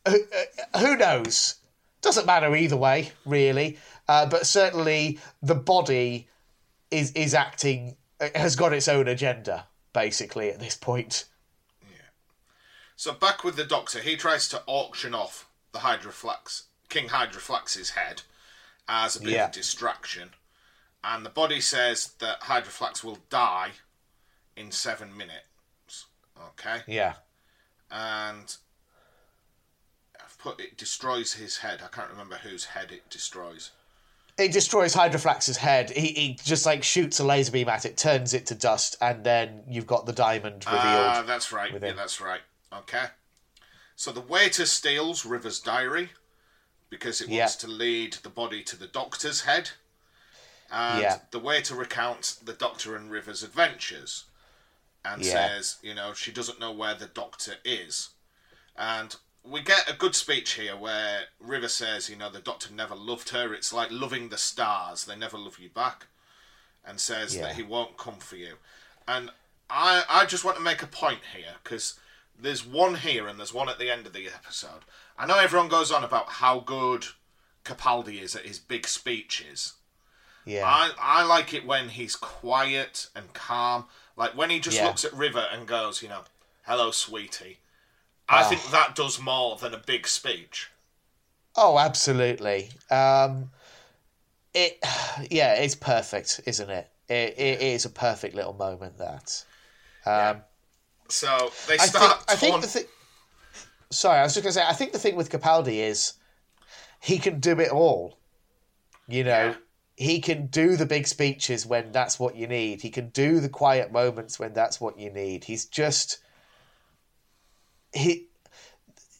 who, 0.06 0.18
uh, 0.20 0.78
who 0.78 0.96
knows? 0.96 1.56
Doesn't 2.02 2.26
matter 2.26 2.54
either 2.54 2.76
way, 2.76 3.10
really. 3.24 3.78
Uh, 4.08 4.26
but 4.26 4.46
certainly, 4.46 5.18
the 5.42 5.54
body 5.54 6.28
is 6.90 7.12
is 7.12 7.34
acting 7.34 7.96
has 8.34 8.56
got 8.56 8.72
its 8.72 8.88
own 8.88 9.08
agenda, 9.08 9.66
basically 9.92 10.50
at 10.50 10.58
this 10.60 10.76
point. 10.76 11.24
Yeah. 11.82 11.96
So 12.96 13.12
back 13.12 13.44
with 13.44 13.56
the 13.56 13.64
Doctor, 13.64 14.00
he 14.00 14.16
tries 14.16 14.48
to 14.48 14.62
auction 14.66 15.14
off 15.14 15.48
the 15.72 15.80
Hydroflax, 15.80 16.62
King 16.88 17.08
Hydroflax's 17.08 17.90
head 17.90 18.22
as 18.88 19.16
a 19.16 19.20
bit 19.20 19.30
Yeah. 19.32 19.44
of 19.46 19.52
distraction, 19.52 20.30
and 21.04 21.26
the 21.26 21.30
body 21.30 21.60
says 21.60 22.12
that 22.20 22.42
Hydroflax 22.42 23.02
will 23.04 23.18
die 23.28 23.72
in 24.56 24.70
seven 24.72 25.14
minutes. 25.16 26.06
Okay, 26.40 26.82
Yeah, 26.86 27.14
and 27.90 28.56
I've 30.22 30.38
put 30.38 30.60
it 30.60 30.76
destroys 30.76 31.34
his 31.34 31.58
head. 31.58 31.80
I 31.82 31.88
can't 31.88 32.10
remember 32.10 32.36
whose 32.36 32.66
head 32.66 32.92
it 32.92 33.08
destroys. 33.10 33.70
It 34.38 34.52
destroys 34.52 34.94
Hydroflax's 34.94 35.56
head. 35.56 35.90
He, 35.90 36.08
he 36.08 36.38
just 36.44 36.66
like 36.66 36.82
shoots 36.82 37.20
a 37.20 37.24
laser 37.24 37.52
beam 37.52 37.68
at 37.68 37.84
it, 37.86 37.96
turns 37.96 38.34
it 38.34 38.46
to 38.46 38.54
dust, 38.54 38.96
and 39.00 39.24
then 39.24 39.62
you've 39.68 39.86
got 39.86 40.06
the 40.06 40.12
diamond 40.12 40.66
revealed. 40.66 40.82
Ah, 40.84 41.22
that's 41.26 41.52
right. 41.52 41.72
within. 41.72 41.90
Yeah, 41.90 41.96
that's 41.96 42.20
right. 42.20 42.42
Okay. 42.72 43.06
So 43.96 44.12
the 44.12 44.20
waiter 44.20 44.66
steals 44.66 45.24
River's 45.24 45.58
diary 45.60 46.10
because 46.90 47.20
it 47.20 47.28
Yeah. 47.28 47.40
wants 47.44 47.56
to 47.56 47.66
lead 47.66 48.14
the 48.22 48.28
body 48.28 48.62
to 48.64 48.76
the 48.76 48.86
doctor's 48.86 49.42
head. 49.42 49.70
And 50.70 51.00
Yeah. 51.00 51.18
the 51.30 51.38
waiter 51.38 51.74
recounts 51.74 52.34
the 52.34 52.52
doctor 52.52 52.94
and 52.94 53.10
River's 53.10 53.42
adventures 53.42 54.24
and 55.04 55.24
Yeah. 55.24 55.32
says, 55.32 55.76
you 55.80 55.94
know, 55.94 56.12
she 56.12 56.30
doesn't 56.30 56.60
know 56.60 56.72
where 56.72 56.94
the 56.94 57.06
doctor 57.06 57.56
is. 57.64 58.10
And 58.76 59.16
we 59.48 59.60
get 59.60 59.89
a 59.89 59.94
good 59.94 60.14
speech 60.14 60.52
here 60.52 60.77
where 60.77 61.24
River 61.40 61.68
says, 61.68 62.10
you 62.10 62.16
know, 62.16 62.31
the 62.31 62.40
doctor 62.40 62.73
never 62.73 62.94
loved 62.94 63.31
her. 63.31 63.55
It's 63.55 63.73
like 63.73 63.90
loving 63.90 64.28
the 64.28 64.39
stars, 64.39 65.05
they 65.05 65.16
never 65.16 65.39
love 65.39 65.59
you 65.59 65.68
back. 65.68 66.06
And 66.85 67.01
says 67.01 67.35
Yeah. 67.36 67.43
that 67.43 67.56
he 67.56 67.62
won't 67.62 67.97
come 67.97 68.18
for 68.18 68.36
you. 68.36 68.55
And 69.09 69.31
I, 69.68 70.05
I 70.09 70.24
just 70.27 70.44
want 70.44 70.56
to 70.56 70.62
make 70.62 70.82
a 70.82 70.86
point 70.86 71.20
here 71.35 71.55
because 71.62 71.98
there's 72.39 72.64
one 72.64 72.97
here 72.97 73.27
and 73.27 73.39
there's 73.39 73.52
one 73.55 73.68
at 73.68 73.78
the 73.78 73.90
end 73.90 74.06
of 74.06 74.12
the 74.12 74.27
episode. 74.27 74.85
I 75.18 75.27
know 75.27 75.39
everyone 75.39 75.68
goes 75.68 75.90
on 75.90 76.05
about 76.05 76.28
how 76.28 76.60
good 76.60 77.06
Capaldi 77.64 78.20
is 78.23 78.36
at 78.36 78.47
his 78.47 78.59
big 78.60 78.86
speeches. 78.86 79.74
yeah, 80.44 80.64
I, 80.64 80.93
I 81.01 81.24
like 81.24 81.52
it 81.55 81.66
when 81.66 81.89
he's 81.89 82.14
quiet 82.14 83.09
and 83.16 83.32
calm. 83.32 83.86
Like 84.16 84.36
when 84.36 84.51
he 84.51 84.60
just 84.60 84.77
Yeah. 84.77 84.86
looks 84.86 85.05
at 85.05 85.12
River 85.12 85.47
and 85.52 85.66
goes, 85.66 86.02
you 86.02 86.09
know, 86.09 86.23
hello, 86.66 86.90
sweetie. 86.93 87.59
I 88.28 88.43
think 88.44 88.70
that 88.70 88.94
does 88.94 89.20
more 89.20 89.57
than 89.57 89.73
a 89.74 89.78
big 89.78 90.07
speech. 90.09 90.70
oh, 91.57 91.78
absolutely. 91.78 92.70
Um, 92.90 93.51
it, 94.55 94.78
yeah, 95.31 95.55
it's 95.55 95.74
perfect, 95.74 96.40
isn't 96.47 96.70
it? 96.70 96.89
It, 97.09 97.39
it 97.39 97.61
is 97.62 97.85
a 97.85 97.90
perfect 97.90 98.35
little 98.35 98.53
moment. 98.55 98.98
That. 98.98 99.44
Um, 100.05 100.43
So 101.09 101.51
they 101.69 101.74
I 101.74 101.78
think, 101.78 101.97
start. 101.97 102.24
I 102.28 102.35
think 102.36 102.61
the 102.61 102.66
thing. 102.66 102.85
Sorry, 103.90 104.19
I 104.19 104.23
was 104.24 104.35
just 104.35 104.43
going 104.43 104.53
to 104.53 104.59
say. 104.61 104.66
I 104.66 104.73
think 104.73 104.93
the 104.93 104.98
thing 104.98 105.15
with 105.16 105.31
Capaldi 105.31 105.77
is 105.78 106.15
he 107.01 107.19
can 107.19 107.39
do 107.39 107.61
it 107.61 107.70
all. 107.70 108.19
You 109.09 109.23
know, 109.23 109.47
Yeah. 109.51 109.55
he 109.97 110.20
can 110.20 110.47
do 110.47 110.77
the 110.77 110.86
big 110.86 111.07
speeches 111.07 111.65
when 111.65 111.93
that's 111.93 112.19
what 112.19 112.35
you 112.35 112.48
need. 112.48 112.82
He 112.82 112.90
can 112.90 113.11
do 113.11 113.39
the 113.39 113.48
quiet 113.48 113.93
moments 113.93 114.39
when 114.40 114.53
that's 114.53 114.81
what 114.81 114.98
you 114.98 115.11
need. 115.12 115.44
He's 115.44 115.66
just 115.66 116.19
he 117.97 118.27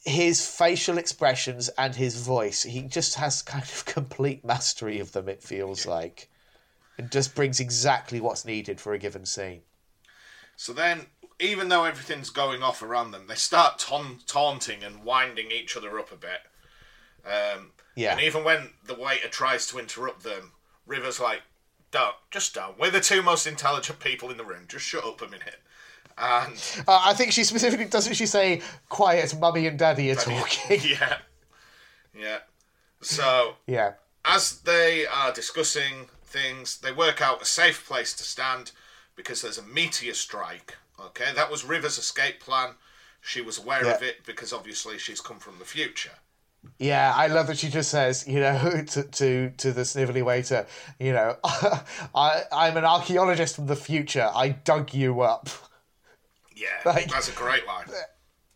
his 0.05 0.47
facial 0.47 0.99
expressions 0.99 1.69
and 1.71 1.95
his 1.97 2.21
voice. 2.21 2.63
He 2.63 2.83
just 2.83 3.17
has 3.17 3.43
kind 3.43 3.65
of 3.65 3.85
complete 3.87 4.45
mastery 4.45 5.01
of 5.01 5.13
them. 5.13 5.29
It 5.29 5.43
feels 5.43 5.85
like, 5.85 6.31
it 6.97 7.11
just 7.11 7.35
brings 7.35 7.59
exactly 7.59 8.21
what's 8.21 8.45
needed 8.45 8.81
for 8.81 8.93
a 8.93 8.99
given 8.99 9.27
scene. 9.27 9.63
So 10.55 10.73
then, 10.73 11.07
even 11.41 11.69
though 11.69 11.85
everything's 11.85 12.31
going 12.31 12.63
off 12.63 12.83
around 12.83 13.11
them, 13.11 13.27
they 13.27 13.35
start 13.35 13.81
taun- 13.81 14.21
taunting 14.27 14.85
and 14.85 15.03
winding 15.03 15.51
each 15.51 15.77
other 15.77 15.99
up 15.99 16.13
a 16.13 16.17
bit. 16.17 16.41
Um, 17.27 17.73
Yeah. 17.97 18.13
And 18.13 18.21
even 18.21 18.45
when 18.45 18.71
the 18.85 18.95
waiter 18.95 19.29
tries 19.29 19.67
to 19.69 19.79
interrupt 19.79 20.23
them, 20.23 20.53
River's 20.87 21.19
like, 21.19 21.43
"Don't, 21.91 22.15
just 22.31 22.55
don't. 22.55 22.79
We're 22.79 22.91
the 22.93 23.01
two 23.01 23.23
most 23.23 23.47
intelligent 23.47 23.99
people 23.99 24.31
in 24.31 24.37
the 24.37 24.45
room. 24.45 24.67
Just 24.69 24.85
shut 24.85 25.05
up 25.05 25.21
a 25.21 25.27
minute." 25.27 25.61
And 26.19 26.55
Uh, 26.89 27.01
I 27.05 27.15
think 27.15 27.33
she 27.33 27.45
specifically 27.45 27.87
doesn't 27.87 28.15
she 28.15 28.27
say 28.27 28.63
quiet 28.89 29.39
mummy 29.39 29.67
and 29.67 29.79
daddy 29.79 30.11
are 30.11 30.15
talking. 30.15 30.81
yeah, 30.85 31.19
yeah. 32.19 32.39
So 33.03 33.57
yeah. 33.67 33.93
as 34.25 34.61
they 34.61 35.07
are 35.07 35.33
discussing 35.33 36.07
things, 36.25 36.79
they 36.79 36.93
work 36.93 37.21
out 37.21 37.43
a 37.43 37.45
safe 37.45 37.87
place 37.87 38.15
to 38.15 38.23
stand 38.23 38.73
because 39.15 39.43
there's 39.43 39.59
a 39.59 39.63
meteor 39.63 40.15
strike. 40.15 40.77
Okay, 40.99 41.33
that 41.35 41.51
was 41.51 41.65
River's 41.65 41.99
escape 41.99 42.41
plan. 42.41 42.71
She 43.21 43.43
was 43.43 43.59
aware 43.59 43.85
of 43.87 44.03
it 44.03 44.25
because 44.25 44.53
obviously 44.53 44.99
she's 44.99 45.21
come 45.21 45.39
from 45.39 45.59
the 45.59 45.65
future. 45.65 46.13
Yeah, 46.79 47.13
I 47.15 47.27
love 47.29 47.47
that 47.49 47.59
she 47.59 47.69
just 47.69 47.91
says, 47.91 48.27
you 48.27 48.41
know, 48.41 48.59
to 48.89 49.03
to, 49.03 49.51
to 49.51 49.73
the 49.73 49.83
snivelly 49.83 50.25
waiter, 50.25 50.67
you 50.99 51.13
know, 51.13 51.37
I 51.45 52.43
I'm 52.53 52.77
an 52.77 52.85
archaeologist 52.85 53.57
from 53.57 53.67
the 53.67 53.77
future. 53.77 54.31
I 54.35 54.51
dug 54.51 54.95
you 54.95 55.21
up. 55.21 55.49
Yeah, 56.57 56.69
Like- 56.85 57.09
that's 57.09 57.29
a 57.29 57.33
great 57.33 57.67
line. 57.67 57.87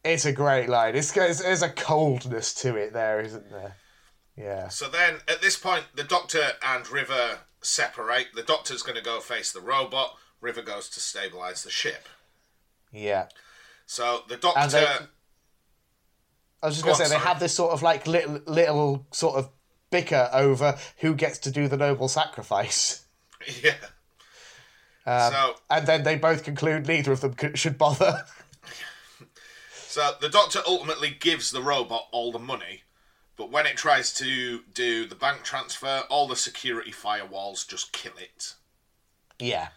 It's 0.02 0.24
a 0.24 0.32
great 0.32 0.68
line. 0.70 0.96
It's 0.96 1.12
there's, 1.12 1.40
there's 1.40 1.60
a 1.62 1.68
coldness 1.68 2.54
to 2.62 2.74
it 2.76 2.94
there, 2.94 3.20
isn't 3.20 3.50
there? 3.50 3.76
Yeah. 4.34 4.68
So 4.68 4.88
then, 4.88 5.16
at 5.28 5.42
this 5.42 5.58
point, 5.58 5.84
the 5.94 6.04
Doctor 6.04 6.52
and 6.62 6.88
River 6.88 7.40
separate. 7.60 8.28
The 8.34 8.42
Doctor's 8.42 8.82
going 8.82 8.96
to 8.96 9.02
go 9.04 9.20
face 9.20 9.52
the 9.52 9.60
robot. 9.60 10.16
River 10.40 10.62
goes 10.62 10.88
to 10.90 11.00
stabilize 11.00 11.62
the 11.64 11.70
ship. 11.70 12.08
Yeah. 12.90 13.26
So 13.84 14.22
the 14.28 14.38
Doctor. 14.38 14.68
They- 14.70 15.06
I 16.62 16.66
was 16.66 16.76
just 16.76 16.84
going 16.84 16.96
to 16.96 17.04
say 17.04 17.10
they 17.10 17.22
have 17.22 17.40
this 17.40 17.54
sort 17.54 17.72
of 17.72 17.82
like 17.82 18.06
little 18.06 18.40
little 18.46 19.06
sort 19.12 19.36
of 19.36 19.50
bicker 19.90 20.30
over 20.32 20.78
who 20.98 21.14
gets 21.14 21.38
to 21.40 21.50
do 21.50 21.68
the 21.68 21.76
noble 21.76 22.08
sacrifice. 22.08 23.04
yeah. 23.62 23.74
Um, 25.06 25.32
so 25.32 25.54
and 25.70 25.86
then 25.86 26.02
they 26.04 26.16
both 26.16 26.44
conclude 26.44 26.86
neither 26.86 27.12
of 27.12 27.20
them 27.20 27.54
should 27.54 27.78
bother. 27.78 28.24
So 29.86 30.12
the 30.20 30.28
doctor 30.28 30.60
ultimately 30.68 31.10
gives 31.18 31.50
the 31.50 31.60
robot 31.62 32.06
all 32.12 32.30
the 32.30 32.38
money, 32.38 32.82
but 33.36 33.50
when 33.50 33.66
it 33.66 33.76
tries 33.76 34.12
to 34.14 34.60
do 34.72 35.04
the 35.04 35.16
bank 35.16 35.42
transfer, 35.42 36.04
all 36.08 36.28
the 36.28 36.36
security 36.36 36.92
firewalls 36.92 37.66
just 37.66 37.92
kill 37.92 38.12
it. 38.16 38.54
yeah. 39.38 39.68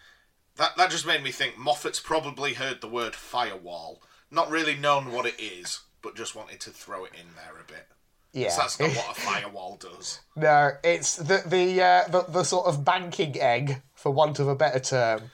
That 0.56 0.76
that 0.76 0.92
just 0.92 1.04
made 1.04 1.24
me 1.24 1.32
think 1.32 1.58
Moffat's 1.58 1.98
probably 1.98 2.54
heard 2.54 2.80
the 2.80 2.86
word 2.86 3.16
firewall, 3.16 4.00
not 4.30 4.48
really 4.50 4.76
known 4.76 5.10
what 5.10 5.26
it 5.26 5.34
is, 5.40 5.80
but 6.00 6.14
just 6.14 6.36
wanted 6.36 6.60
to 6.60 6.70
throw 6.70 7.04
it 7.04 7.10
in 7.12 7.26
there 7.34 7.60
a 7.60 7.64
bit. 7.66 7.88
Yeah. 8.32 8.54
that's 8.56 8.78
not 8.78 8.90
what 8.90 9.18
a 9.18 9.20
firewall 9.20 9.78
does. 9.78 10.20
No, 10.36 10.70
it's 10.84 11.16
the 11.16 11.42
the, 11.44 11.82
uh, 11.82 12.06
the 12.08 12.22
the 12.28 12.44
sort 12.44 12.66
of 12.66 12.84
banking 12.84 13.36
egg, 13.40 13.82
for 14.04 14.10
want 14.10 14.38
of 14.38 14.46
a 14.48 14.54
better 14.54 14.80
term. 14.80 15.30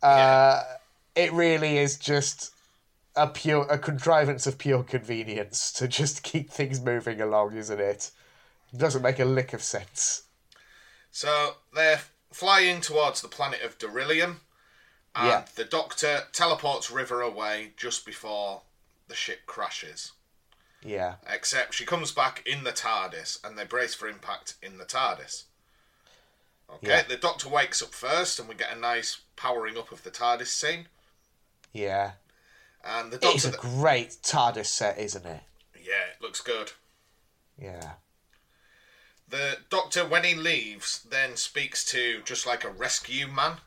Uh, 0.00 0.62
It 1.16 1.32
really 1.32 1.76
is 1.76 1.98
just 1.98 2.52
a 3.16 3.26
pure 3.26 3.66
a 3.68 3.76
contrivance 3.78 4.46
of 4.46 4.56
pure 4.58 4.84
convenience 4.84 5.72
to 5.72 5.88
just 5.88 6.22
keep 6.30 6.48
things 6.48 6.80
moving 6.80 7.20
along, 7.20 7.56
isn't 7.56 7.80
it? 7.80 8.12
It 8.72 8.78
doesn't 8.78 9.02
make 9.02 9.18
a 9.18 9.24
lick 9.24 9.52
of 9.52 9.60
sense. 9.62 10.22
So 11.10 11.56
they're 11.74 12.00
flying 12.32 12.80
towards 12.80 13.20
the 13.20 13.28
planet 13.28 13.60
of 13.62 13.76
Darillium, 13.78 14.36
and 15.16 15.26
Yeah. 15.26 15.44
the 15.56 15.64
Doctor 15.64 16.22
teleports 16.32 16.90
River 16.92 17.20
away 17.20 17.72
just 17.76 18.06
before 18.06 18.62
the 19.08 19.16
ship 19.16 19.46
crashes. 19.46 20.12
Yeah, 20.84 21.16
Except 21.28 21.74
she 21.74 21.84
comes 21.84 22.12
back 22.12 22.42
in 22.46 22.62
the 22.64 22.72
TARDIS 22.72 23.44
and 23.44 23.58
they 23.58 23.64
brace 23.64 23.94
for 23.94 24.08
impact 24.08 24.54
in 24.62 24.78
the 24.78 24.84
TARDIS. 24.86 25.44
Okay, 26.74 26.88
Yeah. 26.88 27.02
the 27.02 27.16
Doctor 27.16 27.48
wakes 27.48 27.82
up 27.82 27.92
first 27.94 28.38
and 28.38 28.48
we 28.48 28.54
get 28.54 28.72
a 28.74 28.78
nice 28.78 29.18
powering 29.36 29.76
up 29.78 29.92
of 29.92 30.02
the 30.02 30.10
TARDIS 30.10 30.48
scene. 30.48 30.88
yeah. 31.72 32.12
And 32.84 33.12
the 33.12 33.18
Doctor. 33.18 33.36
It's 33.36 33.56
a 33.56 33.60
great 33.60 34.10
TARDIS 34.22 34.66
set, 34.66 34.98
isn't 34.98 35.24
it? 35.26 35.42
yeah, 35.80 36.06
it 36.14 36.20
looks 36.22 36.40
good. 36.40 36.72
Yeah. 37.58 37.92
The 39.28 39.58
Doctor, 39.70 40.04
when 40.06 40.24
he 40.24 40.34
leaves, 40.34 41.02
then 41.08 41.36
speaks 41.36 41.84
to 41.86 42.22
just 42.24 42.46
like 42.46 42.64
a 42.64 42.70
rescue 42.70 43.26
man 43.28 43.58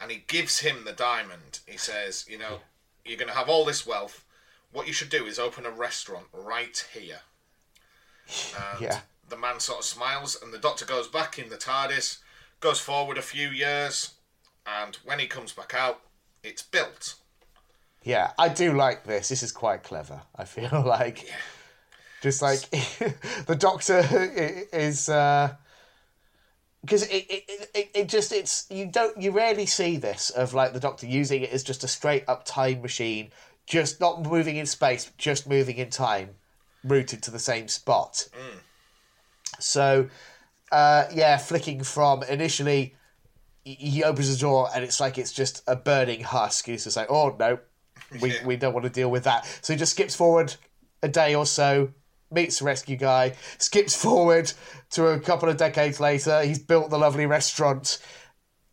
and 0.00 0.10
he 0.10 0.18
gives 0.26 0.60
him 0.60 0.84
the 0.84 0.92
diamond. 0.92 1.60
He 1.66 1.76
says, 1.76 2.24
You 2.28 2.38
know, 2.38 2.60
you're 3.04 3.18
going 3.18 3.28
to 3.30 3.34
have 3.36 3.48
all 3.48 3.64
this 3.64 3.86
wealth. 3.86 4.24
What 4.72 4.86
you 4.86 4.92
should 4.92 5.08
do 5.10 5.26
is 5.26 5.38
open 5.38 5.66
a 5.66 5.70
restaurant 5.70 6.26
right 6.32 6.84
here. 6.92 7.20
And 8.72 8.80
Yeah. 8.80 9.00
the 9.28 9.36
man 9.36 9.60
sort 9.60 9.80
of 9.80 9.84
smiles, 9.84 10.40
and 10.40 10.52
the 10.52 10.58
doctor 10.58 10.84
goes 10.84 11.08
back 11.08 11.38
in 11.38 11.48
the 11.50 11.56
TARDIS, 11.58 12.18
goes 12.60 12.80
forward 12.80 13.18
a 13.18 13.22
few 13.22 13.48
years, 13.48 14.14
and 14.66 14.96
when 15.04 15.18
he 15.18 15.26
comes 15.26 15.52
back 15.52 15.74
out, 15.74 16.00
it's 16.42 16.62
built. 16.62 17.14
Yeah, 18.02 18.32
I 18.38 18.48
do 18.48 18.72
like 18.72 19.04
this. 19.04 19.28
This 19.28 19.42
is 19.42 19.52
quite 19.52 19.82
clever. 19.82 20.22
I 20.34 20.44
feel 20.44 20.82
like 20.86 21.30
just 22.20 22.42
like 22.42 22.60
the 23.46 23.56
Doctor 23.58 24.04
is 24.72 25.08
uh, 25.08 25.54
because 26.82 27.02
it, 27.04 27.26
it, 27.28 27.70
it, 27.74 27.90
it 27.94 28.08
just 28.08 28.32
it's 28.32 28.66
you 28.70 28.86
don't 28.86 29.20
you 29.20 29.30
rarely 29.30 29.66
see 29.66 29.96
this 29.96 30.30
of 30.30 30.54
like 30.54 30.72
the 30.72 30.80
Doctor 30.80 31.06
using 31.06 31.42
it 31.42 31.50
as 31.50 31.62
just 31.62 31.84
a 31.84 31.88
straight 31.88 32.24
up 32.28 32.44
time 32.44 32.82
machine, 32.82 33.30
just 33.66 34.00
not 34.00 34.22
moving 34.22 34.56
in 34.56 34.66
space, 34.66 35.10
just 35.18 35.48
moving 35.48 35.76
in 35.76 35.90
time, 35.90 36.30
rooted 36.84 37.22
to 37.24 37.30
the 37.30 37.38
same 37.38 37.68
spot. 37.68 38.28
Mm. 38.32 38.60
So, 39.60 40.08
uh, 40.72 41.04
yeah, 41.12 41.36
flicking 41.36 41.82
from 41.82 42.22
initially 42.24 42.94
he- 43.64 44.02
opens 44.04 44.32
the 44.34 44.40
door 44.40 44.68
and 44.74 44.82
it's 44.84 45.00
like 45.00 45.18
it's 45.18 45.32
just 45.32 45.62
a 45.66 45.76
burning 45.76 46.22
husk. 46.22 46.66
He's 46.66 46.84
just 46.84 46.96
like, 46.96 47.10
oh 47.10 47.36
no, 47.38 47.58
we, 48.20 48.32
Yeah. 48.34 48.46
we 48.46 48.56
don't 48.56 48.72
want 48.72 48.84
to 48.84 48.90
deal 48.90 49.10
with 49.10 49.24
that. 49.24 49.44
So 49.62 49.72
he 49.72 49.78
just 49.78 49.92
skips 49.92 50.14
forward 50.14 50.54
a 51.02 51.08
day 51.08 51.34
or 51.34 51.46
so, 51.46 51.92
meets 52.30 52.58
the 52.58 52.64
rescue 52.64 52.96
guy, 52.96 53.34
skips 53.58 53.94
forward 54.02 54.52
to 54.90 55.08
a 55.08 55.20
couple 55.20 55.48
of 55.48 55.56
decades 55.56 56.00
later. 56.00 56.42
He's 56.42 56.58
built 56.58 56.90
the 56.90 56.98
lovely 56.98 57.26
restaurant, 57.26 57.98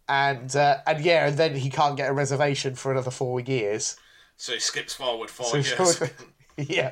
and 0.07 0.55
uh, 0.55 0.77
and 0.87 1.03
yeah, 1.03 1.27
and 1.27 1.37
then 1.37 1.55
he 1.55 1.69
can't 1.69 1.97
get 1.97 2.09
a 2.09 2.13
reservation 2.13 2.75
for 2.75 2.91
another 2.91 3.11
four 3.11 3.39
years. 3.39 3.95
So 4.37 4.53
he 4.53 4.59
skips 4.59 4.93
forward 4.93 5.29
four 5.29 5.45
So 5.45 5.57
years. 5.57 6.01
yeah, 6.57 6.91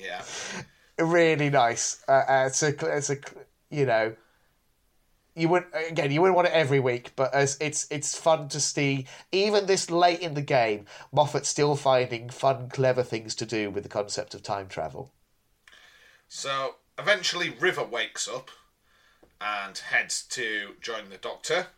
yeah. 0.00 0.22
really 0.98 1.50
nice. 1.50 2.02
Uh, 2.06 2.12
uh, 2.12 2.44
it's 2.48 2.62
a, 2.62 2.68
it's 2.96 3.10
a, 3.10 3.16
you 3.70 3.86
know, 3.86 4.14
you 5.36 5.48
would 5.50 5.64
again, 5.74 6.10
you 6.10 6.20
wouldn't 6.22 6.34
want 6.34 6.48
it 6.48 6.54
every 6.54 6.80
week, 6.80 7.12
but 7.14 7.32
as 7.34 7.58
it's 7.60 7.86
it's 7.90 8.16
fun 8.18 8.48
to 8.48 8.58
see. 8.58 9.06
Even 9.30 9.66
this 9.66 9.90
late 9.90 10.20
in 10.20 10.34
the 10.34 10.42
game, 10.42 10.86
Moffat 11.12 11.44
still 11.44 11.76
finding 11.76 12.30
fun, 12.30 12.68
clever 12.70 13.02
things 13.02 13.34
to 13.36 13.46
do 13.46 13.70
with 13.70 13.82
the 13.82 13.88
concept 13.88 14.34
of 14.34 14.42
time 14.42 14.66
travel. 14.66 15.12
So 16.26 16.76
eventually, 16.98 17.50
River 17.50 17.84
wakes 17.84 18.26
up 18.26 18.50
and 19.40 19.76
heads 19.76 20.22
to 20.30 20.74
join 20.80 21.10
the 21.10 21.18
Doctor. 21.18 21.68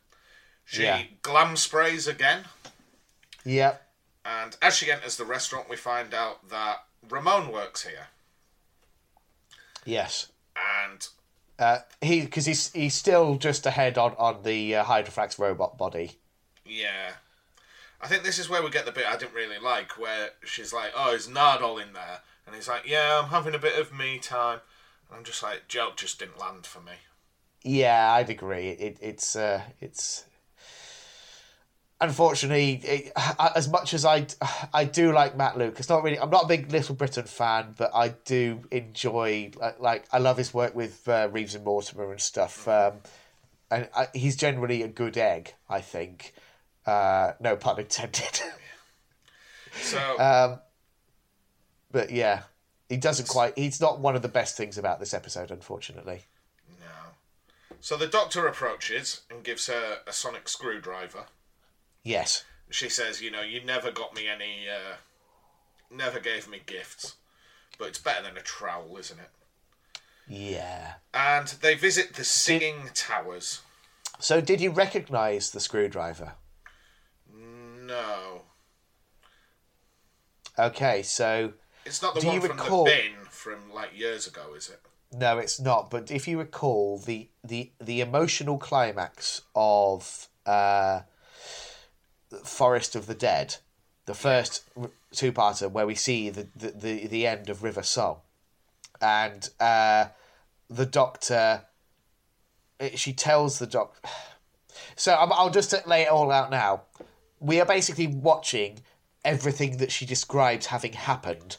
She 0.65 0.85
Yeah. 0.85 1.03
glam 1.23 1.57
sprays 1.57 2.07
again. 2.07 2.45
Yep. 3.45 3.85
And 4.25 4.57
as 4.63 4.77
she 4.77 4.93
enters 4.93 5.17
the 5.17 5.25
restaurant, 5.25 5.69
we 5.69 5.77
find 5.77 6.15
out 6.15 6.49
that 6.51 6.85
Ramon 7.09 7.51
works 7.51 7.83
here. 7.83 8.09
Yes. 9.85 10.29
And 10.55 11.09
Uh, 11.59 11.79
he 12.01 12.21
because 12.21 12.47
he's 12.47 12.73
he's 12.73 12.95
still 12.95 13.37
just 13.37 13.67
ahead 13.67 13.99
on 13.99 14.15
on 14.19 14.43
the 14.43 14.77
uh, 14.77 14.85
Hydroflax 14.85 15.39
robot 15.39 15.77
body. 15.77 16.19
yeah, 16.65 17.15
I 18.01 18.07
think 18.07 18.23
this 18.23 18.39
is 18.39 18.49
where 18.49 18.63
we 18.63 18.71
get 18.71 18.87
the 18.87 18.93
bit 18.93 19.07
I 19.07 19.17
didn't 19.17 19.35
really 19.35 19.59
like, 19.59 19.99
where 19.99 20.31
she's 20.45 20.73
like, 20.73 20.93
"Oh, 20.97 21.15
is 21.15 21.27
Nardole 21.27 21.83
in 21.83 21.93
there?" 21.95 22.21
And 22.47 22.55
he's 22.55 22.69
like, 22.69 22.87
"Yeah, 22.87 23.21
I'm 23.23 23.31
having 23.31 23.55
a 23.55 23.59
bit 23.59 23.79
of 23.79 23.93
me 23.93 24.19
time." 24.19 24.61
And 25.09 25.19
I'm 25.19 25.25
just 25.25 25.43
like, 25.43 25.69
joke 25.69 25.97
just 25.97 26.19
didn't 26.19 26.39
land 26.39 26.67
for 26.67 26.81
me. 26.81 26.93
Yeah, 27.63 28.13
I'd 28.13 28.31
agree. 28.31 28.69
It 28.69 28.99
it's 29.01 29.35
uh 29.35 29.63
it's 29.81 30.25
unfortunately, 32.01 32.81
it, 32.85 33.13
as 33.55 33.69
much 33.69 33.95
as 33.95 34.05
I 34.05 34.27
I 34.73 34.85
do 34.85 35.13
like 35.13 35.37
Matt 35.37 35.59
Luke, 35.59 35.77
it's 35.79 35.89
not 35.89 36.03
really. 36.03 36.19
I'm 36.19 36.31
not 36.31 36.45
a 36.45 36.49
big 36.49 36.71
Little 36.71 36.95
Britain 36.95 37.25
fan, 37.25 37.75
but 37.77 37.91
I 37.95 38.09
do 38.25 38.61
enjoy 38.71 39.51
like 39.79 40.07
I 40.13 40.19
love 40.19 40.37
his 40.37 40.53
work 40.55 40.75
with 40.75 41.07
uh, 41.09 41.29
Reeves 41.31 41.55
and 41.55 41.65
Mortimer 41.65 42.11
and 42.11 42.21
stuff. 42.21 42.67
Um, 42.69 42.95
and 43.71 43.89
I, 43.95 44.09
he's 44.15 44.37
generally 44.37 44.83
a 44.83 44.89
good 44.89 45.17
egg, 45.17 45.55
I 45.69 45.81
think. 45.81 46.35
Uh, 46.87 47.33
no 47.41 47.57
pun 47.57 47.81
intended. 47.81 48.41
So 49.81 49.99
um, 50.19 50.61
but 51.93 52.11
yeah, 52.11 52.43
he 52.89 52.97
doesn't 52.97 53.29
quite. 53.29 53.57
He's 53.57 53.81
not 53.81 54.01
one 54.01 54.17
of 54.17 54.23
the 54.23 54.29
best 54.29 54.57
things 54.57 54.77
about 54.77 54.99
this 54.99 55.15
episode, 55.15 55.51
unfortunately. 55.51 56.23
no. 56.81 57.13
So 57.81 57.97
the 57.97 58.07
doctor 58.09 58.47
approaches 58.47 59.21
and 59.31 59.45
gives 59.45 59.69
her 59.69 59.99
a 60.07 60.13
sonic 60.13 60.49
screwdriver. 60.49 61.27
Yes. 62.03 62.45
She 62.71 62.89
says, 62.89 63.21
"You 63.23 63.31
know, 63.31 63.43
you 63.43 63.63
never 63.65 63.91
got 63.91 64.15
me 64.15 64.29
any, 64.29 64.69
uh, 64.69 64.97
never 65.91 66.21
gave 66.21 66.49
me 66.49 66.61
gifts, 66.65 67.15
but 67.79 67.89
it's 67.89 67.99
better 67.99 68.23
than 68.23 68.37
a 68.37 68.43
trowel, 68.43 68.97
isn't 68.99 69.19
it?" 69.19 69.31
Yeah. 70.27 70.95
And 71.15 71.49
they 71.49 71.75
visit 71.75 72.15
the 72.15 72.25
singing 72.25 72.91
towers. 72.95 73.61
So, 74.21 74.41
did 74.41 74.61
you 74.61 74.71
recognise 74.71 75.51
the 75.51 75.61
screwdriver? 75.61 76.35
No, 77.33 78.43
Okay, 80.59 81.03
so 81.05 81.53
it's 81.85 82.03
not 82.03 82.15
the 82.15 82.27
one 82.27 82.35
you 82.35 82.41
from 82.41 82.59
recall- 82.59 82.85
the 82.85 82.91
bin 82.91 83.25
from 83.31 83.73
like 83.73 83.97
years 83.97 84.27
ago, 84.27 84.55
is 84.55 84.69
it? 84.69 84.81
no, 85.13 85.39
it's 85.39 85.61
not. 85.61 85.89
But 85.91 86.11
if 86.11 86.27
you 86.27 86.39
recall, 86.39 86.99
the 86.99 87.31
the 87.45 87.73
the 87.81 88.01
emotional 88.01 88.59
climax 88.59 89.43
of 89.55 90.29
uh, 90.45 91.03
Forest 92.37 92.95
of 92.97 93.07
the 93.07 93.15
Dead, 93.15 93.57
the 94.07 94.15
first 94.15 94.63
two 95.13 95.33
parter 95.33 95.71
where 95.71 95.87
we 95.87 95.95
see 95.95 96.31
the, 96.31 96.49
the, 96.55 96.71
the, 96.71 97.07
the 97.07 97.27
end 97.27 97.49
of 97.49 97.63
River 97.63 97.83
Song, 97.83 98.19
and 99.01 99.49
uh, 99.61 100.07
the 100.69 100.87
Doctor, 100.87 101.63
she 102.95 103.13
tells 103.13 103.59
the 103.59 103.67
Doctor. 103.67 104.01
So 104.97 105.15
I'm, 105.15 105.33
I'll 105.33 105.51
just 105.51 105.75
lay 105.87 106.03
it 106.03 106.09
all 106.09 106.31
out 106.31 106.51
now. 106.51 106.83
We 107.41 107.61
are 107.61 107.67
basically 107.67 108.07
watching 108.07 108.81
everything 109.25 109.79
that 109.79 109.93
she 109.93 110.07
describes 110.07 110.67
having 110.67 110.93
happened 110.93 111.57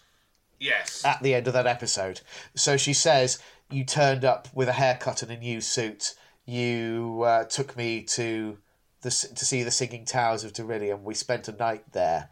Yes. 0.60 1.04
at 1.06 1.22
the 1.22 1.34
end 1.36 1.48
of 1.48 1.54
that 1.54 1.68
episode. 1.68 2.22
So 2.56 2.76
she 2.78 2.94
says, 2.94 3.40
"You 3.70 3.84
turned 3.86 4.26
up 4.26 4.48
with 4.54 4.68
a 4.68 4.74
haircut 4.74 5.22
and 5.22 5.32
a 5.32 5.38
new 5.38 5.62
suit. 5.62 6.16
You 6.46 7.24
uh, 7.26 7.44
took 7.46 7.78
me 7.78 8.04
to 8.04 8.58
the 9.02 9.10
to 9.10 9.46
see 9.46 9.64
the 9.64 9.72
Singing 9.72 10.06
Towers 10.06 10.44
of 10.44 10.54
Darillium. 10.54 11.04
We 11.04 11.14
spent 11.14 11.48
a 11.48 11.52
night 11.54 11.92
there. 11.92 12.30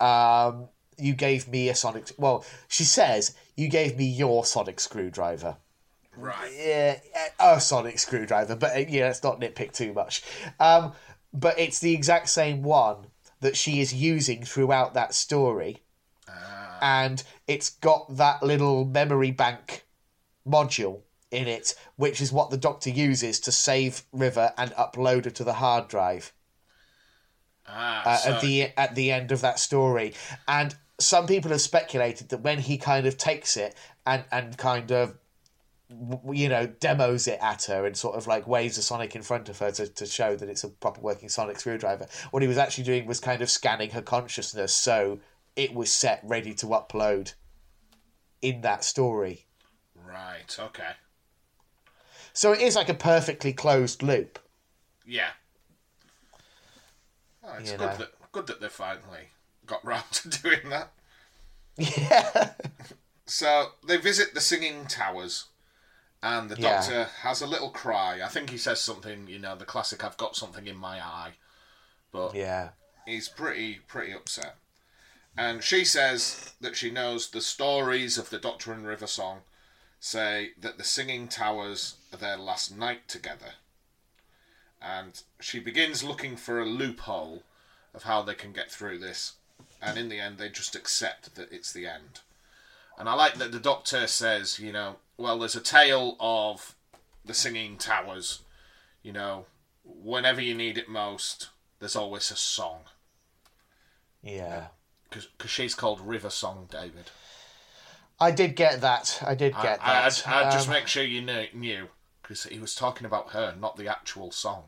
Um, 0.00 0.68
you 0.98 1.14
gave 1.14 1.48
me 1.48 1.68
a 1.68 1.74
sonic. 1.74 2.10
Well, 2.16 2.44
she 2.68 2.84
says 2.84 3.34
you 3.56 3.68
gave 3.68 3.96
me 3.96 4.04
your 4.04 4.44
sonic 4.44 4.80
screwdriver. 4.80 5.56
right. 6.16 6.50
Yeah, 6.56 6.98
a 7.38 7.60
sonic 7.60 7.98
screwdriver, 7.98 8.56
but 8.56 8.90
yeah, 8.90 9.06
let's 9.06 9.22
not 9.22 9.40
nitpick 9.40 9.72
too 9.72 9.92
much. 9.92 10.22
Um, 10.60 10.92
but 11.32 11.58
it's 11.58 11.80
the 11.80 11.94
exact 11.94 12.28
same 12.28 12.62
one 12.62 13.06
that 13.40 13.56
she 13.56 13.80
is 13.80 13.92
using 13.92 14.42
throughout 14.44 14.94
that 14.94 15.12
story 15.12 15.82
and 16.80 17.22
it's 17.46 17.70
got 17.70 18.16
that 18.16 18.42
little 18.42 18.84
memory 18.84 19.30
bank 19.30 19.86
module 20.46 21.00
in 21.36 21.48
it, 21.48 21.74
which 21.96 22.20
is 22.20 22.32
what 22.32 22.50
the 22.50 22.56
Doctor 22.56 22.90
uses 22.90 23.38
to 23.40 23.52
save 23.52 24.02
River 24.12 24.52
and 24.56 24.70
upload 24.72 25.24
her 25.24 25.30
to 25.30 25.44
the 25.44 25.54
hard 25.54 25.88
drive 25.88 26.32
Ah, 27.68 28.02
uh, 28.04 28.16
so, 28.16 28.30
at 28.30 28.40
the 28.40 28.62
at 28.76 28.94
the 28.94 29.10
end 29.10 29.32
of 29.32 29.40
that 29.40 29.58
story. 29.58 30.14
And 30.46 30.74
some 30.98 31.26
people 31.26 31.50
have 31.50 31.60
speculated 31.60 32.28
that 32.30 32.40
when 32.40 32.58
he 32.58 32.78
kind 32.78 33.06
of 33.06 33.18
takes 33.18 33.56
it 33.56 33.74
and 34.06 34.24
and 34.30 34.56
kind 34.56 34.92
of 34.92 35.16
you 36.32 36.48
know 36.48 36.66
demos 36.66 37.28
it 37.28 37.38
at 37.40 37.64
her 37.64 37.86
and 37.86 37.96
sort 37.96 38.16
of 38.16 38.26
like 38.26 38.46
waves 38.48 38.76
a 38.76 38.82
sonic 38.82 39.14
in 39.14 39.22
front 39.22 39.48
of 39.48 39.58
her 39.58 39.70
to, 39.70 39.86
to 39.86 40.04
show 40.04 40.34
that 40.34 40.48
it's 40.48 40.64
a 40.64 40.68
proper 40.68 41.00
working 41.00 41.28
sonic 41.28 41.60
screwdriver 41.60 42.08
what 42.32 42.42
he 42.42 42.48
was 42.48 42.58
actually 42.58 42.82
doing 42.82 43.06
was 43.06 43.20
kind 43.20 43.40
of 43.40 43.48
scanning 43.48 43.90
her 43.90 44.02
consciousness 44.02 44.74
so 44.74 45.20
it 45.54 45.72
was 45.72 45.92
set 45.92 46.20
ready 46.24 46.52
to 46.52 46.66
upload 46.66 47.34
in 48.42 48.62
that 48.62 48.82
story 48.82 49.46
right. 49.94 50.56
Okay. 50.58 50.90
So 52.36 52.52
it 52.52 52.60
is 52.60 52.76
like 52.76 52.88
a 52.88 52.94
perfectly 52.94 53.52
closed 53.52 54.02
loop 54.02 54.38
Yeah. 55.06 55.30
Oh, 57.44 57.54
it's 57.58 57.72
You 57.72 57.78
good 57.78 57.90
know. 57.90 57.96
that 57.98 58.32
good 58.32 58.46
that 58.48 58.60
they 58.60 58.68
finally 58.68 59.28
got 59.66 59.84
round 59.84 60.04
to 60.12 60.28
doing 60.42 60.68
that. 60.70 60.92
yeah 61.78 62.52
So 63.26 63.72
they 63.86 63.96
visit 63.96 64.34
the 64.34 64.40
singing 64.40 64.86
towers, 64.86 65.46
and 66.22 66.48
the 66.50 66.56
Yeah. 66.56 66.80
doctor 66.80 67.04
has 67.22 67.40
a 67.40 67.46
little 67.46 67.70
cry. 67.70 68.20
I 68.22 68.28
think 68.28 68.50
he 68.50 68.58
says 68.58 68.80
something, 68.80 69.26
you 69.28 69.38
know, 69.38 69.56
the 69.56 69.64
classic 69.64 70.04
"I've 70.04 70.16
got 70.16 70.36
something 70.36 70.66
in 70.66 70.76
my 70.76 71.00
eye," 71.04 71.32
but 72.12 72.34
yeah 72.34 72.70
he's 73.04 73.28
pretty 73.28 73.80
pretty 73.88 74.12
upset. 74.12 74.56
And 75.36 75.62
she 75.62 75.84
says 75.84 76.54
that 76.60 76.76
she 76.76 76.90
knows 76.90 77.30
the 77.30 77.40
stories 77.40 78.18
of 78.18 78.30
the 78.30 78.38
Doctor 78.38 78.72
and 78.72 78.86
River 78.86 79.06
song 79.06 79.42
say 80.00 80.50
that 80.60 80.78
the 80.78 80.84
singing 80.84 81.28
towers 81.28 81.96
are 82.12 82.18
their 82.18 82.36
last 82.36 82.76
night 82.76 83.08
together. 83.08 83.54
And 84.80 85.22
she 85.40 85.58
begins 85.58 86.04
looking 86.04 86.36
for 86.36 86.60
a 86.60 86.66
loophole 86.66 87.42
of 87.94 88.04
how 88.04 88.22
they 88.22 88.34
can 88.34 88.52
get 88.52 88.70
through 88.70 88.98
this. 88.98 89.34
And 89.80 89.98
in 89.98 90.08
the 90.08 90.20
end, 90.20 90.38
they 90.38 90.48
just 90.48 90.76
accept 90.76 91.34
that 91.34 91.52
it's 91.52 91.72
the 91.72 91.86
end. 91.86 92.20
And 92.98 93.08
I 93.08 93.14
like 93.14 93.34
that 93.34 93.52
the 93.52 93.60
Doctor 93.60 94.06
says, 94.06 94.58
you 94.58 94.72
know, 94.72 94.96
well, 95.16 95.38
there's 95.38 95.56
a 95.56 95.60
tale 95.60 96.16
of 96.20 96.74
the 97.24 97.34
singing 97.34 97.78
towers. 97.78 98.42
You 99.02 99.12
know, 99.12 99.46
whenever 99.84 100.40
you 100.40 100.54
need 100.54 100.78
it 100.78 100.88
most, 100.88 101.50
there's 101.78 101.96
always 101.96 102.30
a 102.30 102.36
song 102.36 102.80
yeah 104.26 104.66
because 105.08 105.50
she's 105.50 105.74
called 105.74 106.00
River 106.00 106.30
Song, 106.30 106.66
David. 106.70 107.10
I 108.20 108.30
did 108.30 108.56
get 108.56 108.80
that 108.80 109.18
i 109.26 109.34
did 109.34 109.52
get 109.62 109.78
I, 109.82 110.08
that 110.08 110.26
I'd, 110.26 110.46
I'd 110.46 110.52
just 110.52 110.68
Um, 110.68 110.72
make 110.74 110.86
sure 110.86 111.02
you 111.04 111.20
knew, 111.22 111.88
because 112.22 112.44
he 112.44 112.58
was 112.58 112.74
talking 112.74 113.06
about 113.06 113.30
her, 113.30 113.54
not 113.58 113.76
the 113.76 113.88
actual 113.88 114.30
song. 114.30 114.64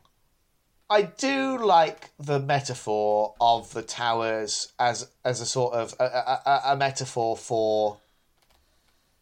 I 0.91 1.03
do 1.03 1.57
like 1.57 2.09
the 2.17 2.39
metaphor 2.39 3.35
of 3.39 3.73
the 3.73 3.83
towers 3.83 4.73
as 4.79 5.09
as 5.23 5.39
a 5.41 5.45
sort 5.45 5.73
of 5.75 5.93
a, 5.99 6.03
a, 6.05 6.41
a- 6.45 6.61
a 6.73 6.77
metaphor 6.77 7.37
for 7.37 7.99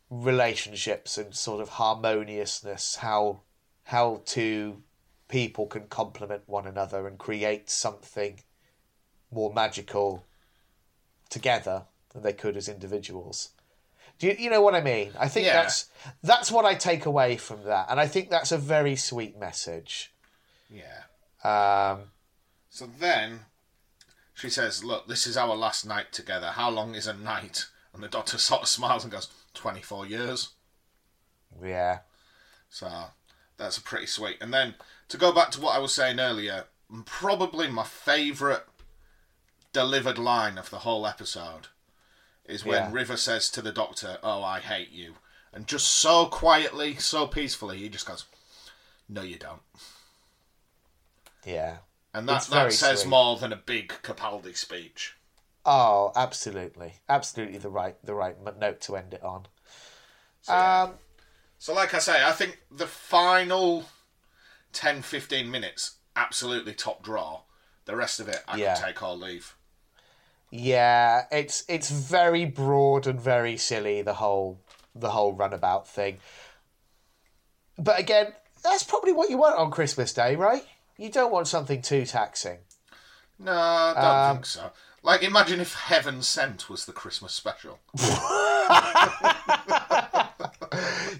relationships 0.10 1.18
and 1.18 1.36
sort 1.36 1.62
of 1.62 1.70
harmoniousness. 1.70 2.98
How 2.98 3.42
how 3.86 4.22
two 4.26 4.84
people 5.28 5.66
can 5.68 5.88
complement 5.88 6.44
one 6.46 6.66
another 6.68 7.08
and 7.08 7.18
create 7.18 7.70
something 7.70 8.40
more 9.32 9.54
magical 9.54 10.24
together 11.30 11.84
than 12.14 12.24
they 12.24 12.34
could 12.34 12.56
as 12.56 12.70
individuals. 12.70 13.50
Do 14.20 14.28
you, 14.28 14.36
you 14.40 14.50
know 14.50 14.62
what 14.62 14.74
I 14.76 14.82
mean? 14.82 15.12
I 15.20 15.28
think 15.28 15.46
Yeah. 15.46 15.62
that's 15.62 15.86
that's 16.24 16.52
what 16.52 16.66
I 16.66 16.74
take 16.76 17.06
away 17.06 17.38
from 17.38 17.64
that, 17.66 17.88
and 17.90 18.00
I 18.00 18.08
think 18.08 18.30
that's 18.30 18.52
a 18.52 18.58
very 18.58 18.96
sweet 18.96 19.38
message. 19.38 20.12
Yeah. 20.70 21.04
Um, 21.44 22.12
So 22.70 22.88
then 23.00 23.42
she 24.34 24.50
says, 24.50 24.84
Look, 24.84 25.08
this 25.08 25.26
is 25.28 25.38
our 25.38 25.56
last 25.56 25.86
night 25.86 26.12
together. 26.12 26.48
How 26.48 26.70
long 26.70 26.96
is 26.96 27.08
a 27.08 27.14
night? 27.14 27.66
And 27.94 28.04
the 28.04 28.08
doctor 28.08 28.38
sort 28.50 28.62
of 28.64 28.68
smiles 28.68 29.04
and 29.04 29.12
goes, 29.12 29.30
24 29.54 30.06
years. 30.08 30.50
yeah. 31.64 32.00
So 32.70 32.90
that's 33.58 33.78
a 33.78 33.82
pretty 33.82 34.06
sweet. 34.08 34.38
And 34.42 34.54
then 34.54 34.76
to 35.10 35.18
go 35.18 35.32
back 35.32 35.52
to 35.52 35.62
what 35.62 35.76
I 35.76 35.80
was 35.80 35.94
saying 35.94 36.20
earlier, 36.20 36.66
probably 37.06 37.68
my 37.70 37.84
favourite 37.84 38.64
delivered 39.74 40.18
line 40.18 40.58
of 40.58 40.70
the 40.70 40.80
whole 40.80 41.08
episode 41.08 41.68
is 42.48 42.64
when 42.66 42.84
Yeah. 42.84 42.92
River 42.92 43.18
says 43.18 43.50
to 43.52 43.62
the 43.62 43.72
doctor, 43.72 44.18
Oh, 44.24 44.44
I 44.44 44.60
hate 44.60 44.90
you. 44.92 45.16
And 45.54 45.68
just 45.68 45.88
so 45.88 46.26
quietly, 46.28 46.98
so 46.98 47.28
peacefully, 47.28 47.78
he 47.80 47.90
just 47.90 48.06
goes, 48.06 48.26
No, 49.10 49.22
you 49.22 49.38
don't. 49.38 49.62
Yeah. 51.46 51.78
And 52.14 52.28
that, 52.28 52.38
It's 52.38 52.48
that 52.48 52.74
says 52.74 53.02
sweet. 53.02 53.10
more 53.10 53.38
than 53.38 53.54
a 53.54 53.58
big 53.58 53.90
Capaldi 54.04 54.56
speech. 54.56 55.16
Oh, 55.66 56.12
absolutely, 56.16 57.02
absolutely 57.10 57.58
the 57.58 57.70
right 57.70 57.98
the 58.04 58.14
right 58.14 58.38
note 58.58 58.80
to 58.82 58.96
end 58.96 59.14
it 59.14 59.22
on. 59.24 59.48
yeah. 60.48 60.84
Um, 60.84 60.94
So, 61.60 61.74
like 61.74 61.94
I 61.94 62.00
say, 62.00 62.24
I 62.24 62.32
think 62.32 62.60
the 62.72 62.88
final 62.88 63.86
10 64.72 65.02
15 65.02 65.52
minutes, 65.52 65.96
absolutely 66.16 66.74
top 66.74 67.04
draw. 67.04 67.42
The 67.86 67.96
rest 67.98 68.20
of 68.22 68.30
it, 68.30 68.44
I 68.48 68.58
Yeah. 68.58 68.76
could 68.76 68.86
take 68.86 69.04
or 69.04 69.16
leave. 69.16 69.56
Yeah, 70.52 71.26
it's 71.32 71.64
it's 71.68 71.90
very 71.90 72.46
broad 72.46 73.08
and 73.08 73.20
very 73.20 73.58
silly 73.58 74.02
the 74.02 74.16
whole 74.16 74.60
the 74.96 75.10
whole 75.12 75.34
runabout 75.34 75.88
thing. 75.88 76.18
But 77.78 78.00
again, 78.00 78.34
that's 78.64 78.84
probably 78.84 79.12
what 79.14 79.30
you 79.30 79.38
want 79.38 79.58
on 79.58 79.70
Christmas 79.72 80.14
Day, 80.14 80.36
right? 80.36 80.66
You 80.98 81.10
don't 81.12 81.32
want 81.32 81.48
something 81.48 81.82
too 81.82 82.06
taxing. 82.06 82.58
No, 83.40 83.52
I 83.54 83.94
don't 83.94 84.04
Um, 84.30 84.36
think 84.38 84.46
so. 84.48 84.72
Like, 85.04 85.22
imagine 85.22 85.60
if 85.62 85.74
Heaven 85.76 86.24
Sent 86.24 86.70
was 86.70 86.86
the 86.86 86.92
Christmas 86.92 87.32
special. 87.34 87.80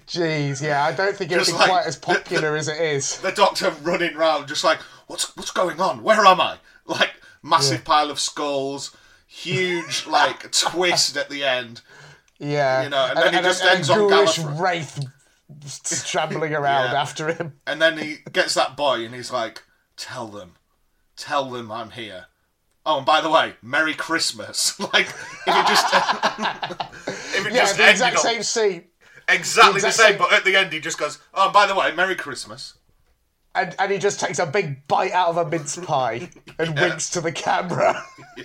Jeez, 0.06 0.62
yeah, 0.62 0.84
I 0.84 0.92
don't 0.92 1.14
think 1.16 1.30
be 1.30 1.36
like- 1.36 1.46
quite 1.54 1.86
as 1.86 1.96
popular 1.96 2.56
as 2.56 2.68
it 2.68 2.80
is. 2.80 3.18
The 3.20 3.32
Doctor 3.32 3.70
running 3.82 4.14
round, 4.16 4.48
just 4.48 4.64
like, 4.64 4.80
what's 5.06 5.36
what's 5.36 5.50
going 5.50 5.80
on? 5.80 6.02
Where 6.02 6.24
am 6.26 6.40
I? 6.40 6.58
Like, 6.86 7.12
massive 7.42 7.84
pile 7.84 8.10
of 8.10 8.18
skulls, 8.18 8.96
huge 9.28 10.06
like 10.06 10.50
twist 10.52 11.16
at 11.16 11.28
the 11.30 11.44
end. 11.44 11.82
Yeah, 12.40 12.82
You 12.84 12.90
know, 12.90 13.04
and 13.06 13.16
then 13.18 13.34
he 13.34 13.40
just 13.40 13.62
ends 13.64 13.90
on 13.90 13.98
ghoulish 14.08 14.38
Gallifrey. 14.38 14.60
wraith 14.60 15.04
shambling 16.06 16.54
around 16.54 16.92
Yeah. 16.92 17.00
after 17.00 17.32
him. 17.32 17.54
And 17.66 17.80
then 17.82 17.98
he 17.98 18.16
gets 18.32 18.54
that 18.54 18.76
boy, 18.76 19.04
and 19.04 19.14
he's 19.14 19.32
like, 19.32 19.62
"Tell 19.96 20.28
them, 20.28 20.52
tell 21.16 21.50
them 21.50 21.70
I'm 21.72 21.90
here." 21.90 22.26
Oh, 22.86 22.98
and 22.98 23.06
by 23.06 23.20
the 23.20 23.28
way, 23.30 23.54
Merry 23.60 23.92
Christmas! 23.94 24.78
like, 24.92 25.08
if 25.08 25.46
it 25.48 25.66
just 25.66 25.94
if 27.36 27.46
it 27.46 27.52
Yeah, 27.52 27.58
just 27.60 27.76
the 27.76 27.90
exact 27.90 28.16
up 28.16 28.22
same 28.22 28.42
scene, 28.42 28.84
exactly 29.28 29.80
the 29.80 29.88
the 29.88 29.92
same, 29.92 30.10
same- 30.12 30.18
but 30.18 30.32
at 30.32 30.44
the 30.44 30.54
end 30.56 30.72
he 30.72 30.80
just 30.80 30.96
goes, 30.98 31.18
"Oh, 31.34 31.44
and 31.46 31.52
by 31.52 31.66
the 31.66 31.74
way, 31.74 31.92
Merry 31.94 32.14
Christmas." 32.14 32.74
And, 33.54 33.74
and 33.78 33.92
he 33.92 33.98
just 33.98 34.20
takes 34.20 34.38
a 34.38 34.46
big 34.46 34.86
bite 34.86 35.12
out 35.12 35.30
of 35.30 35.36
a 35.36 35.48
mince 35.48 35.76
pie 35.84 36.28
and 36.58 36.78
winks 36.78 37.10
to 37.10 37.20
the 37.20 37.32
camera. 37.32 38.02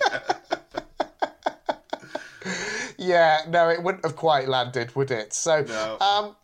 yeah, 2.98 3.40
no, 3.48 3.68
it 3.68 3.82
wouldn't 3.82 4.04
have 4.04 4.16
quite 4.16 4.48
landed, 4.48 4.94
would 4.96 5.10
it? 5.10 5.32
So, 5.32 5.62
No. 5.62 5.98
um, 6.00 6.36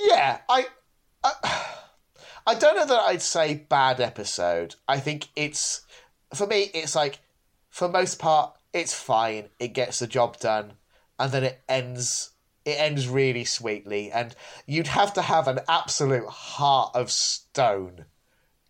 yeah, 0.00 0.38
I, 0.48 0.66
I, 1.22 1.64
I 2.46 2.54
don't 2.54 2.76
know 2.76 2.86
that 2.86 3.00
I'd 3.06 3.22
say 3.22 3.66
bad 3.68 4.00
episode. 4.00 4.74
I 4.86 5.00
think 5.00 5.28
it's 5.36 5.82
for 6.34 6.46
me, 6.46 6.70
it's 6.74 6.94
like 6.94 7.20
for 7.70 7.88
most 7.88 8.18
part, 8.18 8.56
it's 8.72 8.94
fine. 8.94 9.48
It 9.58 9.68
gets 9.68 10.00
the 10.00 10.06
job 10.06 10.38
done, 10.38 10.74
and 11.18 11.32
then 11.32 11.44
it 11.44 11.62
ends. 11.68 12.30
It 12.64 12.78
ends 12.78 13.08
really 13.08 13.44
sweetly, 13.44 14.10
and 14.10 14.34
you'd 14.66 14.86
have 14.88 15.12
to 15.14 15.22
have 15.22 15.48
an 15.48 15.60
absolute 15.68 16.28
heart 16.28 16.92
of 16.94 17.10
stone 17.10 18.06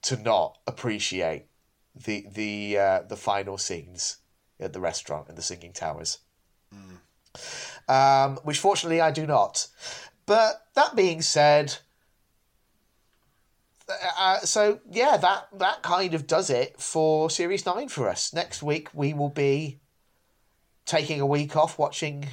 to 0.02 0.16
not 0.16 0.58
appreciate 0.66 1.46
the 1.94 2.26
the 2.30 2.78
uh, 2.78 3.02
the 3.02 3.16
final 3.16 3.56
scenes 3.56 4.18
at 4.58 4.72
the 4.72 4.80
restaurant 4.80 5.28
and 5.28 5.38
the 5.38 5.42
singing 5.42 5.72
towers. 5.72 6.18
Um, 7.88 8.38
which 8.44 8.58
fortunately 8.58 9.00
I 9.00 9.10
do 9.10 9.26
not. 9.26 9.68
But 10.26 10.66
that 10.74 10.96
being 10.96 11.20
said, 11.22 11.76
uh, 14.18 14.38
so 14.40 14.80
yeah, 14.90 15.16
that 15.16 15.48
that 15.58 15.82
kind 15.82 16.14
of 16.14 16.26
does 16.26 16.50
it 16.50 16.80
for 16.80 17.30
series 17.30 17.66
nine 17.66 17.88
for 17.88 18.08
us. 18.08 18.32
Next 18.32 18.62
week 18.62 18.88
we 18.94 19.12
will 19.14 19.30
be 19.30 19.80
taking 20.86 21.20
a 21.20 21.26
week 21.26 21.56
off 21.56 21.78
watching 21.78 22.26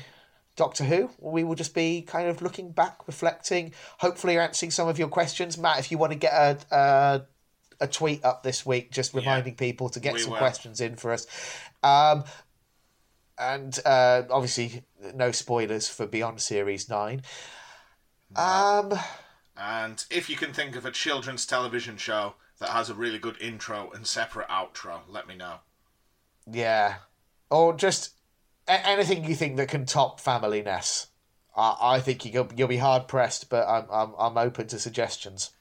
Doctor 0.61 0.83
Who. 0.83 1.09
We 1.19 1.43
will 1.43 1.55
just 1.55 1.73
be 1.73 2.03
kind 2.03 2.27
of 2.27 2.43
looking 2.43 2.71
back, 2.71 3.07
reflecting, 3.07 3.73
hopefully 3.97 4.37
answering 4.37 4.69
some 4.69 4.87
of 4.87 4.99
your 4.99 5.07
questions. 5.07 5.57
Matt, 5.57 5.79
if 5.79 5.89
you 5.89 5.97
want 5.97 6.11
to 6.11 6.19
get 6.19 6.33
a 6.33 6.57
a, 6.71 7.21
a 7.85 7.87
tweet 7.87 8.23
up 8.23 8.43
this 8.43 8.63
week, 8.63 8.91
just 8.91 9.15
reminding 9.15 9.55
people 9.55 9.89
to 9.89 9.99
get 9.99 10.19
some 10.19 10.33
will. 10.33 10.37
questions 10.37 10.79
in 10.79 10.97
for 10.97 11.13
us. 11.13 11.25
Um, 11.81 12.25
and 13.39 13.79
uh, 13.85 14.21
obviously, 14.29 14.83
no 15.15 15.31
spoilers 15.31 15.89
for 15.89 16.05
Beyond 16.05 16.39
Series 16.41 16.87
Nine. 16.87 17.23
Um, 18.35 18.93
And 19.57 20.05
if 20.11 20.29
you 20.29 20.35
can 20.35 20.53
think 20.53 20.75
of 20.75 20.85
a 20.85 20.91
children's 20.91 21.47
television 21.47 21.97
show 21.97 22.35
that 22.59 22.69
has 22.69 22.89
a 22.91 22.93
really 22.93 23.17
good 23.17 23.41
intro 23.41 23.89
and 23.95 24.05
separate 24.05 24.47
outro, 24.47 25.01
let 25.09 25.27
me 25.27 25.35
know. 25.35 25.55
yeah, 26.45 26.97
or 27.49 27.73
just 27.73 28.20
anything 28.83 29.25
you 29.25 29.35
think 29.35 29.57
that 29.57 29.69
can 29.69 29.85
top 29.85 30.19
Family 30.19 30.61
Ness. 30.61 31.07
I, 31.55 31.75
I 31.81 31.99
think 31.99 32.25
you'll 32.25 32.49
you'll 32.55 32.67
be 32.67 32.77
hard 32.77 33.07
pressed, 33.07 33.49
but 33.49 33.67
I'm 33.67 33.85
I'm 33.91 34.13
I'm 34.17 34.37
open 34.37 34.67
to 34.67 34.79
suggestions. 34.79 35.51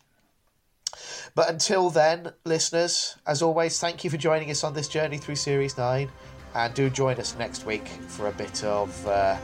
But 1.35 1.49
until 1.49 1.91
then, 1.91 2.33
listeners, 2.45 3.17
as 3.27 3.43
always, 3.43 3.79
thank 3.79 4.03
you 4.03 4.11
for 4.11 4.17
joining 4.17 4.51
us 4.51 4.65
on 4.65 4.75
this 4.75 4.89
journey 4.89 5.19
through 5.19 5.37
Series 5.37 5.79
9. 5.79 6.11
And 6.55 6.75
do 6.75 6.91
join 6.91 7.17
us 7.19 7.37
next 7.39 7.65
week 7.65 7.87
for 7.87 8.27
a 8.27 8.33
bit 8.33 8.65
of 8.65 9.07
uh, 9.07 9.37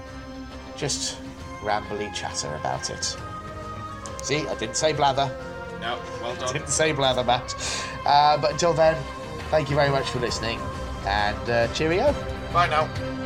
just 0.77 1.19
rambly 1.61 2.13
chatter 2.13 2.53
about 2.57 2.91
it. 2.91 3.17
See, 4.25 4.39
I 4.39 4.55
didn't 4.57 4.77
say 4.77 4.93
blather. 4.93 5.31
No, 5.81 6.01
well 6.21 6.35
done. 6.35 6.53
Didn't 6.53 6.69
say 6.69 6.91
blather, 6.91 7.23
Matt. 7.23 7.55
Uh, 8.05 8.37
but 8.39 8.53
until 8.53 8.73
then, 8.73 9.01
thank 9.51 9.71
you 9.71 9.77
very 9.77 9.91
much 9.91 10.09
for 10.09 10.19
listening. 10.19 10.59
And 11.07 11.49
uh, 11.51 11.73
cheerio. 11.75 12.13
Bye 12.53 12.69
now. 12.69 13.26